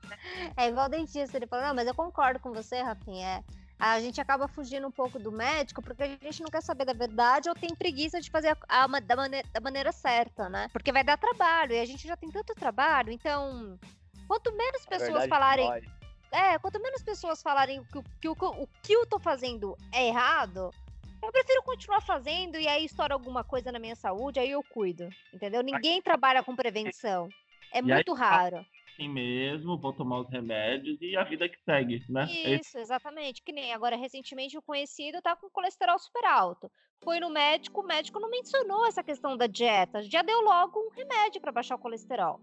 É 0.57 0.69
igual 0.69 0.89
dentista, 0.89 1.37
ele 1.37 1.47
falou, 1.47 1.67
não, 1.67 1.75
mas 1.75 1.87
eu 1.87 1.95
concordo 1.95 2.41
com 2.41 2.53
você, 2.53 2.81
Rafinha. 2.83 3.39
É, 3.39 3.45
a 3.79 4.01
gente 4.01 4.19
acaba 4.21 4.49
fugindo 4.49 4.87
um 4.87 4.91
pouco 4.91 5.19
do 5.19 5.31
médico 5.31 5.83
porque 5.83 6.03
a 6.03 6.07
gente 6.07 6.41
não 6.43 6.49
quer 6.51 6.63
saber 6.63 6.87
da 6.87 6.95
verdade 6.95 7.49
ou 7.51 7.55
tem 7.55 7.75
preguiça 7.75 8.19
de 8.21 8.31
fazer 8.31 8.57
a, 8.69 8.85
a 8.85 8.87
da, 9.01 9.15
maneira, 9.17 9.47
da 9.53 9.61
maneira 9.61 9.93
certa, 9.93 10.49
né? 10.49 10.69
Porque 10.73 10.91
vai 10.91 11.05
dar 11.05 11.19
trabalho 11.19 11.73
e 11.75 11.81
a 11.81 11.85
gente 11.85 12.09
já 12.09 12.17
tem 12.17 12.31
tanto 12.31 12.55
trabalho, 12.55 13.13
então 13.13 13.79
quanto 14.27 14.51
menos 14.57 14.83
A 14.87 14.89
pessoas 14.89 15.27
falarem. 15.27 15.69
É, 16.33 16.59
quanto 16.59 16.81
menos 16.83 17.03
pessoas 17.03 17.43
falarem 17.43 17.83
que, 17.85 17.99
o 17.99 18.03
que, 18.03 18.35
que- 18.35 18.45
o 18.45 18.69
que 18.83 18.93
eu 18.93 19.07
tô 19.07 19.19
fazendo 19.19 19.77
é 19.93 20.07
errado, 20.09 20.71
eu 21.23 21.33
prefiro 21.33 21.63
continuar 21.63 22.01
fazendo 22.01 22.59
e 22.59 22.69
aí 22.69 22.85
estoura 22.85 23.15
alguma 23.15 23.43
coisa 23.43 23.73
na 23.73 23.79
minha 23.79 23.97
saúde, 23.97 24.39
aí 24.39 24.51
eu 24.51 24.63
cuido, 24.63 25.09
entendeu? 25.33 25.63
Ninguém 25.63 26.01
trabalha 26.03 26.43
com 26.43 26.55
prevenção. 26.55 27.29
É 27.73 27.79
E 27.79 27.81
aí- 27.81 27.95
muito 27.95 28.13
raro. 28.15 28.65
Assim 28.93 29.09
mesmo, 29.11 29.77
vou 29.77 29.93
tomar 29.93 30.21
os 30.21 30.31
remédios 30.31 30.97
e 31.03 31.15
a 31.19 31.23
vida 31.25 31.47
que 31.49 31.59
segue, 31.65 32.03
né? 32.09 32.25
Esse- 32.25 32.55
Isso, 32.55 32.79
exatamente. 32.79 33.43
Que 33.43 33.53
nem 33.53 33.75
agora, 33.75 33.95
recentemente, 33.95 34.57
o 34.57 34.63
conhecido 34.63 35.21
tá 35.21 35.37
com 35.37 35.51
colesterol 35.51 35.99
super 35.99 36.25
alto. 36.25 36.71
Foi 37.05 37.21
no 37.21 37.29
médico, 37.29 37.83
o 37.83 37.87
médico 37.87 38.19
não 38.19 38.31
mencionou 38.31 38.87
essa 38.87 39.03
questão 39.03 39.37
da 39.37 39.47
dieta, 39.47 40.03
já 40.03 40.23
deu 40.23 40.41
logo 40.41 40.81
um 40.81 40.89
remédio 40.91 41.43
para 41.43 41.53
baixar 41.53 41.75
o 41.75 41.79
colesterol. 41.79 42.41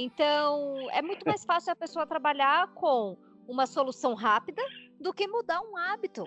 Então, 0.00 0.88
é 0.92 1.02
muito 1.02 1.26
mais 1.26 1.44
fácil 1.44 1.72
a 1.72 1.76
pessoa 1.76 2.06
trabalhar 2.06 2.68
com 2.68 3.16
uma 3.48 3.66
solução 3.66 4.14
rápida 4.14 4.62
do 5.00 5.12
que 5.12 5.26
mudar 5.26 5.60
um 5.60 5.76
hábito. 5.76 6.24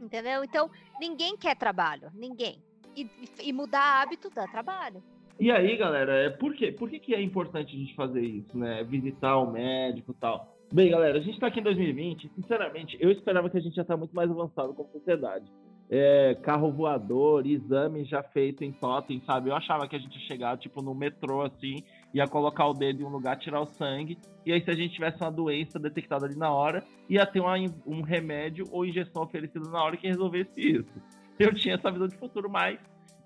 Entendeu? 0.00 0.42
Então, 0.42 0.70
ninguém 0.98 1.36
quer 1.36 1.54
trabalho, 1.54 2.10
ninguém. 2.14 2.62
E, 2.96 3.06
e 3.42 3.52
mudar 3.52 4.00
hábito 4.00 4.30
dá 4.30 4.46
trabalho. 4.46 5.02
E 5.38 5.50
aí, 5.50 5.76
galera, 5.76 6.14
é 6.14 6.30
por, 6.30 6.54
quê? 6.54 6.72
por 6.72 6.88
que, 6.88 6.98
que 6.98 7.14
é 7.14 7.20
importante 7.20 7.76
a 7.76 7.78
gente 7.78 7.94
fazer 7.94 8.22
isso, 8.22 8.56
né? 8.56 8.82
Visitar 8.84 9.36
o 9.36 9.50
médico 9.50 10.12
e 10.12 10.14
tal. 10.14 10.56
Bem, 10.72 10.90
galera, 10.90 11.18
a 11.18 11.20
gente 11.20 11.34
está 11.34 11.48
aqui 11.48 11.60
em 11.60 11.64
2020. 11.64 12.30
Sinceramente, 12.34 12.96
eu 12.98 13.10
esperava 13.10 13.50
que 13.50 13.58
a 13.58 13.60
gente 13.60 13.76
já 13.76 13.82
está 13.82 13.98
muito 13.98 14.16
mais 14.16 14.30
avançado 14.30 14.72
como 14.72 14.88
sociedade. 14.90 15.44
É, 15.90 16.36
carro 16.42 16.72
voador, 16.72 17.46
exame 17.46 18.04
já 18.06 18.22
feito 18.22 18.64
em 18.64 18.72
totem, 18.72 19.20
sabe? 19.26 19.50
Eu 19.50 19.54
achava 19.54 19.86
que 19.86 19.94
a 19.94 19.98
gente 19.98 20.18
ia 20.18 20.26
chegar, 20.26 20.56
tipo, 20.56 20.80
no 20.80 20.94
metrô, 20.94 21.42
assim, 21.42 21.84
ia 22.14 22.28
colocar 22.28 22.66
o 22.68 22.72
dedo 22.72 23.02
em 23.02 23.04
um 23.04 23.08
lugar, 23.08 23.36
tirar 23.36 23.60
o 23.60 23.66
sangue, 23.66 24.16
e 24.46 24.52
aí 24.52 24.62
se 24.62 24.70
a 24.70 24.74
gente 24.74 24.94
tivesse 24.94 25.20
uma 25.20 25.32
doença 25.32 25.80
detectada 25.80 26.26
ali 26.26 26.36
na 26.36 26.50
hora, 26.52 26.84
ia 27.10 27.26
ter 27.26 27.40
uma, 27.40 27.56
um 27.84 28.02
remédio 28.02 28.64
ou 28.70 28.86
injeção 28.86 29.24
oferecida 29.24 29.68
na 29.68 29.82
hora 29.82 29.96
que 29.96 30.06
resolvesse 30.06 30.52
isso. 30.60 30.94
Eu 31.38 31.52
tinha 31.52 31.74
essa 31.74 31.90
visão 31.90 32.06
de 32.06 32.16
futuro, 32.16 32.48
mas 32.48 32.78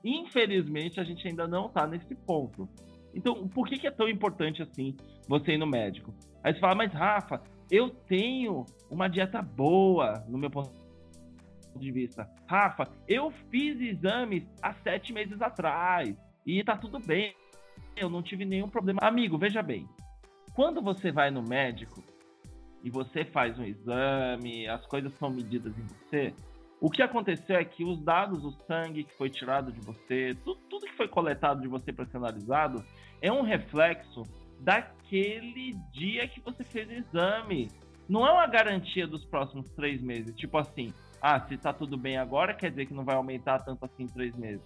infelizmente 0.02 0.98
a 0.98 1.04
gente 1.04 1.28
ainda 1.28 1.46
não 1.46 1.66
está 1.66 1.86
nesse 1.86 2.14
ponto. 2.14 2.66
Então, 3.14 3.46
por 3.48 3.68
que, 3.68 3.78
que 3.78 3.86
é 3.86 3.90
tão 3.90 4.08
importante 4.08 4.62
assim 4.62 4.96
você 5.28 5.52
ir 5.52 5.58
no 5.58 5.66
médico? 5.66 6.14
Aí 6.42 6.54
você 6.54 6.60
fala, 6.60 6.74
mas 6.74 6.92
Rafa, 6.92 7.42
eu 7.70 7.90
tenho 7.90 8.64
uma 8.90 9.08
dieta 9.08 9.42
boa 9.42 10.24
no 10.26 10.38
meu 10.38 10.50
ponto 10.50 10.72
de 11.76 11.92
vista. 11.92 12.28
Rafa, 12.46 12.88
eu 13.06 13.30
fiz 13.50 13.78
exames 13.80 14.44
há 14.62 14.72
sete 14.72 15.12
meses 15.12 15.40
atrás 15.42 16.16
e 16.46 16.64
tá 16.64 16.76
tudo 16.76 16.98
bem. 16.98 17.34
Eu 17.96 18.08
não 18.08 18.22
tive 18.22 18.44
nenhum 18.44 18.68
problema. 18.68 19.00
Amigo, 19.02 19.38
veja 19.38 19.62
bem. 19.62 19.88
Quando 20.54 20.82
você 20.82 21.10
vai 21.10 21.30
no 21.30 21.42
médico 21.42 22.02
e 22.82 22.90
você 22.90 23.24
faz 23.24 23.58
um 23.58 23.64
exame, 23.64 24.68
as 24.68 24.84
coisas 24.86 25.12
são 25.14 25.30
medidas 25.30 25.76
em 25.78 25.86
você, 25.86 26.34
o 26.80 26.90
que 26.90 27.02
aconteceu 27.02 27.56
é 27.56 27.64
que 27.64 27.84
os 27.84 28.00
dados, 28.00 28.44
o 28.44 28.52
sangue 28.66 29.04
que 29.04 29.14
foi 29.14 29.28
tirado 29.28 29.72
de 29.72 29.80
você, 29.80 30.36
tudo, 30.44 30.60
tudo 30.70 30.86
que 30.86 30.96
foi 30.96 31.08
coletado 31.08 31.60
de 31.60 31.68
você 31.68 31.92
para 31.92 32.06
ser 32.06 32.18
analisado, 32.18 32.84
é 33.20 33.32
um 33.32 33.42
reflexo 33.42 34.22
daquele 34.60 35.74
dia 35.92 36.28
que 36.28 36.40
você 36.40 36.62
fez 36.62 36.88
o 36.88 36.92
exame. 36.92 37.68
Não 38.08 38.26
é 38.26 38.32
uma 38.32 38.46
garantia 38.46 39.06
dos 39.06 39.24
próximos 39.24 39.68
três 39.70 40.00
meses. 40.00 40.34
Tipo 40.36 40.56
assim, 40.56 40.92
ah, 41.20 41.40
se 41.40 41.56
tá 41.56 41.72
tudo 41.72 41.96
bem 41.96 42.16
agora, 42.16 42.54
quer 42.54 42.70
dizer 42.70 42.86
que 42.86 42.94
não 42.94 43.04
vai 43.04 43.16
aumentar 43.16 43.58
tanto 43.60 43.84
assim 43.84 44.04
em 44.04 44.08
três 44.08 44.36
meses. 44.36 44.62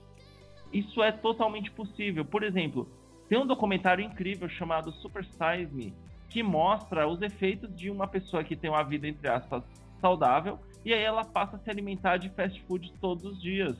Isso 0.72 1.02
é 1.02 1.12
totalmente 1.12 1.70
possível. 1.70 2.24
Por 2.24 2.42
exemplo, 2.42 2.88
tem 3.28 3.38
um 3.38 3.46
documentário 3.46 4.04
incrível 4.04 4.48
chamado 4.48 4.92
Super 4.92 5.24
Size 5.24 5.74
Me, 5.74 5.94
que 6.28 6.42
mostra 6.42 7.06
os 7.06 7.20
efeitos 7.22 7.74
de 7.74 7.90
uma 7.90 8.06
pessoa 8.06 8.42
que 8.44 8.56
tem 8.56 8.70
uma 8.70 8.82
vida, 8.82 9.06
entre 9.06 9.28
aspas, 9.28 9.62
saudável, 10.00 10.58
e 10.84 10.92
aí 10.92 11.02
ela 11.02 11.24
passa 11.24 11.56
a 11.56 11.58
se 11.58 11.70
alimentar 11.70 12.16
de 12.16 12.28
fast 12.30 12.60
food 12.62 12.92
todos 13.00 13.24
os 13.24 13.40
dias. 13.40 13.76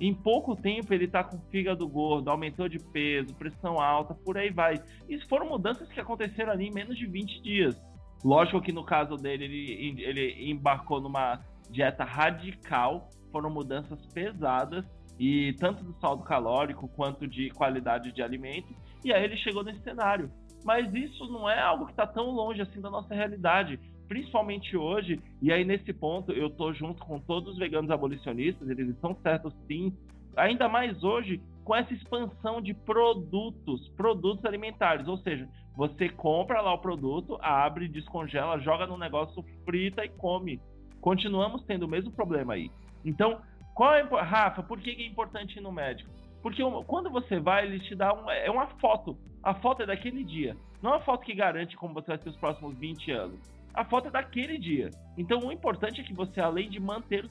Em 0.00 0.14
pouco 0.14 0.54
tempo 0.54 0.94
ele 0.94 1.06
está 1.06 1.24
com 1.24 1.38
fígado 1.50 1.86
gordo, 1.88 2.30
aumentou 2.30 2.68
de 2.68 2.78
peso, 2.78 3.34
pressão 3.34 3.80
alta, 3.80 4.14
por 4.14 4.38
aí 4.38 4.50
vai. 4.50 4.80
Isso 5.08 5.26
foram 5.28 5.48
mudanças 5.48 5.88
que 5.88 6.00
aconteceram 6.00 6.52
ali 6.52 6.68
em 6.68 6.72
menos 6.72 6.96
de 6.96 7.06
20 7.06 7.42
dias. 7.42 7.80
Lógico 8.24 8.60
que 8.60 8.72
no 8.72 8.84
caso 8.84 9.16
dele, 9.16 9.44
ele, 9.44 10.02
ele 10.02 10.50
embarcou 10.50 11.00
numa 11.00 11.40
dieta 11.70 12.04
radical, 12.04 13.08
foram 13.30 13.50
mudanças 13.50 14.04
pesadas, 14.06 14.84
e 15.18 15.54
tanto 15.54 15.82
do 15.82 15.92
saldo 16.00 16.22
calórico 16.22 16.88
quanto 16.88 17.26
de 17.26 17.50
qualidade 17.50 18.12
de 18.12 18.22
alimento, 18.22 18.74
e 19.04 19.12
aí 19.12 19.24
ele 19.24 19.36
chegou 19.36 19.64
nesse 19.64 19.80
cenário. 19.80 20.30
Mas 20.64 20.92
isso 20.94 21.26
não 21.26 21.48
é 21.48 21.60
algo 21.60 21.86
que 21.86 21.92
está 21.92 22.06
tão 22.06 22.30
longe 22.30 22.60
assim 22.60 22.80
da 22.80 22.90
nossa 22.90 23.14
realidade 23.14 23.78
principalmente 24.08 24.76
hoje, 24.76 25.20
e 25.40 25.52
aí 25.52 25.64
nesse 25.64 25.92
ponto 25.92 26.32
eu 26.32 26.48
tô 26.48 26.72
junto 26.72 27.04
com 27.04 27.20
todos 27.20 27.52
os 27.52 27.58
veganos 27.58 27.90
abolicionistas, 27.90 28.68
eles 28.68 28.88
estão 28.88 29.14
certos 29.22 29.52
sim, 29.68 29.94
ainda 30.34 30.68
mais 30.68 31.04
hoje 31.04 31.40
com 31.62 31.76
essa 31.76 31.92
expansão 31.92 32.62
de 32.62 32.72
produtos, 32.72 33.88
produtos 33.90 34.44
alimentares, 34.46 35.06
ou 35.06 35.18
seja, 35.18 35.46
você 35.76 36.08
compra 36.08 36.62
lá 36.62 36.72
o 36.72 36.78
produto, 36.78 37.38
abre, 37.42 37.86
descongela, 37.86 38.58
joga 38.58 38.86
no 38.86 38.96
negócio, 38.96 39.44
frita 39.64 40.04
e 40.04 40.08
come. 40.08 40.60
Continuamos 41.00 41.62
tendo 41.64 41.84
o 41.84 41.88
mesmo 41.88 42.10
problema 42.10 42.54
aí. 42.54 42.70
Então, 43.04 43.40
qual 43.78 43.94
é, 43.94 44.02
Rafa, 44.02 44.62
por 44.62 44.80
que 44.80 44.90
é 44.90 45.06
importante 45.06 45.58
ir 45.58 45.62
no 45.62 45.70
médico? 45.72 46.10
Porque 46.42 46.62
quando 46.86 47.10
você 47.10 47.38
vai, 47.38 47.64
ele 47.64 47.80
te 47.80 47.94
dá 47.94 48.12
uma, 48.12 48.34
é 48.34 48.50
uma 48.50 48.66
foto. 48.66 49.16
A 49.42 49.54
foto 49.54 49.82
é 49.82 49.86
daquele 49.86 50.24
dia. 50.24 50.56
Não 50.82 50.90
é 50.90 50.96
uma 50.96 51.04
foto 51.04 51.24
que 51.24 51.34
garante 51.34 51.76
como 51.76 51.94
você 51.94 52.08
vai 52.08 52.18
ter 52.18 52.28
os 52.28 52.36
próximos 52.36 52.76
20 52.76 53.10
anos 53.12 53.58
a 53.78 53.84
foto 53.84 54.08
é 54.08 54.10
daquele 54.10 54.58
dia. 54.58 54.90
Então 55.16 55.38
o 55.38 55.52
importante 55.52 56.00
é 56.00 56.04
que 56.04 56.12
você, 56.12 56.40
além 56.40 56.68
de 56.68 56.80
manter 56.80 57.24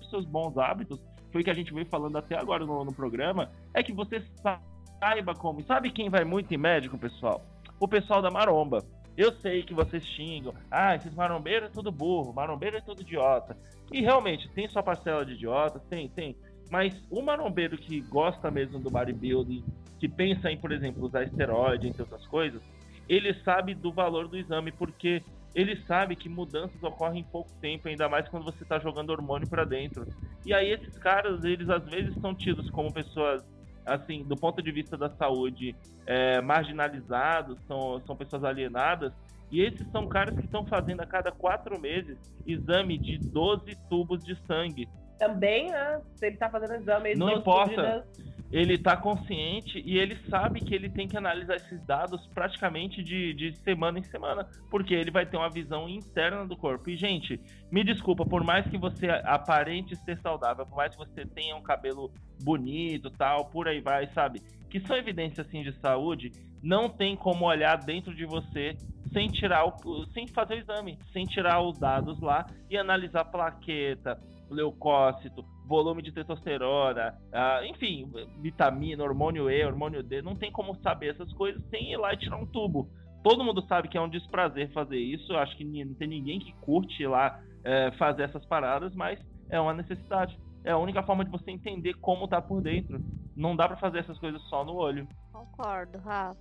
os 0.00 0.08
seus 0.08 0.24
bons 0.24 0.56
hábitos, 0.56 0.98
foi 1.30 1.42
o 1.42 1.44
que 1.44 1.50
a 1.50 1.54
gente 1.54 1.74
veio 1.74 1.84
falando 1.86 2.16
até 2.16 2.38
agora 2.38 2.64
no, 2.64 2.84
no 2.86 2.94
programa, 2.94 3.50
é 3.74 3.82
que 3.82 3.92
você 3.92 4.24
saiba 4.42 5.34
como. 5.34 5.62
Sabe 5.64 5.90
quem 5.90 6.08
vai 6.08 6.24
muito 6.24 6.54
em 6.54 6.56
médico, 6.56 6.96
pessoal? 6.96 7.44
O 7.78 7.86
pessoal 7.86 8.22
da 8.22 8.30
maromba. 8.30 8.82
Eu 9.16 9.32
sei 9.32 9.62
que 9.62 9.72
vocês 9.72 10.04
xingam. 10.04 10.54
Ah, 10.70 10.94
esses 10.94 11.14
marombeiros 11.14 11.68
é 11.68 11.72
tudo 11.72 11.90
burro, 11.90 12.32
marombeiro 12.32 12.76
é 12.76 12.80
tudo 12.80 13.00
idiota. 13.00 13.56
E 13.92 14.00
realmente, 14.00 14.48
tem 14.50 14.68
sua 14.68 14.82
parcela 14.82 15.24
de 15.24 15.32
idiotas, 15.32 15.82
tem, 15.88 16.08
tem. 16.08 16.36
Mas 16.70 17.00
o 17.10 17.22
marombeiro 17.22 17.78
que 17.78 18.00
gosta 18.00 18.50
mesmo 18.50 18.78
do 18.78 18.90
bodybuilding, 18.90 19.64
que 19.98 20.08
pensa 20.08 20.50
em, 20.50 20.58
por 20.58 20.72
exemplo, 20.72 21.04
usar 21.04 21.22
esteroide, 21.22 21.88
entre 21.88 22.02
outras 22.02 22.26
coisas, 22.26 22.60
ele 23.08 23.32
sabe 23.42 23.74
do 23.74 23.92
valor 23.92 24.28
do 24.28 24.36
exame, 24.36 24.72
porque 24.72 25.22
ele 25.54 25.76
sabe 25.86 26.14
que 26.16 26.28
mudanças 26.28 26.82
ocorrem 26.82 27.20
em 27.20 27.24
pouco 27.24 27.50
tempo, 27.60 27.88
ainda 27.88 28.08
mais 28.08 28.28
quando 28.28 28.44
você 28.44 28.62
está 28.62 28.78
jogando 28.78 29.10
hormônio 29.10 29.48
para 29.48 29.64
dentro. 29.64 30.06
E 30.44 30.52
aí 30.52 30.70
esses 30.70 30.98
caras, 30.98 31.42
eles 31.44 31.70
às 31.70 31.84
vezes 31.84 32.14
são 32.20 32.34
tidos 32.34 32.68
como 32.70 32.92
pessoas, 32.92 33.42
assim, 33.86 34.24
do 34.24 34.36
ponto 34.36 34.60
de 34.60 34.72
vista 34.72 34.96
da 34.96 35.08
saúde, 35.10 35.74
é, 36.04 36.40
marginalizados, 36.40 37.58
são, 37.66 38.00
são 38.04 38.16
pessoas 38.16 38.44
alienadas, 38.44 39.12
e 39.50 39.62
esses 39.62 39.88
são 39.92 40.08
caras 40.08 40.34
que 40.36 40.44
estão 40.44 40.66
fazendo 40.66 41.00
a 41.00 41.06
cada 41.06 41.30
quatro 41.30 41.80
meses 41.80 42.18
exame 42.44 42.98
de 42.98 43.16
12 43.18 43.76
tubos 43.88 44.24
de 44.24 44.36
sangue. 44.46 44.88
Também, 45.18 45.70
né? 45.70 46.00
Se 46.16 46.26
ele 46.26 46.36
tá 46.36 46.50
fazendo 46.50 46.74
exame... 46.74 47.14
Não 47.14 47.30
importa 47.30 48.04
ele 48.50 48.74
está 48.74 48.96
consciente 48.96 49.82
e 49.84 49.98
ele 49.98 50.16
sabe 50.28 50.60
que 50.60 50.74
ele 50.74 50.88
tem 50.88 51.08
que 51.08 51.16
analisar 51.16 51.56
esses 51.56 51.84
dados 51.84 52.26
praticamente 52.28 53.02
de, 53.02 53.34
de 53.34 53.56
semana 53.58 53.98
em 53.98 54.04
semana, 54.04 54.48
porque 54.70 54.94
ele 54.94 55.10
vai 55.10 55.26
ter 55.26 55.36
uma 55.36 55.50
visão 55.50 55.88
interna 55.88 56.46
do 56.46 56.56
corpo. 56.56 56.88
E, 56.88 56.96
gente, 56.96 57.40
me 57.70 57.82
desculpa, 57.82 58.24
por 58.24 58.44
mais 58.44 58.66
que 58.68 58.78
você 58.78 59.08
aparente 59.24 59.96
ser 59.96 60.18
saudável, 60.20 60.64
por 60.64 60.76
mais 60.76 60.92
que 60.92 60.98
você 60.98 61.26
tenha 61.26 61.56
um 61.56 61.62
cabelo 61.62 62.12
bonito, 62.42 63.10
tal, 63.10 63.46
por 63.46 63.66
aí 63.66 63.80
vai, 63.80 64.06
sabe? 64.12 64.40
Que 64.70 64.80
são 64.80 64.96
evidências 64.96 65.46
assim 65.46 65.62
de 65.62 65.72
saúde, 65.80 66.30
não 66.62 66.88
tem 66.88 67.16
como 67.16 67.46
olhar 67.46 67.76
dentro 67.78 68.14
de 68.14 68.24
você 68.24 68.76
sem 69.12 69.28
tirar 69.28 69.66
o, 69.66 70.06
sem 70.12 70.26
fazer 70.28 70.54
o 70.54 70.58
exame, 70.58 70.98
sem 71.12 71.24
tirar 71.24 71.62
os 71.62 71.78
dados 71.78 72.20
lá 72.20 72.46
e 72.68 72.76
analisar 72.76 73.24
plaqueta, 73.24 74.20
leucócito, 74.50 75.44
volume 75.66 76.00
de 76.00 76.12
testosterona, 76.12 77.14
uh, 77.32 77.64
enfim, 77.64 78.10
vitamina, 78.40 79.02
hormônio 79.02 79.50
E, 79.50 79.64
hormônio 79.64 80.02
D, 80.02 80.22
não 80.22 80.34
tem 80.34 80.50
como 80.52 80.76
saber 80.76 81.10
essas 81.10 81.32
coisas 81.32 81.62
sem 81.68 81.92
ir 81.92 81.96
lá 81.96 82.14
e 82.14 82.16
tirar 82.16 82.36
um 82.36 82.46
tubo. 82.46 82.88
Todo 83.22 83.44
mundo 83.44 83.60
sabe 83.66 83.88
que 83.88 83.98
é 83.98 84.00
um 84.00 84.08
desprazer 84.08 84.72
fazer 84.72 84.98
isso, 84.98 85.32
eu 85.32 85.38
acho 85.38 85.56
que 85.56 85.64
não 85.64 85.94
tem 85.94 86.08
ninguém 86.08 86.38
que 86.38 86.52
curte 86.60 87.02
ir 87.02 87.08
lá 87.08 87.40
é, 87.64 87.90
fazer 87.92 88.22
essas 88.22 88.44
paradas, 88.46 88.94
mas 88.94 89.18
é 89.50 89.60
uma 89.60 89.74
necessidade. 89.74 90.38
É 90.64 90.70
a 90.70 90.78
única 90.78 91.02
forma 91.02 91.24
de 91.24 91.30
você 91.30 91.50
entender 91.50 91.94
como 91.94 92.28
tá 92.28 92.40
por 92.40 92.60
dentro. 92.60 93.00
Não 93.36 93.54
dá 93.54 93.68
para 93.68 93.76
fazer 93.76 93.98
essas 93.98 94.18
coisas 94.18 94.40
só 94.42 94.64
no 94.64 94.74
olho. 94.74 95.06
Concordo, 95.32 95.98
Rafa. 95.98 96.38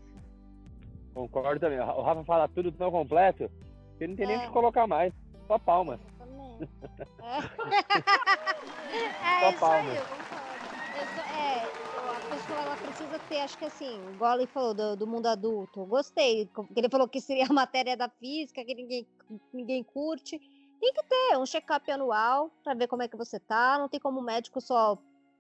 Concordo 1.14 1.60
também. 1.60 1.80
O 1.80 2.02
Rafa 2.02 2.24
fala 2.24 2.48
tudo 2.48 2.72
tão 2.72 2.92
completo 2.92 3.50
que 3.98 4.08
não 4.08 4.16
tem 4.16 4.26
é. 4.26 4.28
nem 4.30 4.38
o 4.38 4.42
que 4.42 4.50
colocar 4.50 4.88
mais. 4.88 5.14
Só 5.48 5.60
palmas. 5.60 6.00
É, 7.22 7.40
é 9.46 9.54
isso 9.54 9.66
aí, 9.66 9.96
eu 9.96 10.06
concordo. 10.06 10.66
é, 11.32 11.86
a 12.16 12.20
pessoa 12.30 12.62
ela 12.62 12.78
precisa 12.78 13.20
ter, 13.20 13.40
acho 13.40 13.58
que 13.58 13.66
assim, 13.66 14.00
igual 14.14 14.36
ele 14.36 14.48
falou 14.48 14.74
do, 14.74 14.96
do 14.96 15.08
mundo 15.08 15.28
adulto. 15.28 15.86
Gostei, 15.86 16.50
ele 16.76 16.90
falou 16.90 17.08
que 17.08 17.20
seria 17.20 17.46
a 17.46 17.54
matéria 17.54 17.98
da 17.98 18.10
física, 18.10 18.64
que 18.64 18.76
ninguém, 18.76 19.08
ninguém 19.54 19.84
curte. 19.84 20.40
Tem 20.80 20.94
que 20.94 21.04
ter 21.04 21.38
um 21.38 21.46
check-up 21.46 21.90
anual 21.92 22.52
para 22.64 22.74
ver 22.74 22.88
como 22.88 23.02
é 23.02 23.08
que 23.08 23.18
você 23.18 23.40
tá. 23.40 23.78
Não 23.78 23.90
tem 23.90 24.00
como 24.00 24.20
o 24.20 24.24
médico 24.24 24.62
só 24.62 24.98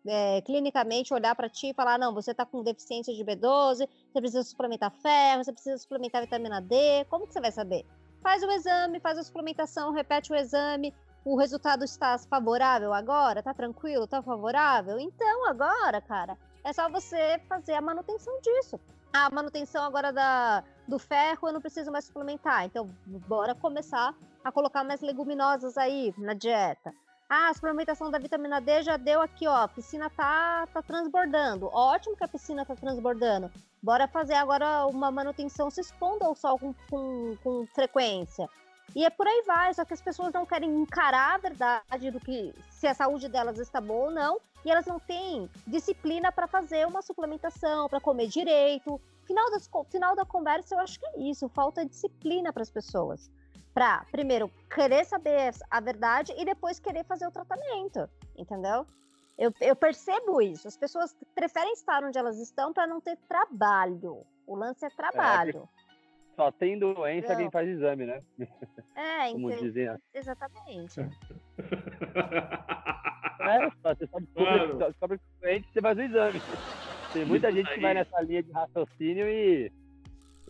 é, 0.07 0.41
clinicamente 0.41 1.13
olhar 1.13 1.35
para 1.35 1.49
ti 1.49 1.69
e 1.69 1.73
falar: 1.73 1.97
não, 1.97 2.13
você 2.13 2.31
está 2.31 2.45
com 2.45 2.63
deficiência 2.63 3.13
de 3.13 3.23
B12, 3.23 3.87
você 4.11 4.19
precisa 4.19 4.43
suplementar 4.43 4.91
ferro, 4.91 5.43
você 5.43 5.51
precisa 5.51 5.77
suplementar 5.77 6.21
vitamina 6.21 6.61
D. 6.61 7.05
Como 7.09 7.27
que 7.27 7.33
você 7.33 7.41
vai 7.41 7.51
saber? 7.51 7.85
Faz 8.21 8.41
o 8.41 8.51
exame, 8.51 8.99
faz 8.99 9.17
a 9.17 9.23
suplementação, 9.23 9.91
repete 9.91 10.31
o 10.31 10.35
exame, 10.35 10.93
o 11.25 11.35
resultado 11.35 11.83
está 11.83 12.17
favorável 12.19 12.93
agora? 12.93 13.41
Tá 13.41 13.51
tranquilo? 13.51 14.05
Tá 14.05 14.21
favorável? 14.21 14.99
Então, 14.99 15.49
agora, 15.49 15.99
cara, 15.99 16.37
é 16.63 16.71
só 16.71 16.87
você 16.87 17.41
fazer 17.49 17.73
a 17.73 17.81
manutenção 17.81 18.39
disso. 18.41 18.79
A 19.11 19.29
manutenção 19.31 19.83
agora 19.83 20.13
da, 20.13 20.63
do 20.87 20.99
ferro 20.99 21.47
eu 21.47 21.53
não 21.53 21.61
preciso 21.61 21.91
mais 21.91 22.05
suplementar. 22.05 22.65
Então, 22.65 22.87
bora 23.27 23.55
começar 23.55 24.13
a 24.43 24.51
colocar 24.51 24.83
mais 24.83 25.01
leguminosas 25.01 25.77
aí 25.77 26.13
na 26.15 26.35
dieta. 26.35 26.93
Ah, 27.27 27.49
a 27.49 27.53
suplementação 27.55 28.11
da 28.11 28.19
vitamina 28.19 28.61
D 28.61 28.83
já 28.83 28.97
deu 28.97 29.19
aqui, 29.19 29.47
ó. 29.47 29.63
A 29.63 29.67
piscina 29.67 30.11
tá, 30.11 30.67
tá 30.71 30.83
transbordando. 30.83 31.65
Ótimo 31.73 32.15
que 32.15 32.23
a 32.23 32.27
piscina 32.27 32.63
tá 32.63 32.75
transbordando. 32.75 33.51
Bora 33.81 34.07
fazer 34.07 34.35
agora 34.35 34.85
uma 34.85 35.09
manutenção 35.09 35.71
se 35.71 35.81
expondo 35.81 36.23
ao 36.23 36.35
sol 36.35 36.59
com, 36.59 36.75
com, 36.87 37.35
com 37.43 37.65
frequência. 37.73 38.47
E 38.93 39.05
é 39.05 39.09
por 39.09 39.27
aí 39.27 39.43
vai, 39.45 39.73
só 39.73 39.83
que 39.85 39.93
as 39.93 40.01
pessoas 40.01 40.33
não 40.33 40.45
querem 40.45 40.69
encarar 40.81 41.35
a 41.35 41.37
verdade 41.37 42.11
do 42.11 42.19
que 42.19 42.53
se 42.69 42.87
a 42.87 42.93
saúde 42.93 43.27
delas 43.27 43.59
está 43.59 43.79
boa 43.81 44.05
ou 44.05 44.11
não, 44.11 44.39
e 44.63 44.71
elas 44.71 44.85
não 44.85 44.99
têm 44.99 45.49
disciplina 45.67 46.31
para 46.31 46.47
fazer 46.47 46.87
uma 46.87 47.01
suplementação, 47.01 47.87
para 47.87 47.99
comer 47.99 48.27
direito. 48.27 48.99
Final, 49.25 49.51
das, 49.51 49.69
final 49.89 50.15
da 50.15 50.25
conversa, 50.25 50.75
eu 50.75 50.79
acho 50.79 50.99
que 50.99 51.05
é 51.05 51.19
isso, 51.19 51.49
falta 51.49 51.85
disciplina 51.85 52.53
para 52.53 52.63
as 52.63 52.69
pessoas 52.69 53.29
para 53.75 54.05
primeiro 54.09 54.49
querer 54.73 55.03
saber 55.03 55.53
a 55.69 55.81
verdade 55.81 56.33
e 56.37 56.45
depois 56.45 56.79
querer 56.79 57.03
fazer 57.03 57.27
o 57.27 57.31
tratamento, 57.31 58.09
entendeu? 58.37 58.87
Eu, 59.37 59.53
eu 59.59 59.75
percebo 59.75 60.41
isso. 60.41 60.65
As 60.65 60.77
pessoas 60.77 61.13
preferem 61.35 61.73
estar 61.73 62.01
onde 62.01 62.17
elas 62.17 62.39
estão 62.39 62.71
para 62.71 62.87
não 62.87 63.01
ter 63.01 63.17
trabalho. 63.27 64.25
O 64.47 64.55
lance 64.55 64.85
é 64.85 64.89
trabalho. 64.89 65.67
É, 66.35 66.41
só 66.41 66.51
tem 66.51 66.77
doença 66.77 67.29
não. 67.29 67.37
quem 67.37 67.49
faz 67.49 67.69
exame, 67.69 68.05
né? 68.05 68.21
É, 68.95 69.31
Como 69.31 69.49
então, 69.51 69.63
dizem. 69.63 69.87
Exatamente. 70.13 70.99
é, 73.39 73.69
você 73.69 74.07
só 74.07 74.19
descobre, 74.19 74.73
descobre 74.85 75.19
doente 75.41 75.67
você 75.73 75.81
faz 75.81 75.97
o 75.97 76.01
exame. 76.01 76.41
Tem 77.13 77.25
muita 77.25 77.51
gente 77.51 77.73
que 77.73 77.79
vai 77.79 77.93
nessa 77.93 78.21
linha 78.21 78.43
de 78.43 78.51
raciocínio 78.51 79.27
e, 79.29 79.71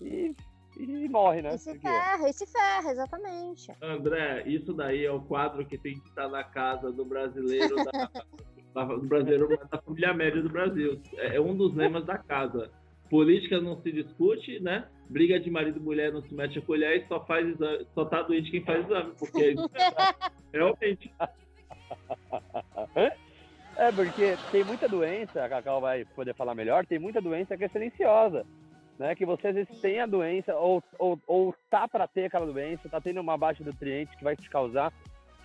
e 0.02 0.36
e 0.78 1.08
morre, 1.08 1.42
né? 1.42 1.56
E 1.56 1.58
se 1.58 1.80
ferra, 1.80 2.30
e 2.30 2.34
se 2.34 2.46
ferra, 2.46 2.92
exatamente. 2.92 3.72
André, 3.82 4.44
isso 4.46 4.74
daí 4.74 5.06
é 5.06 5.12
o 5.12 5.22
quadro 5.22 5.66
que 5.66 5.78
tem 5.78 5.98
que 5.98 6.10
estar 6.10 6.28
na 6.28 6.44
casa 6.44 6.92
do 6.92 7.06
brasileiro, 7.06 7.76
da, 7.76 7.92
da, 8.76 8.84
do 8.84 9.08
brasileiro 9.08 9.48
da 9.72 9.82
família 9.82 10.14
média 10.14 10.42
do 10.42 10.50
Brasil. 10.50 11.02
É, 11.14 11.38
é 11.38 11.42
um 11.42 11.56
dos 11.56 11.74
lemas 11.74 12.06
da 12.06 12.18
casa. 12.18 12.70
Política 13.10 13.62
não 13.62 13.82
se 13.82 13.90
discute, 13.90 14.60
né? 14.60 14.90
Briga 15.10 15.40
de 15.40 15.52
marido 15.52 15.80
e 15.80 15.82
mulher 15.82 16.12
não 16.12 16.22
se 16.22 16.34
mete 16.34 16.60
a 16.60 16.62
colher 16.62 17.04
e 17.04 17.08
só 17.08 17.24
faz 17.26 17.48
exame, 17.48 17.88
só 17.94 18.06
tá 18.06 18.22
doente 18.24 18.52
quem 18.52 18.64
faz 18.64 18.86
exame, 18.86 19.14
porque 19.18 19.56
realmente. 20.54 21.12
É, 23.78 23.92
porque 23.92 24.38
tem 24.54 24.64
muita 24.64 24.88
doença, 24.88 25.44
a 25.44 25.50
Cacau 25.50 25.82
vai 25.82 26.06
poder 26.06 26.34
falar 26.34 26.56
melhor, 26.56 26.86
tem 26.86 26.98
muita 26.98 27.22
doença 27.22 27.58
que 27.58 27.66
é 27.66 27.68
silenciosa 27.68 28.46
né? 28.98 29.16
Que 29.16 29.26
você 29.26 29.50
às 29.50 29.56
vezes 29.56 29.82
tem 29.82 30.00
a 30.00 30.06
doença 30.06 30.56
ou, 30.56 30.84
ou, 30.98 31.20
ou 31.28 31.56
tá 31.70 31.88
para 31.88 32.08
ter 32.08 32.26
aquela 32.26 32.46
doença, 32.46 32.90
tá 32.90 33.02
tendo 33.02 33.20
uma 33.20 33.38
baixa 33.38 33.64
de 33.64 33.70
nutrientes 33.70 34.16
que 34.16 34.24
vai 34.24 34.36
te 34.36 34.50
causar 34.50 34.92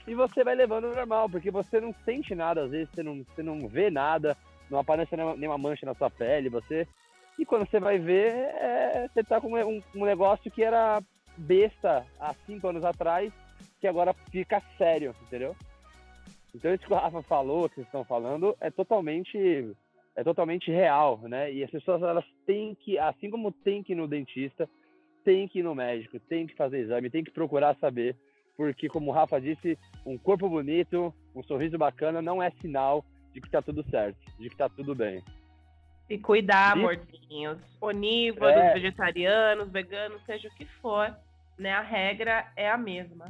e 0.06 0.14
você 0.14 0.42
vai 0.42 0.54
levando 0.54 0.94
normal, 0.94 1.28
porque 1.28 1.50
você 1.50 1.80
não 1.80 1.94
sente 2.04 2.34
nada, 2.34 2.64
às 2.64 2.70
vezes 2.70 2.88
você 2.92 3.02
não, 3.02 3.22
você 3.22 3.42
não 3.42 3.68
vê 3.68 3.90
nada, 3.90 4.36
não 4.70 4.78
aparece 4.78 5.14
nenhuma 5.16 5.58
mancha 5.58 5.84
na 5.84 5.94
sua 5.94 6.10
pele, 6.10 6.48
você... 6.48 6.86
E 7.40 7.46
quando 7.46 7.66
você 7.66 7.80
vai 7.80 7.98
ver, 7.98 8.34
é, 8.34 9.08
você 9.08 9.24
tá 9.24 9.40
com 9.40 9.48
um, 9.48 9.82
um 9.94 10.04
negócio 10.04 10.50
que 10.50 10.62
era 10.62 11.02
besta 11.38 12.04
há 12.20 12.34
cinco 12.44 12.68
anos 12.68 12.84
atrás, 12.84 13.32
que 13.80 13.86
agora 13.86 14.12
fica 14.30 14.62
sério, 14.76 15.16
entendeu? 15.22 15.56
Então 16.54 16.74
isso 16.74 16.86
que 16.86 16.92
o 16.92 16.96
Rafa 16.96 17.22
falou, 17.22 17.66
que 17.66 17.76
vocês 17.76 17.86
estão 17.86 18.04
falando, 18.04 18.54
é 18.60 18.70
totalmente 18.70 19.74
é 20.14 20.22
totalmente 20.22 20.70
real, 20.70 21.18
né? 21.22 21.50
E 21.50 21.64
as 21.64 21.70
pessoas 21.70 22.02
elas 22.02 22.26
têm 22.44 22.74
que, 22.74 22.98
assim 22.98 23.30
como 23.30 23.50
tem 23.50 23.82
que 23.82 23.94
ir 23.94 23.96
no 23.96 24.06
dentista, 24.06 24.68
tem 25.24 25.48
que 25.48 25.60
ir 25.60 25.62
no 25.62 25.74
médico, 25.74 26.20
tem 26.20 26.46
que 26.46 26.54
fazer 26.54 26.80
exame, 26.80 27.08
tem 27.08 27.24
que 27.24 27.30
procurar 27.30 27.74
saber, 27.80 28.14
porque 28.54 28.86
como 28.86 29.10
o 29.10 29.14
Rafa 29.14 29.40
disse, 29.40 29.78
um 30.04 30.18
corpo 30.18 30.46
bonito, 30.46 31.14
um 31.34 31.42
sorriso 31.42 31.78
bacana 31.78 32.20
não 32.20 32.42
é 32.42 32.50
sinal 32.60 33.02
de 33.32 33.40
que 33.40 33.46
está 33.46 33.62
tudo 33.62 33.82
certo, 33.88 34.18
de 34.38 34.48
que 34.48 34.54
está 34.54 34.68
tudo 34.68 34.94
bem. 34.94 35.22
E 36.10 36.18
cuidar, 36.18 36.76
e... 36.76 36.80
mortinhos, 36.80 37.58
onívoros, 37.80 38.56
é... 38.56 38.74
vegetarianos, 38.74 39.70
veganos, 39.70 40.20
seja 40.26 40.48
o 40.48 40.54
que 40.54 40.66
for, 40.82 41.16
né? 41.58 41.72
A 41.72 41.80
regra 41.80 42.52
é 42.56 42.68
a 42.68 42.76
mesma. 42.76 43.26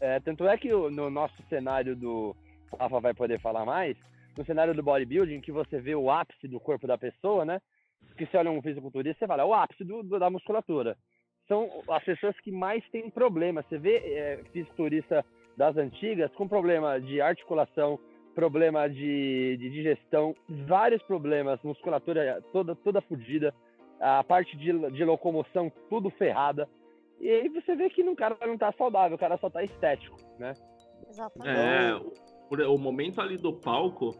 É, 0.00 0.20
tanto 0.20 0.46
é 0.46 0.58
que 0.58 0.68
no 0.68 1.08
nosso 1.08 1.40
cenário 1.48 1.96
do 1.96 2.36
o 2.70 2.76
Rafa 2.76 3.00
vai 3.00 3.14
poder 3.14 3.40
falar 3.40 3.64
mais, 3.64 3.96
no 4.36 4.44
cenário 4.44 4.74
do 4.74 4.82
bodybuilding, 4.82 5.40
que 5.40 5.52
você 5.52 5.80
vê 5.80 5.94
o 5.94 6.10
ápice 6.10 6.46
do 6.48 6.60
corpo 6.60 6.86
da 6.86 6.98
pessoa, 6.98 7.44
né? 7.44 7.60
Que 8.16 8.26
você 8.26 8.36
olha 8.36 8.50
um 8.50 8.62
fisiculturista, 8.62 9.20
você 9.20 9.26
fala, 9.26 9.42
é 9.42 9.44
o 9.44 9.54
ápice 9.54 9.84
do, 9.84 10.02
do, 10.02 10.18
da 10.18 10.28
musculatura. 10.28 10.96
São 11.48 11.70
as 11.88 12.04
pessoas 12.04 12.38
que 12.40 12.50
mais 12.50 12.84
têm 12.90 13.08
problema. 13.08 13.62
Você 13.62 13.78
vê 13.78 13.96
é, 13.96 14.40
fisiculturista 14.52 15.24
das 15.56 15.76
antigas 15.76 16.30
com 16.34 16.48
problema 16.48 17.00
de 17.00 17.20
articulação, 17.20 17.98
problema 18.36 18.86
de, 18.86 19.56
de 19.56 19.70
digestão, 19.70 20.36
vários 20.68 21.02
problemas, 21.02 21.58
musculatura 21.64 22.42
toda, 22.52 22.76
toda 22.76 23.00
fodida, 23.00 23.52
a 23.98 24.22
parte 24.22 24.54
de, 24.58 24.90
de 24.90 25.04
locomoção 25.04 25.72
tudo 25.88 26.10
ferrada. 26.10 26.68
E 27.18 27.30
aí 27.30 27.48
você 27.48 27.74
vê 27.74 27.88
que 27.88 28.02
o 28.02 28.14
cara 28.14 28.36
não 28.46 28.58
tá 28.58 28.70
saudável, 28.76 29.16
o 29.16 29.18
cara 29.18 29.38
só 29.38 29.48
tá 29.48 29.64
estético, 29.64 30.18
né? 30.38 30.52
Exatamente. 31.08 31.58
É, 31.58 32.66
o 32.68 32.76
momento 32.76 33.22
ali 33.22 33.38
do 33.38 33.54
palco, 33.54 34.14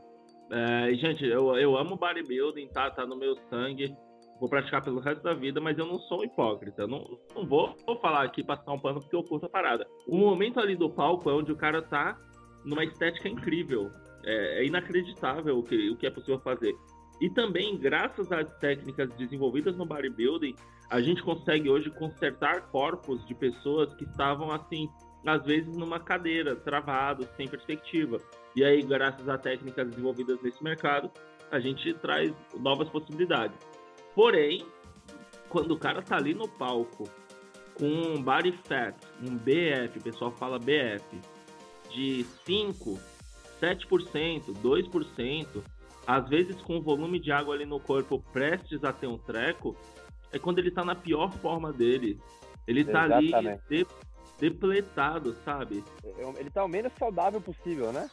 é, 0.51 0.95
gente, 0.95 1.27
eu, 1.27 1.55
eu 1.57 1.77
amo 1.77 1.97
bodybuilding, 1.97 2.69
tá? 2.69 2.91
Tá 2.91 3.07
no 3.07 3.17
meu 3.17 3.37
sangue. 3.51 3.95
Vou 4.41 4.49
praticar 4.49 4.83
pelo 4.83 5.01
resto 5.01 5.23
da 5.23 5.35
vida, 5.35 5.61
mas 5.61 5.79
eu 5.79 5.87
não 5.87 5.99
sou 5.99 6.25
hipócrita. 6.25 6.83
Eu 6.83 6.89
não, 6.89 7.03
não 7.35 7.47
vou, 7.47 7.75
vou 7.87 7.97
falar 8.01 8.23
aqui, 8.23 8.43
passar 8.43 8.73
um 8.73 8.79
pano 8.79 9.01
porque 9.01 9.17
eu 9.17 9.25
curto 9.25 9.47
a 9.47 9.49
parada. 9.49 9.87
O 10.07 10.17
momento 10.17 10.59
ali 10.59 10.75
do 10.75 10.91
palco 10.91 11.29
é 11.29 11.35
onde 11.35 11.53
o 11.53 11.57
cara 11.57 11.83
tá 11.83 12.19
numa 12.65 12.85
estética 12.85 13.29
incrível. 13.29 13.91
É, 14.27 14.61
é 14.61 14.67
inacreditável 14.67 15.59
o 15.59 15.63
que, 15.63 15.91
o 15.91 15.97
que 15.97 16.07
é 16.07 16.11
possível 16.11 16.41
fazer. 16.41 16.77
E 17.21 17.31
também, 17.31 17.79
graças 17.79 18.31
às 18.31 18.53
técnicas 18.59 19.09
desenvolvidas 19.15 19.77
no 19.77 19.87
bodybuilding, 19.87 20.55
a 20.91 21.01
gente 21.01 21.23
consegue 21.23 21.71
hoje 21.71 21.91
consertar 21.91 22.69
corpos 22.71 23.25
de 23.27 23.35
pessoas 23.35 23.95
que 23.95 24.05
estavam 24.05 24.51
assim 24.51 24.89
às 25.27 25.45
vezes 25.45 25.77
numa 25.77 25.99
cadeira, 25.99 26.55
travado, 26.55 27.29
sem 27.37 27.49
perspectiva. 27.49 28.19
E 28.55 28.65
aí, 28.65 28.81
graças 28.83 29.29
a 29.29 29.37
técnicas 29.37 29.89
desenvolvidas 29.89 30.41
nesse 30.41 30.63
mercado, 30.63 31.11
a 31.51 31.59
gente 31.59 31.93
traz 31.95 32.33
novas 32.59 32.89
possibilidades. 32.89 33.59
Porém, 34.15 34.65
quando 35.49 35.73
o 35.73 35.79
cara 35.79 36.01
tá 36.01 36.17
ali 36.17 36.33
no 36.33 36.49
palco 36.49 37.11
com 37.75 37.87
um 37.87 38.23
body 38.23 38.53
fat, 38.65 38.95
um 39.21 39.37
BF, 39.37 39.99
o 39.99 40.03
pessoal 40.03 40.31
fala 40.33 40.59
BF, 40.59 41.21
de 41.91 42.25
5, 42.45 42.99
7%, 43.61 44.55
2%, 44.63 45.63
às 46.07 46.29
vezes 46.29 46.61
com 46.63 46.81
volume 46.81 47.19
de 47.19 47.33
água 47.33 47.55
ali 47.55 47.67
no 47.67 47.81
corpo 47.81 48.23
prestes 48.33 48.85
a 48.85 48.93
ter 48.93 49.07
um 49.07 49.19
treco, 49.19 49.77
é 50.33 50.39
quando 50.39 50.59
ele 50.59 50.71
tá 50.71 50.85
na 50.85 50.95
pior 50.95 51.33
forma 51.33 51.73
dele. 51.73 52.21
Ele 52.67 52.85
tá 52.85 53.07
Exatamente. 53.07 53.65
ali 53.71 53.87
depletado, 54.39 55.35
sabe? 55.45 55.83
Ele 56.37 56.51
tá 56.51 56.65
o 56.65 56.69
menos 56.69 56.93
saudável 56.99 57.41
possível, 57.41 57.93
né? 57.93 58.11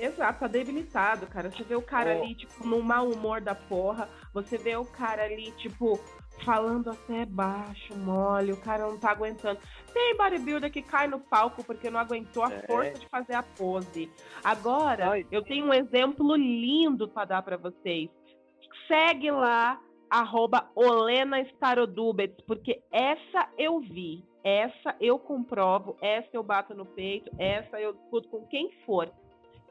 Exato, 0.00 0.40
tá 0.40 0.46
debilitado, 0.48 1.26
cara. 1.26 1.50
Você 1.50 1.62
vê 1.62 1.76
o 1.76 1.82
cara 1.82 2.16
oh. 2.16 2.22
ali, 2.22 2.34
tipo, 2.34 2.66
no 2.66 2.82
mau 2.82 3.08
humor 3.08 3.40
da 3.40 3.54
porra. 3.54 4.08
Você 4.34 4.58
vê 4.58 4.74
o 4.76 4.84
cara 4.84 5.22
ali, 5.22 5.52
tipo, 5.52 6.00
falando 6.44 6.90
até 6.90 7.24
baixo, 7.24 7.96
mole, 7.96 8.52
o 8.52 8.60
cara 8.60 8.86
não 8.86 8.98
tá 8.98 9.10
aguentando. 9.10 9.60
Tem 9.92 10.16
bodybuilder 10.16 10.70
que 10.70 10.82
cai 10.82 11.06
no 11.06 11.20
palco 11.20 11.62
porque 11.64 11.90
não 11.90 12.00
aguentou 12.00 12.44
a 12.44 12.52
é. 12.52 12.66
força 12.66 12.98
de 12.98 13.08
fazer 13.08 13.34
a 13.34 13.42
pose. 13.42 14.10
Agora, 14.42 15.10
Ai. 15.10 15.26
eu 15.30 15.42
tenho 15.42 15.66
um 15.66 15.74
exemplo 15.74 16.34
lindo 16.34 17.08
para 17.08 17.26
dar 17.26 17.42
para 17.42 17.56
vocês. 17.56 18.10
Segue 18.88 19.30
lá, 19.30 19.80
arroba 20.10 20.68
Olena 20.74 21.40
Starodubets, 21.40 22.44
porque 22.46 22.82
essa 22.90 23.48
eu 23.56 23.80
vi. 23.80 24.24
Essa 24.44 24.96
eu 25.00 25.20
comprovo, 25.20 25.96
essa 26.02 26.30
eu 26.32 26.42
bato 26.42 26.74
no 26.74 26.84
peito, 26.84 27.30
essa 27.38 27.80
eu 27.80 27.92
discuto 27.92 28.28
com 28.28 28.44
quem 28.46 28.72
for. 28.84 29.08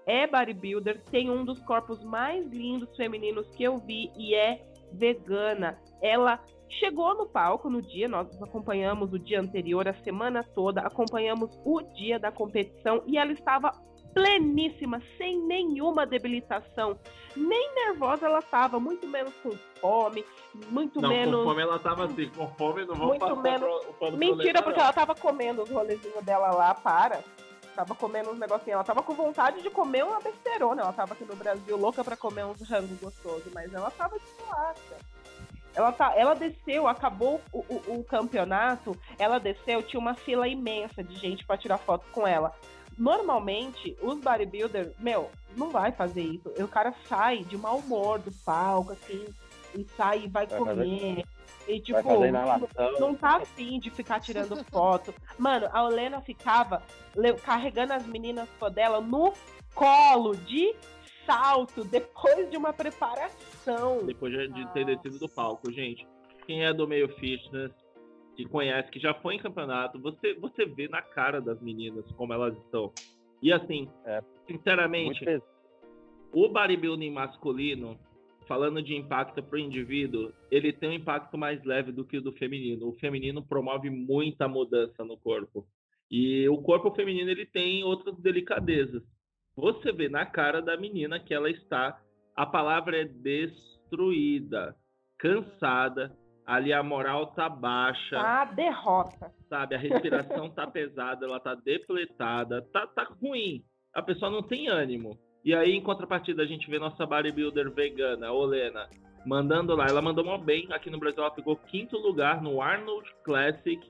É 0.05 0.25
bodybuilder, 0.25 1.03
tem 1.11 1.29
um 1.29 1.43
dos 1.43 1.61
corpos 1.63 2.01
mais 2.03 2.47
lindos 2.47 2.95
femininos 2.95 3.47
que 3.49 3.63
eu 3.63 3.77
vi 3.77 4.09
e 4.17 4.33
é 4.33 4.70
vegana. 4.91 5.79
Ela 6.01 6.39
chegou 6.69 7.15
no 7.15 7.27
palco 7.27 7.69
no 7.69 7.81
dia, 7.81 8.07
nós 8.07 8.27
acompanhamos 8.41 9.11
o 9.13 9.19
dia 9.19 9.39
anterior, 9.39 9.87
a 9.87 9.93
semana 9.93 10.43
toda, 10.43 10.81
acompanhamos 10.81 11.59
o 11.65 11.81
dia 11.81 12.17
da 12.17 12.31
competição 12.31 13.03
e 13.05 13.17
ela 13.17 13.31
estava 13.31 13.71
pleníssima, 14.13 15.01
sem 15.17 15.39
nenhuma 15.41 16.05
debilitação. 16.05 16.97
Nem 17.35 17.73
nervosa 17.75 18.25
ela 18.25 18.39
estava, 18.39 18.79
muito 18.79 19.07
menos 19.07 19.33
com 19.41 19.51
fome, 19.79 20.25
muito 20.69 21.01
não, 21.01 21.09
menos. 21.09 21.39
Com 21.39 21.49
fome 21.49 21.61
ela 21.61 21.75
estava 21.77 22.05
assim, 22.05 22.29
com 22.29 22.47
fome 22.55 22.81
não 22.81 22.95
vamos 22.95 23.07
muito 23.07 23.21
passar 23.21 23.41
menos... 23.41 23.85
pro, 23.85 23.93
pro 23.93 24.17
Mentira, 24.17 24.61
porque 24.61 24.79
ela 24.79 24.89
estava 24.89 25.15
comendo 25.15 25.63
os 25.63 25.69
rolezinhos 25.69 26.23
dela 26.23 26.51
lá, 26.51 26.73
para. 26.75 27.23
Tava 27.75 27.95
comendo 27.95 28.31
uns 28.31 28.39
negocinhos. 28.39 28.73
Ela 28.73 28.83
tava 28.83 29.03
com 29.03 29.13
vontade 29.13 29.61
de 29.61 29.69
comer 29.69 30.03
uma 30.03 30.19
besterona. 30.19 30.81
Ela 30.81 30.93
tava 30.93 31.13
aqui 31.13 31.23
no 31.25 31.35
Brasil 31.35 31.77
louca 31.77 32.03
para 32.03 32.17
comer 32.17 32.45
uns 32.45 32.61
rangos 32.61 32.99
gostosos, 32.99 33.51
mas 33.53 33.73
ela 33.73 33.89
tava 33.91 34.19
de 34.19 34.25
suaca. 34.25 34.97
Ela, 35.73 35.91
tá, 35.91 36.13
ela 36.15 36.33
desceu, 36.33 36.87
acabou 36.87 37.39
o, 37.51 37.59
o, 37.59 37.99
o 37.99 38.03
campeonato, 38.03 38.93
ela 39.17 39.39
desceu, 39.39 39.81
tinha 39.81 39.99
uma 39.99 40.13
fila 40.13 40.45
imensa 40.47 41.01
de 41.01 41.15
gente 41.15 41.45
para 41.45 41.57
tirar 41.57 41.77
foto 41.77 42.05
com 42.11 42.27
ela. 42.27 42.53
normalmente, 42.97 43.97
os 44.01 44.19
bodybuilders, 44.19 44.91
meu, 44.99 45.31
não 45.55 45.69
vai 45.69 45.91
fazer 45.93 46.23
isso. 46.23 46.49
O 46.49 46.67
cara 46.67 46.93
sai 47.07 47.43
de 47.45 47.57
mau 47.57 47.77
humor 47.77 48.19
do 48.19 48.31
palco, 48.45 48.91
assim, 48.91 49.25
e 49.73 49.85
sai 49.95 50.23
e 50.25 50.27
vai, 50.27 50.45
Vai 50.45 50.59
comer. 50.59 51.23
E, 51.67 51.79
tipo, 51.79 52.01
não, 52.99 53.15
tá 53.15 53.37
afim 53.37 53.79
de 53.79 53.89
ficar 53.89 54.19
tirando 54.19 54.63
foto. 54.71 55.13
Mano, 55.37 55.67
a 55.71 55.83
Olena 55.83 56.21
ficava 56.21 56.81
carregando 57.43 57.93
as 57.93 58.05
meninas 58.05 58.49
dela 58.73 58.99
no 58.99 59.33
colo 59.73 60.35
de 60.35 60.75
salto 61.25 61.83
depois 61.83 62.49
de 62.49 62.57
uma 62.57 62.73
preparação. 62.73 64.05
Depois 64.05 64.33
de 64.33 64.67
ter 64.73 64.85
descido 64.85 65.19
do 65.19 65.29
palco, 65.29 65.71
gente. 65.71 66.07
Quem 66.45 66.65
é 66.65 66.73
do 66.73 66.87
meio 66.87 67.07
fitness, 67.15 67.71
que 68.35 68.45
conhece, 68.45 68.89
que 68.89 68.99
já 68.99 69.13
foi 69.13 69.35
em 69.35 69.39
campeonato, 69.39 69.99
você, 69.99 70.33
você 70.33 70.65
vê 70.65 70.87
na 70.87 71.01
cara 71.01 71.39
das 71.39 71.61
meninas 71.61 72.05
como 72.13 72.33
elas 72.33 72.57
estão. 72.57 72.91
E 73.41 73.51
assim, 73.53 73.89
É. 74.05 74.21
Sinceramente, 74.47 75.23
o 76.33 76.49
bodybuilding 76.49 77.11
masculino, 77.11 77.97
falando 78.51 78.83
de 78.83 78.93
impacto 78.93 79.41
para 79.41 79.55
o 79.55 79.59
indivíduo, 79.61 80.33
ele 80.51 80.73
tem 80.73 80.89
um 80.89 80.93
impacto 80.93 81.37
mais 81.37 81.63
leve 81.63 81.89
do 81.93 82.03
que 82.03 82.17
o 82.17 82.21
do 82.21 82.33
feminino. 82.33 82.89
O 82.89 82.93
feminino 82.99 83.41
promove 83.41 83.89
muita 83.89 84.45
mudança 84.45 85.05
no 85.05 85.15
corpo. 85.15 85.65
E 86.11 86.49
o 86.49 86.57
corpo 86.57 86.91
feminino 86.91 87.29
ele 87.31 87.45
tem 87.45 87.81
outras 87.85 88.13
delicadezas. 88.17 89.01
Você 89.55 89.93
vê 89.93 90.09
na 90.09 90.25
cara 90.25 90.61
da 90.61 90.75
menina 90.75 91.17
que 91.17 91.33
ela 91.33 91.49
está, 91.49 91.97
a 92.35 92.45
palavra 92.45 92.97
é 92.99 93.05
destruída, 93.05 94.75
cansada, 95.17 96.13
ali 96.45 96.73
a 96.73 96.83
moral 96.83 97.27
tá 97.27 97.47
baixa 97.47 98.17
Tá 98.17 98.43
derrota. 98.43 99.31
sabe? 99.47 99.75
A 99.75 99.77
respiração 99.77 100.49
tá 100.49 100.67
pesada, 100.67 101.25
ela 101.25 101.39
tá 101.39 101.55
depletada, 101.55 102.61
tá, 102.73 102.85
tá 102.85 103.03
ruim. 103.21 103.63
A 103.93 104.01
pessoa 104.01 104.29
não 104.29 104.43
tem 104.43 104.67
ânimo. 104.67 105.17
E 105.43 105.55
aí, 105.55 105.71
em 105.71 105.81
contrapartida, 105.81 106.43
a 106.43 106.45
gente 106.45 106.69
vê 106.69 106.77
nossa 106.77 107.05
bodybuilder 107.05 107.71
vegana, 107.71 108.31
Olena, 108.31 108.87
mandando 109.25 109.75
lá. 109.75 109.87
Ela 109.87 110.01
mandou 110.01 110.23
mó 110.23 110.37
bem. 110.37 110.67
Aqui 110.71 110.89
no 110.89 110.99
Brasil, 110.99 111.23
ela 111.23 111.33
ficou 111.33 111.55
quinto 111.55 111.97
lugar 111.97 112.41
no 112.41 112.61
Arnold 112.61 113.09
Classic 113.23 113.81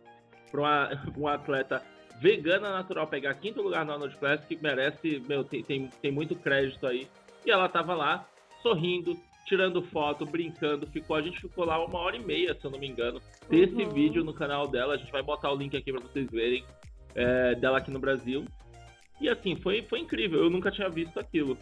para 0.49 0.61
uma, 0.61 0.89
uma 1.17 1.33
atleta 1.33 1.81
vegana 2.19 2.69
natural 2.69 3.07
pegar 3.07 3.33
quinto 3.33 3.61
lugar 3.61 3.83
no 3.83 3.93
Arnold 3.93 4.15
Classic, 4.17 4.61
merece, 4.61 5.19
meu, 5.27 5.43
tem, 5.43 5.63
tem, 5.63 5.87
tem 6.01 6.11
muito 6.11 6.35
crédito 6.35 6.85
aí. 6.85 7.07
E 7.45 7.49
ela 7.49 7.67
tava 7.67 7.95
lá, 7.95 8.25
sorrindo, 8.61 9.17
tirando 9.45 9.81
foto, 9.81 10.25
brincando. 10.25 10.85
Ficou, 10.87 11.15
a 11.15 11.21
gente 11.21 11.39
ficou 11.41 11.65
lá 11.65 11.83
uma 11.83 11.99
hora 11.99 12.15
e 12.15 12.23
meia, 12.23 12.53
se 12.53 12.63
eu 12.63 12.71
não 12.71 12.79
me 12.79 12.87
engano, 12.87 13.19
desse 13.49 13.73
Uhum. 13.73 13.89
vídeo 13.89 14.23
no 14.23 14.33
canal 14.33 14.67
dela. 14.67 14.93
A 14.93 14.97
gente 14.97 15.11
vai 15.11 15.23
botar 15.23 15.51
o 15.51 15.55
link 15.55 15.75
aqui 15.75 15.91
para 15.91 16.01
vocês 16.01 16.29
verem 16.29 16.63
é, 17.15 17.55
dela 17.55 17.79
aqui 17.79 17.89
no 17.91 17.99
Brasil. 17.99 18.45
E 19.21 19.29
assim, 19.29 19.55
foi, 19.55 19.83
foi 19.83 19.99
incrível. 19.99 20.43
Eu 20.43 20.49
nunca 20.49 20.71
tinha 20.71 20.89
visto 20.89 21.19
aquilo. 21.19 21.57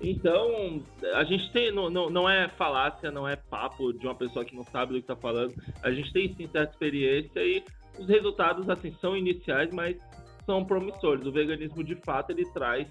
Então, 0.00 0.82
a 1.14 1.24
gente 1.24 1.50
tem. 1.52 1.70
Não, 1.70 1.88
não, 1.88 2.10
não 2.10 2.28
é 2.28 2.48
falácia, 2.48 3.10
não 3.10 3.28
é 3.28 3.36
papo 3.36 3.92
de 3.92 4.06
uma 4.06 4.14
pessoa 4.14 4.44
que 4.44 4.56
não 4.56 4.64
sabe 4.64 4.94
do 4.94 5.00
que 5.00 5.06
tá 5.06 5.16
falando. 5.16 5.54
A 5.82 5.90
gente 5.90 6.12
tem 6.12 6.34
sim 6.34 6.48
certa 6.48 6.72
experiência 6.72 7.40
e 7.40 7.62
os 7.98 8.08
resultados, 8.08 8.68
assim, 8.68 8.92
são 9.00 9.16
iniciais, 9.16 9.70
mas 9.72 9.96
são 10.44 10.64
promissores. 10.64 11.26
O 11.26 11.32
veganismo, 11.32 11.82
de 11.82 11.94
fato, 11.96 12.30
ele 12.30 12.44
traz 12.52 12.86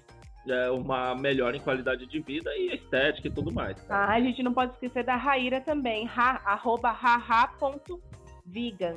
é, 0.48 0.70
uma 0.70 1.14
melhora 1.14 1.56
em 1.56 1.60
qualidade 1.60 2.06
de 2.06 2.20
vida 2.20 2.50
e 2.56 2.74
estética 2.74 3.28
e 3.28 3.30
tudo 3.30 3.52
mais. 3.52 3.76
Ah, 3.90 4.12
a 4.12 4.20
gente 4.20 4.42
não 4.42 4.52
pode 4.52 4.72
esquecer 4.72 5.04
da 5.04 5.16
Raíra 5.16 5.60
também, 5.60 6.08
ha, 6.08 6.42
arroba 6.44 6.90
haha.vegan. 6.90 8.94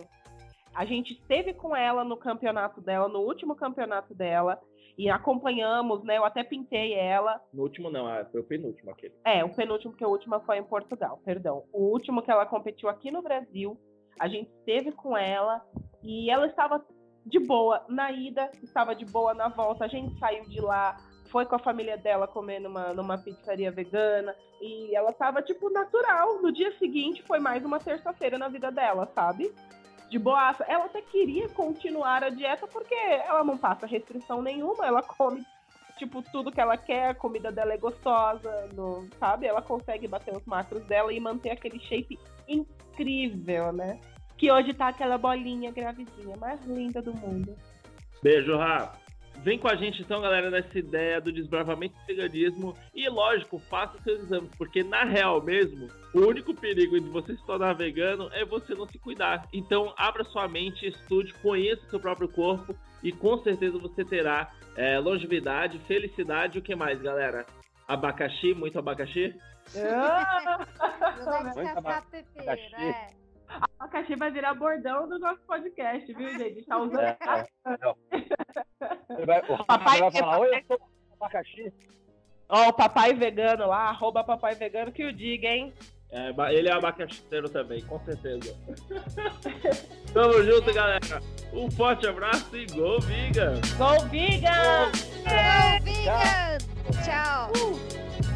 A 0.75 0.85
gente 0.85 1.13
esteve 1.13 1.53
com 1.53 1.75
ela 1.75 2.03
no 2.03 2.17
campeonato 2.17 2.81
dela, 2.81 3.07
no 3.07 3.19
último 3.19 3.55
campeonato 3.55 4.13
dela, 4.13 4.59
e 4.97 5.09
acompanhamos, 5.09 6.03
né? 6.03 6.17
Eu 6.17 6.25
até 6.25 6.43
pintei 6.43 6.93
ela. 6.93 7.41
No 7.53 7.63
último, 7.63 7.89
não, 7.89 8.07
ah, 8.07 8.25
foi 8.31 8.41
o 8.41 8.43
penúltimo 8.43 8.91
aquele. 8.91 9.13
É, 9.25 9.43
o 9.43 9.49
penúltimo, 9.49 9.93
que 9.93 10.05
o 10.05 10.09
último 10.09 10.39
foi 10.41 10.57
em 10.57 10.63
Portugal, 10.63 11.19
perdão. 11.23 11.63
O 11.71 11.91
último 11.91 12.21
que 12.21 12.31
ela 12.31 12.45
competiu 12.45 12.89
aqui 12.89 13.11
no 13.11 13.21
Brasil, 13.21 13.79
a 14.19 14.27
gente 14.27 14.49
esteve 14.59 14.91
com 14.91 15.17
ela 15.17 15.63
e 16.03 16.29
ela 16.29 16.47
estava 16.47 16.83
de 17.25 17.39
boa 17.39 17.85
na 17.87 18.11
ida, 18.11 18.49
estava 18.63 18.95
de 18.95 19.05
boa 19.05 19.33
na 19.33 19.47
volta. 19.47 19.85
A 19.85 19.87
gente 19.87 20.17
saiu 20.19 20.43
de 20.45 20.59
lá, 20.59 20.97
foi 21.29 21.45
com 21.45 21.55
a 21.55 21.59
família 21.59 21.97
dela 21.97 22.27
comer 22.27 22.59
numa, 22.59 22.93
numa 22.93 23.17
pizzaria 23.17 23.71
vegana 23.71 24.35
e 24.61 24.95
ela 24.95 25.11
estava, 25.11 25.41
tipo, 25.41 25.69
natural. 25.69 26.41
No 26.41 26.51
dia 26.51 26.71
seguinte 26.77 27.23
foi 27.23 27.39
mais 27.39 27.63
uma 27.63 27.79
terça-feira 27.79 28.37
na 28.37 28.47
vida 28.47 28.71
dela, 28.71 29.09
sabe? 29.13 29.53
De 30.09 30.17
boaça. 30.17 30.63
Ela 30.67 30.85
até 30.85 31.01
queria 31.01 31.47
continuar 31.49 32.23
a 32.23 32.29
dieta 32.29 32.65
porque 32.67 32.95
ela 32.95 33.43
não 33.43 33.57
passa 33.57 33.85
restrição 33.85 34.41
nenhuma, 34.41 34.85
ela 34.85 35.03
come 35.03 35.45
tipo, 35.97 36.21
tudo 36.31 36.49
que 36.49 36.61
ela 36.61 36.77
quer, 36.77 37.09
a 37.09 37.13
comida 37.13 37.51
dela 37.51 37.73
é 37.73 37.77
gostosa, 37.77 38.69
no- 38.73 39.05
sabe? 39.19 39.45
Ela 39.45 39.61
consegue 39.61 40.07
bater 40.07 40.33
os 40.33 40.45
macros 40.45 40.81
dela 40.85 41.11
e 41.11 41.19
manter 41.19 41.51
aquele 41.51 41.77
shape 41.81 42.17
incrível, 42.47 43.71
né? 43.73 43.99
Que 44.37 44.49
hoje 44.49 44.73
tá 44.73 44.87
aquela 44.87 45.17
bolinha 45.17 45.71
gravidinha 45.71 46.37
mais 46.37 46.61
linda 46.65 47.01
do 47.01 47.13
mundo. 47.13 47.53
Beijo, 48.23 48.55
Rafa. 48.57 48.97
Vem 49.41 49.57
com 49.57 49.69
a 49.69 49.75
gente 49.75 50.01
então, 50.01 50.21
galera, 50.21 50.49
nessa 50.49 50.77
ideia 50.77 51.21
do 51.21 51.31
desbravamento 51.31 51.95
do 51.95 52.05
veganismo. 52.05 52.77
E 52.93 53.07
lógico, 53.07 53.57
faça 53.57 53.97
seus 54.03 54.23
exames, 54.23 54.49
porque 54.57 54.83
na 54.83 55.05
real 55.05 55.41
mesmo, 55.41 55.87
o 56.13 56.19
único 56.19 56.53
perigo 56.53 56.99
de 56.99 57.07
você 57.07 57.35
se 57.37 57.45
tornar 57.45 57.73
vegano 57.73 58.29
é 58.33 58.43
você 58.43 58.75
não 58.75 58.85
se 58.87 58.99
cuidar. 58.99 59.47
Então, 59.53 59.93
abra 59.97 60.23
sua 60.25 60.47
mente, 60.47 60.85
estude, 60.87 61.33
conheça 61.35 61.81
o 61.85 61.89
seu 61.89 61.99
próprio 61.99 62.27
corpo 62.27 62.75
e 63.01 63.11
com 63.13 63.37
certeza 63.41 63.77
você 63.77 64.03
terá 64.03 64.51
é, 64.75 64.99
longevidade, 64.99 65.79
felicidade 65.87 66.57
e 66.57 66.59
o 66.59 66.63
que 66.63 66.75
mais, 66.75 67.01
galera? 67.01 67.45
Abacaxi, 67.87 68.53
muito 68.53 68.77
abacaxi? 68.77 69.33
Ah, 69.75 70.65
Não 71.19 71.25
vai 71.25 71.43
descascar 71.43 72.03
pepino, 72.09 72.41
abacaxi. 72.41 72.75
é. 72.75 73.18
A 73.79 73.87
cachê 73.87 74.15
vai 74.15 74.31
virar 74.31 74.53
bordão 74.53 75.07
do 75.07 75.19
nosso 75.19 75.41
podcast, 75.47 76.13
viu, 76.13 76.37
gente? 76.37 76.65
Tá 76.65 76.77
usando. 76.77 76.99
É, 76.99 77.17
é, 79.09 79.25
vai, 79.25 79.39
o 79.41 79.65
Papai- 79.65 79.99
vai 79.99 80.11
falar, 80.11 80.39
oi, 80.39 80.55
eu 80.55 80.63
sou 80.67 80.79
abacaxi. 81.19 81.73
Ó, 82.47 82.69
o 82.69 82.73
papai 82.73 83.13
vegano 83.13 83.67
lá, 83.67 83.89
arroba 83.89 84.23
papai 84.23 84.55
vegano 84.55 84.91
que 84.91 85.05
o 85.05 85.13
diga, 85.13 85.47
hein? 85.47 85.73
É, 86.11 86.33
ele 86.51 86.67
é 86.67 86.73
abacaxiteiro 86.73 87.47
também, 87.47 87.85
com 87.85 87.99
certeza. 87.99 88.55
Tamo 90.11 90.43
junto, 90.43 90.73
galera. 90.73 91.21
Um 91.53 91.69
forte 91.69 92.07
abraço 92.07 92.55
e 92.55 92.65
go, 92.65 92.99
Viga! 93.01 93.53
Go 93.77 94.07
vegan! 94.07 94.91
Go 95.23 95.83
vegan! 95.83 96.57
Tchau! 97.03 97.51
Uh! 97.55 98.28